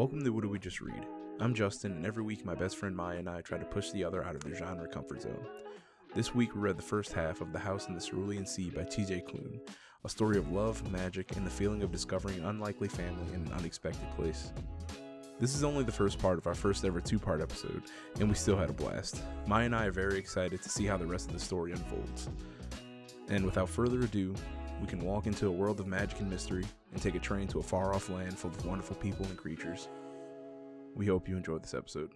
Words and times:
Welcome 0.00 0.24
to 0.24 0.30
What 0.30 0.44
Do 0.44 0.48
We 0.48 0.58
Just 0.58 0.80
Read? 0.80 1.06
I'm 1.40 1.52
Justin, 1.52 1.92
and 1.92 2.06
every 2.06 2.22
week 2.22 2.42
my 2.42 2.54
best 2.54 2.78
friend 2.78 2.96
Maya 2.96 3.18
and 3.18 3.28
I 3.28 3.42
try 3.42 3.58
to 3.58 3.66
push 3.66 3.90
the 3.90 4.02
other 4.02 4.24
out 4.24 4.34
of 4.34 4.42
their 4.42 4.54
genre 4.54 4.88
comfort 4.88 5.20
zone. 5.20 5.46
This 6.14 6.34
week 6.34 6.54
we 6.54 6.62
read 6.62 6.78
the 6.78 6.82
first 6.82 7.12
half 7.12 7.42
of 7.42 7.52
The 7.52 7.58
House 7.58 7.86
in 7.86 7.94
the 7.94 8.00
Cerulean 8.00 8.46
Sea 8.46 8.70
by 8.70 8.84
TJ 8.84 9.28
Klune, 9.28 9.60
a 10.02 10.08
story 10.08 10.38
of 10.38 10.52
love, 10.52 10.90
magic, 10.90 11.36
and 11.36 11.46
the 11.46 11.50
feeling 11.50 11.82
of 11.82 11.92
discovering 11.92 12.38
an 12.38 12.46
unlikely 12.46 12.88
family 12.88 13.34
in 13.34 13.42
an 13.42 13.52
unexpected 13.52 14.10
place. 14.12 14.54
This 15.38 15.54
is 15.54 15.64
only 15.64 15.84
the 15.84 15.92
first 15.92 16.18
part 16.18 16.38
of 16.38 16.46
our 16.46 16.54
first 16.54 16.82
ever 16.86 17.02
two 17.02 17.18
part 17.18 17.42
episode, 17.42 17.82
and 18.20 18.26
we 18.26 18.34
still 18.34 18.56
had 18.56 18.70
a 18.70 18.72
blast. 18.72 19.22
Maya 19.46 19.66
and 19.66 19.76
I 19.76 19.84
are 19.84 19.92
very 19.92 20.16
excited 20.16 20.62
to 20.62 20.70
see 20.70 20.86
how 20.86 20.96
the 20.96 21.06
rest 21.06 21.26
of 21.26 21.34
the 21.34 21.44
story 21.44 21.72
unfolds. 21.72 22.30
And 23.28 23.44
without 23.44 23.68
further 23.68 24.00
ado, 24.00 24.34
we 24.80 24.86
can 24.86 25.00
walk 25.00 25.26
into 25.26 25.46
a 25.46 25.50
world 25.50 25.78
of 25.78 25.86
magic 25.86 26.20
and 26.20 26.30
mystery 26.30 26.64
and 26.92 27.02
take 27.02 27.14
a 27.14 27.18
train 27.18 27.46
to 27.48 27.58
a 27.58 27.62
far 27.62 27.94
off 27.94 28.08
land 28.08 28.38
full 28.38 28.50
of 28.50 28.64
wonderful 28.64 28.96
people 28.96 29.26
and 29.26 29.36
creatures. 29.36 29.88
We 30.94 31.06
hope 31.06 31.28
you 31.28 31.36
enjoyed 31.36 31.62
this 31.62 31.74
episode. 31.74 32.12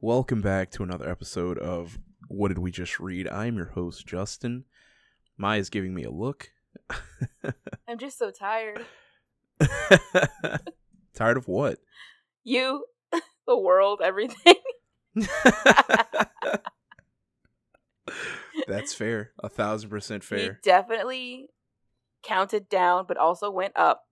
Welcome 0.00 0.40
back 0.40 0.70
to 0.72 0.84
another 0.84 1.08
episode 1.08 1.58
of 1.58 1.98
What 2.28 2.48
Did 2.48 2.58
We 2.58 2.70
Just 2.70 3.00
Read? 3.00 3.28
I'm 3.28 3.56
your 3.56 3.66
host, 3.66 4.06
Justin. 4.06 4.64
Maya's 5.36 5.70
giving 5.70 5.92
me 5.92 6.04
a 6.04 6.10
look. 6.10 6.50
I'm 7.88 7.98
just 7.98 8.16
so 8.16 8.30
tired. 8.30 8.84
Tired 11.14 11.36
of 11.36 11.46
what? 11.46 11.78
You, 12.44 12.84
the 13.46 13.58
world, 13.58 14.00
everything. 14.02 14.54
That's 18.66 18.94
fair. 18.94 19.32
A 19.40 19.48
thousand 19.48 19.90
percent 19.90 20.24
fair. 20.24 20.58
definitely 20.62 21.48
counted 22.22 22.68
down, 22.68 23.04
but 23.06 23.16
also 23.16 23.50
went 23.50 23.72
up, 23.76 24.02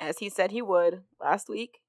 as 0.00 0.18
he 0.18 0.28
said 0.28 0.50
he 0.50 0.62
would 0.62 1.02
last 1.20 1.48
week. 1.48 1.80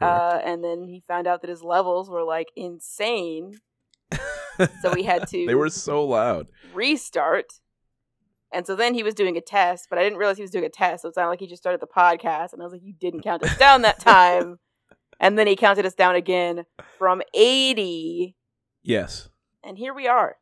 Uh, 0.00 0.40
and 0.44 0.62
then 0.62 0.84
he 0.88 1.00
found 1.06 1.26
out 1.26 1.40
that 1.40 1.50
his 1.50 1.62
levels 1.62 2.10
were 2.10 2.24
like 2.24 2.48
insane, 2.56 3.54
so 4.82 4.92
we 4.94 5.04
had 5.04 5.26
to 5.28 5.46
they 5.46 5.54
were 5.54 5.70
so 5.70 6.04
loud. 6.04 6.48
restart. 6.74 7.46
And 8.52 8.66
so 8.66 8.74
then 8.74 8.94
he 8.94 9.02
was 9.02 9.14
doing 9.14 9.36
a 9.36 9.42
test, 9.42 9.88
but 9.90 9.98
I 9.98 10.02
didn't 10.02 10.18
realize 10.18 10.36
he 10.38 10.42
was 10.42 10.50
doing 10.50 10.64
a 10.64 10.70
test. 10.70 11.02
So 11.02 11.08
it 11.08 11.14
sounded 11.14 11.28
like 11.28 11.40
he 11.40 11.46
just 11.46 11.62
started 11.62 11.82
the 11.82 11.86
podcast. 11.86 12.54
And 12.54 12.62
I 12.62 12.64
was 12.64 12.72
like, 12.72 12.82
You 12.82 12.94
didn't 12.98 13.20
count 13.22 13.42
us 13.42 13.56
down 13.58 13.82
that 13.82 13.98
time. 14.00 14.58
And 15.20 15.36
then 15.36 15.48
he 15.48 15.56
counted 15.56 15.84
us 15.84 15.94
down 15.94 16.14
again 16.14 16.64
from 16.96 17.22
80. 17.34 18.36
Yes. 18.84 19.28
And 19.64 19.76
here 19.76 19.92
we 19.92 20.06
are. 20.06 20.36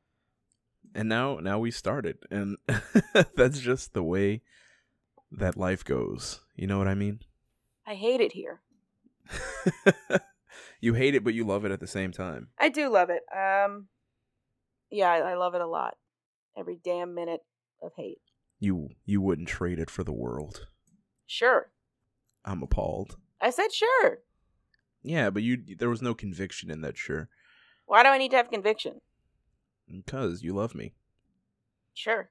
And 0.96 1.10
now 1.10 1.36
now 1.36 1.58
we 1.58 1.70
started. 1.70 2.16
And 2.30 2.56
that's 3.36 3.60
just 3.60 3.92
the 3.92 4.02
way 4.02 4.40
that 5.30 5.56
life 5.56 5.84
goes. 5.84 6.40
You 6.56 6.66
know 6.66 6.78
what 6.78 6.88
I 6.88 6.94
mean? 6.94 7.20
I 7.86 7.94
hate 7.94 8.22
it 8.22 8.32
here. 8.32 8.62
you 10.80 10.94
hate 10.94 11.14
it 11.14 11.22
but 11.22 11.34
you 11.34 11.44
love 11.44 11.66
it 11.66 11.70
at 11.70 11.80
the 11.80 11.86
same 11.86 12.12
time. 12.12 12.48
I 12.58 12.70
do 12.70 12.88
love 12.88 13.10
it. 13.10 13.22
Um, 13.30 13.88
yeah, 14.90 15.10
I, 15.10 15.18
I 15.18 15.34
love 15.34 15.54
it 15.54 15.60
a 15.60 15.66
lot. 15.66 15.96
Every 16.56 16.78
damn 16.82 17.14
minute 17.14 17.42
of 17.82 17.92
hate. 17.94 18.22
You 18.58 18.88
you 19.04 19.20
wouldn't 19.20 19.48
trade 19.48 19.78
it 19.78 19.90
for 19.90 20.02
the 20.02 20.14
world. 20.14 20.66
Sure. 21.26 21.70
I'm 22.42 22.62
appalled. 22.62 23.18
I 23.38 23.50
said 23.50 23.70
sure. 23.70 24.20
Yeah, 25.02 25.28
but 25.28 25.42
you 25.42 25.58
there 25.78 25.90
was 25.90 26.00
no 26.00 26.14
conviction 26.14 26.70
in 26.70 26.80
that 26.80 26.96
sure. 26.96 27.28
Why 27.84 28.02
do 28.02 28.08
I 28.08 28.16
need 28.16 28.30
to 28.30 28.38
have 28.38 28.50
conviction? 28.50 29.02
Because 29.90 30.42
you 30.42 30.54
love 30.54 30.74
me. 30.74 30.92
Sure. 31.94 32.30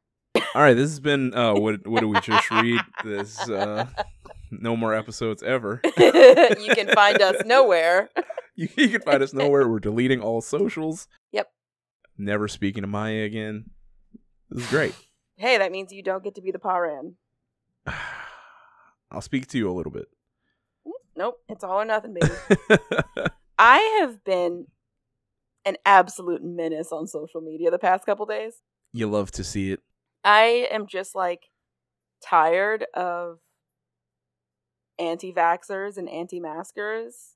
All 0.54 0.62
right, 0.62 0.74
this 0.74 0.90
has 0.90 1.00
been 1.00 1.34
uh 1.34 1.54
what 1.56 1.86
what 1.88 2.02
do 2.02 2.10
we 2.10 2.20
just 2.22 2.50
read? 2.52 2.82
This 3.04 3.50
uh 3.50 3.88
no 4.52 4.76
more 4.76 4.94
episodes 4.94 5.44
ever. 5.44 5.82
you 5.98 6.72
can 6.76 6.88
find 6.90 7.22
us 7.22 7.38
nowhere. 7.46 8.10
You, 8.58 8.70
you 8.78 8.88
can 8.88 9.02
find 9.02 9.22
us 9.22 9.34
nowhere. 9.34 9.68
We're 9.68 9.82
deleting 9.82 10.22
all 10.22 10.40
socials. 10.40 11.10
Yep. 11.34 11.52
Never 12.18 12.48
speaking 12.48 12.84
to 12.84 12.88
Maya 12.88 13.24
again. 13.24 13.66
This 14.50 14.64
is 14.64 14.70
great. 14.70 14.96
Hey, 15.38 15.58
that 15.58 15.74
means 15.74 15.92
you 15.92 16.02
don't 16.02 16.24
get 16.24 16.36
to 16.36 16.42
be 16.42 16.52
the 16.52 16.60
Paran. 16.60 17.18
I'll 19.12 19.20
speak 19.20 19.48
to 19.48 19.58
you 19.58 19.70
a 19.70 19.76
little 19.76 19.92
bit. 19.92 20.08
Nope, 21.18 21.42
it's 21.50 21.66
all 21.66 21.82
or 21.82 21.84
nothing, 21.84 22.14
baby. 22.14 22.34
I 23.60 24.00
have 24.00 24.24
been 24.24 24.68
an 25.66 25.78
absolute 25.86 26.44
menace 26.44 26.92
on 26.92 27.08
social 27.08 27.42
media 27.42 27.72
the 27.72 27.80
past 27.80 28.06
couple 28.06 28.26
days. 28.26 28.62
you 28.94 29.08
love 29.08 29.32
to 29.32 29.44
see 29.44 29.72
it. 29.72 29.82
I 30.24 30.68
am 30.72 30.88
just 30.88 31.16
like 31.16 31.50
tired 32.22 32.86
of 32.94 33.40
anti 34.98 35.34
vaxxers 35.34 35.98
and 35.98 36.10
anti 36.10 36.40
maskers. 36.40 37.36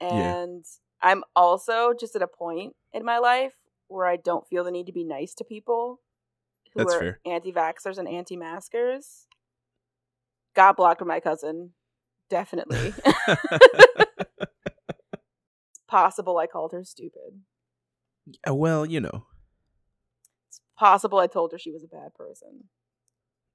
Yeah. 0.00 0.42
And 0.42 0.64
I'm 1.02 1.24
also 1.34 1.92
just 1.98 2.16
at 2.16 2.22
a 2.22 2.26
point 2.26 2.74
in 2.92 3.04
my 3.04 3.18
life 3.18 3.54
where 3.88 4.06
I 4.06 4.16
don't 4.16 4.46
feel 4.46 4.64
the 4.64 4.70
need 4.70 4.86
to 4.86 4.92
be 4.92 5.04
nice 5.04 5.34
to 5.34 5.44
people 5.44 6.00
who 6.74 6.84
That's 6.84 6.94
are 6.94 7.20
anti 7.26 7.52
vaxxers 7.52 7.98
and 7.98 8.08
anti 8.08 8.36
maskers. 8.36 9.26
Got 10.54 10.76
blocked 10.76 11.00
with 11.00 11.08
my 11.08 11.20
cousin. 11.20 11.70
Definitely. 12.30 12.94
possible 15.94 16.38
I 16.38 16.46
called 16.46 16.72
her 16.72 16.84
stupid. 16.84 17.42
Well, 18.48 18.86
you 18.86 19.00
know, 19.00 19.26
It's 20.48 20.60
possible 20.78 21.18
I 21.18 21.26
told 21.26 21.52
her 21.52 21.58
she 21.58 21.70
was 21.72 21.84
a 21.84 21.88
bad 21.88 22.14
person. 22.14 22.64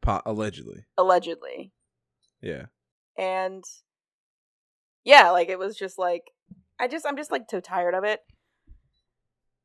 po- 0.01 0.21
allegedly. 0.25 0.85
Allegedly. 0.97 1.71
Yeah. 2.41 2.67
and 3.17 3.63
yeah 5.03 5.29
like 5.31 5.49
it 5.49 5.59
was 5.59 5.75
just 5.75 5.97
like 5.97 6.31
i 6.79 6.87
just 6.87 7.05
i'm 7.05 7.17
just 7.17 7.31
like 7.31 7.49
so 7.49 7.59
tired 7.59 7.93
of 7.93 8.03
it 8.05 8.21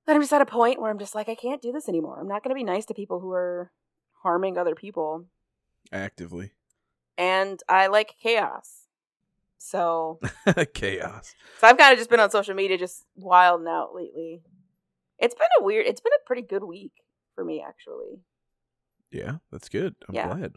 that 0.07 0.15
i'm 0.17 0.23
just 0.23 0.33
at 0.33 0.41
a 0.41 0.47
point 0.47 0.81
where 0.81 0.91
i'm 0.91 0.99
just 0.99 1.15
like 1.15 1.29
i 1.29 1.35
can't 1.37 1.63
do 1.63 1.71
this 1.71 1.89
anymore 1.89 2.19
i'm 2.21 2.27
not 2.29 2.43
going 2.43 2.51
to 2.51 2.55
be 2.55 2.65
nice 2.65 2.85
to 2.87 2.95
people 2.95 3.21
who 3.21 3.31
are 3.33 3.71
harming 4.23 4.57
other 4.59 4.75
people 4.75 5.27
Actively. 5.93 6.51
and 7.19 7.63
i 7.69 7.87
like 7.87 8.15
chaos 8.21 8.87
so 9.59 10.19
Chaos. 10.75 11.35
so 11.61 11.67
i've 11.69 11.79
kind 11.79 11.93
of 11.93 11.99
just 11.99 12.11
been 12.11 12.21
on 12.21 12.31
social 12.31 12.55
media 12.55 12.77
just 12.79 13.05
wilding 13.17 13.69
out 13.69 13.95
lately 13.95 14.43
it's 15.25 15.35
been 15.35 15.49
a 15.61 15.65
weird 15.65 15.87
it's 15.87 16.01
been 16.01 16.13
a 16.13 16.27
pretty 16.27 16.43
good 16.43 16.65
week 16.65 16.93
for 17.35 17.45
me 17.45 17.65
actually 17.67 18.21
Yeah, 19.11 19.37
that's 19.51 19.69
good. 19.69 19.95
I'm 20.09 20.15
Yeah. 20.15 20.29
glad. 20.29 20.55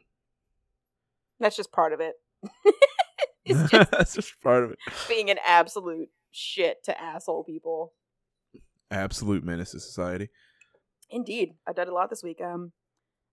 that's 1.40 1.56
just 1.56 1.72
part 1.72 1.94
of 1.94 2.00
it 2.00 2.16
it's 3.46 3.72
just 3.72 3.92
that's 3.92 4.14
just 4.16 4.40
part 4.42 4.64
of 4.64 4.72
it. 4.72 4.78
being 5.08 5.30
an 5.30 5.40
absolute 5.46 6.10
shit 6.32 6.84
to 6.84 7.00
asshole 7.02 7.44
people 7.44 7.94
Absolute 8.90 9.44
menace 9.44 9.72
to 9.72 9.82
society. 9.82 10.30
Indeed, 11.10 11.56
I 11.68 11.74
did 11.74 11.90
a 11.90 11.94
lot 11.94 12.10
this 12.10 12.24
week. 12.24 12.40
Um, 12.40 12.72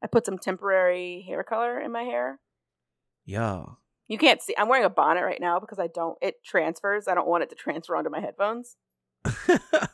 I 0.03 0.09
put 0.09 0.27
some 0.27 0.37
temporary 0.37 1.25
hair 1.29 1.45
color 1.45 1.79
in 1.81 1.93
my 1.93 2.03
hair. 2.03 2.41
Yeah. 3.25 3.63
You 4.09 4.19
can't 4.19 4.43
see. 4.43 4.57
I'm 4.59 4.69
wearing 4.69 4.85
a 4.85 4.91
bonnet 4.91 5.23
right 5.23 5.41
now 5.41 5.61
because 5.61 5.79
I 5.79 5.87
don't. 5.87 6.19
It 6.21 6.43
transfers. 6.45 7.07
I 7.07 7.15
don't 7.15 7.29
want 7.29 7.45
it 7.45 7.51
to 7.51 7.55
transfer 7.55 7.95
onto 7.95 8.11
my 8.11 8.19
headphones. 8.21 8.75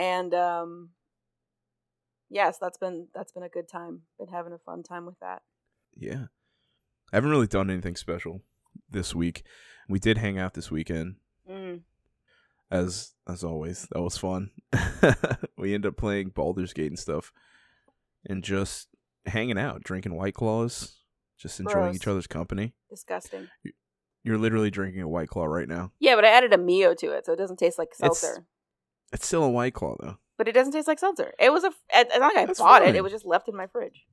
And 0.00 0.32
um, 0.34 0.90
yes, 2.30 2.56
that's 2.58 2.78
been 2.78 3.08
that's 3.14 3.32
been 3.32 3.42
a 3.42 3.48
good 3.50 3.68
time. 3.68 4.02
Been 4.18 4.28
having 4.28 4.52
a 4.54 4.58
fun 4.58 4.82
time 4.82 5.04
with 5.06 5.18
that. 5.20 5.42
yeah. 5.96 6.24
I 7.12 7.16
haven't 7.16 7.30
really 7.32 7.48
done 7.48 7.70
anything 7.70 7.96
special 7.96 8.40
this 8.88 9.16
week. 9.16 9.42
We 9.88 9.98
did 9.98 10.16
hang 10.18 10.38
out 10.38 10.54
this 10.54 10.70
weekend, 10.70 11.16
Mm. 11.50 11.80
as 12.70 13.14
as 13.28 13.42
always. 13.42 13.88
That 13.90 14.00
was 14.00 14.16
fun. 14.16 14.50
we 15.58 15.74
ended 15.74 15.88
up 15.90 15.96
playing 15.96 16.28
Baldur's 16.30 16.72
Gate 16.72 16.86
and 16.92 16.98
stuff, 16.98 17.32
and 18.24 18.44
just 18.44 18.86
hanging 19.26 19.58
out, 19.58 19.82
drinking 19.82 20.14
White 20.14 20.34
Claws, 20.34 20.98
just 21.36 21.58
enjoying 21.58 21.86
Gross. 21.86 21.96
each 21.96 22.06
other's 22.06 22.28
company. 22.28 22.74
Disgusting. 22.88 23.48
You're 24.22 24.38
literally 24.38 24.70
drinking 24.70 25.02
a 25.02 25.08
White 25.08 25.30
Claw 25.30 25.46
right 25.46 25.68
now. 25.68 25.90
Yeah, 25.98 26.14
but 26.14 26.24
I 26.24 26.28
added 26.28 26.52
a 26.52 26.58
Mio 26.58 26.94
to 26.94 27.10
it, 27.10 27.26
so 27.26 27.32
it 27.32 27.38
doesn't 27.38 27.58
taste 27.58 27.76
like 27.76 27.92
seltzer. 27.92 28.28
It's 28.28 28.38
still 29.14 29.44
a 29.44 29.50
White 29.50 29.74
Claw 29.74 29.96
though. 30.00 30.18
But 30.38 30.48
it 30.48 30.52
doesn't 30.52 30.72
taste 30.72 30.88
like 30.88 30.98
seltzer. 30.98 31.32
It 31.38 31.52
was 31.52 31.64
a. 31.64 31.72
It's 31.94 32.16
not 32.18 32.34
like 32.34 32.36
I 32.36 32.46
That's 32.46 32.58
bought 32.58 32.82
it. 32.86 32.94
It 32.94 33.02
was 33.02 33.12
just 33.12 33.26
left 33.26 33.48
in 33.48 33.56
my 33.56 33.66
fridge. 33.66 34.06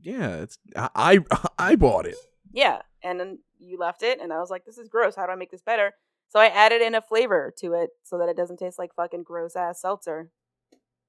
Yeah, 0.00 0.36
it's 0.36 0.58
I 0.76 0.88
I, 0.94 1.18
I 1.58 1.76
bought 1.76 2.06
it. 2.06 2.16
Yeah, 2.52 2.82
and 3.02 3.18
then 3.18 3.38
you 3.58 3.76
left 3.78 4.02
it, 4.02 4.20
and 4.20 4.32
I 4.32 4.38
was 4.38 4.50
like, 4.50 4.64
"This 4.64 4.78
is 4.78 4.88
gross. 4.88 5.16
How 5.16 5.26
do 5.26 5.32
I 5.32 5.36
make 5.36 5.50
this 5.50 5.62
better?" 5.62 5.94
So 6.28 6.38
I 6.38 6.46
added 6.46 6.82
in 6.82 6.94
a 6.94 7.00
flavor 7.00 7.52
to 7.58 7.72
it 7.72 7.90
so 8.04 8.18
that 8.18 8.28
it 8.28 8.36
doesn't 8.36 8.58
taste 8.58 8.78
like 8.78 8.94
fucking 8.94 9.22
gross 9.22 9.56
ass 9.56 9.80
seltzer. 9.80 10.30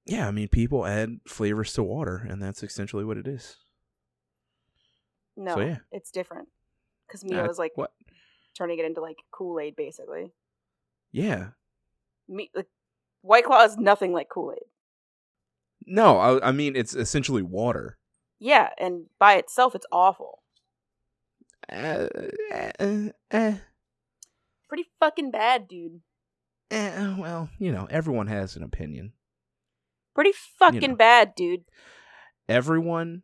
Yeah, 0.05 0.27
I 0.27 0.31
mean 0.31 0.47
people 0.47 0.85
add 0.85 1.19
flavors 1.27 1.73
to 1.73 1.83
water, 1.83 2.25
and 2.27 2.41
that's 2.41 2.63
essentially 2.63 3.03
what 3.05 3.17
it 3.17 3.27
is. 3.27 3.57
No, 5.37 5.55
So, 5.55 5.59
yeah. 5.61 5.77
it's 5.91 6.09
different 6.11 6.47
because 7.07 7.23
Mio 7.23 7.45
Uh, 7.45 7.49
is 7.49 7.59
like 7.59 7.73
what? 7.75 7.91
turning 8.57 8.79
it 8.79 8.85
into 8.85 9.01
like 9.01 9.17
Kool 9.31 9.59
Aid, 9.59 9.75
basically. 9.75 10.31
Yeah. 11.11 11.49
Me, 12.27 12.49
like, 12.53 12.67
White 13.21 13.45
Claw 13.45 13.63
is 13.63 13.77
nothing 13.77 14.13
like 14.13 14.29
Kool 14.29 14.53
Aid. 14.53 14.63
No, 15.85 16.19
I, 16.19 16.49
I 16.49 16.51
mean 16.51 16.75
it's 16.75 16.95
essentially 16.95 17.41
water. 17.41 17.97
Yeah, 18.39 18.69
and 18.77 19.05
by 19.19 19.35
itself, 19.35 19.75
it's 19.75 19.85
awful. 19.91 20.41
Uh, 21.71 22.07
uh, 22.79 23.09
uh, 23.31 23.53
Pretty 24.67 24.85
fucking 24.99 25.31
bad, 25.31 25.67
dude. 25.67 26.01
Eh, 26.71 27.15
well, 27.17 27.49
you 27.57 27.71
know, 27.71 27.87
everyone 27.89 28.27
has 28.27 28.55
an 28.55 28.63
opinion. 28.63 29.13
Pretty 30.13 30.33
fucking 30.57 30.91
know. 30.91 30.95
bad, 30.95 31.33
dude. 31.35 31.65
Everyone 32.47 33.23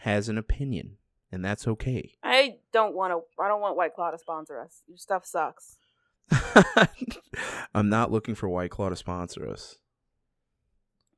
has 0.00 0.28
an 0.28 0.38
opinion, 0.38 0.96
and 1.30 1.44
that's 1.44 1.66
okay. 1.66 2.12
I 2.22 2.56
don't 2.72 2.94
want 2.94 3.12
to. 3.12 3.42
I 3.42 3.48
don't 3.48 3.60
want 3.60 3.76
White 3.76 3.94
Claw 3.94 4.10
to 4.10 4.18
sponsor 4.18 4.60
us. 4.60 4.82
Your 4.86 4.96
stuff 4.96 5.26
sucks. 5.26 5.76
I'm 7.74 7.88
not 7.88 8.10
looking 8.10 8.34
for 8.34 8.48
White 8.48 8.70
Claw 8.70 8.88
to 8.88 8.96
sponsor 8.96 9.48
us, 9.48 9.76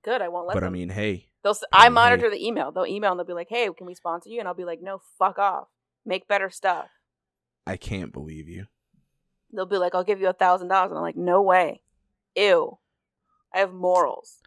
Good. 0.03 0.20
I 0.20 0.29
won't 0.29 0.47
let 0.49 0.55
but 0.55 0.61
them. 0.61 0.69
I 0.69 0.73
mean, 0.73 0.88
hey, 0.88 1.29
They'll. 1.43 1.56
I 1.73 1.88
monitor 1.88 2.31
the 2.31 2.44
email. 2.44 2.73
They'll 2.73 2.87
email 2.87 3.12
and 3.12 3.19
they'll 3.19 3.26
be 3.26 3.32
like, 3.32 3.49
"Hey, 3.49 3.69
can 3.76 3.87
we 3.87 3.94
sponsor 3.94 4.29
you?" 4.29 4.38
And 4.38 4.49
I'll 4.49 4.55
be 4.55 4.64
like, 4.64 4.81
"No, 4.81 5.00
fuck 5.19 5.38
off. 5.38 5.69
Make 6.05 6.29
better 6.29 6.50
stuff." 6.50 6.88
I 7.67 7.76
can't 7.76 8.12
believe 8.12 8.49
you. 8.49 8.67
They'll 9.53 9.67
be 9.67 9.79
like, 9.79 9.94
"I'll 9.94 10.05
give 10.05 10.20
you 10.20 10.29
a 10.29 10.32
thousand 10.32 10.69
dollars," 10.69 10.91
and 10.91 10.99
I'm 10.99 11.03
like, 11.03 11.17
"No 11.17 11.43
way. 11.43 11.82
Ew. 12.37 12.79
I 13.55 13.59
have 13.59 13.73
morals. 13.73 14.38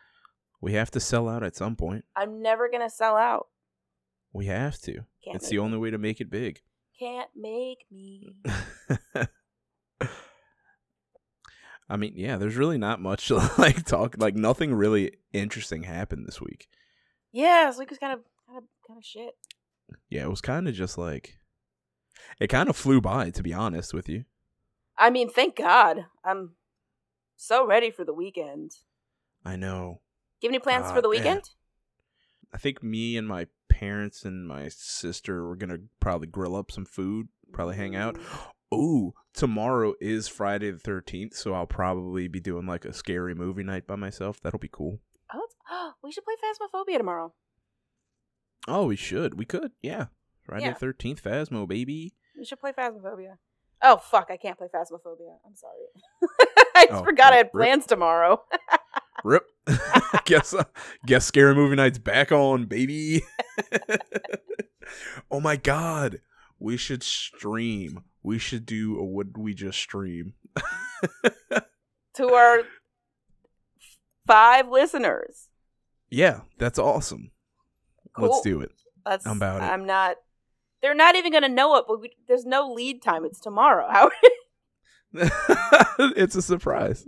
We 0.62 0.74
have 0.74 0.90
to 0.92 1.00
sell 1.00 1.30
out 1.30 1.44
at 1.44 1.56
some 1.56 1.76
point. 1.76 2.06
I'm 2.16 2.42
never 2.42 2.70
gonna 2.70 2.90
sell 2.90 3.16
out. 3.16 3.48
We 4.34 4.48
have 4.48 4.80
to. 4.82 5.06
Can't 5.24 5.36
it's 5.36 5.50
the 5.50 5.60
only 5.60 5.78
way 5.78 5.92
to 5.92 5.98
make 5.98 6.20
it 6.20 6.30
big. 6.30 6.62
Can't 6.98 7.30
make 7.36 7.86
me. 7.92 8.36
I 11.90 11.98
mean, 11.98 12.14
yeah, 12.16 12.38
there's 12.38 12.56
really 12.56 12.78
not 12.78 13.02
much 13.02 13.28
to 13.30 13.36
like 13.58 13.86
talk. 13.86 14.16
Like 14.18 14.36
nothing 14.36 14.74
really 14.74 15.14
interesting 15.34 15.84
happened 15.84 16.28
this 16.28 16.42
week. 16.42 16.68
Yeah, 17.32 17.66
this 17.68 17.78
week 17.78 17.90
was 17.90 18.00
kind 18.00 18.14
of, 18.14 18.20
kind 18.48 18.58
of, 18.58 18.64
kind 18.88 18.98
of 18.98 19.06
shit. 19.06 19.34
Yeah, 20.10 20.24
it 20.24 20.30
was 20.30 20.42
kind 20.42 20.68
of 20.68 20.74
just 20.74 20.98
like 20.98 21.38
it 22.40 22.48
kind 22.48 22.70
of 22.70 22.76
flew 22.76 23.02
by. 23.02 23.30
To 23.30 23.44
be 23.44 23.54
honest 23.54 23.94
with 23.94 24.10
you, 24.10 24.26
I 24.98 25.10
mean, 25.10 25.30
thank 25.30 25.58
God. 25.58 26.06
I'm 26.24 26.56
so 27.36 27.66
ready 27.66 27.92
for 27.92 28.04
the 28.04 28.14
weekend. 28.14 28.72
I 29.44 29.56
know. 29.56 30.02
Do 30.42 30.48
you 30.48 30.50
have 30.50 30.56
any 30.56 30.60
plans 30.60 30.92
for 30.92 31.02
the 31.02 31.10
man. 31.10 31.18
Eh. 31.18 31.20
weekend? 31.20 31.50
I 32.54 32.58
think 32.58 32.82
me 32.82 33.18
and 33.18 33.28
my 33.28 33.48
parents 33.70 34.24
and 34.24 34.48
my 34.48 34.70
sister 34.70 35.46
were 35.46 35.56
gonna 35.56 35.80
probably 36.00 36.28
grill 36.28 36.56
up 36.56 36.72
some 36.72 36.86
food, 36.86 37.28
probably 37.52 37.76
hang 37.76 37.96
out. 37.96 38.16
Mm. 38.16 38.48
Ooh, 38.80 39.14
tomorrow 39.34 39.94
is 40.00 40.28
Friday 40.28 40.72
the 40.72 40.80
thirteenth, 40.80 41.36
so 41.36 41.54
I'll 41.54 41.66
probably 41.68 42.28
be 42.28 42.40
doing 42.40 42.66
like 42.66 42.86
a 42.86 42.94
scary 42.94 43.34
movie 43.36 43.64
night 43.64 43.88
by 43.88 43.96
myself. 43.96 44.40
That'll 44.42 44.60
be 44.60 44.70
cool. 44.72 45.00
Oh, 45.34 45.38
it's- 45.44 45.94
we 46.04 46.12
should 46.12 46.24
play 46.24 46.36
Phasmophobia 46.44 46.98
tomorrow. 46.98 47.34
Oh, 48.68 48.86
we 48.88 48.96
should. 48.96 49.38
We 49.38 49.46
could. 49.46 49.72
Yeah. 49.82 50.06
Friday 50.44 50.66
Yeah. 50.66 50.74
the 50.74 50.80
thirteenth, 50.80 51.24
Phasmo, 51.24 51.68
baby. 51.68 52.14
We 52.38 52.46
should 52.46 52.60
play 52.60 52.72
Phasmophobia. 52.72 53.38
Oh 53.82 53.98
fuck, 53.98 54.28
I 54.32 54.38
can't 54.38 54.58
play 54.58 54.68
Phasmophobia. 54.74 55.36
I'm 55.46 55.56
sorry. 55.56 55.76
I 56.76 56.86
just 56.88 57.02
Oh, 57.02 57.04
forgot 57.04 57.34
I 57.34 57.38
had 57.38 57.50
rip. 57.54 57.66
plans 57.68 57.86
tomorrow. 57.86 58.42
Rip. 59.24 59.44
guess 60.26 60.54
uh, 60.54 60.66
guess 61.06 61.26
scary 61.26 61.56
movie 61.56 61.76
night's 61.76 61.98
back 61.98 62.32
on, 62.32 62.66
baby. 62.66 63.24
oh 65.32 65.40
my 65.40 65.56
god. 65.56 66.22
We 66.60 66.78
should 66.78 67.02
stream. 67.04 68.04
We 68.26 68.40
should 68.40 68.66
do 68.66 68.98
a 69.00 69.06
would 69.06 69.38
we 69.38 69.54
just 69.54 69.78
stream. 69.80 70.34
to 72.16 72.34
our 72.34 72.60
five 74.26 74.68
listeners. 74.68 75.50
yeah, 76.10 76.42
that's 76.58 76.80
awesome. 76.80 77.32
Let's 78.18 78.42
do 78.42 78.62
it. 78.62 78.72
That's 79.06 79.26
I'm 79.28 79.38
about 79.38 79.62
it. 79.62 79.66
I'm 79.66 79.86
not. 79.86 80.16
They're 80.82 80.96
not 80.96 81.16
even 81.16 81.32
gonna 81.32 81.50
know 81.50 81.76
it, 81.76 81.86
but 81.88 82.02
we, 82.02 82.12
there's 82.28 82.46
no 82.46 82.72
lead 82.74 83.02
time. 83.04 83.26
It's 83.26 83.40
tomorrow. 83.40 83.88
How? 83.92 84.10
it's 86.16 86.36
a 86.36 86.42
surprise. 86.42 87.08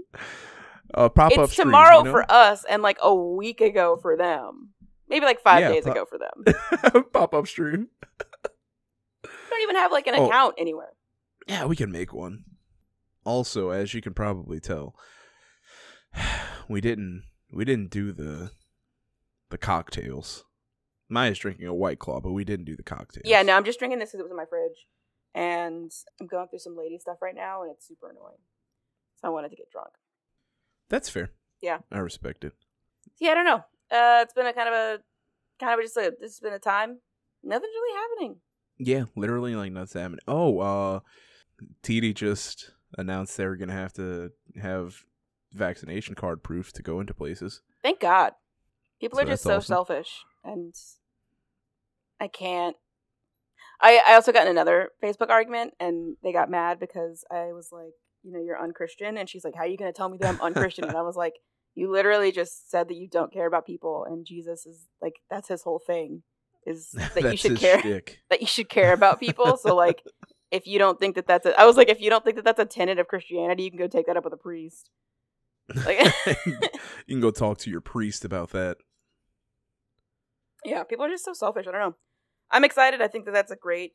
Uh, 0.93 1.09
pop 1.09 1.31
up 1.37 1.45
it's 1.45 1.55
tomorrow 1.55 2.03
for 2.03 2.29
us, 2.31 2.63
and 2.69 2.81
like 2.83 2.97
a 3.01 3.13
week 3.13 3.61
ago 3.61 3.97
for 4.01 4.15
them. 4.15 4.69
Maybe 5.09 5.25
like 5.25 5.41
five 5.41 5.61
Yeah, 5.61 5.69
days 5.69 5.83
pro- 5.83 5.91
ago 5.93 6.05
for 6.05 6.17
them. 6.19 7.03
pop 7.13 7.33
up 7.33 7.47
stream. 7.47 7.87
I 9.25 9.29
don't 9.49 9.61
even 9.63 9.75
have 9.77 9.91
like 9.91 10.07
an 10.07 10.15
Oh. 10.17 10.27
account 10.27 10.55
anywhere. 10.57 10.89
Yeah, 11.47 11.65
we 11.65 11.75
can 11.75 11.91
make 11.91 12.13
one. 12.13 12.43
Also, 13.23 13.69
as 13.69 13.93
you 13.93 14.01
can 14.01 14.13
probably 14.13 14.59
tell, 14.59 14.95
we 16.69 16.81
didn't 16.81 17.23
we 17.51 17.65
didn't 17.65 17.89
do 17.89 18.11
the 18.11 18.51
the 19.49 19.57
cocktails. 19.57 20.43
Maya's 21.09 21.39
drinking 21.39 21.67
a 21.67 21.73
white 21.73 21.99
claw, 21.99 22.19
but 22.19 22.33
we 22.33 22.43
didn't 22.43 22.65
do 22.65 22.75
the 22.75 22.83
cocktails. 22.83 23.23
Yeah, 23.25 23.41
no, 23.41 23.55
I'm 23.55 23.63
just 23.63 23.79
drinking 23.79 23.99
this 23.99 24.09
because 24.09 24.19
it 24.19 24.23
was 24.23 24.31
in 24.31 24.37
my 24.37 24.45
fridge, 24.45 24.87
and 25.33 25.89
I'm 26.19 26.27
going 26.27 26.49
through 26.49 26.59
some 26.59 26.77
lady 26.77 26.99
stuff 26.99 27.21
right 27.21 27.35
now, 27.35 27.61
and 27.63 27.71
it's 27.71 27.87
super 27.87 28.09
annoying. 28.09 28.39
So 29.21 29.27
I 29.27 29.31
wanted 29.31 29.49
to 29.51 29.55
get 29.55 29.71
drunk. 29.71 29.91
that's 30.89 31.09
fair. 31.09 31.29
Yeah. 31.61 31.79
I 31.91 31.99
respect 31.99 32.43
it. 32.43 32.53
Yeah, 33.19 33.31
I 33.31 33.33
don't 33.35 33.45
know. 33.45 33.63
Uh, 33.89 34.19
it's 34.21 34.33
been 34.33 34.45
a 34.45 34.53
kind 34.53 34.67
of 34.67 34.73
a 34.75 34.99
kind 35.59 35.79
of 35.79 35.83
just 35.83 35.97
a 35.97 36.13
this 36.19 36.33
has 36.33 36.39
been 36.39 36.53
a 36.53 36.59
time. 36.59 36.99
Nothing's 37.43 37.71
really 37.73 37.97
happening. 37.97 38.35
Yeah, 38.77 39.05
literally 39.15 39.55
like 39.55 39.71
nothing's 39.71 39.93
happening. 39.93 40.19
Oh, 40.27 40.59
uh, 40.59 40.99
TD 41.83 42.13
just 42.15 42.71
announced 42.97 43.37
they 43.37 43.45
were 43.45 43.55
gonna 43.55 43.73
have 43.73 43.93
to 43.93 44.31
have 44.61 45.03
vaccination 45.53 46.15
card 46.15 46.43
proof 46.43 46.71
to 46.73 46.83
go 46.83 46.99
into 46.99 47.13
places. 47.13 47.61
Thank 47.83 47.99
God. 47.99 48.33
People 48.99 49.17
So 49.17 49.23
are 49.23 49.27
just 49.27 49.43
so 49.43 49.57
awesome. 49.57 49.67
selfish, 49.73 50.23
and 50.43 50.73
I 52.19 52.27
can't. 52.27 52.75
I 53.79 54.01
I 54.07 54.13
also 54.15 54.31
got 54.31 54.45
in 54.45 54.51
another 54.51 54.89
Facebook 55.03 55.29
argument, 55.29 55.73
and 55.79 56.17
they 56.23 56.33
got 56.33 56.49
mad 56.49 56.79
because 56.79 57.23
I 57.31 57.53
was 57.53 57.69
like, 57.71 57.93
you 58.23 58.31
know, 58.31 58.41
you're 58.41 58.61
unchristian, 58.61 59.17
and 59.17 59.29
she's 59.29 59.43
like, 59.45 59.53
how 59.55 59.61
are 59.61 59.67
you 59.67 59.77
going 59.77 59.91
to 59.91 59.95
tell 59.95 60.09
me 60.09 60.17
that 60.19 60.29
I'm 60.29 60.41
unchristian? 60.41 60.85
and 60.85 60.97
I 60.97 61.03
was 61.03 61.15
like, 61.15 61.33
you 61.75 61.91
literally 61.91 62.31
just 62.31 62.71
said 62.71 62.87
that 62.89 62.95
you 62.95 63.07
don't 63.07 63.31
care 63.31 63.45
about 63.47 63.65
people, 63.67 64.05
and 64.09 64.25
Jesus 64.25 64.65
is 64.65 64.87
like, 65.01 65.13
that's 65.29 65.47
his 65.47 65.61
whole 65.61 65.79
thing, 65.85 66.23
is 66.65 66.89
that 67.13 67.21
you 67.31 67.37
should 67.37 67.57
care 67.57 67.79
shtick. 67.79 68.19
that 68.31 68.41
you 68.41 68.47
should 68.47 68.69
care 68.69 68.93
about 68.93 69.19
people. 69.19 69.57
so 69.57 69.75
like, 69.75 70.01
if 70.51 70.65
you 70.67 70.79
don't 70.79 70.99
think 70.99 71.15
that 71.15 71.27
that's 71.27 71.45
a, 71.45 71.59
I 71.59 71.65
was 71.65 71.77
like, 71.77 71.89
if 71.89 71.99
you 72.01 72.09
don't 72.09 72.23
think 72.23 72.35
that 72.37 72.45
that's 72.45 72.59
a 72.59 72.65
tenet 72.65 72.99
of 72.99 73.07
Christianity, 73.07 73.63
you 73.63 73.69
can 73.71 73.79
go 73.79 73.87
take 73.87 74.05
that 74.07 74.17
up 74.17 74.23
with 74.23 74.33
a 74.33 74.37
priest. 74.37 74.89
Like, 75.85 75.99
you 76.45 76.57
can 77.09 77.19
go 77.19 77.31
talk 77.31 77.57
to 77.59 77.69
your 77.69 77.81
priest 77.81 78.23
about 78.23 78.51
that. 78.51 78.77
yeah, 80.65 80.83
people 80.83 81.05
are 81.05 81.09
just 81.09 81.25
so 81.25 81.33
selfish. 81.33 81.65
I 81.67 81.71
don't 81.71 81.81
know. 81.81 81.95
I'm 82.51 82.63
excited. 82.63 83.01
I 83.01 83.07
think 83.09 83.25
that 83.25 83.33
that's 83.33 83.51
a 83.51 83.55
great, 83.57 83.93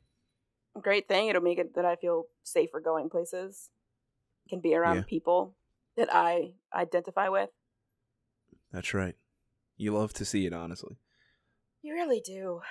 great 0.79 1.07
thing. 1.07 1.27
It'll 1.29 1.41
make 1.41 1.57
it 1.57 1.73
that 1.75 1.85
I 1.85 1.95
feel 1.95 2.25
safer 2.43 2.79
going 2.79 3.09
places. 3.09 3.69
Can 4.49 4.59
be 4.59 4.75
around 4.75 4.97
Yeah. 4.97 5.03
people 5.07 5.55
that 5.97 6.13
I 6.13 6.53
identify 6.75 7.29
with. 7.29 7.49
That's 8.71 8.93
right. 8.93 9.15
You 9.77 9.93
love 9.93 10.13
to 10.13 10.25
see 10.25 10.45
it, 10.45 10.53
honestly. 10.53 10.97
You 11.81 11.93
really 11.93 12.21
do. 12.23 12.61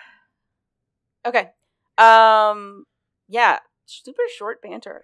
Okay. 1.27 1.51
Um. 1.99 2.85
Yeah. 3.29 3.59
Super 3.87 4.23
short 4.37 4.63
banter. 4.63 5.03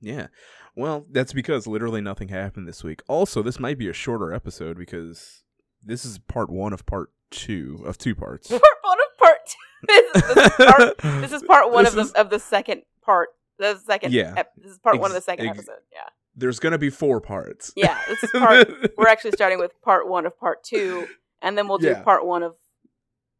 Yeah. 0.00 0.28
Well, 0.76 1.06
that's 1.10 1.32
because 1.32 1.66
literally 1.66 2.00
nothing 2.00 2.28
happened 2.28 2.68
this 2.68 2.84
week. 2.84 3.02
Also, 3.08 3.42
this 3.42 3.58
might 3.58 3.78
be 3.78 3.88
a 3.88 3.92
shorter 3.92 4.32
episode 4.32 4.78
because 4.78 5.42
this 5.82 6.04
is 6.04 6.18
part 6.18 6.50
one 6.50 6.72
of 6.72 6.86
part 6.86 7.10
two 7.30 7.82
of 7.84 7.98
two 7.98 8.14
parts. 8.14 8.48
Part 8.50 8.62
one 8.82 8.98
of 9.00 9.18
part 9.18 9.38
two. 9.46 9.54
This, 9.86 10.12
this 10.34 10.36
is 10.46 10.66
part. 10.66 10.98
This 11.20 11.32
is 11.32 11.42
part 11.44 11.70
one 11.72 11.84
This 11.84 11.94
of 11.94 11.98
is- 12.00 12.12
the 12.12 12.20
of 12.20 12.30
the 12.30 12.38
second 12.40 12.82
part. 13.02 13.28
The 13.58 13.76
second. 13.86 14.12
Yeah. 14.12 14.34
ep- 14.36 14.52
this 14.56 14.72
is 14.72 14.78
part 14.78 14.98
one 15.00 15.10
of 15.10 15.14
the 15.14 15.20
second 15.20 15.46
ex- 15.48 15.58
episode. 15.58 15.80
Yeah. 15.92 16.08
There's 16.36 16.58
gonna 16.60 16.78
be 16.78 16.90
four 16.90 17.20
parts. 17.20 17.72
Yeah. 17.76 17.98
This 18.08 18.22
is 18.24 18.30
part. 18.30 18.68
we're 18.96 19.08
actually 19.08 19.32
starting 19.32 19.58
with 19.58 19.72
part 19.82 20.08
one 20.08 20.26
of 20.26 20.38
part 20.38 20.62
two, 20.64 21.06
and 21.42 21.56
then 21.58 21.68
we'll 21.68 21.78
do 21.78 21.88
Yeah. 21.88 22.02
part 22.02 22.24
one 22.26 22.42
of 22.42 22.54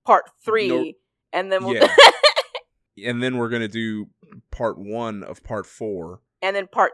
part 0.07 0.25
three, 0.45 0.69
No- 0.69 0.93
and 1.33 1.50
then 1.52 1.64
we'll 1.64 1.75
Yeah. 1.75 1.88
and 3.07 3.23
then 3.23 3.37
we're 3.38 3.49
gonna 3.49 3.69
do 3.69 4.07
part 4.50 4.78
one 4.78 5.23
of 5.23 5.43
part 5.45 5.67
four. 5.67 6.21
and 6.43 6.55
then 6.57 6.67
part 6.67 6.93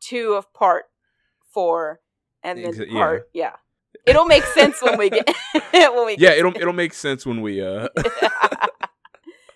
two 0.00 0.34
of 0.34 0.52
part 0.52 0.84
four, 1.52 2.00
and 2.42 2.64
then 2.64 2.72
Exa- 2.72 2.86
yeah. 2.90 2.98
part 2.98 3.28
yeah. 3.32 3.56
It'll 4.06 4.24
make 4.24 4.44
sense 4.44 4.82
when 4.82 4.96
we 4.98 5.10
get 5.10 5.28
when 5.72 6.06
we 6.06 6.16
Yeah, 6.16 6.30
get 6.30 6.38
it'll 6.38 6.56
it'll 6.56 6.72
make 6.72 6.92
sense 6.94 7.24
when 7.26 7.40
we 7.40 7.60
uh 7.62 7.88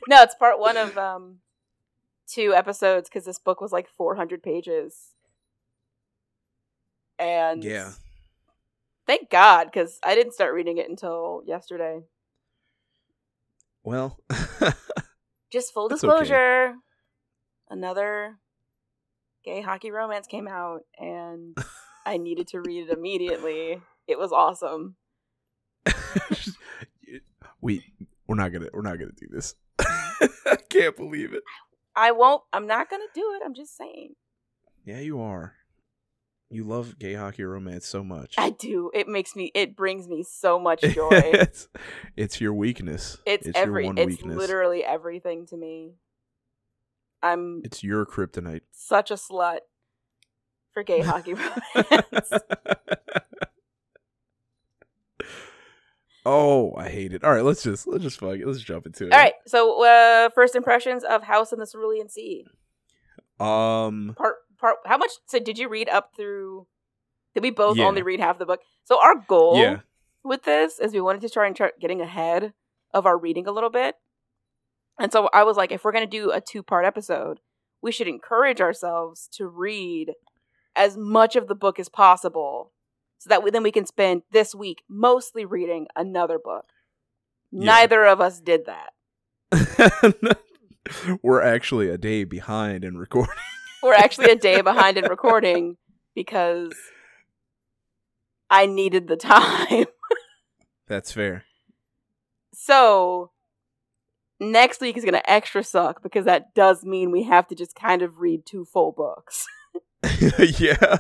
no, 0.09 0.23
it's 0.23 0.35
part 0.35 0.59
one 0.61 0.77
of 0.77 0.97
um 0.97 1.39
two 2.29 2.55
episodes 2.55 3.09
because 3.09 3.25
this 3.25 3.39
book 3.39 3.61
was 3.61 3.73
like 3.73 3.89
400 3.89 4.43
pages, 4.43 5.15
and 7.19 7.63
Yeah. 7.63 7.93
thank 9.07 9.31
God 9.31 9.65
because 9.65 9.99
I 10.05 10.15
didn't 10.15 10.35
start 10.35 10.55
reading 10.55 10.79
it 10.79 10.89
until 10.89 11.43
yesterday. 11.47 12.03
Well 13.85 14.19
Just 15.53 15.73
full 15.73 15.89
That's 15.89 16.03
okay. 16.03 16.13
disclosure, 16.13 16.75
another 17.71 18.39
gay 19.45 19.61
hockey 19.61 19.91
romance 19.91 20.27
came 20.27 20.49
out, 20.49 20.81
and 20.99 21.57
I 22.07 22.17
needed 22.17 22.49
to 22.49 22.61
read 22.61 22.89
it 22.89 22.93
immediately. 22.97 23.81
It 24.07 24.19
was 24.19 24.33
awesome. 24.33 24.97
we 27.61 27.85
we're 28.27 28.37
not 28.37 28.53
gonna 28.53 28.69
we're 28.73 28.83
not 28.83 28.99
gonna 28.99 29.13
do 29.17 29.29
this. 29.31 29.55
I 29.79 30.57
can't 30.69 30.97
believe 30.97 31.33
it. 31.33 31.43
I 31.95 32.13
won't. 32.13 32.43
I'm 32.53 32.67
not 32.67 32.91
gonna 32.91 33.05
do 33.15 33.35
it. 33.37 33.43
I'm 33.45 33.55
just 33.55 33.77
saying. 33.77 34.15
Yeah, 34.85 35.01
you 35.01 35.21
are. 35.21 35.55
You 36.49 36.63
love 36.65 36.99
gay 36.99 37.15
hockey 37.15 37.43
romance 37.43 37.87
so 37.87 38.05
much. 38.05 38.35
I 38.39 38.51
do. 38.51 38.91
It 38.95 39.09
makes 39.09 39.35
me. 39.35 39.51
It 39.55 39.75
brings 39.77 40.07
me 40.09 40.23
so 40.23 40.59
much 40.61 40.81
joy. 40.81 41.09
it's, 41.11 41.69
it's 42.17 42.41
your 42.41 42.55
weakness. 42.55 43.19
it's, 43.27 43.47
your 43.47 43.57
every. 43.57 43.89
It's 43.89 44.07
weakness. 44.19 44.37
literally 44.37 44.85
everything 44.85 45.47
to 45.47 45.57
me. 45.57 45.95
I'm 47.23 47.63
It's 47.65 47.83
your 47.83 48.07
kryptonite. 48.07 48.61
such 48.71 49.11
a 49.11 49.15
slut 49.15 49.61
for 50.73 50.85
gay 50.85 51.01
hockey 51.01 51.35
romance. 51.75 52.31
oh, 56.25 56.75
I 56.77 56.89
hate 56.89 57.13
it. 57.13 57.25
All 57.25 57.33
right, 57.33 57.43
let's 57.45 57.63
just 57.65 57.89
let's 57.89 58.05
just 58.05 58.21
fuck 58.21 58.37
it. 58.37 58.47
Let's 58.47 58.61
jump 58.61 58.87
into 58.87 59.07
it. 59.07 59.13
All 59.13 59.19
right. 59.19 59.33
So, 59.47 59.85
uh, 59.85 60.31
first 60.31 60.55
impressions 60.55 61.03
of 61.03 61.25
House 61.25 61.53
in 61.53 61.59
the 61.59 61.67
Cerulean 61.67 62.09
Sea. 62.09 62.47
Um. 63.41 64.15
Part 64.17 64.37
part. 64.59 64.77
How 64.87 64.97
much? 64.99 65.11
So, 65.27 65.39
did 65.39 65.59
you 65.59 65.69
read 65.69 65.89
up 65.89 66.13
through? 66.17 66.67
Did 67.35 67.43
we 67.43 67.51
both 67.51 67.77
Yeah. 67.77 67.85
only 67.87 68.03
read 68.03 68.21
half 68.21 68.39
the 68.39 68.47
book? 68.47 68.61
So, 68.85 69.01
our 69.01 69.15
goal 69.15 69.59
Yeah. 69.59 69.81
with 70.25 70.45
this 70.45 70.79
is 70.79 70.93
we 70.93 71.01
wanted 71.01 71.21
to 71.23 71.29
try 71.31 71.47
and 71.47 71.55
start 71.57 71.79
getting 71.81 72.01
ahead 72.01 72.53
of 72.95 73.07
our 73.07 73.19
reading 73.19 73.47
a 73.47 73.53
little 73.53 73.71
bit. 73.71 73.97
And 74.99 75.13
so 75.13 75.29
I 75.35 75.43
was 75.45 75.57
like, 75.59 75.71
if 75.73 75.85
we're 75.85 75.93
going 75.93 76.09
to 76.09 76.19
do 76.19 76.31
a 76.33 76.41
two 76.41 76.63
part 76.63 76.87
episode, 76.87 77.41
we 77.83 77.93
should 77.93 78.09
encourage 78.09 78.61
ourselves 78.63 79.29
to 79.33 79.47
read 79.47 80.15
as 80.75 80.97
much 80.97 81.37
of 81.37 81.47
the 81.49 81.55
book 81.55 81.79
as 81.79 81.89
possible 81.91 82.73
so 83.19 83.29
that 83.29 83.43
we, 83.43 83.51
then 83.51 83.63
we 83.63 83.71
can 83.73 83.85
spend 83.85 84.23
this 84.31 84.55
week 84.55 84.83
mostly 84.89 85.45
reading 85.45 85.87
another 85.95 86.39
book. 86.39 86.67
Yeah. 87.51 87.67
Neither 87.67 88.05
of 88.07 88.21
us 88.23 88.41
did 88.41 88.63
that. 88.67 88.95
We're 91.23 91.43
actually 91.43 91.91
a 91.91 91.99
day 91.99 92.25
behind 92.25 92.85
in 92.85 92.97
recording. 92.97 93.35
We're 93.87 93.95
actually 93.95 94.33
a 94.33 94.35
day 94.35 94.63
behind 94.63 94.99
in 94.99 95.05
recording 95.05 95.77
because 96.13 96.73
I 98.51 98.67
needed 98.67 99.07
the 99.07 99.17
time. 99.17 99.87
That's 100.89 101.13
fair. 101.13 101.45
So 102.53 103.31
next 104.41 104.81
week 104.81 104.97
is 104.97 105.05
going 105.05 105.15
to 105.15 105.31
extra 105.31 105.63
suck 105.63 106.03
because 106.03 106.25
that 106.25 106.53
does 106.53 106.85
mean 106.85 107.13
we 107.13 107.23
have 107.23 107.47
to 107.47 107.55
just 107.55 107.77
kind 107.77 108.03
of 108.03 108.19
read 108.19 108.45
two 108.45 108.65
full 108.65 108.91
books. 108.91 109.47
yeah. 110.59 110.97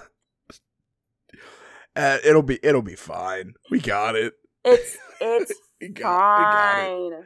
Uh, 1.96 2.18
it'll 2.24 2.42
be 2.42 2.60
it'll 2.62 2.82
be 2.82 2.94
fine. 2.94 3.54
We 3.68 3.80
got 3.80 4.14
it. 4.14 4.34
It's 4.64 4.96
it's 5.20 5.52
We 5.80 5.88
got, 5.88 6.38
we 6.38 6.44
got 6.44 6.78
it. 6.78 7.10
fine. 7.14 7.24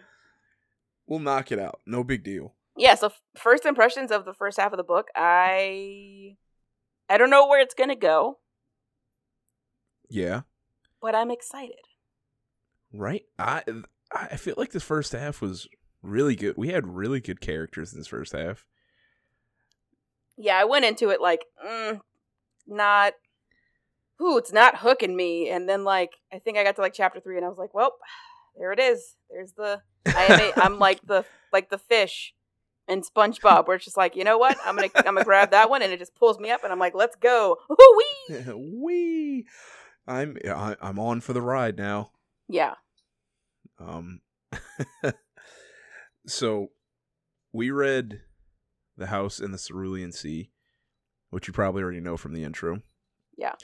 We'll 1.07 1.19
knock 1.19 1.53
it 1.53 1.59
out. 1.59 1.81
No 1.85 2.03
big 2.03 2.25
deal. 2.25 2.55
Yeah, 2.81 2.95
so 2.95 3.13
first 3.37 3.67
impressions 3.67 4.11
of 4.11 4.25
the 4.25 4.33
first 4.33 4.59
half 4.59 4.73
of 4.73 4.79
the 4.79 4.83
book, 4.83 5.09
I 5.15 6.37
I 7.11 7.19
don't 7.19 7.29
know 7.29 7.47
where 7.47 7.61
it's 7.61 7.75
going 7.75 7.91
to 7.91 7.95
go, 7.97 8.39
Yeah. 10.09 10.43
but 11.03 11.15
I'm 11.15 11.31
excited. 11.31 11.77
Right. 12.93 13.25
I 13.39 13.63
I 14.11 14.37
feel 14.37 14.55
like 14.57 14.73
this 14.73 14.83
first 14.83 15.13
half 15.13 15.43
was 15.43 15.69
really 16.03 16.35
good. 16.35 16.55
We 16.57 16.69
had 16.69 16.87
really 16.87 17.21
good 17.21 17.41
characters 17.43 17.93
in 17.93 18.01
this 18.01 18.07
first 18.09 18.33
half. 18.33 18.65
Yeah, 20.39 20.57
I 20.57 20.65
went 20.65 20.87
into 20.87 21.11
it 21.11 21.21
like 21.21 21.45
mm, 21.65 22.01
not 22.67 23.13
ooh, 24.23 24.39
it's 24.39 24.53
not 24.53 24.79
hooking 24.79 25.15
me 25.17 25.51
and 25.51 25.69
then 25.69 25.85
like 25.85 26.13
I 26.33 26.39
think 26.39 26.57
I 26.57 26.65
got 26.65 26.77
to 26.77 26.81
like 26.83 26.95
chapter 26.95 27.21
3 27.21 27.37
and 27.37 27.45
I 27.45 27.49
was 27.51 27.59
like, 27.59 27.75
"Well, 27.75 27.97
there 28.59 28.73
it 28.73 28.81
is. 28.81 29.17
There's 29.29 29.53
the 29.53 29.83
I 30.07 30.25
am 30.25 30.41
a, 30.41 30.53
I'm 30.65 30.79
like 30.89 31.01
the 31.07 31.27
like 31.53 31.69
the 31.69 31.79
fish 31.79 32.33
in 32.91 33.03
SpongeBob, 33.03 33.67
where 33.67 33.77
it's 33.77 33.85
just 33.85 33.97
like, 33.97 34.17
you 34.17 34.25
know 34.25 34.37
what? 34.37 34.59
I'm 34.65 34.77
gonna 34.77 34.89
I'm 34.97 35.15
gonna 35.15 35.25
grab 35.25 35.53
that 35.53 35.71
one, 35.71 35.83
and 35.83 35.93
it 35.93 35.99
just 35.99 36.15
pulls 36.15 36.39
me 36.39 36.51
up, 36.51 36.65
and 36.65 36.73
I'm 36.73 36.79
like, 36.79 36.95
let's 36.95 37.17
go, 37.17 37.57
wee. 37.69 38.37
Wee. 38.55 39.47
I'm 40.07 40.37
I, 40.47 40.77
I'm 40.81 40.99
on 40.99 41.21
for 41.21 41.33
the 41.33 41.43
ride 41.43 41.79
now. 41.79 42.11
Yeah, 42.49 42.75
Um, 43.79 44.23
so 46.27 46.71
we 47.53 47.71
read 47.71 48.23
The 48.97 49.07
House 49.07 49.39
in 49.39 49.53
the 49.53 49.59
Cerulean 49.59 50.11
Sea, 50.11 50.51
which 51.31 51.47
you 51.47 51.53
probably 51.53 51.83
already 51.83 52.01
know 52.01 52.17
from 52.17 52.35
the 52.35 52.43
intro. 52.43 52.83
Yeah. 53.37 53.55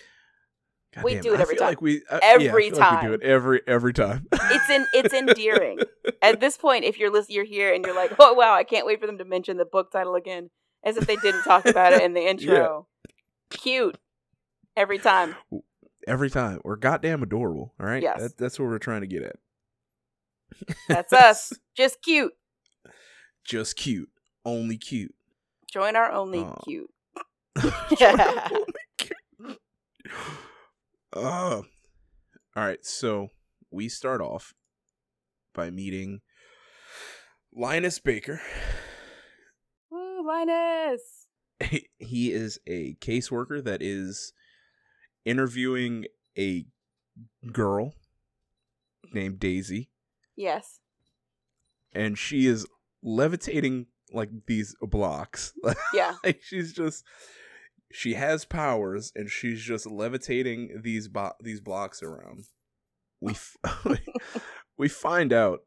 God 0.96 1.04
We 1.04 1.14
damn 1.14 1.22
do 1.22 1.34
it 1.34 1.40
every 1.40 1.56
time. 1.56 1.68
Like 1.68 1.80
we, 1.82 2.02
uh, 2.10 2.18
Every 2.22 2.44
yeah, 2.46 2.50
feel 2.52 2.54
like 2.54 2.62
we 2.62 2.70
do 2.70 2.76
time. 2.76 3.12
it 3.14 3.22
every 3.22 3.60
every 3.66 3.92
time. 3.92 4.26
it's 4.32 4.70
in 4.70 4.86
it's 4.94 5.14
endearing. 5.20 5.78
At 6.22 6.40
this 6.40 6.56
point, 6.56 6.84
if 6.84 6.98
you're 6.98 7.10
list- 7.12 7.30
you're 7.30 7.44
here 7.44 7.72
and 7.74 7.84
you're 7.84 7.94
like, 7.94 8.12
oh 8.18 8.32
wow, 8.34 8.54
I 8.54 8.64
can't 8.64 8.86
wait 8.86 8.98
for 9.00 9.06
them 9.06 9.18
to 9.18 9.24
mention 9.24 9.56
the 9.58 9.64
book 9.64 9.92
title 9.92 10.14
again, 10.16 10.50
as 10.84 10.96
if 10.96 11.06
they 11.06 11.16
didn't 11.16 11.42
talk 11.44 11.66
about 11.66 11.92
it 11.92 12.02
in 12.02 12.14
the 12.14 12.20
intro. 12.28 12.88
Cute 13.50 13.96
every 14.76 14.98
time. 14.98 15.36
every 16.08 16.30
time. 16.30 16.60
We're 16.64 16.76
goddamn 16.76 17.22
adorable. 17.22 17.74
All 17.78 17.86
right. 17.86 18.02
Yes. 18.02 18.20
That, 18.20 18.36
that's 18.38 18.58
what 18.58 18.66
we're 18.68 18.78
trying 18.78 19.02
to 19.02 19.06
get 19.06 19.22
at. 19.22 19.36
That's 20.88 21.12
us. 21.12 21.52
Just 21.76 22.02
cute. 22.02 22.32
Just 23.44 23.76
cute. 23.76 24.08
Only 24.44 24.76
cute. 24.78 25.14
Join 25.70 25.94
our 25.96 26.10
only 26.10 26.40
Aw. 26.40 26.54
cute. 26.64 26.90
Uh, 31.16 31.62
all 32.56 32.62
right, 32.64 32.84
so 32.84 33.28
we 33.70 33.88
start 33.88 34.20
off 34.20 34.54
by 35.54 35.70
meeting 35.70 36.20
Linus 37.54 37.98
Baker. 37.98 38.40
Woo, 39.90 40.26
Linus. 40.26 41.26
He 41.98 42.32
is 42.32 42.58
a 42.66 42.94
caseworker 43.00 43.64
that 43.64 43.80
is 43.82 44.32
interviewing 45.24 46.04
a 46.38 46.66
girl 47.52 47.94
named 49.12 49.38
Daisy, 49.40 49.90
Yes. 50.36 50.80
and 51.92 52.18
she 52.18 52.46
is 52.46 52.66
levitating 53.02 53.86
like 54.12 54.28
these 54.46 54.74
blocks. 54.82 55.52
Yeah. 55.94 56.14
like 56.22 56.42
she's 56.42 56.72
just 56.74 57.04
she 57.92 58.14
has 58.14 58.44
powers 58.44 59.12
and 59.14 59.30
she's 59.30 59.62
just 59.62 59.86
levitating 59.86 60.80
these 60.82 61.08
bo- 61.08 61.34
these 61.40 61.60
blocks 61.60 62.02
around 62.02 62.44
we 63.20 63.32
f- 63.32 63.56
we 64.78 64.88
find 64.88 65.32
out 65.32 65.60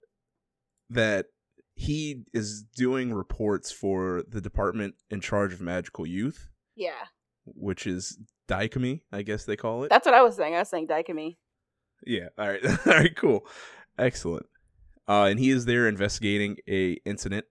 that 0.90 1.28
he 1.74 2.24
is 2.34 2.64
doing 2.76 3.14
reports 3.14 3.72
for 3.72 4.24
the 4.28 4.42
department 4.42 4.96
in 5.10 5.22
charge 5.22 5.54
of 5.54 5.62
magical 5.62 6.06
youth 6.06 6.50
Yeah. 6.76 7.06
which 7.46 7.88
is 7.88 8.20
DICOMY, 8.48 9.02
I 9.12 9.22
guess 9.22 9.46
they 9.46 9.56
call 9.56 9.84
it. 9.84 9.90
That's 9.90 10.06
what 10.08 10.16
I 10.16 10.24
was 10.24 10.36
saying. 10.36 10.56
I 10.56 10.60
was 10.60 10.70
saying 10.70 10.88
DICOMY. 10.88 11.38
Yeah. 12.06 12.30
All 12.38 12.48
right. 12.50 12.66
all 12.66 12.78
right. 12.94 13.16
Cool. 13.16 13.46
Excellent. 13.98 14.48
Uh, 15.08 15.26
and 15.26 15.40
he 15.40 15.52
is 15.52 15.66
there 15.66 15.88
investigating 15.88 16.58
a 16.68 16.94
incident 17.06 17.46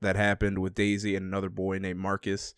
that 0.00 0.14
happened 0.16 0.60
with 0.60 0.74
Daisy 0.76 1.16
and 1.16 1.26
another 1.26 1.48
boy 1.50 1.78
named 1.78 1.98
Marcus, 1.98 2.54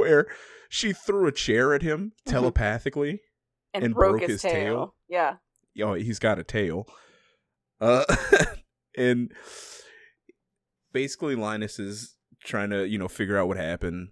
where 0.00 0.26
she 0.68 0.92
threw 0.92 1.26
a 1.26 1.32
chair 1.32 1.72
at 1.74 1.82
him 1.82 2.12
Mhm. 2.26 2.30
telepathically. 2.32 3.20
And, 3.72 3.84
And 3.84 3.94
broke, 3.94 4.18
broke 4.18 4.22
his, 4.22 4.42
his 4.42 4.52
tail. 4.52 4.52
tail? 4.52 4.94
Yeah. 5.08 5.36
Oh, 5.82 5.94
he's 5.94 6.18
got 6.18 6.38
a 6.40 6.44
tail. 6.44 6.86
Uh, 7.80 8.04
and 8.96 9.32
basically 10.92 11.34
Linus 11.36 11.78
is 11.78 12.16
trying 12.42 12.70
to 12.70 12.86
you 12.88 12.98
know 12.98 13.08
figure 13.08 13.38
out 13.38 13.48
what 13.48 13.56
happened, 13.56 14.08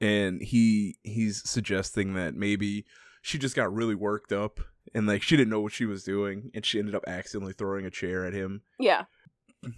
and 0.00 0.40
he 0.42 0.96
he's 1.02 1.48
suggesting 1.48 2.14
that 2.14 2.34
maybe 2.34 2.84
she 3.20 3.38
just 3.38 3.54
got 3.56 3.72
really 3.72 3.94
worked 3.94 4.32
up 4.32 4.60
and 4.94 5.06
like 5.06 5.22
she 5.22 5.36
didn't 5.36 5.50
know 5.50 5.60
what 5.60 5.72
she 5.72 5.84
was 5.86 6.02
doing, 6.04 6.50
and 6.54 6.64
she 6.64 6.78
ended 6.78 6.94
up 6.94 7.04
accidentally 7.06 7.52
throwing 7.52 7.84
a 7.86 7.90
chair 7.90 8.24
at 8.26 8.32
him 8.32 8.62
Yeah. 8.78 9.04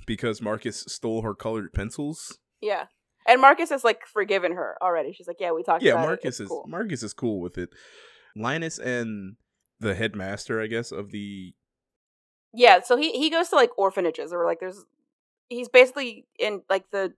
because 0.06 0.40
Marcus 0.40 0.84
stole 0.88 1.22
her 1.22 1.34
colored 1.34 1.72
pencils. 1.74 2.38
Yeah. 2.60 2.86
And 3.26 3.40
Marcus 3.40 3.70
has 3.70 3.84
like 3.84 4.06
forgiven 4.06 4.52
her 4.52 4.76
already. 4.82 5.12
She's 5.12 5.26
like, 5.26 5.40
yeah, 5.40 5.52
we 5.52 5.62
talked 5.62 5.82
Yeah, 5.82 5.92
about 5.92 6.00
it. 6.00 6.02
Yeah, 6.02 6.08
Marcus 6.08 6.26
It's 6.26 6.40
is 6.40 6.48
cool. 6.48 6.64
Marcus 6.68 7.02
is 7.02 7.12
cool 7.14 7.40
with 7.40 7.56
it. 7.58 7.70
Linus 8.36 8.78
and 8.78 9.36
the 9.80 9.94
headmaster, 9.94 10.60
I 10.60 10.66
guess, 10.66 10.92
of 10.92 11.10
the 11.10 11.54
Yeah, 12.52 12.80
so 12.82 12.96
he 12.96 13.12
he 13.12 13.30
goes 13.30 13.48
to 13.48 13.56
like 13.56 13.70
orphanages 13.78 14.32
or 14.32 14.44
like 14.44 14.60
there's 14.60 14.84
he's 15.48 15.68
basically 15.68 16.26
in 16.38 16.62
like 16.68 16.90
the 16.90 17.14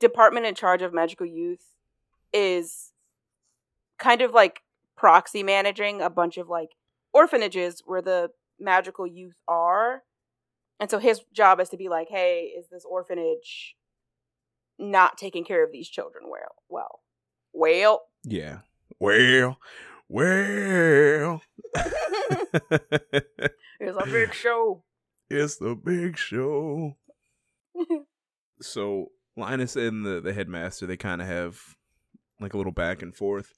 department 0.00 0.46
in 0.46 0.54
charge 0.54 0.82
of 0.82 0.92
magical 0.92 1.26
youth 1.26 1.74
is 2.32 2.92
kind 3.98 4.22
of 4.22 4.32
like 4.32 4.62
proxy 4.96 5.42
managing 5.42 6.00
a 6.00 6.10
bunch 6.10 6.36
of 6.36 6.48
like 6.48 6.70
orphanages 7.12 7.82
where 7.86 8.02
the 8.02 8.30
magical 8.58 9.06
youth 9.06 9.36
are. 9.46 10.02
And 10.80 10.90
so 10.90 10.98
his 10.98 11.20
job 11.32 11.60
is 11.60 11.68
to 11.68 11.76
be 11.76 11.88
like, 11.88 12.08
"Hey, 12.10 12.52
is 12.58 12.68
this 12.68 12.84
orphanage 12.84 13.76
not 14.78 15.18
taking 15.18 15.44
care 15.44 15.64
of 15.64 15.72
these 15.72 15.88
children 15.88 16.24
well?" 16.28 16.56
Well. 16.68 17.00
Well. 17.52 18.02
Yeah. 18.24 18.58
Well, 18.98 19.58
well. 20.08 21.42
It's 23.80 23.98
a 23.98 24.06
big 24.06 24.32
show. 24.32 24.82
it's 25.28 25.56
the 25.56 25.74
big 25.74 26.16
show. 26.16 26.96
So 28.60 29.08
Linus 29.36 29.74
and 29.74 30.06
the, 30.06 30.20
the 30.20 30.32
headmaster, 30.32 30.86
they 30.86 30.96
kind 30.96 31.20
of 31.20 31.26
have 31.26 31.58
like 32.40 32.54
a 32.54 32.56
little 32.56 32.72
back 32.72 33.02
and 33.02 33.14
forth. 33.14 33.52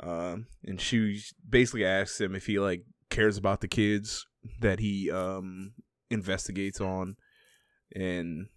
Um, 0.00 0.48
and 0.64 0.80
she 0.80 1.20
basically 1.48 1.84
asks 1.84 2.20
him 2.20 2.34
if 2.34 2.46
he 2.46 2.58
like 2.58 2.82
cares 3.10 3.38
about 3.38 3.60
the 3.60 3.68
kids 3.68 4.26
that 4.60 4.80
he 4.80 5.10
um 5.10 5.72
investigates 6.10 6.80
on, 6.80 7.16
and 7.94 8.48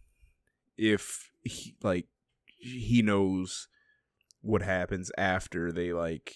if 0.78 1.32
he 1.44 1.76
like 1.84 2.08
he 2.58 3.02
knows 3.02 3.68
what 4.42 4.62
happens 4.62 5.12
after 5.18 5.72
they 5.72 5.94
like 5.94 6.36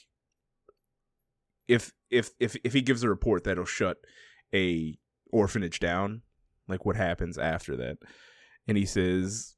if 1.68 1.92
if 2.10 2.30
if 2.40 2.56
if 2.64 2.74
he 2.74 2.82
gives 2.82 3.04
a 3.04 3.10
report 3.10 3.44
that'll 3.44 3.66
shut 3.66 3.98
a 4.54 4.98
orphanage 5.32 5.80
down 5.80 6.22
like 6.68 6.86
what 6.86 6.96
happens 6.96 7.38
after 7.38 7.76
that 7.76 7.98
and 8.68 8.78
he 8.78 8.86
says 8.86 9.56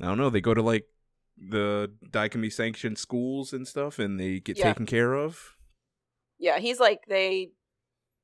i 0.00 0.04
don't 0.06 0.18
know 0.18 0.30
they 0.30 0.40
go 0.40 0.54
to 0.54 0.62
like 0.62 0.84
the 1.50 1.90
DICOMY 2.10 2.50
sanctioned 2.50 2.96
schools 2.98 3.52
and 3.52 3.66
stuff 3.68 3.98
and 3.98 4.18
they 4.18 4.40
get 4.40 4.56
Yeah. 4.56 4.64
taken 4.72 4.86
care 4.86 5.12
of 5.14 5.38
Yeah, 6.38 6.58
he's 6.58 6.78
like 6.80 7.00
they. 7.08 7.50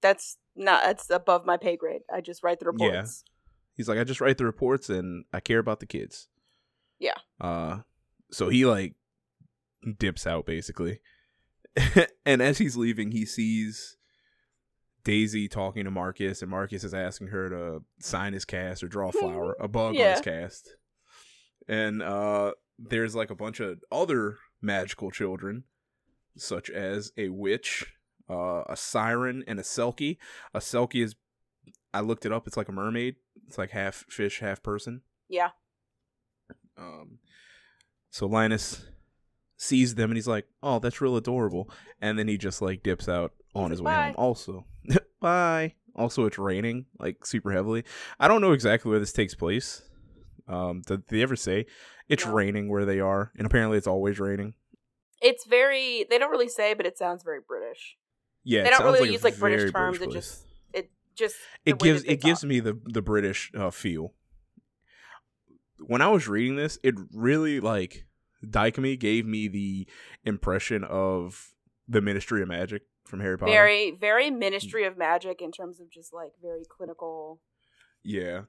That's 0.02 0.36
not. 0.56 0.82
That's 0.84 1.08
above 1.10 1.46
my 1.46 1.56
pay 1.56 1.76
grade. 1.78 2.02
I 2.12 2.20
just 2.20 2.42
write 2.42 2.58
the 2.60 2.66
Yeah. 2.78 2.86
reports. 2.88 3.24
He's 3.74 3.88
like 3.88 3.98
i 3.98 4.04
just 4.04 4.20
write 4.20 4.38
the 4.38 4.44
reports 4.44 4.88
and 4.90 5.24
i 5.32 5.40
care 5.40 5.58
about 5.58 5.80
the 5.80 5.86
kids. 5.86 6.28
Yeah. 6.98 7.18
uh 7.40 7.78
so 8.30 8.48
he 8.48 8.64
like 8.64 8.94
dips 9.98 10.26
out 10.26 10.46
basically. 10.46 11.00
And 12.24 12.40
as 12.40 12.58
he's 12.58 12.76
leaving 12.76 13.10
he 13.12 13.26
sees 13.26 13.96
daisy 15.04 15.48
talking 15.48 15.84
to 15.84 15.90
marcus 15.90 16.42
and 16.42 16.50
marcus 16.50 16.84
is 16.84 16.94
asking 16.94 17.28
her 17.28 17.48
to 17.48 17.82
sign 17.98 18.32
his 18.34 18.44
cast 18.44 18.84
or 18.84 18.88
draw 18.88 19.08
a 19.08 19.12
flower 19.12 19.56
a 19.58 19.66
bug 19.68 19.96
on 19.96 20.10
his 20.12 20.20
cast. 20.20 20.76
And 21.68 22.02
uh 22.02 22.52
there's 22.78 23.14
like 23.14 23.30
a 23.30 23.34
bunch 23.34 23.60
of 23.60 23.80
other 23.90 24.38
magical 24.60 25.10
children 25.10 25.64
such 26.36 26.70
as 26.70 27.12
a 27.16 27.28
witch 27.28 27.94
uh, 28.30 28.62
a 28.68 28.76
siren 28.76 29.44
and 29.46 29.58
a 29.58 29.62
selkie. 29.62 30.16
A 30.54 30.58
selkie 30.60 31.02
is 31.04 31.14
i 31.92 32.00
looked 32.00 32.24
it 32.24 32.32
up 32.32 32.46
it's 32.46 32.56
like 32.56 32.68
a 32.68 32.72
mermaid 32.72 33.16
it's 33.46 33.58
like 33.58 33.70
half 33.70 34.04
fish 34.08 34.40
half 34.40 34.62
person 34.62 35.02
Yeah. 35.28 35.50
um, 36.76 37.18
so 38.10 38.26
Linus 38.26 38.84
sees 39.56 39.94
them 39.94 40.10
and 40.10 40.16
he's 40.16 40.26
like, 40.28 40.46
"Oh, 40.62 40.78
that's 40.78 41.00
real 41.00 41.16
adorable," 41.16 41.70
and 42.00 42.18
then 42.18 42.28
he 42.28 42.36
just 42.36 42.60
like 42.60 42.82
dips 42.82 43.08
out 43.08 43.32
on 43.54 43.70
his 43.70 43.80
like, 43.80 43.96
way 43.96 44.04
home. 44.06 44.14
Also, 44.18 44.66
bye. 45.20 45.74
Also, 45.94 46.24
it's 46.26 46.38
raining 46.38 46.86
like 46.98 47.24
super 47.26 47.52
heavily. 47.52 47.84
I 48.18 48.26
don't 48.28 48.40
know 48.40 48.52
exactly 48.52 48.90
where 48.90 48.98
this 49.00 49.12
takes 49.12 49.34
place. 49.34 49.82
Um, 50.48 50.82
did 50.86 51.06
they 51.08 51.22
ever 51.22 51.36
say 51.36 51.66
it's 52.08 52.26
No. 52.26 52.32
raining 52.32 52.68
where 52.68 52.84
they 52.84 52.98
are? 53.00 53.30
And 53.36 53.46
apparently, 53.46 53.78
it's 53.78 53.86
always 53.86 54.18
raining. 54.18 54.54
It's 55.20 55.46
very. 55.46 56.04
They 56.10 56.18
don't 56.18 56.30
really 56.30 56.48
say, 56.48 56.74
but 56.74 56.86
it 56.86 56.98
sounds 56.98 57.22
very 57.22 57.40
British. 57.46 57.96
Yeah, 58.44 58.64
They 58.64 58.70
don't 58.70 58.84
really 58.84 59.08
a 59.08 59.12
use, 59.12 59.22
like, 59.22 59.38
British 59.38 59.70
terms, 59.70 60.00
it 60.00 60.10
just- 60.10 60.44
just. 61.16 61.36
it 61.64 61.78
gives 61.78 62.04
it 62.04 62.20
gives 62.20 62.44
me 62.44 62.60
the 62.60 62.78
the 62.84 63.02
British 63.02 63.50
uh, 63.56 63.70
feel. 63.70 64.12
When 65.78 66.00
I 66.00 66.08
was 66.08 66.28
reading 66.28 66.56
this, 66.56 66.78
it 66.82 66.94
really 67.12 67.58
like 67.60 68.06
DICOMY 68.44 68.98
gave 68.98 69.26
me 69.26 69.48
the 69.48 69.86
impression 70.24 70.84
of 70.84 71.54
the 71.88 72.00
Ministry 72.00 72.42
of 72.42 72.48
Magic 72.48 72.82
from 73.04 73.20
Harry 73.20 73.36
Potter. 73.36 73.50
very 73.50 73.90
very 73.90 74.30
Ministry 74.30 74.84
of 74.84 74.96
Magic 74.96 75.42
in 75.42 75.50
terms 75.52 75.80
of 75.80 75.90
just 75.90 76.12
like 76.12 76.32
very 76.40 76.62
clinical. 76.68 77.40
yeah, 78.02 78.42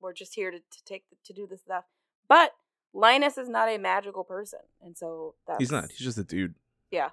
We're 0.00 0.12
just 0.12 0.34
here 0.34 0.50
to, 0.50 0.58
to 0.58 0.84
take 0.84 1.04
to 1.24 1.32
do 1.32 1.46
this 1.46 1.62
stuff, 1.62 1.84
but 2.28 2.52
Linus 2.94 3.36
is 3.36 3.48
not 3.48 3.68
a 3.68 3.76
magical 3.78 4.24
person, 4.24 4.60
and 4.80 4.96
so 4.96 5.34
that's 5.46 5.58
he's 5.58 5.72
not. 5.72 5.90
He's 5.90 6.06
just 6.06 6.18
a 6.18 6.24
dude. 6.24 6.54
Yeah, 6.90 7.10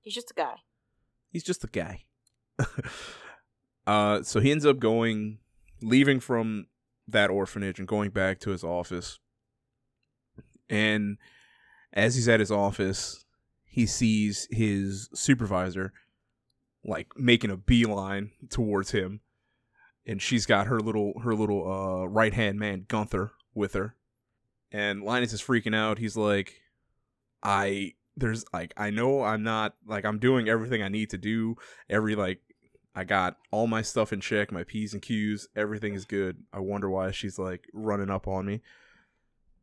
he's 0.00 0.14
just 0.14 0.30
a 0.30 0.34
guy. 0.34 0.56
He's 1.30 1.44
just 1.44 1.64
a 1.64 1.68
guy. 1.68 2.04
uh, 3.86 4.22
so 4.22 4.40
he 4.40 4.50
ends 4.50 4.66
up 4.66 4.78
going, 4.78 5.38
leaving 5.80 6.20
from 6.20 6.66
that 7.08 7.30
orphanage 7.30 7.78
and 7.78 7.88
going 7.88 8.10
back 8.10 8.40
to 8.40 8.50
his 8.50 8.64
office. 8.64 9.18
And 10.68 11.18
as 11.92 12.14
he's 12.14 12.28
at 12.28 12.40
his 12.40 12.50
office, 12.50 13.24
he 13.64 13.86
sees 13.86 14.48
his 14.50 15.08
supervisor 15.14 15.92
like 16.84 17.08
making 17.16 17.50
a 17.50 17.56
beeline 17.56 18.30
towards 18.50 18.90
him. 18.90 19.20
And 20.06 20.20
she's 20.20 20.46
got 20.46 20.66
her 20.66 20.80
little 20.80 21.14
her 21.22 21.34
little 21.34 21.70
uh 21.70 22.06
right 22.06 22.34
hand 22.34 22.58
man 22.58 22.86
Gunther 22.88 23.32
with 23.54 23.74
her. 23.74 23.96
And 24.72 25.02
Linus 25.02 25.32
is 25.32 25.42
freaking 25.42 25.76
out. 25.76 25.98
He's 25.98 26.16
like, 26.16 26.54
I 27.42 27.92
there's 28.16 28.44
like 28.52 28.74
I 28.76 28.90
know 28.90 29.22
I'm 29.22 29.42
not 29.42 29.74
like 29.86 30.04
I'm 30.04 30.18
doing 30.18 30.48
everything 30.48 30.82
I 30.82 30.88
need 30.88 31.10
to 31.10 31.18
do. 31.18 31.56
Every 31.88 32.14
like 32.14 32.40
I 32.94 33.04
got 33.04 33.36
all 33.50 33.66
my 33.66 33.82
stuff 33.82 34.12
in 34.12 34.20
check, 34.20 34.52
my 34.52 34.64
P's 34.64 34.92
and 34.92 35.00
Q's, 35.02 35.48
everything 35.56 35.94
is 35.94 36.04
good. 36.04 36.42
I 36.52 36.58
wonder 36.60 36.90
why 36.90 37.10
she's 37.10 37.38
like 37.38 37.66
running 37.72 38.10
up 38.10 38.28
on 38.28 38.44
me. 38.46 38.60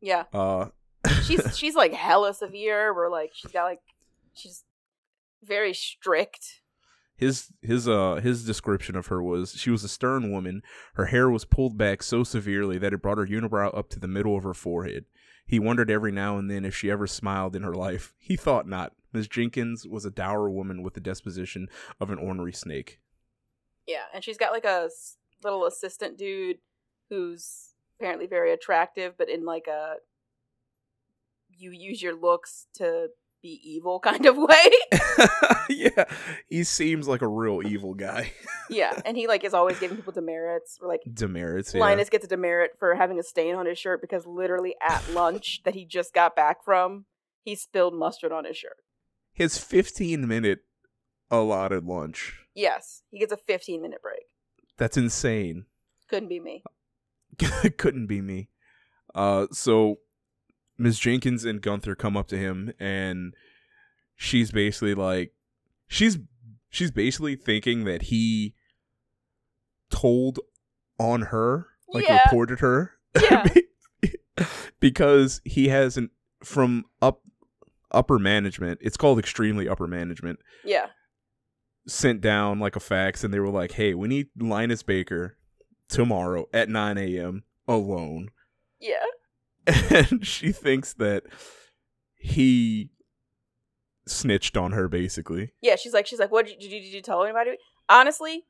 Yeah, 0.00 0.24
Uh 0.32 0.66
she's 1.22 1.56
she's 1.56 1.74
like 1.74 1.92
hella 1.92 2.34
severe. 2.34 2.92
Where 2.94 3.08
like 3.10 3.30
she's 3.34 3.52
got 3.52 3.64
like 3.64 3.80
she's 4.34 4.64
very 5.42 5.72
strict. 5.72 6.60
his 7.16 7.52
his 7.62 7.86
uh 7.88 8.16
his 8.16 8.44
description 8.44 8.96
of 8.96 9.06
her 9.06 9.22
was 9.22 9.52
she 9.52 9.70
was 9.70 9.84
a 9.84 9.88
stern 9.88 10.30
woman. 10.32 10.62
Her 10.94 11.06
hair 11.06 11.30
was 11.30 11.44
pulled 11.44 11.78
back 11.78 12.02
so 12.02 12.24
severely 12.24 12.78
that 12.78 12.92
it 12.92 13.02
brought 13.02 13.18
her 13.18 13.26
unibrow 13.26 13.76
up 13.76 13.88
to 13.90 14.00
the 14.00 14.08
middle 14.08 14.36
of 14.36 14.42
her 14.42 14.54
forehead. 14.54 15.04
He 15.46 15.58
wondered 15.58 15.90
every 15.90 16.12
now 16.12 16.36
and 16.38 16.50
then 16.50 16.64
if 16.64 16.74
she 16.76 16.90
ever 16.90 17.06
smiled 17.06 17.56
in 17.56 17.62
her 17.62 17.74
life. 17.74 18.14
He 18.18 18.36
thought 18.36 18.68
not. 18.68 18.92
Miss 19.12 19.26
Jenkins 19.26 19.86
was 19.86 20.04
a 20.04 20.10
dour 20.10 20.48
woman 20.48 20.82
with 20.82 20.94
the 20.94 21.00
disposition 21.00 21.68
of 22.00 22.10
an 22.10 22.18
ornery 22.18 22.52
snake. 22.52 23.00
Yeah, 23.86 24.04
and 24.14 24.22
she's 24.22 24.38
got 24.38 24.52
like 24.52 24.64
a 24.64 24.88
little 25.42 25.66
assistant 25.66 26.18
dude 26.18 26.58
who's 27.08 27.74
apparently 27.98 28.26
very 28.26 28.52
attractive, 28.52 29.14
but 29.18 29.28
in 29.28 29.44
like 29.44 29.66
a 29.66 29.96
you 31.56 31.72
use 31.72 32.00
your 32.00 32.14
looks 32.14 32.66
to 32.74 33.08
be 33.42 33.60
evil 33.64 34.00
kind 34.04 34.26
of 34.26 34.36
way. 34.36 34.70
yeah, 35.68 36.04
he 36.48 36.64
seems 36.64 37.08
like 37.08 37.22
a 37.22 37.28
real 37.28 37.66
evil 37.66 37.94
guy. 37.94 38.32
yeah, 38.70 38.98
and 39.04 39.16
he 39.16 39.26
like 39.26 39.44
is 39.44 39.54
always 39.54 39.78
giving 39.78 39.96
people 39.96 40.12
demerits. 40.12 40.78
Or 40.80 40.88
like 40.88 41.02
Demerits. 41.12 41.74
Yeah. 41.74 41.80
Linus 41.80 42.08
gets 42.08 42.24
a 42.24 42.28
demerit 42.28 42.72
for 42.78 42.94
having 42.94 43.18
a 43.18 43.22
stain 43.22 43.54
on 43.54 43.66
his 43.66 43.78
shirt 43.78 44.00
because 44.00 44.26
literally 44.26 44.74
at 44.86 45.08
lunch 45.12 45.62
that 45.64 45.74
he 45.74 45.84
just 45.84 46.14
got 46.14 46.36
back 46.36 46.64
from, 46.64 47.06
he 47.42 47.54
spilled 47.54 47.94
mustard 47.94 48.32
on 48.32 48.44
his 48.44 48.56
shirt. 48.56 48.76
His 49.32 49.58
15 49.58 50.26
minute 50.26 50.60
allotted 51.30 51.84
lunch. 51.84 52.39
Yes, 52.54 53.02
he 53.10 53.18
gets 53.18 53.32
a 53.32 53.36
15 53.36 53.80
minute 53.82 54.02
break. 54.02 54.22
That's 54.76 54.96
insane. 54.96 55.66
Couldn't 56.08 56.28
be 56.28 56.40
me. 56.40 56.62
Couldn't 57.78 58.06
be 58.06 58.20
me. 58.20 58.48
Uh, 59.14 59.46
so 59.52 59.96
Ms. 60.78 60.98
Jenkins 60.98 61.44
and 61.44 61.60
Gunther 61.62 61.94
come 61.94 62.16
up 62.16 62.28
to 62.28 62.36
him, 62.38 62.72
and 62.80 63.34
she's 64.16 64.50
basically 64.50 64.94
like, 64.94 65.32
she's 65.88 66.18
she's 66.70 66.90
basically 66.90 67.36
thinking 67.36 67.84
that 67.84 68.02
he 68.02 68.54
told 69.90 70.38
on 70.98 71.22
her, 71.22 71.66
like 71.88 72.04
Yeah. 72.08 72.22
reported 72.24 72.60
her, 72.60 72.92
Yeah. 73.20 73.44
because 74.80 75.40
he 75.44 75.68
hasn't 75.68 76.10
from 76.44 76.84
up 77.02 77.20
upper 77.90 78.18
management. 78.18 78.78
It's 78.82 78.96
called 78.96 79.18
extremely 79.18 79.68
upper 79.68 79.86
management. 79.86 80.38
Yeah. 80.64 80.86
Sent 81.90 82.20
down 82.20 82.60
like 82.60 82.76
a 82.76 82.80
fax, 82.80 83.24
and 83.24 83.34
they 83.34 83.40
were 83.40 83.50
like, 83.50 83.72
"Hey, 83.72 83.94
we 83.94 84.06
need 84.06 84.28
Linus 84.38 84.82
Baker 84.82 85.36
tomorrow 85.88 86.46
at 86.52 86.68
9 86.68 86.98
a.m. 86.98 87.42
alone." 87.66 88.30
Yeah. 88.80 89.04
and 89.90 90.26
she 90.26 90.52
thinks 90.52 90.94
that 90.94 91.24
he 92.14 92.90
snitched 94.06 94.56
on 94.56 94.72
her 94.72 94.88
basically 94.88 95.52
Yeah, 95.60 95.76
she's 95.76 95.92
like, 95.92 96.06
she's 96.06 96.18
like, 96.18 96.30
what 96.30 96.46
did 96.46 96.62
you, 96.62 96.68
did 96.68 96.84
you 96.84 97.02
tell 97.02 97.22
anybody? 97.22 97.56
Honestly, 97.88 98.44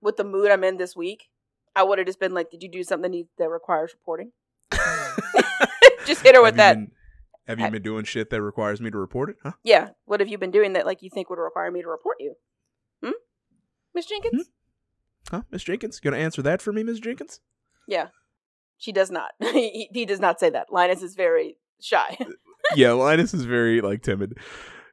with 0.00 0.16
the 0.16 0.24
mood 0.24 0.50
I'm 0.50 0.64
in 0.64 0.76
this 0.76 0.96
week, 0.96 1.28
I 1.74 1.82
would 1.82 1.98
have 1.98 2.06
just 2.06 2.20
been 2.20 2.34
like, 2.34 2.50
did 2.50 2.62
you 2.62 2.68
do 2.68 2.82
something 2.82 3.26
that 3.38 3.48
requires 3.48 3.92
reporting? 3.94 4.32
just 6.06 6.22
hit 6.22 6.34
her 6.34 6.42
with 6.42 6.56
that. 6.56 6.74
been, 6.74 6.90
have 7.46 7.58
you 7.58 7.64
Ha- 7.66 7.70
been 7.70 7.82
doing 7.82 8.04
shit 8.04 8.30
that 8.30 8.40
requires 8.42 8.80
me 8.80 8.90
to 8.90 8.98
report 8.98 9.30
it 9.30 9.36
huh 9.42 9.52
Yeah, 9.64 9.90
what 10.04 10.20
have 10.20 10.28
you 10.28 10.38
been 10.38 10.50
doing 10.50 10.72
that 10.74 10.86
like 10.86 11.02
you 11.02 11.10
think 11.10 11.28
would 11.30 11.38
require 11.38 11.70
me 11.70 11.82
to 11.82 11.88
report 11.88 12.16
you? 12.20 12.34
Hmm, 13.02 13.10
Miss 13.94 14.06
Jenkins? 14.06 14.50
huh 15.30 15.42
miss 15.50 15.62
jenkins 15.62 16.00
you 16.02 16.10
gonna 16.10 16.22
answer 16.22 16.42
that 16.42 16.60
for 16.60 16.72
me 16.72 16.82
miss 16.82 16.98
jenkins 16.98 17.40
Yeah, 17.86 18.08
she 18.76 18.90
does 18.92 19.10
not. 19.10 19.30
he, 19.40 19.88
he 19.92 20.04
does 20.04 20.18
not 20.20 20.40
say 20.40 20.50
that. 20.50 20.72
Linus 20.72 21.02
is 21.02 21.14
very 21.14 21.56
shy. 21.80 22.16
yeah 22.76 22.92
linus 22.92 23.32
is 23.34 23.44
very 23.44 23.80
like 23.80 24.02
timid 24.02 24.36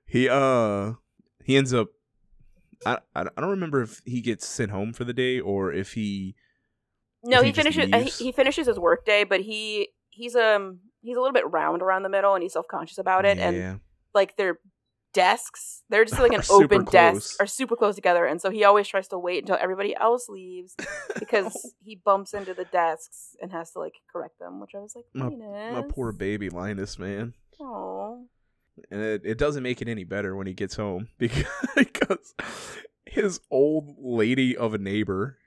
he 0.05 0.27
uh 0.29 0.93
he 1.43 1.55
ends 1.57 1.73
up 1.73 1.87
I, 2.85 2.99
I 3.15 3.21
I 3.21 3.41
don't 3.41 3.49
remember 3.49 3.81
if 3.81 4.01
he 4.05 4.21
gets 4.21 4.45
sent 4.45 4.71
home 4.71 4.93
for 4.93 5.03
the 5.03 5.13
day 5.13 5.39
or 5.39 5.71
if 5.73 5.93
he 5.93 6.35
no, 7.23 7.37
If 7.39 7.43
he, 7.43 7.47
he 7.47 7.53
finishes. 7.53 7.93
Uh, 7.93 7.99
he, 7.99 8.25
he 8.25 8.31
finishes 8.31 8.65
his 8.67 8.79
work 8.79 9.05
day, 9.05 9.23
but 9.25 9.41
he 9.41 9.89
he's 10.09 10.35
um 10.35 10.79
he's 11.01 11.17
a 11.17 11.19
little 11.19 11.33
bit 11.33 11.49
round 11.49 11.81
around 11.81 12.03
the 12.03 12.09
middle, 12.09 12.33
and 12.33 12.43
he's 12.43 12.53
self 12.53 12.67
conscious 12.67 12.97
about 12.97 13.25
it. 13.25 13.37
And 13.37 13.79
like 14.13 14.37
their 14.37 14.59
desks, 15.13 15.83
they're 15.89 16.05
just 16.05 16.19
like 16.19 16.33
an 16.33 16.41
open 16.49 16.85
desk, 16.85 17.37
are 17.39 17.47
super 17.47 17.75
close 17.75 17.95
together, 17.95 18.25
and 18.25 18.41
so 18.41 18.49
he 18.49 18.63
always 18.63 18.87
tries 18.87 19.07
to 19.09 19.17
wait 19.17 19.43
until 19.43 19.57
everybody 19.59 19.95
else 19.95 20.29
leaves 20.29 20.75
because 21.19 21.73
he 21.83 21.95
bumps 21.95 22.33
into 22.33 22.53
the 22.53 22.65
desks 22.65 23.35
and 23.41 23.51
has 23.51 23.71
to 23.71 23.79
like 23.79 23.95
correct 24.11 24.39
them. 24.39 24.59
Which 24.59 24.71
I 24.75 24.79
was 24.79 24.95
like, 24.95 25.05
My- 25.13 25.29
my 25.29 25.83
poor 25.87 26.11
baby 26.11 26.49
Linus, 26.49 26.99
man. 26.99 27.33
Aw. 27.59 28.15
and 28.89 29.01
it, 29.01 29.21
it 29.25 29.37
doesn't 29.37 29.63
make 29.63 29.81
it 29.81 29.89
any 29.89 30.05
better 30.05 30.33
when 30.35 30.47
he 30.47 30.53
gets 30.53 30.75
home 30.77 31.09
because, 31.17 31.43
because 31.75 32.33
his 33.05 33.41
old 33.51 33.95
lady 33.99 34.55
of 34.55 34.73
a 34.73 34.77
neighbor 34.77 35.37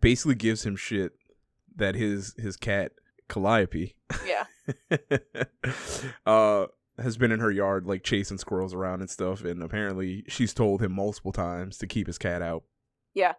basically 0.00 0.34
gives 0.34 0.64
him 0.64 0.76
shit 0.76 1.12
that 1.76 1.94
his 1.94 2.34
his 2.38 2.56
cat 2.56 2.92
Calliope 3.28 3.94
Yeah. 4.26 4.44
uh 6.26 6.66
has 6.98 7.16
been 7.16 7.30
in 7.30 7.40
her 7.40 7.50
yard 7.50 7.86
like 7.86 8.02
chasing 8.02 8.38
squirrels 8.38 8.74
around 8.74 9.00
and 9.00 9.08
stuff 9.10 9.44
and 9.44 9.62
apparently 9.62 10.24
she's 10.26 10.52
told 10.52 10.82
him 10.82 10.92
multiple 10.92 11.32
times 11.32 11.78
to 11.78 11.86
keep 11.86 12.06
his 12.06 12.18
cat 12.18 12.42
out 12.42 12.64
Yeah. 13.14 13.34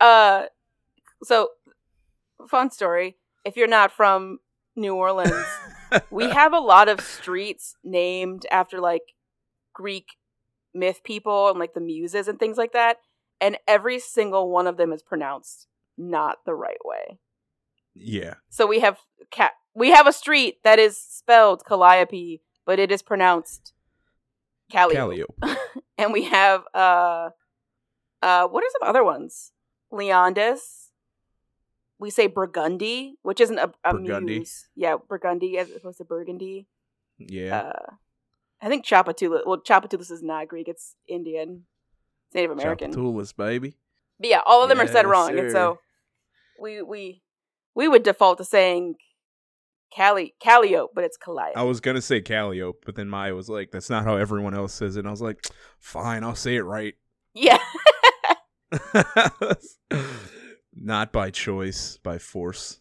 Uh, 0.00 0.46
so 1.22 1.50
fun 2.48 2.70
story. 2.70 3.16
If 3.44 3.56
you're 3.56 3.68
not 3.68 3.92
from 3.92 4.38
New 4.74 4.94
Orleans, 4.94 5.46
we 6.10 6.24
have 6.30 6.52
a 6.52 6.58
lot 6.58 6.88
of 6.88 7.00
streets 7.00 7.76
named 7.84 8.44
after 8.50 8.80
like 8.80 9.14
Greek 9.72 10.16
myth 10.74 11.00
people 11.04 11.48
and 11.48 11.58
like 11.58 11.74
the 11.74 11.80
muses 11.80 12.28
and 12.28 12.38
things 12.38 12.58
like 12.58 12.72
that, 12.72 12.98
and 13.40 13.56
every 13.66 13.98
single 13.98 14.50
one 14.50 14.66
of 14.66 14.76
them 14.76 14.92
is 14.92 15.02
pronounced 15.02 15.66
not 15.96 16.38
the 16.44 16.54
right 16.54 16.84
way. 16.84 17.18
yeah 17.94 18.34
So 18.50 18.66
we 18.66 18.80
have 18.80 18.98
cat. 19.30 19.52
We 19.76 19.90
have 19.90 20.06
a 20.06 20.12
street 20.12 20.58
that 20.64 20.78
is 20.78 20.96
spelled 20.96 21.64
Calliope, 21.66 22.40
but 22.64 22.78
it 22.78 22.90
is 22.90 23.02
pronounced 23.02 23.74
Calliope. 24.70 24.96
Calliope. 24.96 25.34
And 25.98 26.12
we 26.12 26.24
have 26.24 26.62
uh 26.74 27.30
uh 28.22 28.48
what 28.48 28.62
are 28.64 28.70
some 28.78 28.88
other 28.88 29.04
ones? 29.04 29.52
Leondis 29.92 30.88
we 31.98 32.10
say 32.10 32.26
burgundy 32.26 33.16
which 33.22 33.40
isn't 33.40 33.58
a, 33.58 33.72
a 33.84 33.92
Burgundy. 33.94 34.36
muse. 34.40 34.68
Yeah 34.74 34.96
burgundy 35.08 35.56
as 35.58 35.70
opposed 35.70 35.98
to 35.98 36.04
burgundy. 36.04 36.66
Yeah. 37.18 37.58
Uh 37.58 37.92
i 38.62 38.68
think 38.68 38.84
Tchoupitoulas 38.84 39.46
well 39.46 39.60
Tchoupitoulas 39.60 40.10
is 40.10 40.22
not 40.22 40.48
greek 40.48 40.68
it's 40.68 40.96
indian. 41.06 41.64
It's 42.26 42.34
native 42.34 42.50
american. 42.50 42.92
Tchoupitoulas, 42.92 43.34
baby. 43.36 43.76
But 44.20 44.28
yeah 44.30 44.40
all 44.46 44.62
of 44.62 44.68
them 44.68 44.80
are 44.80 44.86
said 44.86 45.04
Yes, 45.04 45.12
wrong 45.12 45.38
and 45.38 45.50
so 45.52 45.78
we 46.60 46.82
we 46.82 47.22
we 47.74 47.88
would 47.88 48.02
default 48.02 48.38
to 48.38 48.44
saying 48.44 48.96
Cali 49.96 50.34
Calliope, 50.40 50.92
but 50.94 51.04
it's 51.04 51.16
Calliope. 51.16 51.56
I 51.56 51.62
was 51.62 51.80
gonna 51.80 52.02
say 52.02 52.20
Calliope, 52.20 52.80
but 52.84 52.96
then 52.96 53.08
Maya 53.08 53.34
was 53.34 53.48
like, 53.48 53.70
"That's 53.70 53.88
not 53.88 54.04
how 54.04 54.16
everyone 54.16 54.54
else 54.54 54.74
says 54.74 54.96
it." 54.96 55.00
And 55.00 55.08
I 55.08 55.10
was 55.10 55.22
like, 55.22 55.46
"Fine, 55.78 56.22
I'll 56.22 56.34
say 56.34 56.56
it 56.56 56.62
right." 56.62 56.94
yeah. 57.34 57.58
not 60.74 61.12
by 61.12 61.30
choice, 61.30 61.98
by 62.02 62.18
force. 62.18 62.80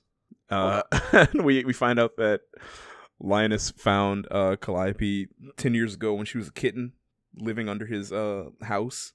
Uh, 0.49 0.81
we 1.33 1.63
we 1.63 1.71
find 1.73 1.99
out 1.99 2.17
that 2.17 2.41
Linus 3.19 3.71
found 3.71 4.27
uh, 4.29 4.57
Calliope 4.57 5.27
ten 5.55 5.73
years 5.73 5.93
ago 5.93 6.13
when 6.15 6.25
she 6.25 6.37
was 6.37 6.49
a 6.49 6.53
kitten, 6.53 6.93
living 7.37 7.69
under 7.69 7.85
his 7.85 8.11
uh, 8.11 8.49
house, 8.61 9.13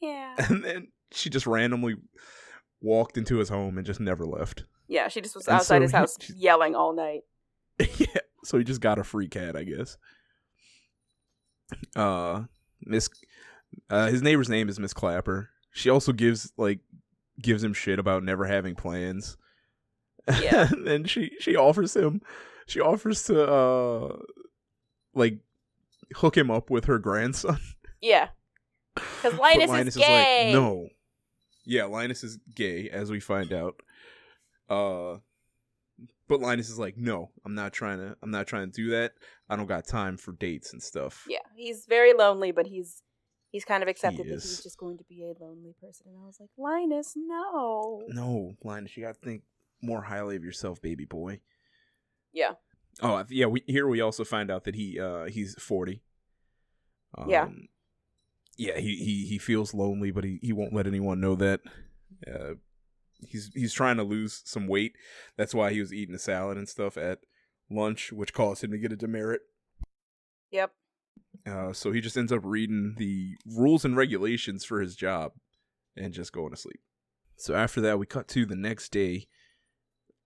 yeah. 0.00 0.36
and 0.48 0.62
then 0.64 0.88
she 1.10 1.30
just 1.30 1.48
randomly 1.48 1.96
walked 2.80 3.18
into 3.18 3.38
his 3.38 3.48
home 3.48 3.76
and 3.76 3.86
just 3.86 3.98
never 3.98 4.24
left. 4.24 4.64
Yeah, 4.88 5.08
she 5.08 5.20
just 5.20 5.34
was 5.34 5.46
And 5.46 5.56
outside 5.56 5.78
so 5.78 5.82
his 5.82 5.90
he- 5.90 5.96
house 5.96 6.16
yelling 6.36 6.74
all 6.74 6.92
night. 6.94 7.22
yeah, 7.98 8.06
so 8.44 8.58
he 8.58 8.64
just 8.64 8.80
got 8.80 8.98
a 8.98 9.04
free 9.04 9.28
cat, 9.28 9.56
I 9.56 9.64
guess. 9.64 9.96
Uh, 11.96 12.42
Miss, 12.84 13.08
uh, 13.90 14.08
his 14.08 14.22
neighbor's 14.22 14.48
name 14.48 14.68
is 14.68 14.78
Miss 14.78 14.92
Klapper. 14.92 15.50
She 15.72 15.90
also 15.90 16.12
gives 16.12 16.52
like 16.56 16.80
gives 17.40 17.64
him 17.64 17.72
shit 17.74 17.98
about 17.98 18.22
never 18.22 18.44
having 18.44 18.74
plans. 18.74 19.36
Yeah. 20.40 20.68
and 20.86 21.08
she 21.08 21.32
she 21.40 21.56
offers 21.56 21.96
him, 21.96 22.20
she 22.66 22.80
offers 22.80 23.24
to 23.24 23.44
uh, 23.50 24.16
like 25.14 25.38
hook 26.16 26.36
him 26.36 26.50
up 26.50 26.70
with 26.70 26.84
her 26.84 26.98
grandson. 26.98 27.58
Yeah. 28.00 28.28
Because 28.94 29.32
But 29.32 29.40
Linus, 29.40 29.88
is 29.88 29.96
gay. 29.96 30.44
like, 30.46 30.52
no. 30.54 30.88
Yeah, 31.64 31.84
Linus 31.86 32.22
is 32.22 32.38
gay, 32.54 32.90
as 32.90 33.10
we 33.10 33.18
find 33.18 33.52
out. 33.52 33.74
Uh 34.68 35.18
but 36.26 36.40
Linus 36.40 36.70
is 36.70 36.78
like, 36.78 36.96
no, 36.96 37.30
I'm 37.44 37.54
not 37.54 37.72
trying 37.72 37.98
to 37.98 38.16
I'm 38.22 38.30
not 38.30 38.46
trying 38.46 38.70
to 38.70 38.72
do 38.74 38.90
that. 38.90 39.12
I 39.48 39.56
don't 39.56 39.66
got 39.66 39.86
time 39.86 40.16
for 40.16 40.32
dates 40.32 40.72
and 40.72 40.82
stuff. 40.82 41.24
Yeah, 41.28 41.38
he's 41.54 41.86
very 41.86 42.14
lonely, 42.14 42.50
but 42.50 42.66
he's 42.66 43.02
he's 43.50 43.64
kind 43.64 43.82
of 43.82 43.88
accepted 43.88 44.26
that 44.26 44.32
he's 44.32 44.62
just 44.62 44.78
going 44.78 44.98
to 44.98 45.04
be 45.04 45.22
a 45.22 45.42
lonely 45.42 45.74
person. 45.80 46.06
And 46.08 46.16
I 46.22 46.26
was 46.26 46.38
like, 46.40 46.50
Linus, 46.56 47.12
no. 47.16 48.02
No, 48.08 48.56
Linus, 48.64 48.96
you 48.96 49.04
gotta 49.04 49.18
think 49.22 49.42
more 49.82 50.02
highly 50.02 50.36
of 50.36 50.44
yourself, 50.44 50.80
baby 50.80 51.04
boy. 51.04 51.40
Yeah. 52.32 52.52
Oh 53.02 53.24
yeah, 53.28 53.46
we 53.46 53.62
here 53.66 53.86
we 53.86 54.00
also 54.00 54.24
find 54.24 54.50
out 54.50 54.64
that 54.64 54.74
he 54.74 54.98
uh 54.98 55.24
he's 55.26 55.54
forty. 55.60 56.02
Yeah. 57.28 57.44
Um, 57.44 57.68
Yeah, 58.56 58.78
he, 58.78 58.96
he 58.96 59.26
he 59.26 59.38
feels 59.38 59.74
lonely, 59.74 60.10
but 60.10 60.24
he, 60.24 60.38
he 60.42 60.52
won't 60.52 60.72
let 60.72 60.86
anyone 60.86 61.20
know 61.20 61.34
that. 61.36 61.60
Uh, 62.26 62.54
he's 63.20 63.50
he's 63.54 63.72
trying 63.72 63.96
to 63.96 64.02
lose 64.02 64.42
some 64.44 64.66
weight. 64.66 64.96
That's 65.36 65.54
why 65.54 65.72
he 65.72 65.80
was 65.80 65.92
eating 65.92 66.14
a 66.14 66.18
salad 66.18 66.56
and 66.56 66.68
stuff 66.68 66.96
at 66.96 67.20
lunch, 67.70 68.12
which 68.12 68.32
caused 68.32 68.64
him 68.64 68.70
to 68.72 68.78
get 68.78 68.92
a 68.92 68.96
demerit. 68.96 69.42
Yep. 70.50 70.72
Uh, 71.46 71.72
so 71.72 71.92
he 71.92 72.00
just 72.00 72.16
ends 72.16 72.32
up 72.32 72.40
reading 72.44 72.94
the 72.96 73.34
rules 73.46 73.84
and 73.84 73.96
regulations 73.96 74.64
for 74.64 74.80
his 74.80 74.96
job 74.96 75.32
and 75.96 76.14
just 76.14 76.32
going 76.32 76.50
to 76.50 76.56
sleep. 76.56 76.80
So 77.36 77.54
after 77.54 77.80
that, 77.80 77.98
we 77.98 78.06
cut 78.06 78.28
to 78.28 78.46
the 78.46 78.56
next 78.56 78.90
day. 78.90 79.26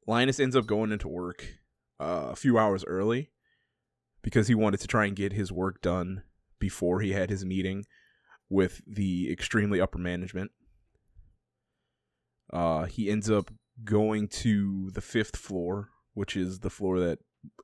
Linus 0.06 0.40
ends 0.40 0.56
up 0.56 0.66
going 0.66 0.92
into 0.92 1.08
work 1.08 1.58
uh, 2.00 2.28
a 2.30 2.36
few 2.36 2.58
hours 2.58 2.84
early 2.84 3.30
because 4.22 4.48
he 4.48 4.54
wanted 4.54 4.80
to 4.80 4.86
try 4.86 5.06
and 5.06 5.16
get 5.16 5.32
his 5.32 5.50
work 5.50 5.80
done 5.80 6.22
before 6.58 7.00
he 7.00 7.12
had 7.12 7.30
his 7.30 7.44
meeting 7.44 7.84
with 8.48 8.80
the 8.86 9.30
extremely 9.30 9.80
upper 9.80 9.98
management. 9.98 10.50
Uh, 12.52 12.84
he 12.84 13.10
ends 13.10 13.30
up 13.30 13.50
going 13.84 14.28
to 14.28 14.90
the 14.92 15.00
fifth 15.00 15.36
floor, 15.36 15.90
which 16.14 16.36
is 16.36 16.60
the 16.60 16.70
floor 16.70 16.98
that 17.00 17.18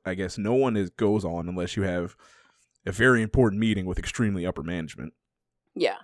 I 0.05 0.13
guess 0.13 0.37
no 0.37 0.53
one 0.53 0.77
is 0.77 0.89
goes 0.89 1.25
on 1.25 1.49
unless 1.49 1.75
you 1.75 1.83
have 1.83 2.15
a 2.85 2.91
very 2.91 3.21
important 3.21 3.59
meeting 3.59 3.85
with 3.85 3.99
extremely 3.99 4.45
upper 4.45 4.63
management. 4.63 5.13
Yeah. 5.75 5.97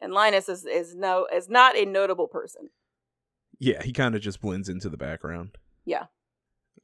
And 0.00 0.12
Linus 0.12 0.48
is 0.48 0.64
is 0.64 0.94
no 0.94 1.26
is 1.32 1.48
not 1.48 1.76
a 1.76 1.84
notable 1.84 2.28
person. 2.28 2.70
Yeah, 3.58 3.82
he 3.82 3.92
kind 3.92 4.14
of 4.14 4.20
just 4.20 4.40
blends 4.40 4.68
into 4.68 4.88
the 4.88 4.96
background. 4.96 5.56
Yeah. 5.84 6.06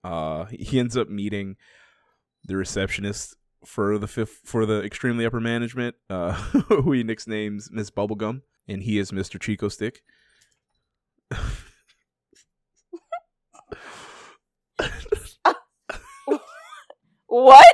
Uh, 0.05 0.47
he 0.47 0.79
ends 0.79 0.97
up 0.97 1.09
meeting 1.09 1.57
the 2.45 2.57
receptionist 2.57 3.37
for 3.65 3.99
the 3.99 4.07
fifth 4.07 4.41
for 4.45 4.65
the 4.65 4.83
extremely 4.83 5.27
upper 5.27 5.41
management, 5.41 5.97
uh, 6.09 6.33
who 6.69 6.93
he 6.93 7.03
nicknames 7.03 7.71
Miss 7.71 7.91
Bubblegum, 7.91 8.43
and 8.69 8.83
he 8.83 8.99
is 8.99 9.13
Mister 9.13 9.39
Chick-O-Stick. 9.39 10.03
What? 17.27 17.64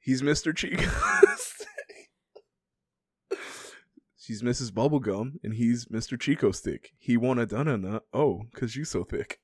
He's 0.00 0.22
Mr. 0.22 0.56
Chico. 0.56 0.82
She's 4.16 4.42
Mrs. 4.42 4.70
Bubblegum, 4.70 5.32
and 5.42 5.52
he's 5.54 5.84
Mr. 5.86 6.18
Chick-O-Stick. 6.18 6.92
He 6.98 7.18
wanna 7.18 7.44
done 7.44 7.68
Oh, 8.14 8.44
cause 8.54 8.74
you 8.74 8.84
so 8.86 9.04
thick. 9.04 9.38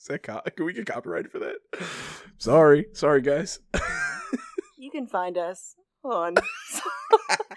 Is 0.00 0.08
that 0.08 0.24
co- 0.24 0.40
can 0.56 0.66
we 0.66 0.72
get 0.72 0.86
copyrighted 0.86 1.30
for 1.30 1.38
that? 1.38 1.54
Sorry, 2.38 2.86
sorry 2.94 3.22
guys. 3.22 3.60
you 4.76 4.90
can 4.90 5.06
find 5.06 5.38
us 5.38 5.76
on 6.04 6.34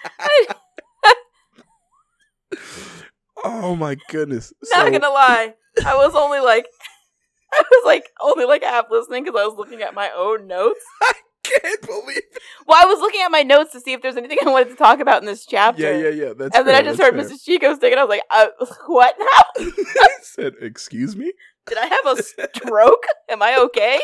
oh 3.46 3.76
my 3.76 3.96
goodness. 4.10 4.52
not 4.74 4.86
So- 4.86 4.92
gonna 4.92 5.14
lie. 5.14 5.54
I 5.86 5.96
was 5.96 6.14
only 6.16 6.40
like 6.40 6.66
I 7.54 7.62
was 7.72 7.84
like 7.86 8.10
only 8.22 8.46
like 8.46 8.64
half 8.64 8.86
listening 8.90 9.24
because 9.24 9.40
I 9.40 9.46
was 9.46 9.58
looking 9.58 9.82
at 9.82 9.94
my 9.94 10.10
own 10.16 10.48
notes. 10.48 10.82
I 11.02 11.14
can't 11.44 11.82
believe. 11.82 12.18
It. 12.18 12.40
Well, 12.68 12.82
I 12.82 12.86
was 12.88 13.00
looking 13.00 13.22
at 13.22 13.30
my 13.30 13.44
notes 13.44 13.72
to 13.74 13.80
see 13.80 13.94
if 13.94 14.02
there's 14.02 14.18
anything 14.18 14.40
I 14.46 14.50
wanted 14.50 14.70
to 14.70 14.76
talk 14.76 15.00
about 15.00 15.22
in 15.22 15.28
this 15.28 15.46
chapter. 15.46 15.82
Yeah, 15.84 16.10
yeah, 16.10 16.26
yeah. 16.28 16.34
That's 16.36 16.58
and 16.58 16.68
then 16.68 16.74
I 16.76 16.82
just 16.82 17.00
heard 17.00 17.14
fair. 17.14 17.24
Mrs. 17.24 17.44
Chick-O-Stick, 17.44 17.92
and 17.92 18.00
I 18.00 18.04
was 18.04 18.10
like, 18.10 18.24
uh, 18.32 18.48
"What 18.88 19.16
now? 19.20 19.44
I 19.60 20.08
said, 20.24 20.54
"Excuse 20.60 21.16
me." 21.16 21.32
Did 21.68 21.78
I 21.78 21.86
have 21.86 22.18
a 22.18 22.24
stroke? 22.24 23.04
Am 23.30 23.42
I 23.44 23.58
okay?" 23.60 24.00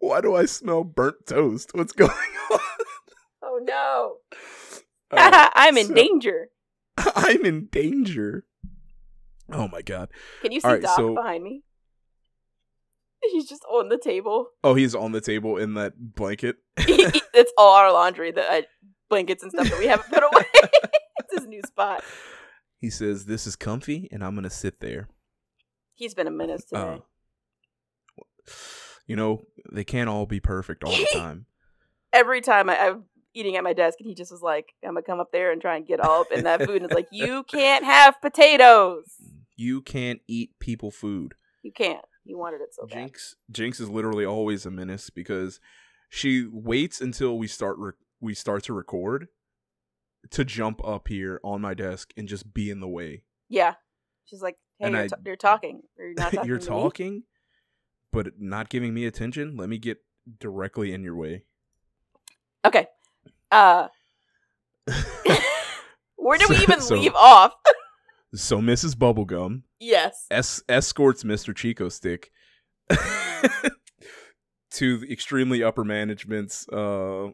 Why 0.00 0.20
do 0.20 0.34
I 0.34 0.44
smell 0.46 0.84
burnt 0.84 1.26
toast? 1.26 1.70
What's 1.74 1.92
going 1.92 2.10
on? 2.52 2.58
Oh 3.42 3.60
no! 3.62 4.16
I'm 5.10 5.76
in 5.78 5.86
so- 5.88 5.94
danger. 5.94 6.48
I'm 7.16 7.44
in 7.44 7.66
danger. 7.66 8.44
Oh 9.52 9.68
my 9.68 9.82
god. 9.82 10.08
Can 10.42 10.52
you 10.52 10.60
see 10.60 10.68
right, 10.68 10.82
Doc 10.82 10.96
so- 10.96 11.14
behind 11.14 11.42
me? 11.44 11.62
He's 13.32 13.48
just 13.48 13.64
on 13.70 13.88
the 13.88 13.96
table. 13.96 14.48
Oh, 14.62 14.74
he's 14.74 14.94
on 14.94 15.12
the 15.12 15.20
table 15.20 15.56
in 15.56 15.72
that 15.74 15.94
blanket. 16.14 16.56
it's 16.76 17.52
all 17.56 17.74
our 17.74 17.90
laundry, 17.90 18.32
the 18.32 18.42
uh, 18.42 18.62
blankets 19.08 19.42
and 19.42 19.50
stuff 19.50 19.70
that 19.70 19.78
we 19.78 19.86
haven't 19.86 20.10
put 20.10 20.22
away. 20.22 20.44
it's 21.20 21.32
his 21.32 21.46
new 21.46 21.62
spot. 21.66 22.04
He 22.82 22.90
says, 22.90 23.24
"This 23.24 23.46
is 23.46 23.56
comfy, 23.56 24.08
and 24.12 24.22
I'm 24.22 24.34
gonna 24.34 24.50
sit 24.50 24.80
there." 24.80 25.08
He's 25.94 26.12
been 26.12 26.26
a 26.26 26.30
menace 26.30 26.66
today. 26.66 27.00
Uh, 28.18 28.52
you 29.06 29.16
know, 29.16 29.46
they 29.72 29.84
can't 29.84 30.10
all 30.10 30.26
be 30.26 30.40
perfect 30.40 30.84
all 30.84 30.92
the 30.92 31.08
time. 31.14 31.46
Every 32.12 32.42
time 32.42 32.68
I, 32.68 32.78
I'm 32.78 33.04
eating 33.34 33.56
at 33.56 33.64
my 33.64 33.72
desk, 33.72 33.98
and 34.00 34.08
he 34.08 34.14
just 34.14 34.30
was 34.32 34.42
like, 34.42 34.74
"I'm 34.82 34.90
gonna 34.94 35.02
come 35.02 35.20
up 35.20 35.32
there 35.32 35.52
and 35.52 35.60
try 35.60 35.76
and 35.76 35.86
get 35.86 36.00
all 36.00 36.22
up 36.22 36.32
in 36.32 36.44
that 36.44 36.62
food," 36.64 36.76
and 36.76 36.84
it's 36.86 36.94
like, 36.94 37.08
"You 37.12 37.42
can't 37.44 37.84
have 37.84 38.20
potatoes. 38.20 39.04
You 39.56 39.82
can't 39.82 40.20
eat 40.26 40.58
people 40.58 40.90
food. 40.90 41.34
You 41.62 41.72
can't." 41.72 42.04
You 42.24 42.38
wanted 42.38 42.62
it 42.62 42.74
so 42.74 42.86
bad. 42.86 42.94
Jinx, 42.94 43.36
Jinx 43.50 43.80
is 43.80 43.90
literally 43.90 44.24
always 44.24 44.64
a 44.64 44.70
menace 44.70 45.10
because 45.10 45.60
she 46.08 46.46
waits 46.50 47.00
until 47.02 47.36
we 47.36 47.46
start 47.46 47.76
re- 47.78 47.92
we 48.20 48.32
start 48.32 48.62
to 48.64 48.72
record 48.72 49.28
to 50.30 50.42
jump 50.44 50.80
up 50.86 51.08
here 51.08 51.38
on 51.44 51.60
my 51.60 51.74
desk 51.74 52.14
and 52.16 52.26
just 52.26 52.54
be 52.54 52.70
in 52.70 52.80
the 52.80 52.88
way. 52.88 53.24
Yeah, 53.50 53.74
she's 54.24 54.40
like, 54.40 54.56
"Hey, 54.78 54.90
you're, 54.90 55.00
I- 55.00 55.08
t- 55.08 55.14
you're 55.26 55.36
talking. 55.36 55.82
You're 55.98 56.14
not 56.14 56.32
talking. 56.32 56.48
You're 56.48 56.58
to 56.58 56.64
me?" 56.64 56.68
talking, 56.68 57.22
but 58.10 58.40
not 58.40 58.70
giving 58.70 58.94
me 58.94 59.04
attention. 59.04 59.56
Let 59.56 59.68
me 59.68 59.76
get 59.76 59.98
directly 60.40 60.94
in 60.94 61.02
your 61.02 61.16
way. 61.16 61.44
Okay. 62.64 62.86
Uh, 63.54 63.88
where 66.16 66.38
did 66.38 66.48
we 66.48 66.56
even 66.56 66.80
so- 66.80 66.94
leave 66.96 67.14
off? 67.14 67.52
So 68.36 68.58
Mrs. 68.58 68.96
Bubblegum 68.96 69.62
yes. 69.78 70.26
es- 70.28 70.60
escorts 70.68 71.22
Mr. 71.22 71.54
Chick-O-Stick 71.54 72.32
to 74.72 74.98
the 74.98 75.12
extremely 75.12 75.62
upper 75.62 75.84
management's 75.84 76.68
uh 76.68 77.28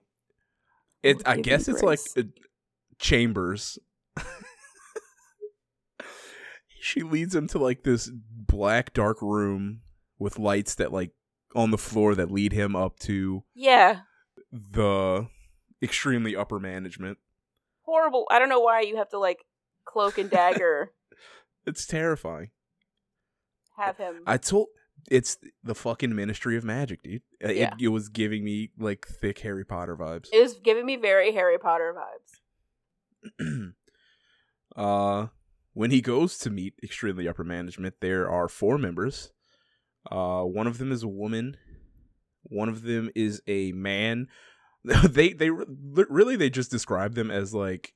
it 1.03 1.23
I 1.25 1.39
guess 1.41 1.69
it's 1.69 1.83
like 1.83 2.01
uh, 2.19 2.25
chambers. 2.99 3.79
she 6.81 7.03
leads 7.03 7.35
him 7.35 7.47
to 7.49 7.59
like 7.59 7.83
this 7.83 8.11
black 8.13 8.93
dark 8.93 9.23
room 9.23 9.81
with 10.19 10.39
lights 10.39 10.75
that 10.75 10.93
like 10.93 11.13
on 11.55 11.71
the 11.71 11.79
floor 11.79 12.15
that 12.15 12.31
lead 12.31 12.53
him 12.53 12.77
up 12.77 12.99
to 13.01 13.43
Yeah. 13.55 14.01
the 14.53 15.29
extremely 15.83 16.35
upper 16.37 16.59
management. 16.61 17.19
Horrible. 17.83 18.27
I 18.31 18.39
don't 18.39 18.49
know 18.49 18.61
why 18.61 18.81
you 18.83 18.97
have 18.97 19.09
to 19.11 19.19
like 19.19 19.45
cloak 19.85 20.19
and 20.19 20.31
dagger 20.31 20.93
It's 21.67 21.87
terrifying. 21.87 22.51
have 23.77 23.97
him. 23.99 24.23
I 24.27 24.37
told 24.39 24.69
it's 25.11 25.39
the 25.65 25.75
fucking 25.75 26.15
Ministry 26.15 26.57
of 26.57 26.65
Magic, 26.65 27.03
dude. 27.03 27.23
Uh, 27.45 27.49
It, 27.49 27.57
Yeah. 27.57 27.75
it 27.81 27.89
was 27.89 28.09
giving 28.09 28.45
me 28.45 28.71
like 28.79 29.07
thick 29.07 29.39
Harry 29.41 29.65
Potter 29.65 29.97
vibes. 29.97 30.29
it 30.33 30.41
was 30.43 30.55
giving 30.55 30.85
me 30.87 30.97
very 30.97 31.33
Harry 31.33 31.59
Potter 31.59 31.95
vibes. 33.39 33.73
uh, 34.77 35.27
when 35.73 35.91
he 35.91 36.01
goes 36.01 36.39
to 36.39 36.51
meet 36.51 36.75
extremely 36.83 37.29
upper 37.29 37.45
management, 37.45 37.97
there 38.01 38.29
are 38.31 38.49
four 38.49 38.79
members. 38.79 39.33
Uh, 40.11 40.43
one 40.43 40.67
of 40.67 40.79
them 40.79 40.91
is 40.93 41.03
a 41.03 41.09
woman. 41.09 41.57
One 42.43 42.69
of 42.69 42.83
them 42.83 43.11
is 43.15 43.43
a 43.47 43.73
man. 43.73 44.29
they 45.05 45.33
they 45.33 45.51
really 45.51 46.37
they 46.37 46.51
just 46.51 46.71
describe 46.71 47.15
them 47.15 47.31
as 47.31 47.53
like, 47.55 47.93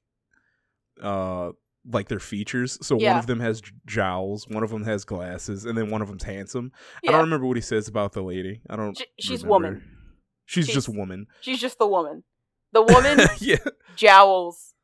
uh, 1.02 1.50
like 1.90 2.08
their 2.08 2.20
features. 2.20 2.78
So 2.86 2.96
one 2.96 3.18
of 3.18 3.26
them 3.26 3.40
has 3.40 3.62
jowls, 3.86 4.46
one 4.48 4.62
of 4.62 4.70
them 4.70 4.84
has 4.84 5.04
glasses, 5.04 5.64
and 5.64 5.76
then 5.78 5.90
one 5.90 6.02
of 6.02 6.08
them's 6.08 6.24
handsome. 6.24 6.72
I 7.06 7.10
don't 7.12 7.22
remember 7.22 7.46
what 7.46 7.56
he 7.56 7.62
says 7.62 7.88
about 7.88 8.12
the 8.12 8.22
lady. 8.22 8.60
I 8.68 8.76
don't. 8.76 8.96
She- 8.98 9.06
she's 9.18 9.44
remember. 9.44 9.48
woman. 9.68 9.82
She's, 10.46 10.66
She's- 10.66 10.74
just 10.74 10.88
woman. 10.88 11.26
She's 11.40 11.60
just 11.60 11.78
the 11.78 11.86
woman. 11.86 12.24
The 12.72 12.82
woman, 12.82 13.20
yeah. 13.38 13.56
jowls, 13.96 14.74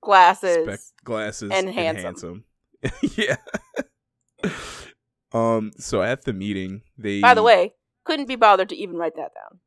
glasses. 0.00 0.64
Spec 0.64 0.80
glasses 1.04 1.50
and 1.52 1.66
and 1.68 1.74
handsome. 1.76 2.44
handsome. 2.82 3.14
yeah. 3.16 3.36
um. 5.32 5.72
So 5.78 6.02
at 6.02 6.24
the 6.24 6.32
meeting, 6.32 6.82
they. 6.96 7.20
By 7.20 7.34
the 7.34 7.42
way, 7.42 7.74
couldn't 8.04 8.26
be 8.26 8.36
bothered 8.36 8.68
to 8.70 8.76
even 8.76 8.96
write 8.96 9.16
that 9.16 9.32
down. 9.34 9.60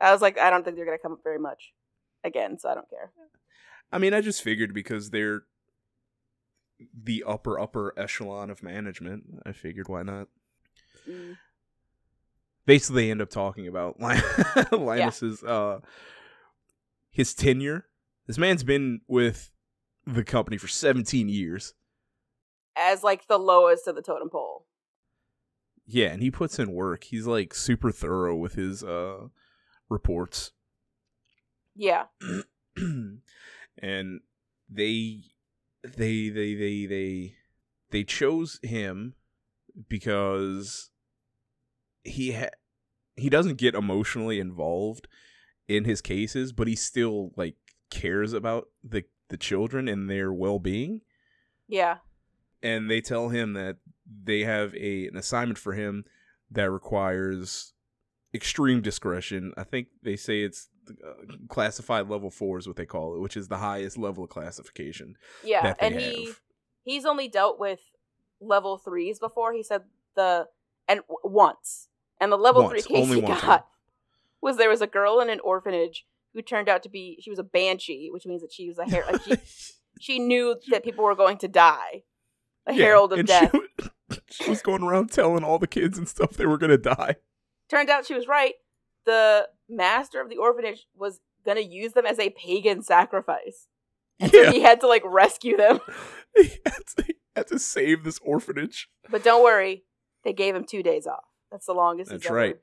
I 0.00 0.12
was 0.12 0.22
like, 0.22 0.38
I 0.38 0.50
don't 0.50 0.64
think 0.64 0.76
they're 0.76 0.86
gonna 0.86 0.98
come 0.98 1.12
up 1.12 1.22
very 1.22 1.38
much 1.38 1.72
again, 2.24 2.58
so 2.58 2.68
I 2.68 2.74
don't 2.74 2.88
care. 2.88 3.10
I 3.92 3.98
mean, 3.98 4.14
I 4.14 4.20
just 4.20 4.42
figured 4.42 4.72
because 4.72 5.10
they're 5.10 5.42
the 6.94 7.24
upper 7.26 7.58
upper 7.58 7.92
echelon 7.96 8.50
of 8.50 8.62
management. 8.62 9.24
I 9.44 9.52
figured 9.52 9.88
why 9.88 10.02
not. 10.02 10.28
Mm. 11.08 11.36
Basically, 12.66 13.04
they 13.04 13.10
end 13.10 13.22
up 13.22 13.30
talking 13.30 13.66
about 13.66 14.00
Lin- 14.00 14.22
Linus's 14.72 15.42
uh 15.42 15.80
his 17.10 17.34
tenure. 17.34 17.86
This 18.26 18.38
man's 18.38 18.62
been 18.62 19.00
with 19.08 19.50
the 20.06 20.24
company 20.24 20.56
for 20.56 20.68
17 20.68 21.28
years. 21.28 21.74
As 22.76 23.02
like 23.02 23.26
the 23.26 23.38
lowest 23.38 23.88
of 23.88 23.96
the 23.96 24.02
totem 24.02 24.30
pole. 24.30 24.66
Yeah, 25.86 26.08
and 26.08 26.22
he 26.22 26.30
puts 26.30 26.58
in 26.58 26.72
work. 26.72 27.04
He's 27.04 27.26
like 27.26 27.54
super 27.54 27.90
thorough 27.90 28.36
with 28.36 28.54
his 28.54 28.84
uh 28.84 29.28
reports. 29.90 30.52
Yeah. 31.74 32.04
and 32.76 34.20
they 34.68 35.20
they 35.82 36.28
they 36.28 36.54
they 36.54 36.86
they 36.86 37.34
they 37.90 38.04
chose 38.04 38.58
him 38.62 39.14
because 39.88 40.90
he 42.04 42.32
ha- 42.32 42.50
he 43.16 43.28
doesn't 43.28 43.56
get 43.58 43.74
emotionally 43.74 44.40
involved 44.40 45.08
in 45.68 45.84
his 45.84 46.00
cases 46.00 46.52
but 46.52 46.66
he 46.66 46.74
still 46.76 47.30
like 47.36 47.54
cares 47.90 48.32
about 48.32 48.68
the 48.82 49.04
the 49.28 49.36
children 49.36 49.86
and 49.88 50.08
their 50.10 50.32
well-being 50.32 51.00
Yeah. 51.68 51.98
and 52.62 52.90
they 52.90 53.00
tell 53.00 53.28
him 53.28 53.52
that 53.54 53.76
they 54.24 54.40
have 54.40 54.74
a 54.74 55.06
an 55.06 55.16
assignment 55.16 55.58
for 55.58 55.72
him 55.74 56.04
that 56.50 56.70
requires 56.70 57.72
extreme 58.34 58.80
discretion. 58.80 59.52
I 59.56 59.64
think 59.64 59.88
they 60.02 60.16
say 60.16 60.42
it's 60.42 60.68
uh, 60.88 61.12
classified 61.48 62.08
level 62.08 62.30
4 62.30 62.58
is 62.58 62.66
what 62.66 62.76
they 62.76 62.86
call 62.86 63.14
it, 63.14 63.20
which 63.20 63.36
is 63.36 63.48
the 63.48 63.58
highest 63.58 63.96
level 63.98 64.24
of 64.24 64.30
classification 64.30 65.16
Yeah. 65.44 65.62
that 65.62 65.78
they 65.78 65.86
And 65.86 65.94
he 66.00 66.26
have. 66.26 66.40
he's 66.84 67.04
only 67.06 67.28
dealt 67.28 67.58
with 67.58 67.80
level 68.40 68.78
threes 68.78 69.18
before. 69.18 69.52
He 69.52 69.62
said 69.62 69.82
the 70.16 70.46
and 70.88 71.00
w- 71.08 71.18
once. 71.24 71.88
And 72.20 72.30
the 72.30 72.36
level 72.36 72.62
Once, 72.62 72.84
three 72.84 72.94
case 72.96 73.08
he 73.12 73.20
got 73.20 73.38
time. 73.38 73.60
was 74.42 74.56
there 74.56 74.68
was 74.68 74.82
a 74.82 74.86
girl 74.86 75.20
in 75.20 75.30
an 75.30 75.40
orphanage 75.40 76.06
who 76.34 76.42
turned 76.42 76.68
out 76.68 76.82
to 76.84 76.88
be 76.88 77.18
she 77.20 77.30
was 77.30 77.38
a 77.38 77.44
banshee, 77.44 78.08
which 78.12 78.26
means 78.26 78.42
that 78.42 78.52
she 78.52 78.68
was 78.68 78.78
a 78.78 78.84
her- 78.88 79.04
like 79.10 79.22
she, 79.22 79.34
she 80.00 80.18
knew 80.18 80.56
that 80.70 80.84
people 80.84 81.04
were 81.04 81.14
going 81.14 81.38
to 81.38 81.48
die. 81.48 82.02
A 82.66 82.74
Yeah, 82.74 82.84
herald 82.84 83.12
of 83.14 83.24
death. 83.26 83.52
She, 84.10 84.18
she 84.44 84.50
was 84.50 84.60
going 84.62 84.82
around 84.82 85.10
telling 85.10 85.44
all 85.44 85.58
the 85.58 85.66
kids 85.66 85.96
and 85.98 86.06
stuff 86.08 86.32
they 86.32 86.46
were 86.46 86.58
going 86.58 86.70
to 86.70 86.78
die. 86.78 87.16
Turned 87.70 87.88
out 87.90 88.06
she 88.06 88.14
was 88.14 88.26
right. 88.28 88.54
The 89.06 89.48
master 89.68 90.20
of 90.20 90.28
the 90.28 90.36
orphanage 90.36 90.86
was 90.96 91.20
gonna 91.46 91.60
use 91.60 91.92
them 91.92 92.06
as 92.06 92.18
a 92.18 92.30
pagan 92.30 92.82
sacrifice. 92.82 93.68
And 94.18 94.30
so 94.30 94.50
he 94.52 94.60
had 94.60 94.80
to 94.80 94.86
like 94.86 95.02
rescue 95.04 95.56
them. 95.56 95.80
He 96.36 96.50
had 96.64 96.86
to, 96.96 97.02
he 97.08 97.14
had 97.34 97.46
to 97.48 97.58
save 97.58 98.04
this 98.04 98.20
orphanage. 98.22 98.88
But 99.10 99.24
don't 99.24 99.42
worry, 99.42 99.82
they 100.22 100.32
gave 100.32 100.54
him 100.54 100.62
two 100.64 100.80
days 100.82 101.06
off. 101.06 101.24
That's 101.50 101.66
the 101.66 101.72
longest 101.72 102.08
That's 102.10 102.30
right. 102.30 102.56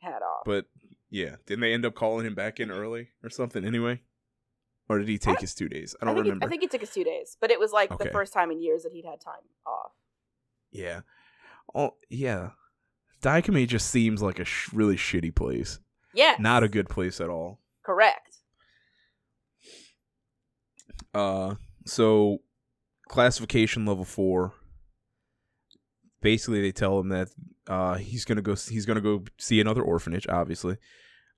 had 0.00 0.20
off. 0.22 0.42
But 0.44 0.66
yeah, 1.08 1.36
didn't 1.46 1.60
they 1.62 1.72
end 1.72 1.86
up 1.86 1.94
calling 1.94 2.26
him 2.26 2.34
back 2.34 2.60
in 2.60 2.70
early 2.70 3.08
or 3.24 3.30
something 3.30 3.64
anyway? 3.64 4.02
Or 4.90 4.98
did 4.98 5.08
he 5.08 5.16
take 5.16 5.40
his 5.40 5.54
two 5.54 5.68
days? 5.70 5.96
I 6.00 6.04
don't 6.04 6.14
think 6.16 6.24
remember. 6.24 6.44
He, 6.44 6.46
I 6.46 6.50
think 6.50 6.62
he 6.62 6.68
took 6.68 6.82
his 6.82 6.90
two 6.90 7.04
days, 7.04 7.36
but 7.40 7.50
it 7.50 7.58
was 7.58 7.72
like 7.72 7.90
Okay. 7.92 8.04
the 8.04 8.10
first 8.10 8.34
time 8.34 8.50
in 8.50 8.60
years 8.60 8.82
that 8.82 8.92
he'd 8.92 9.06
had 9.06 9.20
time 9.22 9.40
off. 9.66 9.92
Yeah. 10.70 11.00
Oh, 11.74 11.94
yeah. 12.10 12.50
DICOMY 13.22 13.66
just 13.66 13.88
seems 13.90 14.22
like 14.22 14.38
a 14.38 14.44
sh- 14.44 14.72
really 14.72 14.96
shitty 14.96 15.34
place. 15.34 15.78
Yeah, 16.14 16.36
Not 16.38 16.62
a 16.62 16.68
good 16.68 16.88
place 16.88 17.20
at 17.20 17.28
all. 17.28 17.60
correct. 17.84 18.36
Uh, 21.14 21.54
so 21.86 22.38
classification 23.08 23.86
level 23.86 24.04
four. 24.04 24.52
Basically, 26.20 26.60
they 26.60 26.72
tell 26.72 26.98
him 26.98 27.08
that 27.10 27.28
uh 27.68 27.94
he's 27.94 28.24
gonna 28.24 28.42
go. 28.42 28.54
He's 28.54 28.86
gonna 28.86 29.00
go 29.00 29.24
see 29.38 29.60
another 29.60 29.82
orphanage. 29.82 30.26
Obviously, 30.28 30.76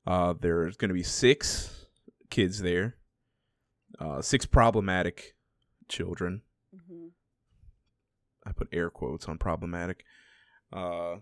uh, 0.06 0.34
there's 0.40 0.76
gonna 0.76 0.94
be 0.94 1.02
six 1.02 1.86
kids 2.30 2.62
there. 2.62 2.96
Uh, 3.98 4.22
six 4.22 4.46
problematic 4.46 5.34
children. 5.88 6.42
hmm 6.74 7.08
I 8.46 8.52
put 8.52 8.68
air 8.72 8.88
quotes 8.88 9.26
on 9.26 9.36
problematic. 9.36 10.02
Uh, 10.72 11.16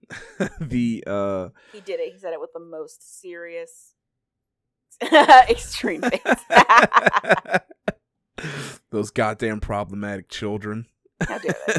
the 0.60 1.02
uh, 1.06 1.48
He 1.72 1.80
did 1.80 2.00
it. 2.00 2.12
He 2.12 2.18
said 2.18 2.32
it 2.32 2.40
with 2.40 2.52
the 2.52 2.60
most 2.60 3.20
serious, 3.20 3.94
extreme 5.02 6.02
face. 6.02 6.44
those 8.90 9.10
goddamn 9.10 9.60
problematic 9.60 10.28
children. 10.28 10.86
How 11.26 11.38
dare 11.38 11.54
they? 11.66 11.74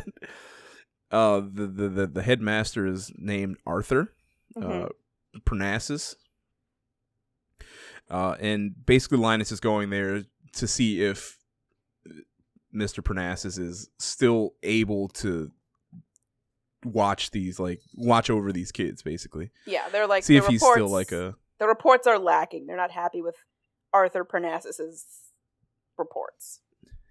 uh, 1.12 1.40
the, 1.42 1.68
the 1.68 1.90
the 1.90 2.08
the 2.08 2.22
headmaster 2.24 2.86
is 2.88 3.12
named 3.18 3.58
Arthur 3.66 4.14
Mhm. 4.58 4.86
uh, 4.86 4.90
Parnassus. 5.46 6.16
Uh, 8.10 8.36
and 8.40 8.74
basically, 8.86 9.18
Linus 9.18 9.52
is 9.52 9.60
going 9.60 9.90
there 9.90 10.24
to 10.54 10.68
see 10.68 11.04
if 11.04 11.38
Mr. 12.74 13.04
Parnassus 13.04 13.60
is 13.60 13.90
still 14.00 14.54
able 14.64 15.10
to 15.10 15.52
watch 16.84 17.32
these, 17.32 17.60
like, 17.60 17.82
watch 17.96 18.30
over 18.30 18.52
these 18.52 18.72
kids, 18.72 19.02
basically. 19.02 19.52
yeah, 19.66 19.90
they're 19.90 20.08
like 20.08 20.24
see 20.24 20.38
the 20.38 20.46
if 20.46 20.48
he's 20.48 20.62
still 20.64 20.90
like 20.90 21.12
a. 21.12 21.36
the 21.60 21.68
reports 21.68 22.08
are 22.08 22.20
lacking. 22.20 22.68
They're 22.68 22.78
not 22.78 22.92
happy 22.92 23.22
with 23.22 23.36
Arthur 23.94 24.24
Parnassus's 24.24 25.06
reports. 25.98 26.60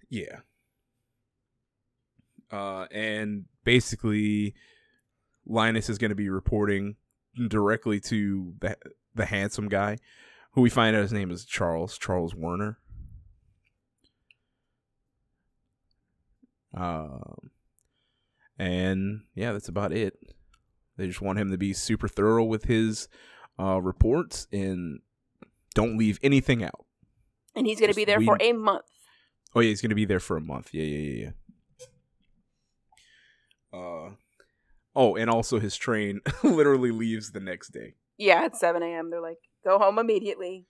Yeah. 0.09 0.39
Uh, 2.51 2.85
and 2.91 3.45
basically, 3.65 4.55
Linus 5.45 5.89
is 5.89 5.97
going 5.97 6.09
to 6.09 6.15
be 6.15 6.29
reporting 6.29 6.95
directly 7.47 7.99
to 7.99 8.53
the 8.59 8.77
the 9.15 9.25
handsome 9.25 9.67
guy, 9.67 9.97
who 10.51 10.61
we 10.61 10.69
find 10.69 10.95
out 10.95 11.01
his 11.01 11.11
name 11.11 11.29
is 11.31 11.43
Charles 11.43 11.97
Charles 11.97 12.33
Werner. 12.33 12.79
Um, 16.73 17.51
and 18.57 19.21
yeah, 19.35 19.51
that's 19.53 19.67
about 19.69 19.91
it. 19.93 20.15
They 20.97 21.07
just 21.07 21.21
want 21.21 21.39
him 21.39 21.51
to 21.51 21.57
be 21.57 21.73
super 21.73 22.07
thorough 22.07 22.43
with 22.43 22.65
his 22.65 23.07
uh, 23.59 23.79
reports 23.81 24.47
and 24.51 24.99
don't 25.75 25.97
leave 25.97 26.19
anything 26.23 26.63
out. 26.63 26.85
And 27.55 27.67
he's 27.67 27.79
going 27.79 27.91
to 27.91 27.95
be 27.95 28.05
there 28.05 28.19
we- 28.19 28.25
for 28.25 28.37
a 28.41 28.51
month. 28.53 28.85
Oh 29.55 29.59
yeah, 29.61 29.69
he's 29.69 29.81
gonna 29.81 29.95
be 29.95 30.05
there 30.05 30.19
for 30.19 30.37
a 30.37 30.41
month. 30.41 30.69
Yeah, 30.73 30.83
yeah, 30.83 30.97
yeah, 31.23 31.23
yeah. 33.73 33.77
Uh, 33.79 34.11
oh, 34.95 35.15
and 35.15 35.29
also 35.29 35.59
his 35.59 35.75
train 35.75 36.19
literally 36.43 36.91
leaves 36.91 37.31
the 37.31 37.39
next 37.39 37.69
day. 37.69 37.95
Yeah, 38.17 38.43
at 38.43 38.55
7 38.55 38.81
a.m. 38.83 39.09
They're 39.09 39.21
like, 39.21 39.37
go 39.63 39.77
home 39.79 39.99
immediately 39.99 40.65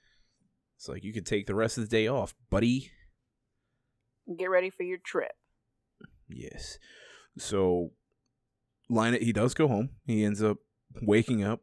It's 0.78 0.88
like 0.88 1.04
you 1.04 1.14
could 1.14 1.26
take 1.26 1.48
the 1.48 1.56
rest 1.56 1.78
of 1.78 1.84
the 1.84 1.90
day 1.90 2.08
off, 2.08 2.34
buddy. 2.50 2.92
get 4.38 4.50
ready 4.50 4.70
for 4.70 4.84
your 4.84 4.98
trip. 5.04 5.32
Yes. 6.30 6.78
So, 7.38 7.92
Linus 8.90 9.24
he 9.24 9.34
does 9.34 9.54
go 9.54 9.68
home. 9.68 9.90
He 10.06 10.24
ends 10.24 10.42
up 10.42 10.58
waking 11.02 11.44
up, 11.44 11.62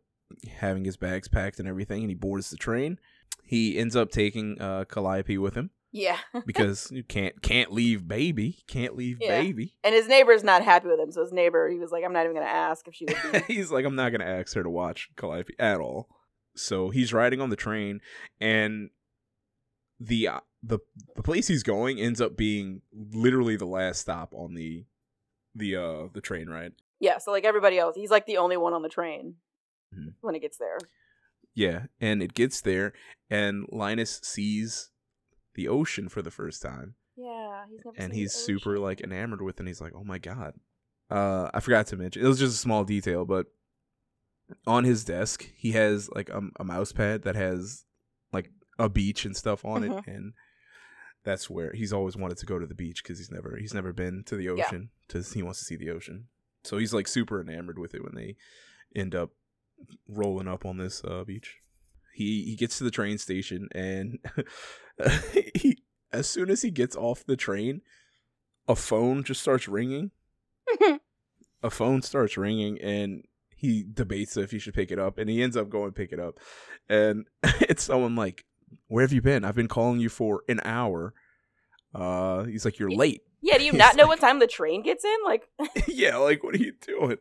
having 0.59 0.85
his 0.85 0.97
bags 0.97 1.29
packed 1.29 1.59
and 1.59 1.69
everything, 1.69 2.03
and 2.03 2.11
he 2.11 2.15
boards 2.15 2.51
the 2.51 2.57
train. 2.57 2.99
He 3.45 3.79
ends 3.79 3.95
up 3.97 4.11
taking 4.11 4.61
uh, 4.61 4.85
Calliope 4.85 5.37
with 5.39 5.55
him 5.55 5.71
Yeah. 5.93 6.19
because 6.47 6.91
you 6.91 7.03
can't 7.05 7.43
can't 7.43 7.73
leave 7.73 8.07
baby, 8.09 8.63
can't 8.67 8.97
leave 8.97 9.19
Yeah. 9.21 9.41
baby. 9.41 9.75
And 9.85 9.95
his 9.95 10.09
neighbor's 10.09 10.43
not 10.45 10.63
happy 10.65 10.89
with 10.89 10.99
him. 11.01 11.13
So 11.13 11.23
his 11.23 11.33
neighbor, 11.33 11.69
he 11.69 11.79
was 11.79 11.91
like, 11.93 12.05
I'm 12.05 12.13
not 12.13 12.25
even 12.25 12.35
going 12.37 12.47
to 12.47 12.53
ask 12.53 12.87
if 12.89 12.95
she 12.95 13.07
would 13.07 13.43
he's 13.49 13.71
like, 13.71 13.85
I'm 13.85 13.97
not 13.97 14.13
gonna 14.13 14.25
ask 14.25 14.55
her 14.55 14.63
to 14.63 14.71
watch 14.71 15.11
Calliope 15.17 15.55
at 15.59 15.81
all. 15.81 16.09
So 16.57 16.91
he's 16.91 17.13
riding 17.13 17.41
on 17.41 17.51
the 17.51 17.57
train, 17.57 18.01
and 18.41 18.91
the 20.01 20.29
uh, 20.29 20.41
the 20.63 20.79
the 21.17 21.23
place 21.23 21.49
he's 21.49 21.63
going 21.65 21.99
ends 21.99 22.21
up 22.21 22.37
being 22.37 22.83
literally 22.93 23.57
the 23.57 23.67
last 23.67 24.01
stop 24.01 24.33
on 24.35 24.55
the 24.55 24.85
the 25.55 25.77
uh 25.77 26.09
the 26.13 26.21
train 26.21 26.49
ride. 26.49 26.73
yeah, 27.01 27.19
so 27.19 27.31
like 27.33 27.45
everybody 27.45 27.79
else, 27.79 27.95
he's 27.97 28.11
like 28.11 28.27
the 28.27 28.39
only 28.39 28.57
one 28.57 28.73
on 28.73 28.83
the 28.83 28.89
train 28.89 29.37
Mhm. 29.95 30.15
when 30.21 30.35
it 30.35 30.41
gets 30.41 30.59
there. 30.59 30.79
Yeah, 31.55 31.87
and 32.01 32.23
it 32.23 32.35
gets 32.35 32.61
there, 32.61 32.93
and 33.31 33.67
Linus 33.71 34.21
sees 34.25 34.91
the 35.55 35.69
ocean 35.69 36.09
for 36.09 36.21
the 36.23 36.31
first 36.33 36.61
time, 36.63 36.97
Yeah, 37.17 37.65
he's 37.71 37.85
never 37.85 37.97
and 37.97 38.13
he's 38.13 38.33
super 38.35 38.79
like 38.79 39.01
enamored 39.01 39.41
with 39.43 39.57
it. 39.57 39.61
And 39.61 39.69
he's 39.69 39.81
like, 39.81 39.93
"Oh 39.95 40.03
my 40.05 40.19
god!" 40.19 40.55
Uh, 41.11 41.51
I 41.55 41.61
forgot 41.61 41.87
to 41.89 41.97
mention 41.97 42.25
it 42.25 42.29
was 42.29 42.41
just 42.41 42.57
a 42.57 42.59
small 42.59 42.85
detail, 42.85 43.25
but 43.25 43.47
on 44.67 44.85
his 44.85 45.05
desk 45.05 45.49
he 45.57 45.73
has 45.73 46.11
like 46.11 46.29
a, 46.29 46.41
a 46.59 46.65
mouse 46.65 46.93
pad 46.93 47.23
that 47.23 47.35
has 47.37 47.85
like 48.33 48.51
a 48.79 48.89
beach 48.89 49.25
and 49.25 49.37
stuff 49.37 49.65
on 49.65 49.85
it, 49.85 49.93
Mhm. 49.93 50.07
and 50.15 50.33
that's 51.25 51.49
where 51.49 51.73
he's 51.73 51.93
always 51.93 52.17
wanted 52.17 52.39
to 52.39 52.47
go 52.47 52.59
to 52.59 52.67
the 52.67 52.75
beach 52.75 53.03
because 53.03 53.19
he's 53.19 53.31
never 53.31 53.57
he's 53.59 53.75
never 53.75 53.93
been 53.93 54.23
to 54.27 54.37
the 54.37 54.49
ocean. 54.49 54.91
To 55.09 55.23
he 55.23 55.43
wants 55.43 55.59
to 55.61 55.65
see 55.65 55.77
the 55.77 55.91
ocean, 55.91 56.29
so 56.63 56.79
he's 56.79 56.95
like 56.95 57.09
super 57.09 57.41
enamored 57.41 57.79
with 57.79 57.95
it 57.95 58.03
when 58.03 58.15
they 58.15 58.37
end 58.95 59.15
up 59.15 59.31
rolling 60.09 60.49
up 60.49 60.65
on 60.65 60.77
this 60.77 61.03
uh, 61.05 61.25
beach. 61.25 61.59
He 62.13 62.45
he 62.45 62.57
gets 62.57 62.79
to 62.79 62.85
the 62.85 62.91
train 62.91 63.19
station 63.19 63.69
and 63.75 64.19
he 65.55 65.79
as 66.13 66.29
soon 66.29 66.51
as 66.51 66.63
he 66.63 66.71
gets 66.71 66.95
off 66.95 67.25
the 67.27 67.37
train, 67.37 67.81
a 68.69 68.77
phone 68.77 69.25
just 69.25 69.41
starts 69.41 69.67
ringing. 69.67 70.13
a 71.63 71.71
phone 71.71 72.03
starts 72.03 72.37
ringing 72.37 72.81
and 72.81 73.25
he 73.57 73.85
debates 73.93 74.37
if 74.37 74.51
he 74.51 74.59
should 74.59 74.75
pick 74.75 74.91
it 74.91 74.99
up 74.99 75.19
and 75.19 75.31
he 75.31 75.43
ends 75.43 75.57
up 75.57 75.71
going 75.71 75.93
pick 75.93 76.13
it 76.13 76.21
up 76.21 76.39
and 76.89 77.27
it's 77.61 77.83
someone 77.83 78.15
like 78.15 78.45
where 78.89 79.03
have 79.03 79.13
you 79.13 79.23
been 79.23 79.45
i've 79.45 79.55
been 79.55 79.69
calling 79.69 80.01
you 80.01 80.09
for 80.09 80.43
an 80.49 80.61
hour 80.65 81.15
uh 81.95 82.45
he's 82.45 82.65
like 82.65 82.79
you're 82.79 82.91
late 82.91 83.23
yeah, 83.47 83.59
do 83.59 83.65
you 83.65 83.73
not 83.85 83.95
know 83.97 84.05
like- 84.05 84.09
what 84.09 84.21
time 84.21 84.39
the 84.39 84.47
train 84.47 84.83
gets 84.83 85.05
in? 85.05 85.17
Like, 85.23 85.47
yeah, 85.87 86.17
like 86.17 86.43
what 86.43 86.55
are 86.55 86.59
you 86.59 86.73
doing? 86.81 87.19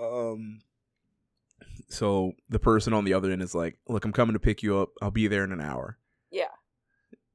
Um 0.00 0.60
so 1.90 2.32
the 2.48 2.58
person 2.58 2.92
on 2.92 3.04
the 3.04 3.14
other 3.14 3.30
end 3.30 3.42
is 3.42 3.54
like, 3.54 3.78
"Look, 3.88 4.04
I'm 4.06 4.12
coming 4.12 4.32
to 4.34 4.40
pick 4.40 4.62
you 4.62 4.78
up. 4.78 4.90
I'll 5.02 5.10
be 5.10 5.28
there 5.28 5.44
in 5.44 5.52
an 5.52 5.60
hour." 5.60 5.98
yeah. 6.30 6.46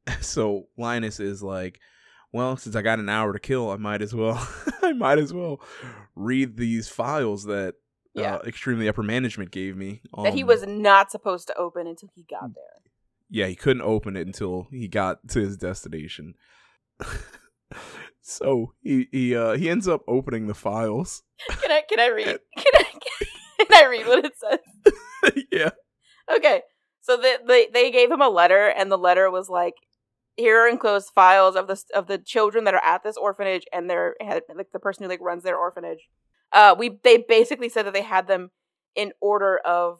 So 0.21 0.67
Linus 0.77 1.19
is 1.19 1.41
like, 1.43 1.79
"Well, 2.31 2.57
since 2.57 2.75
I 2.75 2.81
got 2.81 2.97
an 2.99 3.09
hour 3.09 3.31
to 3.31 3.39
kill, 3.39 3.69
I 3.69 3.77
might 3.77 4.01
as 4.01 4.13
well 4.15 4.35
I 4.81 4.93
might 4.93 5.19
as 5.19 5.31
well 5.33 5.61
read 6.15 6.57
these 6.57 6.89
files 6.89 7.43
that 7.45 7.75
Yeah. 8.15 8.37
uh, 8.37 8.39
extremely 8.47 8.89
upper 8.89 9.03
management 9.03 9.51
gave 9.51 9.77
me." 9.77 10.01
that 10.23 10.33
he 10.33 10.41
um, 10.41 10.47
was 10.47 10.65
not 10.65 11.11
supposed 11.11 11.45
to 11.47 11.55
open 11.57 11.85
until 11.87 12.09
he 12.15 12.23
got 12.23 12.53
there. 12.55 12.81
Yeah, 13.33 13.47
he 13.47 13.55
couldn't 13.55 13.81
open 13.81 14.15
it 14.15 14.27
until 14.27 14.67
he 14.69 14.87
got 14.87 15.27
to 15.29 15.39
his 15.39 15.57
destination. 15.57 16.35
so 18.21 18.73
he 18.79 19.07
he 19.11 19.35
uh 19.35 19.53
he 19.53 19.71
ends 19.71 19.87
up 19.87 20.03
opening 20.07 20.45
the 20.45 20.53
files. 20.53 21.23
Can 21.49 21.71
I 21.71 21.81
can 21.89 21.99
I 21.99 22.09
read? 22.09 22.39
Can 22.57 22.73
I 22.75 22.83
can 23.57 23.85
I 23.85 23.89
read 23.89 24.05
what 24.05 24.23
it 24.23 24.33
says? 24.37 25.43
yeah. 25.51 25.71
Okay. 26.31 26.61
So 27.01 27.17
they, 27.17 27.37
they 27.47 27.67
they 27.73 27.91
gave 27.91 28.11
him 28.11 28.21
a 28.21 28.29
letter, 28.29 28.67
and 28.67 28.91
the 28.91 28.97
letter 28.97 29.31
was 29.31 29.49
like, 29.49 29.73
"Here 30.37 30.59
are 30.61 30.69
enclosed 30.69 31.09
files 31.15 31.55
of 31.55 31.65
the 31.67 31.81
of 31.95 32.05
the 32.05 32.19
children 32.19 32.65
that 32.65 32.75
are 32.75 32.85
at 32.85 33.03
this 33.03 33.17
orphanage, 33.17 33.63
and 33.73 33.89
their 33.89 34.15
like 34.55 34.71
the 34.71 34.79
person 34.79 35.03
who 35.03 35.09
like 35.09 35.21
runs 35.21 35.43
their 35.43 35.57
orphanage." 35.57 36.07
Uh, 36.51 36.75
we 36.77 36.99
they 37.03 37.17
basically 37.17 37.69
said 37.69 37.87
that 37.87 37.93
they 37.93 38.03
had 38.03 38.27
them 38.27 38.51
in 38.95 39.11
order 39.21 39.57
of 39.65 39.99